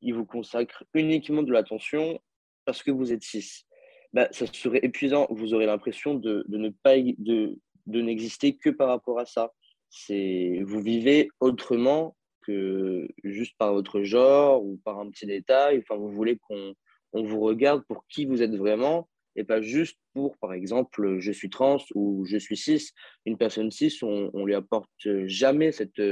il 0.00 0.14
vous 0.14 0.24
consacre 0.24 0.84
uniquement 0.94 1.42
de 1.42 1.52
l'attention 1.52 2.20
parce 2.64 2.82
que 2.82 2.90
vous 2.90 3.12
êtes 3.12 3.24
six 3.24 3.66
bah, 4.12 4.28
ça 4.30 4.46
serait 4.46 4.80
épuisant. 4.82 5.26
Vous 5.30 5.54
aurez 5.54 5.66
l'impression 5.66 6.14
de, 6.14 6.44
ne 6.48 6.68
pas 6.68 6.98
de, 6.98 7.58
de 7.86 8.00
n'exister 8.00 8.56
que 8.56 8.70
par 8.70 8.88
rapport 8.88 9.18
à 9.18 9.26
ça. 9.26 9.52
C'est 9.88 10.60
vous 10.64 10.80
vivez 10.80 11.28
autrement 11.40 12.16
que 12.42 13.08
juste 13.24 13.56
par 13.58 13.72
votre 13.72 14.02
genre 14.02 14.64
ou 14.64 14.78
par 14.84 14.98
un 14.98 15.10
petit 15.10 15.26
détail. 15.26 15.78
Enfin, 15.78 15.98
vous 15.98 16.10
voulez 16.10 16.38
qu'on 16.38 16.74
on 17.12 17.24
vous 17.24 17.40
regarde 17.40 17.84
pour 17.86 18.06
qui 18.08 18.24
vous 18.24 18.42
êtes 18.42 18.54
vraiment 18.54 19.08
et 19.36 19.44
pas 19.44 19.60
juste 19.60 19.98
pour, 20.12 20.36
par 20.38 20.52
exemple, 20.52 21.18
je 21.18 21.32
suis 21.32 21.50
trans 21.50 21.84
ou 21.94 22.24
je 22.26 22.36
suis 22.36 22.56
cis. 22.56 22.90
Une 23.24 23.38
personne 23.38 23.70
cis, 23.70 23.98
on, 24.02 24.30
on 24.34 24.44
lui 24.44 24.54
apporte 24.54 24.90
jamais 25.26 25.72
cette, 25.72 26.02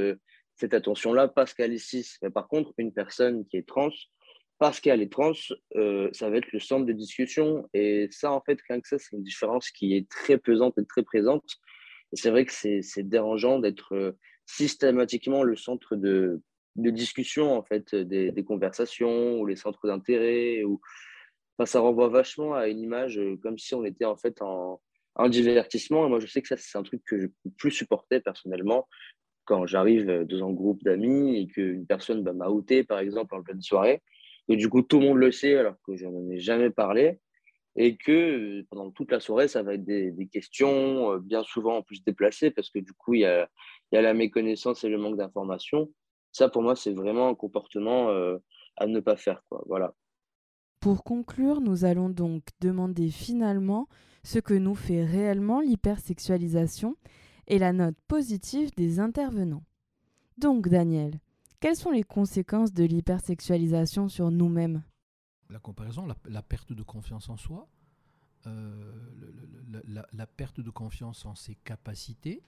cette 0.55 0.73
attention-là 0.73 1.27
parce 1.27 1.53
qu'elle 1.53 1.73
est 1.73 1.77
cis. 1.77 2.07
Mais 2.21 2.29
par 2.29 2.47
contre, 2.47 2.73
une 2.77 2.93
personne 2.93 3.45
qui 3.47 3.57
est 3.57 3.67
trans, 3.67 3.91
parce 4.57 4.79
qu'elle 4.79 5.01
est 5.01 5.11
trans, 5.11 5.33
euh, 5.75 6.09
ça 6.13 6.29
va 6.29 6.37
être 6.37 6.51
le 6.51 6.59
centre 6.59 6.85
de 6.85 6.93
discussion. 6.93 7.67
Et 7.73 8.07
ça, 8.11 8.31
en 8.31 8.41
fait, 8.41 8.59
rien 8.69 8.79
que 8.79 8.87
ça, 8.87 8.99
c'est 8.99 9.15
une 9.15 9.23
différence 9.23 9.71
qui 9.71 9.95
est 9.95 10.07
très 10.07 10.37
pesante 10.37 10.77
et 10.77 10.85
très 10.85 11.03
présente. 11.03 11.45
Et 12.13 12.15
c'est 12.15 12.29
vrai 12.29 12.45
que 12.45 12.53
c'est 12.53 13.03
dérangeant 13.09 13.57
d'être 13.57 13.95
euh, 13.95 14.11
systématiquement 14.45 15.43
le 15.43 15.55
centre 15.55 15.95
de, 15.95 16.41
de 16.75 16.89
discussion, 16.91 17.57
en 17.57 17.63
fait, 17.63 17.95
des, 17.95 18.31
des 18.31 18.43
conversations 18.43 19.39
ou 19.39 19.45
les 19.47 19.55
centres 19.55 19.87
d'intérêt. 19.87 20.63
Ou... 20.63 20.79
Ça 21.65 21.79
renvoie 21.79 22.09
vachement 22.09 22.53
à 22.53 22.67
une 22.67 22.79
image 22.79 23.19
comme 23.41 23.57
si 23.57 23.75
on 23.75 23.83
était 23.83 24.05
en 24.05 24.15
fait 24.15 24.41
en, 24.41 24.81
en 25.15 25.29
divertissement. 25.29 26.05
Et 26.05 26.09
moi, 26.09 26.19
je 26.19 26.27
sais 26.27 26.41
que 26.41 26.47
ça, 26.47 26.57
c'est 26.57 26.77
un 26.77 26.83
truc 26.83 27.01
que 27.05 27.19
je 27.19 27.27
peux 27.27 27.49
plus 27.57 27.71
supporter 27.71 28.19
personnellement 28.19 28.87
quand 29.45 29.65
j'arrive 29.65 30.25
dans 30.25 30.47
un 30.47 30.51
groupe 30.51 30.83
d'amis 30.83 31.37
et 31.39 31.47
qu'une 31.47 31.85
personne 31.85 32.23
bah, 32.23 32.33
m'a 32.33 32.49
outé, 32.49 32.83
par 32.83 32.99
exemple, 32.99 33.35
en 33.35 33.43
pleine 33.43 33.61
soirée. 33.61 34.01
Et 34.47 34.55
du 34.55 34.69
coup, 34.69 34.81
tout 34.81 34.99
le 34.99 35.07
monde 35.07 35.17
le 35.17 35.31
sait 35.31 35.55
alors 35.55 35.75
que 35.85 35.95
je 35.95 36.05
n'en 36.05 36.29
ai 36.29 36.39
jamais 36.39 36.69
parlé. 36.69 37.19
Et 37.77 37.95
que 37.95 38.63
pendant 38.69 38.91
toute 38.91 39.11
la 39.11 39.21
soirée, 39.21 39.47
ça 39.47 39.63
va 39.63 39.75
être 39.75 39.85
des, 39.85 40.29
questions, 40.29 41.17
bien 41.19 41.41
souvent 41.43 41.77
en 41.77 41.83
plus 41.83 42.03
déplacées, 42.03 42.51
parce 42.51 42.69
que 42.69 42.79
du 42.79 42.91
coup, 42.91 43.13
il 43.13 43.21
y 43.21 43.25
a, 43.25 43.47
la 43.91 44.13
méconnaissance 44.13 44.83
et 44.83 44.89
le 44.89 44.97
manque 44.97 45.17
d'information. 45.17 45.89
Ça, 46.33 46.49
pour 46.49 46.63
moi, 46.63 46.75
c'est 46.75 46.91
vraiment 46.91 47.29
un 47.29 47.35
comportement 47.35 48.09
à 48.75 48.87
ne 48.87 48.99
pas 48.99 49.15
faire. 49.15 49.41
Voilà. 49.67 49.93
Pour 50.81 51.03
conclure, 51.03 51.61
nous 51.61 51.85
allons 51.85 52.09
donc 52.09 52.43
demander 52.59 53.11
finalement 53.11 53.87
ce 54.23 54.39
que 54.39 54.55
nous 54.55 54.73
fait 54.73 55.05
réellement 55.05 55.61
l'hypersexualisation 55.61 56.97
et 57.45 57.59
la 57.59 57.71
note 57.71 57.95
positive 58.07 58.71
des 58.75 58.99
intervenants. 58.99 59.63
Donc, 60.39 60.67
Daniel, 60.67 61.19
quelles 61.59 61.75
sont 61.75 61.91
les 61.91 62.01
conséquences 62.01 62.73
de 62.73 62.83
l'hypersexualisation 62.83 64.09
sur 64.09 64.31
nous-mêmes? 64.31 64.83
La 65.51 65.59
comparaison, 65.59 66.07
la, 66.25 66.41
perte 66.41 66.73
de 66.73 66.81
confiance 66.81 67.29
en 67.29 67.37
soi, 67.37 67.69
euh, 68.47 68.91
la, 70.11 70.25
perte 70.25 70.61
de 70.61 70.71
confiance 70.71 71.27
en 71.27 71.35
ses 71.35 71.53
capacités, 71.53 72.41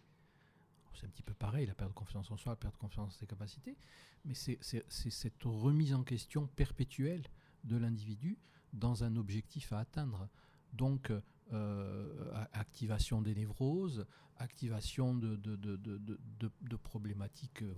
c'est 0.95 1.05
un 1.05 1.10
petit 1.10 1.22
peu 1.22 1.35
pareil, 1.35 1.68
la 1.68 1.76
perte 1.76 1.91
de 1.91 1.95
confiance 1.95 2.31
en 2.31 2.38
soi, 2.38 2.53
la 2.53 2.55
perte 2.55 2.73
de 2.73 2.80
confiance 2.80 3.14
en 3.14 3.19
ses 3.19 3.27
capacités, 3.27 3.77
mais 4.26 4.34
c'est 4.34 4.57
cette 4.89 5.43
remise 5.43 5.93
en 5.93 6.01
question 6.01 6.47
perpétuelle 6.47 7.22
de 7.64 7.77
l'individu 7.77 8.38
dans 8.73 9.03
un 9.03 9.15
objectif 9.15 9.72
à 9.73 9.80
atteindre. 9.80 10.30
Donc, 10.73 11.11
euh, 11.52 12.34
activation 12.53 13.22
des 13.22 13.35
névroses, 13.35 14.07
activation 14.38 15.14
de, 15.14 15.35
de, 15.35 15.56
de, 15.56 15.77
de, 15.77 16.76
problématiques 16.76 17.61
euh, 17.61 17.76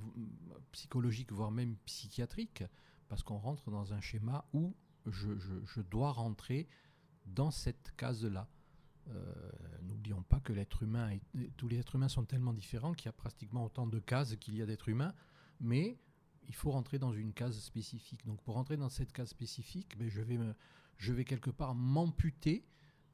psychologiques, 0.72 1.34
voire 1.34 1.52
même 1.52 1.76
psychiatriques, 1.86 2.64
parce 3.10 3.22
qu'on 3.24 3.38
rentre 3.38 3.72
dans 3.72 3.94
un 3.94 4.00
schéma 4.00 4.46
où 4.54 4.76
je, 5.06 5.30
je, 5.66 5.82
dois 5.82 6.12
rentrer 6.12 6.68
dans 7.26 7.52
cette 7.52 7.94
case-là. 7.98 8.48
Euh, 9.10 9.52
n'oublions 9.82 10.24
pas 10.24 10.40
que 10.40 10.54
l'être 10.54 10.84
humain, 10.84 11.18
tous 11.58 11.68
les 11.68 11.78
êtres 11.80 11.96
humains 11.96 12.08
sont 12.08 12.24
tellement 12.24 12.54
différents 12.54 12.94
qu'il 12.94 13.08
y 13.08 13.10
a 13.10 13.14
pratiquement 13.14 13.66
autant 13.66 13.88
de 13.88 14.00
cases 14.00 14.36
qu'il 14.38 14.56
y 14.56 14.62
a 14.62 14.66
d'êtres 14.66 14.90
humains, 14.90 15.14
mais 15.60 16.00
il 16.48 16.56
faut 16.56 16.72
rentrer 16.72 17.00
dans 17.00 17.14
une 17.14 17.34
case 17.34 17.60
spécifique. 17.60 18.26
Donc 18.26 18.42
pour 18.42 18.56
rentrer 18.56 18.78
dans 18.78 18.90
cette 18.90 19.12
case 19.12 19.30
spécifique, 19.30 19.98
ben, 19.98 20.10
je, 20.10 20.22
vais 20.22 20.40
je 20.98 21.14
vais 21.14 21.26
quelque 21.26 21.50
part 21.50 21.76
m'amputer 21.76 22.66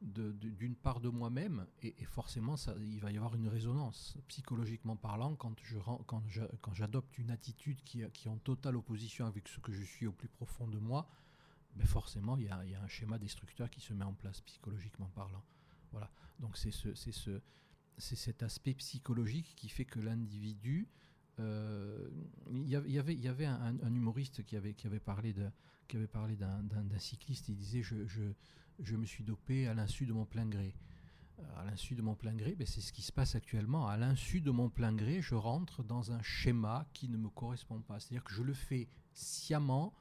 d'une 0.02 0.76
part 0.76 1.00
de 1.00 1.10
moi-même, 1.10 1.68
et, 1.84 1.94
forcément, 2.06 2.58
ça, 2.58 2.74
il 2.80 3.00
va 3.00 3.12
y 3.12 3.18
avoir 3.18 3.36
une 3.36 3.48
résonance. 3.48 4.18
Psychologiquement 4.30 4.96
parlant, 4.96 5.36
quand 5.36 5.56
j'adopte 5.64 6.08
quand 6.08 6.24
quand 6.60 7.18
une 7.20 7.30
attitude 7.30 7.84
qui, 7.84 8.04
qui, 8.12 8.28
est 8.28 8.32
en 8.32 8.38
totale 8.38 8.76
opposition 8.76 9.28
avec 9.28 9.48
ce 9.48 9.60
que 9.60 9.72
je 9.72 9.84
suis 9.84 10.08
au 10.08 10.12
plus 10.12 10.28
profond 10.28 10.68
de 10.68 10.80
moi, 10.80 11.08
ben 11.76 11.86
forcément, 11.86 12.36
il 12.38 12.46
y, 12.46 12.50
a, 12.50 12.66
il 12.66 12.72
y, 12.72 12.76
a, 12.76 12.82
un 12.82 12.88
schéma 12.88 13.20
destructeur 13.20 13.70
qui 13.70 13.80
se 13.80 13.94
met 13.94 14.04
en 14.04 14.14
place, 14.14 14.42
psychologiquement 14.42 15.10
parlant. 15.14 15.44
Voilà. 15.92 16.10
Donc 16.40 16.58
c'est 16.58 16.72
ce, 16.72 16.96
ce, 16.96 17.40
cet 18.00 18.42
aspect 18.42 18.74
psychologique 18.74 19.54
qui 19.56 19.70
fait 19.70 19.86
que 19.86 20.00
l'individu... 20.00 20.88
Euh, 21.42 22.10
il 22.52 22.68
y 22.68 22.76
avait, 22.76 23.46
un, 23.46 23.94
humoriste 23.94 24.44
qui 24.44 24.56
avait, 24.56 25.00
parlé 25.00 25.34
d'un 25.34 27.00
cycliste, 27.00 27.50
il 27.50 27.56
disait 27.56 27.82
je 27.84 28.96
me 28.96 29.06
suis 29.06 29.24
dopé 29.24 29.68
à 29.68 29.74
l'insu 29.74 30.06
de 30.06 30.14
mon 30.14 30.26
plein 30.26 30.46
gré. 30.46 30.76
Euh, 31.40 31.60
à 31.60 31.66
l'insu 31.66 31.96
de 31.96 32.02
mon 32.02 32.16
plein 32.16 32.34
gré, 32.34 32.56
ben 32.56 32.68
c'est 32.68 32.82
ce 32.82 32.92
qui 32.92 33.02
se 33.02 33.12
passe 33.12 33.36
actuellement. 33.36 33.88
À 33.88 33.98
l'insu 33.98 34.42
de 34.42 34.52
mon 34.52 34.70
plein 34.70 34.94
gré, 34.94 35.22
je 35.22 35.36
rentre 35.36 35.84
dans 35.84 36.12
un 36.12 36.22
schéma 36.22 36.86
qui 36.94 37.10
ne 37.10 37.18
me 37.18 37.30
correspond 37.30 37.82
pas. 37.82 38.00
C'est-à-dire 38.00 38.24
que 38.24 38.34
je 38.34 38.44
le 38.44 38.54
fais 38.54 38.88
sciemment, 39.14 39.94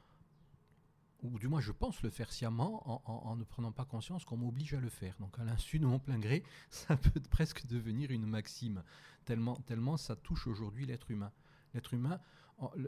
ou 1.21 1.39
du 1.39 1.47
moins 1.47 1.61
je 1.61 1.71
pense 1.71 2.01
le 2.01 2.09
faire 2.09 2.31
sciemment, 2.31 3.01
en, 3.05 3.35
ne 3.35 3.43
prenant 3.43 3.71
pas 3.71 3.85
conscience 3.85 4.25
qu'on 4.25 4.37
m'oblige 4.37 4.73
à 4.73 4.79
le 4.79 4.89
faire. 4.89 5.15
Donc 5.19 5.37
à 5.39 5.43
l'insu 5.43 5.79
de 5.79 5.85
mon 5.85 5.99
plein 5.99 6.19
gré, 6.19 6.43
ça 6.69 6.97
peut 6.97 7.19
presque 7.29 7.65
devenir 7.67 8.11
une 8.11 8.25
maxime, 8.25 8.83
tellement, 9.25 9.55
tellement 9.67 9.97
ça 9.97 10.15
touche 10.15 10.47
aujourd'hui 10.47 10.85
l'être 10.85 11.11
humain. 11.11 11.31
L'être 11.73 11.93
humain, 11.93 12.19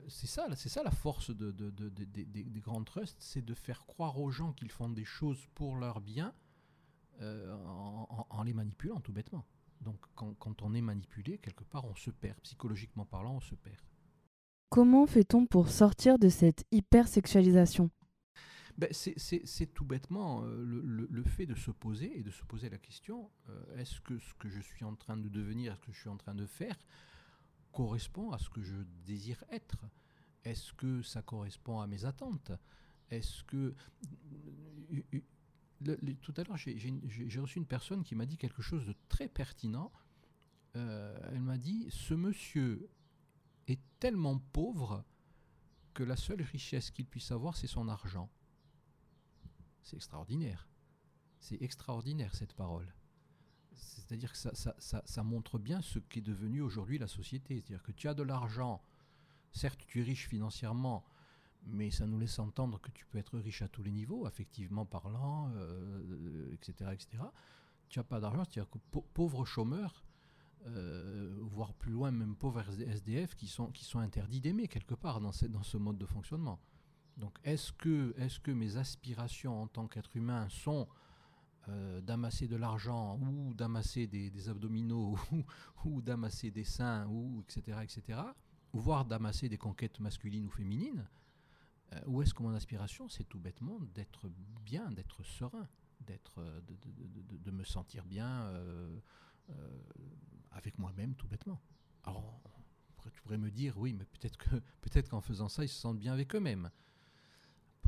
c'est 0.07 0.27
ça, 0.27 0.47
c'est 0.55 0.69
ça 0.69 0.83
la 0.83 0.91
force 0.91 1.31
de, 1.31 1.51
des 1.51 2.61
grands 2.61 2.83
trusts, 2.83 3.17
c'est 3.19 3.43
de 3.43 3.53
faire 3.53 3.85
croire 3.85 4.19
aux 4.19 4.29
gens 4.29 4.53
qu'ils 4.53 4.71
font 4.71 4.89
des 4.89 5.05
choses 5.05 5.47
pour 5.55 5.77
leur 5.77 6.01
bien 6.01 6.33
euh, 7.21 7.55
en, 8.29 8.43
les 8.43 8.53
manipulant 8.53 8.99
tout 8.99 9.13
bêtement. 9.13 9.45
Donc 9.81 9.97
quand, 10.15 10.61
on 10.61 10.73
est 10.73 10.81
manipulé, 10.81 11.37
quelque 11.37 11.63
part, 11.63 11.85
on 11.85 11.95
se 11.95 12.09
perd. 12.09 12.39
Psychologiquement 12.41 13.05
parlant, 13.05 13.35
on 13.35 13.41
se 13.41 13.55
perd. 13.55 13.81
Comment 14.69 15.05
fait-on 15.05 15.45
pour 15.45 15.69
sortir 15.69 16.17
de 16.17 16.29
cette 16.29 16.65
hypersexualisation? 16.71 17.89
Ben, 18.77 18.89
c'est 18.91 19.73
tout 19.73 19.85
bêtement 19.85 20.43
euh, 20.43 21.07
le, 21.09 21.23
fait 21.23 21.45
de 21.45 21.53
se 21.55 21.71
poser 21.71 22.17
et 22.17 22.23
de 22.23 22.31
se 22.31 22.43
poser 22.43 22.69
la 22.69 22.79
question 22.79 23.29
euh, 23.49 23.77
est-ce 23.77 24.01
que 24.01 24.17
ce 24.17 24.33
que 24.35 24.49
je 24.49 24.61
suis 24.61 24.83
en 24.83 24.95
train 24.95 25.15
de 25.15 25.29
devenir, 25.29 25.75
ce 25.77 25.81
que 25.81 25.91
je 25.91 25.99
suis 25.99 26.09
en 26.09 26.17
train 26.17 26.33
de 26.33 26.45
faire, 26.45 26.77
correspond 27.71 28.31
à 28.31 28.39
ce 28.39 28.49
que 28.49 28.63
je 28.63 28.75
désire 29.05 29.43
être? 29.51 29.77
Est-ce 30.43 30.73
que 30.73 31.01
ça 31.03 31.21
correspond 31.21 31.81
à 31.81 31.87
mes 31.87 32.05
attentes? 32.05 32.51
Est-ce 33.09 33.43
que... 33.43 33.75
tout 36.21 36.33
à 36.37 36.43
l'heure, 36.43 36.57
j'ai 36.57 37.39
reçu 37.39 37.59
une 37.59 37.67
personne 37.67 38.03
qui 38.03 38.15
m'a 38.15 38.25
dit 38.25 38.37
quelque 38.37 38.61
chose 38.61 38.85
de 38.85 38.95
très 39.07 39.27
pertinent. 39.27 39.91
Euh, 40.75 41.15
elle 41.31 41.41
m'a 41.41 41.57
dit, 41.57 41.87
ce 41.89 42.13
monsieur 42.13 42.89
est 43.67 43.79
tellement 43.99 44.39
pauvre 44.39 45.05
que 45.93 46.03
la 46.03 46.15
seule 46.15 46.41
richesse 46.41 46.89
qu'il 46.89 47.05
puisse 47.05 47.31
avoir, 47.31 47.55
c'est 47.55 47.67
son 47.67 47.87
argent. 47.87 48.29
C'est 49.83 49.97
extraordinaire. 49.97 50.67
C'est 51.39 51.61
extraordinaire 51.61 52.33
cette 52.33 52.53
parole. 52.53 52.91
C'est-à-dire 53.73 54.31
que 54.31 54.37
ça, 54.37 55.23
montre 55.23 55.59
bien 55.59 55.81
ce 55.81 55.99
qu'est 55.99 56.21
devenu 56.21 56.61
aujourd'hui 56.61 56.97
la 56.97 57.07
société. 57.07 57.55
C'est-à-dire 57.55 57.83
que 57.83 57.91
tu 57.91 58.07
as 58.07 58.13
de 58.13 58.23
l'argent, 58.23 58.81
certes 59.51 59.81
tu 59.87 59.99
es 59.99 60.03
riche 60.03 60.27
financièrement, 60.27 61.03
mais 61.65 61.91
ça 61.91 62.05
nous 62.05 62.19
laisse 62.19 62.39
entendre 62.39 62.79
que 62.79 62.91
tu 62.91 63.05
peux 63.05 63.17
être 63.17 63.37
riche 63.39 63.61
à 63.61 63.67
tous 63.67 63.83
les 63.83 63.91
niveaux, 63.91 64.27
effectivement 64.27 64.85
parlant, 64.85 65.49
etc., 66.51 66.73
euh, 66.81 66.91
etc. 66.91 67.23
Tu 67.89 67.99
n'as 67.99 68.03
pas 68.03 68.19
d'argent, 68.19 68.43
c'est-à-dire 68.45 68.69
que 68.69 68.79
pauvres 69.13 69.45
chômeurs, 69.45 70.03
euh, 70.67 71.37
voire 71.41 71.73
plus 71.73 71.91
loin 71.91 72.11
même 72.11 72.35
pauvres 72.35 72.63
SDF, 72.79 73.35
qui 73.35 73.47
sont, 73.47 73.71
interdits 73.95 74.41
d'aimer 74.41 74.67
quelque 74.67 74.95
part 74.95 75.19
dans 75.19 75.31
ce 75.31 75.77
mode 75.77 75.97
de 75.97 76.05
fonctionnement. 76.05 76.59
Donc 77.17 77.37
est-ce 77.43 77.71
que, 77.71 78.51
mes 78.51 78.77
aspirations 78.77 79.61
en 79.61 79.67
tant 79.67 79.87
qu'être 79.87 80.15
humain 80.15 80.47
sont 80.49 80.87
euh, 81.69 82.01
d'amasser 82.01 82.47
de 82.47 82.55
l'argent 82.55 83.17
ou 83.19 83.53
d'amasser 83.53 84.07
des, 84.07 84.49
abdominaux 84.49 85.17
ou, 85.85 86.01
d'amasser 86.01 86.51
des 86.51 86.65
seins 86.65 87.07
ou 87.07 87.41
etc 87.41 87.77
etc 87.83 88.19
voire 88.73 89.05
d'amasser 89.05 89.47
des 89.47 89.57
conquêtes 89.57 89.99
masculines 90.01 90.45
ou 90.45 90.49
féminines 90.49 91.07
euh, 91.93 92.01
ou 92.07 92.21
est-ce 92.21 92.33
que 92.33 92.43
mon 92.43 92.53
aspiration 92.53 93.07
c'est 93.07 93.23
tout 93.23 93.39
bêtement 93.39 93.79
d'être 93.93 94.29
bien 94.65 94.91
d'être 94.91 95.23
serein 95.23 95.67
d'être 96.01 96.39
euh, 96.39 96.59
de, 96.65 97.51
me 97.51 97.63
sentir 97.63 98.03
bien 98.05 98.51
avec 100.51 100.77
moi-même 100.79 101.15
tout 101.15 101.27
bêtement. 101.27 101.61
Alors 102.03 102.41
tu 103.13 103.21
pourrais 103.21 103.37
me 103.37 103.51
dire 103.51 103.77
oui 103.77 103.93
mais 103.93 104.05
peut-être 104.05 104.37
peut-être 104.81 105.09
qu'en 105.09 105.21
faisant 105.21 105.47
ça 105.47 105.63
ils 105.63 105.69
se 105.69 105.79
sentent 105.79 105.99
bien 105.99 106.11
avec 106.11 106.35
eux-mêmes 106.35 106.69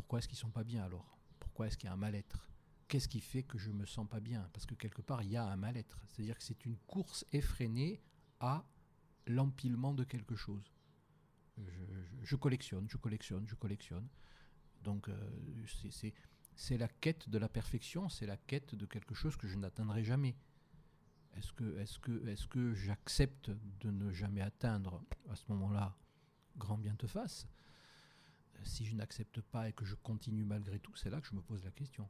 pourquoi 0.06 0.20
est-ce 0.20 0.28
qu'ils 0.28 0.38
sont 0.38 0.52
pas 0.52 0.64
bien 0.64 0.84
alors? 0.84 1.18
Pourquoi 1.40 1.66
est-ce 1.66 1.80
qu'il 1.80 1.88
y 1.88 1.90
a 1.90 1.94
un 1.94 1.98
mal-être? 1.98 2.48
Qu'est-ce 2.88 3.08
qui 3.08 3.22
fait 3.22 3.42
que 3.42 3.58
je 3.58 3.72
me 3.72 3.88
sens 3.88 4.08
pas 4.08 4.20
bien? 4.20 4.48
Parce 4.54 4.68
que 4.68 4.76
quelque 4.76 5.02
part, 5.02 5.24
il 5.24 5.32
y 5.32 5.36
a 5.36 5.44
un 5.44 5.56
mal-être. 5.56 6.00
C'est-à-dire 6.06 6.38
que 6.38 6.44
c'est 6.44 6.64
une 6.64 6.78
course 6.86 7.26
effrénée 7.32 8.04
à 8.40 8.64
l'empilement 9.26 9.96
de 9.96 10.04
quelque 10.04 10.36
chose. 10.36 10.72
Je, 12.22 12.36
collectionne, 12.36 12.88
je 12.88 12.98
collectionne, 12.98 13.48
je 13.48 13.56
collectionne. 13.56 14.08
Donc 14.84 15.10
euh, 15.10 15.66
c'est 16.56 16.78
la 16.78 16.88
quête 16.88 17.28
de 17.28 17.40
la 17.40 17.50
perfection, 17.50 18.08
c'est 18.08 18.28
la 18.28 18.38
quête 18.38 18.76
de 18.76 18.86
quelque 18.86 19.16
chose 19.16 19.36
que 19.36 19.48
je 19.48 19.58
n'atteindrai 19.58 20.04
jamais. 20.04 20.36
Est-ce 21.34 21.52
que, 21.52 21.80
est 21.80 22.00
que, 22.00 22.28
est 22.28 22.48
que 22.48 22.76
j'accepte 22.76 23.50
de 23.80 23.90
ne 23.90 24.12
jamais 24.12 24.42
atteindre 24.42 25.04
à 25.32 25.36
ce 25.36 25.46
moment-là 25.48 25.98
Grand 26.58 26.78
bien 26.78 26.94
te 26.94 27.08
fasse? 27.08 27.48
Si 28.66 28.86
je 28.86 28.96
n'accepte 28.96 29.42
pas 29.42 29.70
et 29.70 29.74
que 29.74 29.86
je 29.86 29.96
continue 29.96 30.44
malgré 30.44 30.80
tout, 30.80 30.96
c'est 30.96 31.10
là 31.10 31.22
que 31.22 31.28
je 31.28 31.36
me 31.36 31.42
pose 31.42 31.64
la 31.64 31.72
question. 31.72 32.10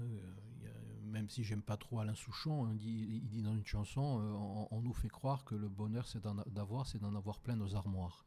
Euh, 0.00 0.34
même 1.02 1.28
si 1.28 1.44
j'aime 1.44 1.62
pas 1.62 1.76
trop 1.76 2.00
Alain 2.00 2.14
Souchon, 2.14 2.68
il 2.72 3.28
dit, 3.28 3.42
dans 3.42 3.54
une 3.54 3.66
chanson, 3.66 4.20
euh, 4.20 4.66
on, 4.70 4.82
nous 4.82 4.92
fait 4.92 5.08
croire 5.08 5.44
que 5.44 5.54
le 5.54 5.68
bonheur 5.68 6.06
c'est 6.08 6.22
d'avoir, 6.48 6.86
c'est 6.86 6.98
d'en 6.98 7.14
avoir 7.14 7.38
plein 7.38 7.56
nos 7.56 7.74
armoires. 7.76 8.26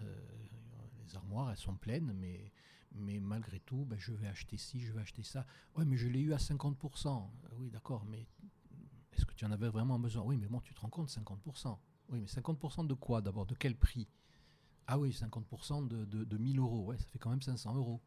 les 0.00 1.16
armoires, 1.16 1.50
elles 1.50 1.56
sont 1.56 1.74
pleines, 1.76 2.12
mais, 2.12 2.52
mais 2.92 3.18
malgré 3.18 3.60
tout, 3.60 3.84
ben, 3.84 3.98
je 3.98 4.12
vais 4.12 4.28
acheter 4.28 4.56
ci, 4.56 4.80
je 4.80 4.92
vais 4.92 5.00
acheter 5.00 5.22
ça. 5.22 5.46
Ouais, 5.76 5.84
mais 5.84 5.96
je 5.96 6.08
l'ai 6.08 6.20
eu 6.20 6.32
à 6.32 6.36
50%. 6.36 7.28
Oui, 7.58 7.70
d'accord, 7.70 8.04
mais 8.04 8.26
est-ce 9.12 9.26
que 9.26 9.34
tu 9.34 9.44
en 9.44 9.50
avais 9.50 9.68
vraiment 9.68 9.98
besoin? 9.98 10.22
Oui, 10.22 10.36
mais 10.36 10.46
bon, 10.46 10.60
tu 10.60 10.74
te 10.74 10.80
rends 10.80 10.90
compte, 10.90 11.08
50%. 11.08 11.76
Oui, 12.10 12.20
mais 12.20 12.26
50% 12.26 12.86
de 12.86 12.94
quoi 12.94 13.20
d'abord? 13.20 13.46
De 13.46 13.54
quel 13.54 13.76
prix? 13.76 14.08
Ah 14.92 14.98
oui, 14.98 15.10
50% 15.10 15.86
de, 15.86 16.04
de, 16.04 16.24
de 16.24 16.36
1000 16.36 16.58
euros. 16.58 16.86
Ouais, 16.86 16.98
ça 16.98 17.06
fait 17.06 17.20
quand 17.20 17.30
même 17.30 17.40
500 17.40 17.76
euros. 17.76 18.00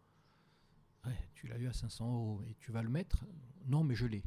Tu 1.34 1.48
l'as 1.48 1.58
eu 1.58 1.68
à 1.68 1.74
500 1.74 2.14
euros 2.14 2.44
et 2.46 2.56
tu 2.56 2.74
vas 2.74 2.84
le 2.84 2.90
mettre? 2.90 3.24
Non, 3.68 3.86
mais 3.86 3.96
je 3.96 4.06
l'ai. 4.06 4.22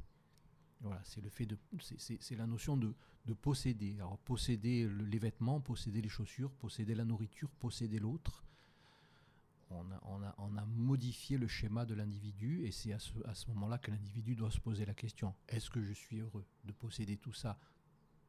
Voilà, 0.81 1.03
c'est 1.05 1.20
le 1.20 1.28
fait 1.28 1.45
de, 1.45 1.59
c'est 1.99 2.35
la 2.35 2.47
notion 2.47 2.78
de, 2.78 2.95
de, 3.27 3.35
posséder. 3.35 3.95
Alors 3.97 4.16
posséder 4.19 4.89
les 4.89 5.19
vêtements, 5.19 5.61
posséder 5.61 6.01
les 6.01 6.09
chaussures, 6.09 6.51
posséder 6.53 6.95
la 6.95 7.05
nourriture, 7.05 7.51
posséder 7.51 7.99
l'autre. 7.99 8.43
On 9.70 10.57
a, 10.57 10.65
modifié 10.65 11.37
le 11.37 11.49
schéma 11.49 11.85
de 11.85 11.93
l'individu 11.93 12.65
et 12.65 12.70
c'est 12.70 12.93
à 12.95 12.99
ce, 12.99 13.12
à 13.27 13.35
ce 13.35 13.49
moment-là 13.49 13.77
que 13.77 13.91
l'individu 13.91 14.35
doit 14.35 14.51
se 14.51 14.61
poser 14.61 14.87
la 14.87 14.95
question 14.95 15.35
est-ce 15.49 15.69
que 15.70 15.83
je 15.83 15.93
suis 15.93 16.20
heureux 16.20 16.47
de 16.65 16.73
posséder 16.73 17.16
tout 17.16 17.33
ça, 17.33 17.59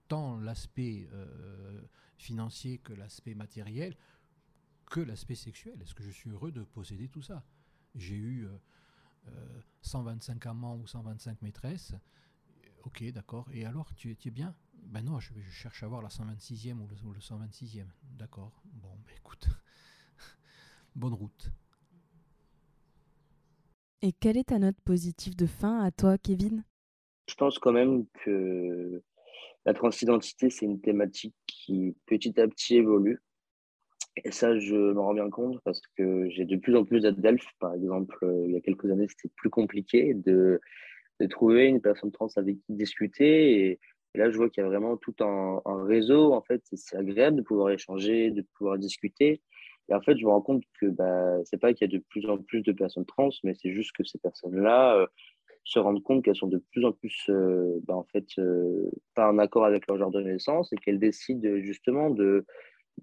tant 0.08 0.38
l'aspect 0.38 1.08
euh, 1.14 1.82
financier 2.18 2.80
que 2.80 2.94
l'aspect 2.94 3.36
matériel, 3.36 3.96
que 4.90 5.00
l'aspect 5.00 5.36
sexuel 5.36 5.82
Est-ce 5.82 5.94
que 5.94 6.04
je 6.04 6.12
suis 6.12 6.30
heureux 6.30 6.52
de 6.52 6.64
posséder 6.64 7.08
tout 7.08 7.22
ça? 7.22 7.44
J'ai 7.96 8.16
eu 8.16 8.48
euh, 9.28 9.62
125 9.82 10.46
euh, 10.46 10.50
amants 10.50 10.78
ou 10.78 10.88
125 10.88 11.42
maîtresses 11.42 11.94
Ok, 12.88 13.04
d'accord. 13.12 13.50
Et 13.52 13.66
alors, 13.66 13.94
tu, 13.96 14.12
es 14.12 14.32
bien? 14.32 14.56
Ben 14.76 15.02
non, 15.02 15.20
je, 15.20 15.34
cherche 15.52 15.84
à 15.84 15.88
voir 15.88 16.02
la 16.02 16.08
126e 16.08 16.80
ou 16.80 16.88
le, 16.88 17.20
126e. 17.20 17.86
D'accord. 18.18 18.64
Bon, 18.64 18.96
ben 19.06 19.14
écoute, 19.18 19.50
bonne 20.96 21.14
route. 21.14 21.52
Et 24.02 24.14
quelle 24.14 24.38
est 24.38 24.46
ta 24.46 24.60
note 24.60 24.80
positive 24.86 25.36
de 25.36 25.48
fin 25.48 25.82
à 25.82 25.92
toi, 25.92 26.18
Kevin? 26.18 26.64
Je 27.28 27.36
pense 27.36 27.60
quand 27.60 27.74
même 27.74 28.06
que 28.24 29.04
la 29.66 29.74
transidentité, 29.74 30.50
c'est 30.50 30.66
une 30.66 30.80
thématique 30.80 31.36
qui 31.46 31.94
petit 32.06 32.40
à 32.40 32.48
petit 32.48 32.76
évolue. 32.76 33.20
Et 34.24 34.32
ça, 34.32 34.58
je 34.60 34.76
m'en 34.76 35.04
rends 35.04 35.14
bien 35.14 35.30
compte 35.30 35.60
parce 35.64 35.82
que 35.96 36.30
j'ai 36.30 36.46
de 36.46 36.56
plus 36.56 36.76
en 36.76 36.84
plus 36.84 37.02
d'adeptes. 37.02 37.46
Par 37.60 37.74
exemple, 37.74 38.18
euh, 38.24 38.46
il 38.48 38.54
y 38.54 38.58
a 38.58 38.62
quelques 38.62 38.90
années, 38.90 39.08
c'était 39.08 39.34
plus 39.36 39.50
compliqué 39.50 40.14
de 40.14 40.60
de 41.20 41.26
trouver 41.26 41.66
une 41.66 41.82
personne 41.82 42.12
trans 42.12 42.28
avec 42.36 42.58
qui 42.62 42.74
discuter. 42.74 43.66
Et, 43.66 43.80
là, 44.14 44.30
je 44.30 44.38
vois 44.38 44.50
qu'il 44.50 44.62
y 44.64 44.66
a 44.66 44.70
vraiment 44.70 44.98
tout 44.98 45.16
un, 45.20 45.62
réseau. 45.86 46.34
En 46.34 46.42
fait, 46.42 46.62
c'est 46.74 46.98
agréable 46.98 47.38
de 47.38 47.42
pouvoir 47.42 47.72
échanger, 47.72 48.32
de 48.32 48.44
pouvoir 48.56 48.78
discuter. 48.78 49.42
Et 49.90 49.94
en 49.94 50.02
fait, 50.02 50.18
je 50.18 50.26
me 50.26 50.30
rends 50.30 50.42
compte 50.42 50.64
que 50.80 50.88
bah, 50.88 51.38
c'est 51.46 51.60
pas 51.60 51.74
qu'il 51.74 51.90
y 51.92 51.96
a 51.96 51.98
de 51.98 52.04
plus 52.10 52.30
en 52.30 52.38
plus 52.38 52.62
de 52.62 52.72
personnes 52.72 53.06
trans, 53.06 53.30
mais 53.44 53.54
c'est 53.56 53.72
juste 53.72 53.94
que 53.94 54.04
ces 54.04 54.20
personnes-là 54.20 54.96
euh, 54.96 55.08
se 55.64 55.80
rendent 55.80 56.04
compte 56.04 56.24
qu'elles 56.24 56.36
sont 56.36 56.48
de 56.48 56.62
plus 56.72 56.86
en 56.86 56.92
plus, 56.92 57.26
euh, 57.30 57.80
bah, 57.84 57.96
en 57.96 58.04
fait, 58.04 58.28
pas 59.16 59.32
en 59.32 59.38
accord 59.40 59.66
avec 59.66 59.88
leur 59.88 59.98
genre 59.98 60.12
de 60.12 60.22
naissance 60.22 60.72
et 60.74 60.78
qu'elles 60.78 61.00
décident 61.00 61.58
justement 61.62 62.10
de 62.10 62.46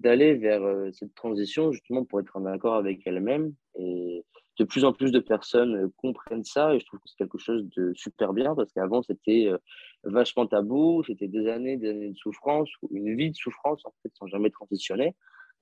d'aller 0.01 0.35
vers 0.35 0.63
cette 0.93 1.15
transition 1.15 1.73
justement 1.73 2.05
pour 2.05 2.21
être 2.21 2.37
en 2.37 2.47
accord 2.47 2.75
avec 2.75 3.07
elles-mêmes. 3.07 3.55
Et, 3.79 4.25
de 4.59 4.65
plus 4.65 4.85
en 4.85 4.93
plus 4.93 5.11
de 5.11 5.19
personnes 5.19 5.77
euh, 5.77 5.89
comprennent 5.97 6.45
ça 6.45 6.75
et 6.75 6.81
je 6.81 6.87
trouve 6.87 7.01
que 7.01 7.09
c'est 7.09 7.17
quelque 7.17 7.39
chose 7.39 7.69
de 7.77 7.93
super 7.95 8.33
bien 8.33 8.55
parce 8.55 8.73
qu'avant 8.73 9.03
c'était 9.03 9.49
euh, 9.49 9.59
vachement 10.05 10.47
tabou, 10.47 11.03
c'était 11.07 11.29
des 11.29 11.49
années, 11.49 11.77
des 11.77 11.91
années 11.91 12.11
de 12.11 12.17
souffrance 12.17 12.71
ou 12.83 12.89
une 12.93 13.17
vie 13.17 13.31
de 13.31 13.37
souffrance 13.37 13.85
en 13.85 13.93
fait 14.03 14.11
sans 14.15 14.27
jamais 14.27 14.51
transitionner. 14.51 15.15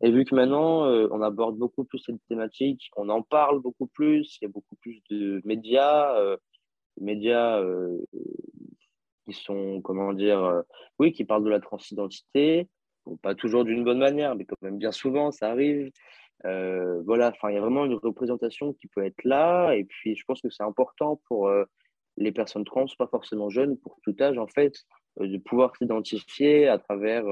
Et 0.03 0.11
vu 0.11 0.25
que 0.25 0.35
maintenant 0.35 0.85
euh, 0.85 1.09
on 1.11 1.23
aborde 1.23 1.57
beaucoup 1.57 1.85
plus 1.85 2.01
cette 2.01 2.21
thématique, 2.29 2.91
on 2.97 3.09
en 3.09 3.23
parle 3.23 3.61
beaucoup 3.61 3.87
plus, 3.87 4.37
il 4.41 4.45
y 4.45 4.47
a 4.47 4.51
beaucoup 4.51 4.77
plus 4.77 5.01
de 5.11 5.41
médias, 5.45 6.37
médias 7.01 7.63
qui 9.25 9.33
sont 9.33 9.81
comment 9.81 10.13
dire, 10.13 10.63
oui, 10.99 11.13
qui 11.13 11.25
parlent 11.25 11.45
de 11.45 11.51
la 11.51 11.61
transidentité, 11.61 12.69
pas 13.23 13.35
toujours 13.35 13.65
d'une 13.65 13.85
bonne 13.85 13.99
manière, 13.99 14.35
mais 14.35 14.45
quand 14.45 14.61
même 14.63 14.79
bien 14.79 14.93
souvent 14.93 15.31
ça 15.31 15.51
arrive. 15.51 15.91
Euh, 16.45 17.03
voilà, 17.05 17.29
enfin, 17.29 17.51
il 17.51 17.55
y 17.55 17.59
a 17.59 17.61
vraiment 17.61 17.85
une 17.85 17.95
représentation 17.95 18.73
qui 18.75 18.89
peut 18.89 19.05
être 19.05 19.25
là. 19.25 19.73
Et 19.75 19.85
puis, 19.85 20.17
je 20.17 20.25
pense 20.25 20.41
que 20.41 20.51
c'est 20.51 20.63
important 20.63 21.21
pour 21.29 21.49
euh, 21.49 21.65
les 22.17 22.33
personnes 22.33 22.65
trans, 22.65 22.87
pas 22.99 23.07
forcément 23.07 23.49
jeunes, 23.49 23.77
pour 23.79 23.99
tout 24.03 24.15
âge, 24.21 24.39
en 24.39 24.47
fait, 24.47 24.75
euh, 25.21 25.29
de 25.29 25.39
pouvoir 25.39 25.77
s'identifier 25.77 26.69
à 26.69 26.79
travers 26.79 27.25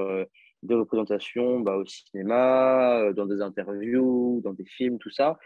des 0.63 0.75
représentations 0.75 1.59
bah, 1.59 1.77
au 1.77 1.85
cinéma, 1.85 3.11
dans 3.13 3.25
des 3.25 3.41
interviews, 3.41 4.41
dans 4.43 4.53
des 4.53 4.65
films, 4.65 4.99
tout 4.99 5.09
ça. 5.09 5.37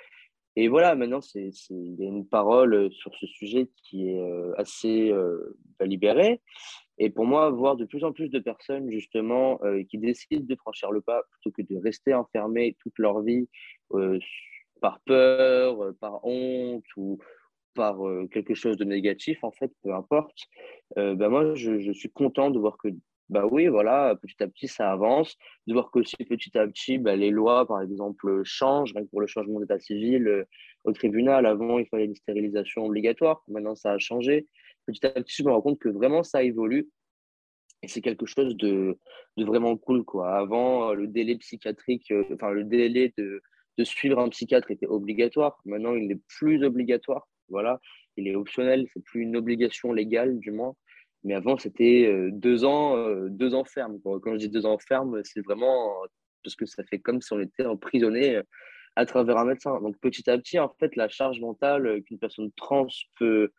Et 0.57 0.69
voilà, 0.69 0.95
maintenant, 0.95 1.19
il 1.33 1.95
y 1.99 2.05
a 2.05 2.09
une 2.09 2.27
parole 2.27 2.89
sur 2.93 3.13
ce 3.15 3.27
sujet 3.27 3.69
qui 3.83 4.09
est 4.09 4.21
assez 4.57 5.11
bah, 5.79 5.85
libérée. 5.85 6.41
Et 6.97 7.09
pour 7.09 7.25
moi, 7.25 7.49
voir 7.49 7.75
de 7.75 7.85
plus 7.85 8.03
en 8.03 8.13
plus 8.13 8.29
de 8.29 8.39
personnes, 8.39 8.89
justement, 8.89 9.59
euh, 9.63 9.83
qui 9.83 9.97
décident 9.97 10.45
de 10.45 10.55
franchir 10.55 10.91
le 10.91 11.01
pas 11.01 11.23
plutôt 11.31 11.51
que 11.51 11.61
de 11.61 11.79
rester 11.81 12.13
enfermées 12.13 12.77
toute 12.81 12.97
leur 12.97 13.21
vie 13.21 13.49
euh, 13.93 14.17
par 14.81 14.99
peur, 15.01 15.83
euh, 15.83 15.97
par 15.99 16.23
honte 16.25 16.85
ou 16.95 17.19
par 17.73 17.97
quelque 18.31 18.53
chose 18.53 18.77
de 18.77 18.85
négatif, 18.85 19.43
en 19.43 19.51
fait, 19.51 19.69
peu 19.83 19.93
importe, 19.93 20.37
ben 20.95 21.27
moi, 21.27 21.55
je, 21.55 21.77
je, 21.81 21.91
suis 21.91 22.09
content 22.09 22.49
de 22.49 22.57
voir 22.57 22.77
que, 22.77 22.87
bah 23.27 23.45
oui, 23.51 23.67
voilà, 23.67 24.15
petit 24.15 24.41
à 24.41 24.47
petit, 24.47 24.69
ça 24.69 24.93
avance, 24.93 25.35
de 25.67 25.73
voir 25.73 25.91
qu'aussi 25.91 26.15
petit 26.15 26.57
à 26.57 26.65
petit, 26.67 26.97
bah, 26.97 27.17
les 27.17 27.31
lois, 27.31 27.67
par 27.67 27.81
exemple, 27.81 28.43
changent, 28.45 28.93
même 28.93 29.09
pour 29.09 29.19
le 29.19 29.27
changement 29.27 29.59
d'état 29.59 29.77
civil 29.77 30.45
au 30.85 30.93
tribunal. 30.93 31.45
Avant, 31.45 31.77
il 31.77 31.85
fallait 31.87 32.05
une 32.05 32.15
stérilisation 32.15 32.85
obligatoire, 32.85 33.43
maintenant, 33.49 33.75
ça 33.75 33.91
a 33.91 33.97
changé 33.97 34.47
petit 34.85 35.05
à 35.05 35.11
petit, 35.11 35.35
je 35.37 35.43
me 35.43 35.51
rends 35.51 35.61
compte 35.61 35.79
que 35.79 35.89
vraiment 35.89 36.23
ça 36.23 36.43
évolue. 36.43 36.89
Et 37.83 37.87
c'est 37.87 38.01
quelque 38.01 38.25
chose 38.25 38.55
de, 38.55 38.97
de, 39.37 39.45
vraiment 39.45 39.77
cool. 39.77 40.03
Quoi. 40.03 40.35
Avant, 40.35 40.93
le 40.93 41.07
délai 41.07 41.35
psychiatrique, 41.37 42.09
euh, 42.11 42.23
enfin, 42.33 42.51
le 42.51 42.63
délai 42.63 43.13
de, 43.17 43.41
de, 43.77 43.83
suivre 43.83 44.19
un 44.19 44.29
psychiatre 44.29 44.71
était 44.71 44.87
obligatoire. 44.87 45.59
Maintenant, 45.65 45.93
il 45.93 46.07
n'est 46.07 46.19
plus 46.39 46.63
obligatoire. 46.63 47.27
Voilà, 47.49 47.79
il 48.17 48.27
est 48.27 48.35
optionnel. 48.35 48.87
C'est 48.93 49.03
plus 49.03 49.21
une 49.21 49.37
obligation 49.37 49.93
légale, 49.93 50.39
du 50.39 50.51
moins. 50.51 50.75
Mais 51.23 51.35
avant, 51.35 51.57
c'était 51.57 52.07
euh, 52.07 52.31
deux 52.31 52.65
ans, 52.65 52.97
euh, 52.97 53.27
deux 53.29 53.53
ans 53.53 53.65
ferme. 53.65 53.99
Quand 54.03 54.33
je 54.33 54.37
dis 54.37 54.49
deux 54.49 54.65
ans 54.65 54.77
ferme, 54.79 55.21
c'est 55.23 55.41
vraiment 55.41 55.93
parce 56.43 56.55
que 56.55 56.65
ça 56.65 56.83
fait 56.83 56.99
comme 56.99 57.21
si 57.21 57.33
on 57.33 57.39
était 57.39 57.65
emprisonné 57.65 58.39
à 58.95 59.05
travers 59.05 59.37
un 59.37 59.45
médecin. 59.45 59.79
Donc, 59.81 59.99
petit 59.99 60.29
à 60.29 60.37
petit, 60.37 60.59
en 60.59 60.69
fait, 60.79 60.95
la 60.95 61.09
charge 61.09 61.39
mentale 61.39 62.01
qu'une 62.03 62.19
personne 62.19 62.51
trans 62.55 62.87
peut, 63.17 63.51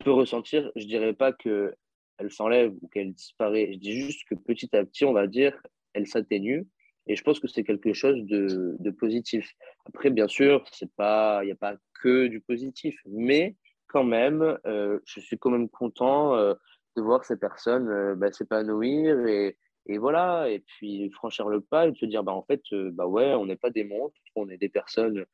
peut 0.00 0.12
ressentir, 0.12 0.70
je 0.76 0.86
dirais 0.86 1.12
pas 1.12 1.32
que 1.32 1.74
elle 2.18 2.30
s'enlève 2.30 2.74
ou 2.82 2.88
qu'elle 2.88 3.12
disparaît. 3.12 3.70
Je 3.72 3.78
dis 3.78 3.92
juste 3.92 4.28
que 4.28 4.34
petit 4.34 4.74
à 4.76 4.84
petit, 4.84 5.04
on 5.04 5.12
va 5.12 5.26
dire, 5.26 5.58
elle 5.94 6.06
s'atténue. 6.06 6.66
Et 7.06 7.16
je 7.16 7.22
pense 7.22 7.40
que 7.40 7.48
c'est 7.48 7.64
quelque 7.64 7.92
chose 7.92 8.22
de, 8.26 8.76
de, 8.78 8.90
positif. 8.90 9.50
Après, 9.86 10.10
bien 10.10 10.28
sûr, 10.28 10.64
c'est 10.70 10.92
pas, 10.94 11.40
il 11.42 11.46
n'y 11.46 11.52
a 11.52 11.56
pas 11.56 11.76
que 12.02 12.26
du 12.26 12.40
positif, 12.40 13.00
mais 13.06 13.56
quand 13.86 14.04
même, 14.04 14.58
euh, 14.66 15.00
je 15.06 15.20
suis 15.20 15.38
quand 15.38 15.50
même 15.50 15.68
content 15.68 16.36
euh, 16.36 16.54
de 16.96 17.02
voir 17.02 17.24
ces 17.24 17.36
personnes 17.36 17.88
euh, 17.88 18.14
bah, 18.14 18.30
s'épanouir 18.30 19.26
et, 19.26 19.56
et, 19.86 19.98
voilà, 19.98 20.50
et 20.50 20.60
puis 20.60 21.10
franchir 21.10 21.48
le 21.48 21.62
pas 21.62 21.88
et 21.88 21.94
se 21.94 22.04
dire, 22.04 22.22
bah, 22.22 22.32
en 22.32 22.42
fait, 22.42 22.62
bah 22.92 23.06
ouais, 23.06 23.34
on 23.34 23.46
n'est 23.46 23.56
pas 23.56 23.70
des 23.70 23.84
monstres, 23.84 24.20
on 24.36 24.48
est 24.50 24.58
des 24.58 24.68
personnes 24.68 25.24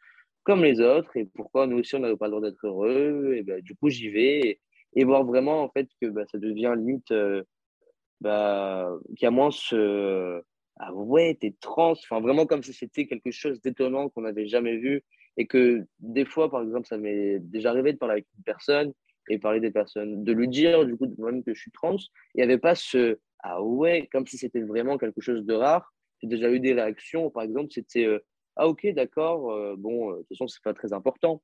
comme 0.47 0.63
les 0.63 0.81
autres 0.81 1.15
et 1.17 1.27
pourquoi 1.35 1.67
nous 1.67 1.79
aussi 1.79 1.97
on 1.97 1.99
n'avait 1.99 2.17
pas 2.17 2.27
le 2.27 2.31
droit 2.31 2.41
d'être 2.41 2.65
heureux 2.65 3.35
et 3.37 3.43
ben, 3.43 3.61
du 3.61 3.75
coup 3.75 3.91
j'y 3.91 4.09
vais 4.09 4.61
et, 4.95 5.05
voir 5.05 5.25
vraiment 5.25 5.63
en 5.63 5.69
fait 5.69 5.89
que 6.01 6.07
bah, 6.07 6.25
ça 6.31 6.39
devient 6.39 6.73
limite 6.77 7.11
euh, 7.11 7.43
bah, 8.21 8.89
qu'il 9.17 9.25
y 9.25 9.27
a 9.27 9.33
moins 9.33 9.51
ce 9.51 10.41
ah 10.79 10.95
ouais 10.95 11.37
t'es 11.41 11.55
trans 11.61 11.91
enfin 11.91 12.21
vraiment 12.21 12.47
comme 12.47 12.63
si 12.63 12.73
c'était 12.73 13.07
quelque 13.07 13.33
chose 13.33 13.61
d'étonnant 13.61 14.09
qu'on 14.09 14.23
n'avait 14.23 14.47
jamais 14.47 14.77
vu 14.77 15.03
et 15.37 15.49
que 15.49 15.85
des 15.99 16.25
fois 16.25 16.49
par 16.49 16.63
exemple 16.63 16.87
ça 16.87 16.97
m'est 16.97 17.41
déjà 17.41 17.71
arrivé 17.71 17.93
de 17.93 17.99
parler 17.99 18.13
avec 18.13 18.27
une 18.39 18.45
personne 18.45 18.93
et 19.29 19.39
parler 19.39 19.59
des 19.59 19.73
personnes 19.73 20.23
de 20.23 20.33
lui 20.33 20.47
dire 20.47 20.87
du 20.87 20.97
coup 20.97 21.13
moi-même 21.19 21.43
que 21.43 21.55
je 21.55 21.61
suis 21.61 21.73
trans 21.73 21.97
il 21.97 22.39
n'y 22.39 22.45
avait 22.45 22.59
pas 22.59 22.77
ce 22.77 23.19
ah 23.41 23.61
ouais 23.61 24.09
comme 24.13 24.29
si 24.29 24.39
c'était 24.39 24.61
vraiment 24.61 24.97
quelque 24.97 25.21
chose 25.21 25.45
de 25.45 25.55
rare 25.55 25.93
j'ai 26.23 26.29
déjà 26.29 26.53
eu 26.53 26.61
des 26.61 26.73
réactions 26.73 27.31
par 27.31 27.43
exemple 27.43 27.69
c'était 27.73 28.05
euh, 28.05 28.21
ah 28.57 28.69
ok, 28.69 28.87
d'accord, 28.95 29.53
euh, 29.53 29.77
bon, 29.77 30.11
euh, 30.11 30.17
de 30.17 30.19
toute 30.21 30.29
façon, 30.29 30.49
c'est 30.49 30.63
pas 30.63 30.75
très 30.75 30.93
important. 30.93 31.43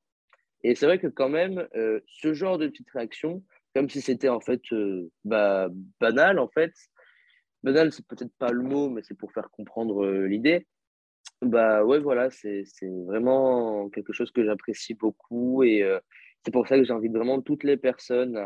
Et 0.64 0.74
c'est 0.74 0.86
vrai 0.86 0.98
que 0.98 1.09
quand 1.09 1.28
même, 1.28 1.68
euh, 1.76 2.01
ce 2.06 2.34
genre 2.34 2.59
de 2.59 2.68
petite 2.68 2.90
réaction, 2.90 3.44
comme 3.74 3.89
si 3.89 4.01
c'était 4.01 4.28
en 4.28 4.40
fait 4.40 4.62
bah, 5.24 5.68
banal, 6.01 6.39
en 6.39 6.48
fait, 6.48 6.72
banal, 7.62 7.93
c'est 7.93 8.06
peut-être 8.06 8.32
pas 8.39 8.51
le 8.52 8.62
mot, 8.62 8.89
mais 8.89 9.02
c'est 9.02 9.16
pour 9.16 9.32
faire 9.32 9.51
comprendre 9.51 10.06
l'idée. 10.26 10.66
Bah 11.43 11.84
ouais, 11.84 11.98
voilà, 11.98 12.30
c'est 12.30 12.64
vraiment 13.06 13.89
quelque 13.90 14.12
chose 14.12 14.30
que 14.30 14.44
j'apprécie 14.44 14.94
beaucoup 14.94 15.64
et 15.64 15.82
c'est 16.44 16.52
pour 16.52 16.68
ça 16.68 16.76
que 16.76 16.84
j'invite 16.84 17.12
vraiment 17.12 17.40
toutes 17.40 17.64
les 17.64 17.76
personnes 17.76 18.39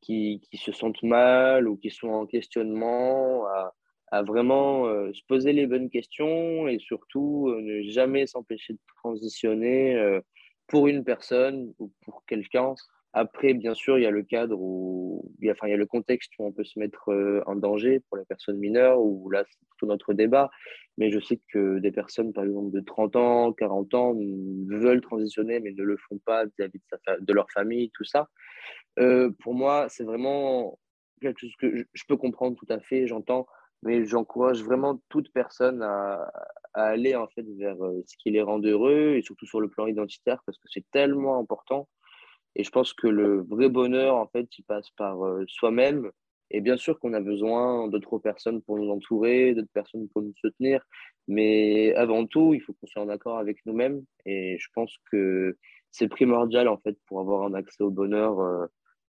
qui, 0.00 0.40
qui, 0.50 0.56
se 0.56 0.72
sentent 0.72 1.02
mal 1.02 1.68
ou 1.68 1.76
qui 1.76 1.90
sont 1.90 2.08
en 2.08 2.26
questionnement 2.26 3.46
à, 3.48 3.74
à 4.10 4.22
vraiment 4.22 4.86
euh, 4.86 5.12
se 5.12 5.22
poser 5.26 5.52
les 5.52 5.66
bonnes 5.66 5.90
questions 5.90 6.68
et 6.68 6.78
surtout 6.78 7.48
euh, 7.48 7.60
ne 7.60 7.82
jamais 7.90 8.26
s'empêcher 8.26 8.74
de 8.74 8.78
transitionner 8.96 9.96
euh, 9.96 10.20
pour 10.66 10.88
une 10.88 11.04
personne 11.04 11.72
ou 11.78 11.92
pour 12.02 12.24
quelqu'un. 12.26 12.74
Après, 13.14 13.54
bien 13.54 13.74
sûr, 13.74 13.98
il 13.98 14.02
y 14.02 14.06
a 14.06 14.10
le 14.10 14.22
cadre 14.22 14.58
où, 14.60 15.32
il 15.40 15.46
y 15.46 15.50
a, 15.50 15.52
enfin, 15.52 15.66
il 15.66 15.70
y 15.70 15.74
a 15.74 15.78
le 15.78 15.86
contexte 15.86 16.30
où 16.38 16.44
on 16.44 16.52
peut 16.52 16.64
se 16.64 16.78
mettre 16.78 17.10
en 17.46 17.56
danger 17.56 18.00
pour 18.00 18.18
les 18.18 18.24
personnes 18.26 18.58
mineures, 18.58 19.00
où 19.00 19.30
là, 19.30 19.44
c'est 19.48 19.58
tout 19.78 19.86
notre 19.86 20.12
débat. 20.12 20.50
Mais 20.98 21.10
je 21.10 21.18
sais 21.18 21.40
que 21.50 21.78
des 21.78 21.90
personnes, 21.90 22.34
par 22.34 22.44
exemple, 22.44 22.70
de 22.70 22.80
30 22.80 23.16
ans, 23.16 23.52
40 23.54 23.94
ans, 23.94 24.14
veulent 24.68 25.00
transitionner, 25.00 25.58
mais 25.58 25.72
ne 25.72 25.82
le 25.82 25.96
font 25.96 26.18
pas 26.18 26.44
vis-à-vis 26.44 26.80
de, 27.20 27.32
leur 27.32 27.50
famille, 27.50 27.90
tout 27.94 28.04
ça. 28.04 28.28
pour 29.40 29.54
moi, 29.54 29.86
c'est 29.88 30.04
vraiment 30.04 30.78
quelque 31.22 31.40
chose 31.40 31.56
que 31.58 31.86
je 31.90 32.04
peux 32.06 32.18
comprendre 32.18 32.56
tout 32.56 32.70
à 32.72 32.78
fait, 32.78 33.06
j'entends 33.06 33.46
mais 33.82 34.04
j'encourage 34.04 34.62
vraiment 34.62 35.00
toute 35.08 35.32
personne 35.32 35.82
à, 35.82 36.30
aller 36.74 37.16
en 37.16 37.26
fait 37.28 37.44
vers 37.58 37.82
euh, 37.84 38.02
ce 38.06 38.16
qui 38.18 38.30
les 38.30 38.42
rend 38.42 38.60
heureux 38.60 39.14
et 39.16 39.22
surtout 39.22 39.46
sur 39.46 39.60
le 39.60 39.68
plan 39.68 39.86
identitaire 39.86 40.40
parce 40.46 40.58
que 40.58 40.68
c'est 40.70 40.84
tellement 40.92 41.38
important. 41.38 41.88
Et 42.54 42.64
je 42.64 42.70
pense 42.70 42.92
que 42.92 43.06
le 43.06 43.42
vrai 43.42 43.68
bonheur, 43.68 44.16
en 44.16 44.26
fait, 44.28 44.48
il 44.58 44.64
passe 44.64 44.90
par 44.90 45.24
euh, 45.24 45.44
soi-même. 45.48 46.10
Et 46.50 46.60
bien 46.60 46.76
sûr 46.76 46.98
qu'on 46.98 47.12
a 47.12 47.20
besoin 47.20 47.88
d'autres 47.88 48.18
personnes 48.18 48.62
pour 48.62 48.78
nous 48.78 48.90
entourer, 48.90 49.54
d'autres 49.54 49.72
personnes 49.72 50.08
pour 50.08 50.22
nous 50.22 50.34
soutenir. 50.40 50.82
Mais 51.28 51.94
avant 51.94 52.26
tout, 52.26 52.54
il 52.54 52.60
faut 52.60 52.72
qu'on 52.74 52.86
soit 52.86 53.02
en 53.02 53.08
accord 53.10 53.38
avec 53.38 53.58
nous-mêmes. 53.66 54.02
Et 54.24 54.56
je 54.58 54.68
pense 54.74 54.96
que 55.10 55.56
c'est 55.90 56.08
primordial, 56.08 56.68
en 56.68 56.78
fait, 56.78 56.96
pour 57.06 57.20
avoir 57.20 57.42
un 57.44 57.54
accès 57.54 57.82
au 57.82 57.90
bonheur, 57.90 58.40
euh, 58.40 58.66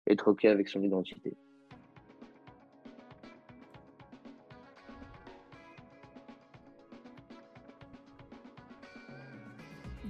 être 0.07 0.30
OK 0.30 0.45
avec 0.45 0.69
son 0.69 0.81
identité. 0.81 1.38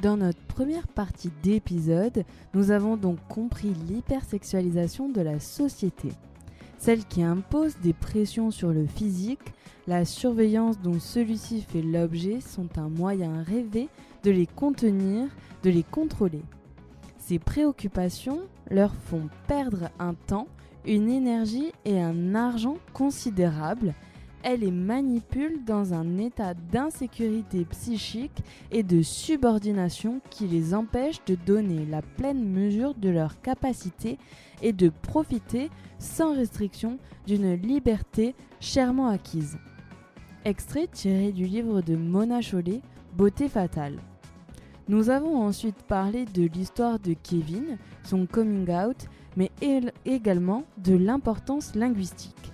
Dans 0.01 0.15
notre 0.15 0.41
première 0.43 0.87
partie 0.87 1.29
d'épisode, 1.43 2.23
nous 2.53 2.71
avons 2.71 2.95
donc 2.95 3.17
compris 3.27 3.73
l'hypersexualisation 3.89 5.09
de 5.09 5.19
la 5.19 5.41
société, 5.41 6.13
celle 6.77 7.03
qui 7.03 7.21
impose 7.21 7.75
des 7.83 7.91
pressions 7.91 8.49
sur 8.49 8.69
le 8.69 8.85
physique, 8.85 9.53
la 9.87 10.05
surveillance 10.05 10.79
dont 10.79 11.01
celui-ci 11.01 11.61
fait 11.61 11.81
l'objet 11.81 12.39
sont 12.39 12.77
un 12.77 12.87
moyen 12.87 13.43
rêvé 13.43 13.89
de 14.23 14.31
les 14.31 14.47
contenir, 14.47 15.27
de 15.63 15.69
les 15.69 15.83
contrôler. 15.83 16.43
Ces 17.17 17.37
préoccupations 17.37 18.39
leur 18.71 18.95
font 18.95 19.27
perdre 19.47 19.89
un 19.99 20.13
temps, 20.13 20.47
une 20.85 21.09
énergie 21.09 21.73
et 21.83 21.99
un 21.99 22.35
argent 22.35 22.77
considérables 22.93 23.93
elle 24.43 24.61
les 24.61 24.71
manipule 24.71 25.63
dans 25.65 25.93
un 25.93 26.17
état 26.17 26.53
d'insécurité 26.53 27.65
psychique 27.65 28.43
et 28.71 28.83
de 28.83 29.01
subordination 29.01 30.21
qui 30.29 30.47
les 30.47 30.73
empêche 30.73 31.23
de 31.25 31.35
donner 31.35 31.85
la 31.85 32.01
pleine 32.01 32.47
mesure 32.49 32.95
de 32.95 33.09
leur 33.09 33.41
capacité 33.41 34.17
et 34.61 34.73
de 34.73 34.89
profiter 34.89 35.69
sans 35.97 36.35
restriction 36.35 36.97
d'une 37.27 37.53
liberté 37.53 38.35
chèrement 38.59 39.09
acquise. 39.09 39.57
Extrait 40.45 40.87
tiré 40.91 41.31
du 41.31 41.45
livre 41.45 41.81
de 41.81 41.95
Mona 41.95 42.41
Chollet, 42.41 42.81
Beauté 43.15 43.49
fatale. 43.49 43.99
Nous 44.87 45.09
avons 45.09 45.43
ensuite 45.43 45.83
parlé 45.83 46.25
de 46.25 46.43
l'histoire 46.43 46.97
de 46.99 47.13
Kevin, 47.13 47.77
son 48.03 48.25
coming 48.25 48.69
out, 48.71 49.05
mais 49.35 49.51
également 50.05 50.63
de 50.77 50.95
l'importance 50.95 51.75
linguistique 51.75 52.53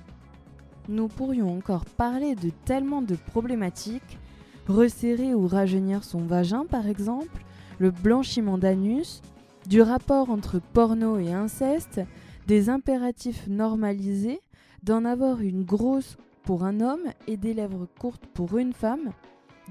nous 0.90 1.08
pourrions 1.08 1.56
encore 1.58 1.86
parler 1.86 2.36
de 2.36 2.50
tellement 2.66 3.02
de 3.02 3.16
problématiques, 3.16 4.20
resserrer 4.68 5.34
ou 5.34 5.48
rajeunir 5.48 6.04
son 6.04 6.26
vagin 6.26 6.66
par 6.66 6.88
exemple, 6.88 7.44
le 7.80 7.92
blanchiment 7.92 8.58
d'anus, 8.58 9.22
du 9.68 9.82
rapport 9.82 10.30
entre 10.30 10.60
porno 10.74 11.18
et 11.18 11.34
inceste, 11.34 12.02
des 12.48 12.70
impératifs 12.70 13.48
normalisés, 13.48 14.42
d'en 14.84 15.06
avoir 15.06 15.42
une 15.42 15.64
grosse 15.64 16.18
pour 16.44 16.64
un 16.64 16.80
homme 16.80 17.12
et 17.28 17.38
des 17.38 17.54
lèvres 17.54 17.88
courtes 18.00 18.28
pour 18.34 18.58
une 18.58 18.74
femme, 18.74 19.12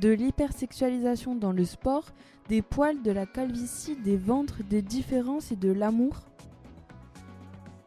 de 0.00 0.08
l'hypersexualisation 0.10 1.36
dans 1.36 1.52
le 1.52 1.64
sport, 1.64 2.06
des 2.48 2.62
poils, 2.62 3.00
de 3.02 3.12
la 3.12 3.26
calvitie, 3.26 3.96
des 3.96 4.16
ventres, 4.16 4.62
des 4.68 4.82
différences 4.82 5.52
et 5.52 5.56
de 5.56 5.70
l'amour. 5.70 6.16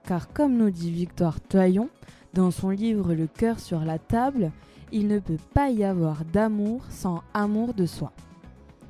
Car 0.06 0.32
comme 0.32 0.56
nous 0.56 0.72
dit 0.72 0.90
Victoire 0.90 1.42
Toyon, 1.42 1.90
dans 2.34 2.52
son 2.52 2.70
livre 2.70 3.14
Le 3.14 3.28
cœur 3.28 3.60
sur 3.60 3.80
la 3.82 4.00
table, 4.00 4.52
il 4.92 5.08
ne 5.08 5.20
peut 5.20 5.40
pas 5.54 5.70
y 5.70 5.84
avoir 5.84 6.24
d'amour 6.26 6.82
sans 6.90 7.22
amour 7.34 7.74
de 7.74 7.86
soi. 7.86 8.12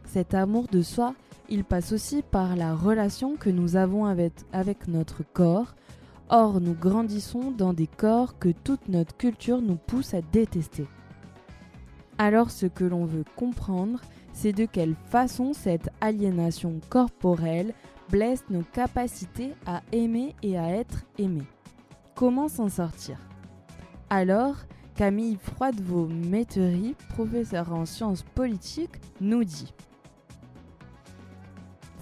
Cet 0.05 0.34
amour 0.34 0.68
de 0.72 0.81
soi, 0.81 1.14
il 1.49 1.64
passe 1.64 1.91
aussi 1.91 2.22
par 2.22 2.55
la 2.55 2.76
relation 2.76 3.35
que 3.35 3.49
nous 3.49 3.76
avons 3.76 4.05
avec, 4.05 4.34
avec 4.51 4.88
notre 4.88 5.23
corps. 5.34 5.76
Or, 6.30 6.59
nous 6.59 6.73
grandissons 6.73 7.51
dans 7.51 7.73
des 7.73 7.88
corps 7.88 8.38
que 8.38 8.49
toute 8.49 8.89
notre 8.89 9.15
culture 9.15 9.61
nous 9.61 9.77
pousse 9.77 10.14
à 10.14 10.22
détester. 10.22 10.88
Alors 12.18 12.51
ce 12.51 12.65
que 12.65 12.84
l'on 12.84 13.05
veut 13.05 13.23
comprendre, 13.35 14.01
c'est 14.34 14.53
de 14.53 14.65
quelle 14.65 14.95
façon 15.09 15.53
cette 15.53 15.89
aliénation 16.01 16.80
corporelle 16.89 17.73
blesse 18.09 18.43
nos 18.49 18.64
capacités 18.64 19.53
à 19.65 19.81
aimer 19.91 20.35
et 20.43 20.57
à 20.57 20.69
être 20.69 21.03
aimés. 21.18 21.47
Comment 22.18 22.48
s'en 22.48 22.68
sortir 22.68 23.19
alors, 24.10 24.56
Camille 24.95 25.35
Froidevaux-Méttery, 25.35 26.95
professeur 27.10 27.73
en 27.73 27.85
sciences 27.85 28.23
politiques, 28.23 29.02
nous 29.19 29.44
dit 29.44 29.73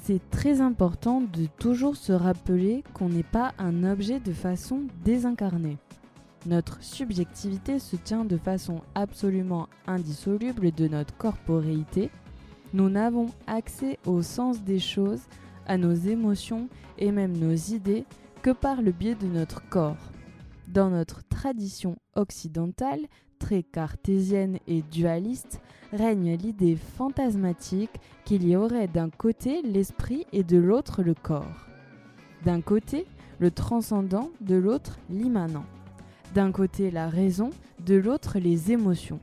C'est 0.04 0.22
très 0.30 0.62
important 0.62 1.20
de 1.20 1.48
toujours 1.58 1.96
se 1.96 2.14
rappeler 2.14 2.84
qu'on 2.94 3.10
n'est 3.10 3.24
pas 3.24 3.54
un 3.58 3.84
objet 3.84 4.20
de 4.20 4.32
façon 4.32 4.84
désincarnée. 5.04 5.80
Notre 6.46 6.82
subjectivité 6.84 7.80
se 7.80 7.96
tient 7.96 8.24
de 8.24 8.38
façon 8.38 8.82
absolument 8.94 9.68
indissoluble 9.88 10.72
de 10.72 10.88
notre 10.88 11.18
corporéité. 11.18 12.12
Nous 12.74 12.90
n'avons 12.90 13.32
accès 13.48 13.98
au 14.06 14.22
sens 14.22 14.62
des 14.62 14.80
choses, 14.80 15.24
à 15.66 15.78
nos 15.80 15.94
émotions 15.94 16.70
et 17.00 17.12
même 17.12 17.36
nos 17.36 17.56
idées 17.56 18.06
que 18.46 18.52
par 18.52 18.84
le 18.84 18.92
biais 18.92 19.16
de 19.16 19.26
notre 19.26 19.68
corps. 19.70 20.12
Dans 20.68 20.92
notre 20.92 21.28
tradition 21.28 21.96
occidentale, 22.16 23.00
très 23.40 23.64
cartésienne 23.64 24.60
et 24.68 24.84
dualiste, 24.84 25.62
règne 25.92 26.36
l'idée 26.36 26.76
fantasmatique 26.76 27.90
qu'il 28.24 28.48
y 28.48 28.56
aurait 28.56 28.88
d'un 28.88 29.10
côté 29.10 29.64
l'esprit 29.64 30.28
et 30.32 30.44
de 30.44 30.60
l'autre 30.60 31.02
le 31.02 31.16
corps. 31.16 31.66
D'un 32.44 32.62
côté, 32.62 33.08
le 33.40 33.50
transcendant, 33.50 34.30
de 34.42 34.54
l'autre 34.54 35.00
l'immanent. 35.10 35.66
D'un 36.36 36.52
côté 36.52 36.92
la 36.92 37.10
raison, 37.10 37.50
de 37.84 37.96
l'autre 37.96 38.38
les 38.38 38.72
émotions. 38.72 39.22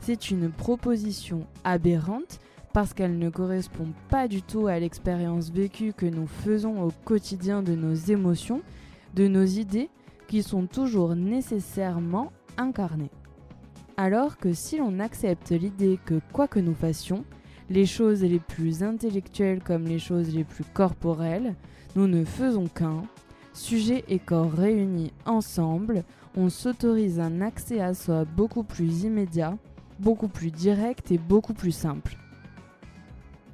C'est 0.00 0.32
une 0.32 0.50
proposition 0.50 1.46
aberrante 1.62 2.40
parce 2.72 2.94
qu'elle 2.94 3.18
ne 3.18 3.30
correspond 3.30 3.88
pas 4.08 4.28
du 4.28 4.42
tout 4.42 4.66
à 4.66 4.78
l'expérience 4.78 5.50
vécue 5.50 5.92
que 5.92 6.06
nous 6.06 6.26
faisons 6.26 6.82
au 6.82 6.90
quotidien 7.04 7.62
de 7.62 7.74
nos 7.74 7.94
émotions, 7.94 8.62
de 9.14 9.28
nos 9.28 9.44
idées 9.44 9.90
qui 10.28 10.42
sont 10.42 10.66
toujours 10.66 11.14
nécessairement 11.14 12.32
incarnés. 12.56 13.10
Alors 13.96 14.38
que 14.38 14.52
si 14.52 14.78
l'on 14.78 15.00
accepte 15.00 15.50
l'idée 15.50 15.98
que 16.04 16.20
quoi 16.32 16.48
que 16.48 16.60
nous 16.60 16.74
fassions, 16.74 17.24
les 17.68 17.86
choses 17.86 18.22
les 18.22 18.38
plus 18.38 18.82
intellectuelles 18.82 19.62
comme 19.62 19.84
les 19.84 19.98
choses 19.98 20.34
les 20.34 20.44
plus 20.44 20.64
corporelles, 20.64 21.54
nous 21.94 22.06
ne 22.06 22.24
faisons 22.24 22.66
qu'un, 22.66 23.02
sujet 23.52 24.04
et 24.08 24.18
corps 24.18 24.52
réunis 24.52 25.12
ensemble, 25.26 26.04
on 26.36 26.48
s'autorise 26.48 27.20
un 27.20 27.42
accès 27.42 27.80
à 27.80 27.92
soi 27.92 28.24
beaucoup 28.24 28.64
plus 28.64 29.04
immédiat, 29.04 29.58
beaucoup 29.98 30.28
plus 30.28 30.50
direct 30.50 31.12
et 31.12 31.18
beaucoup 31.18 31.54
plus 31.54 31.72
simple. 31.72 32.16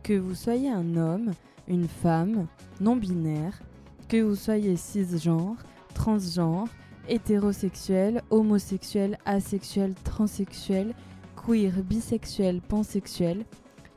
Que 0.08 0.14
vous 0.14 0.34
soyez 0.34 0.70
un 0.70 0.96
homme, 0.96 1.32
une 1.66 1.86
femme, 1.86 2.46
non-binaire, 2.80 3.60
que 4.08 4.22
vous 4.22 4.36
soyez 4.36 4.74
cisgenre, 4.76 5.58
transgenre, 5.92 6.66
hétérosexuel, 7.10 8.22
homosexuel, 8.30 9.18
asexuel, 9.26 9.92
transsexuel, 10.04 10.94
queer, 11.36 11.82
bisexuel, 11.82 12.62
pansexuel, 12.62 13.44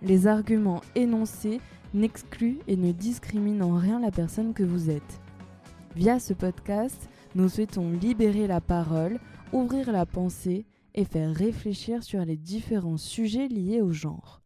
les 0.02 0.28
arguments 0.28 0.82
énoncés 0.96 1.62
n'excluent 1.94 2.60
et 2.68 2.76
ne 2.76 2.92
discriminent 2.92 3.62
en 3.62 3.78
rien 3.78 4.02
la 4.02 4.12
personne 4.12 4.54
que 4.54 4.64
vous 4.64 4.90
êtes. 4.90 5.22
Via 5.96 6.20
ce 6.20 6.34
podcast, 6.34 7.08
nous 7.36 7.48
souhaitons 7.48 7.90
libérer 7.90 8.48
la 8.48 8.60
parole, 8.60 9.18
ouvrir 9.54 9.94
la 9.94 10.06
pensée 10.06 10.66
et 10.94 11.06
faire 11.06 11.34
réfléchir 11.34 12.04
sur 12.04 12.26
les 12.26 12.36
différents 12.36 12.98
sujets 12.98 13.48
liés 13.48 13.80
au 13.80 13.94
genre. 13.94 14.41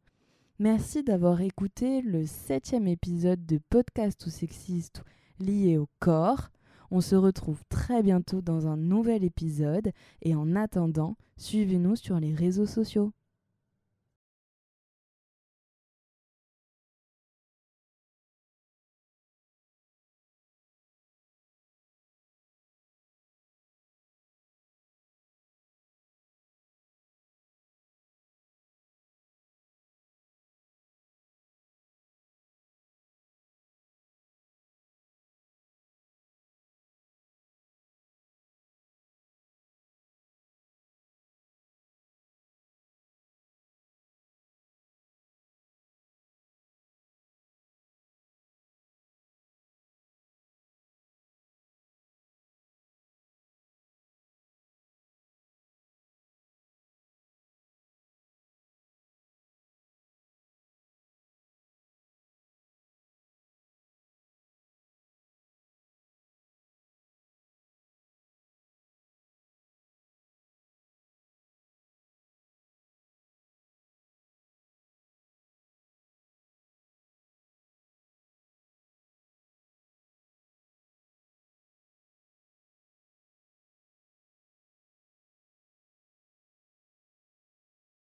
Merci 0.58 1.04
d'avoir 1.04 1.42
écouté 1.42 2.02
le 2.02 2.26
septième 2.26 2.88
épisode 2.88 3.46
de 3.46 3.60
Podcast 3.70 4.26
ou 4.26 4.30
sexiste 4.30 5.04
lié 5.38 5.78
au 5.78 5.90
corps. 6.00 6.50
On 6.92 7.02
se 7.02 7.16
retrouve 7.16 7.62
très 7.68 8.02
bientôt 8.02 8.42
dans 8.42 8.66
un 8.66 8.78
nouvel 8.78 9.26
épisode 9.26 9.92
et 10.22 10.34
en 10.34 10.56
attendant, 10.56 11.18
suivez-nous 11.36 11.98
sur 11.98 12.22
les 12.22 12.34
réseaux 12.34 12.68
sociaux. 12.68 13.12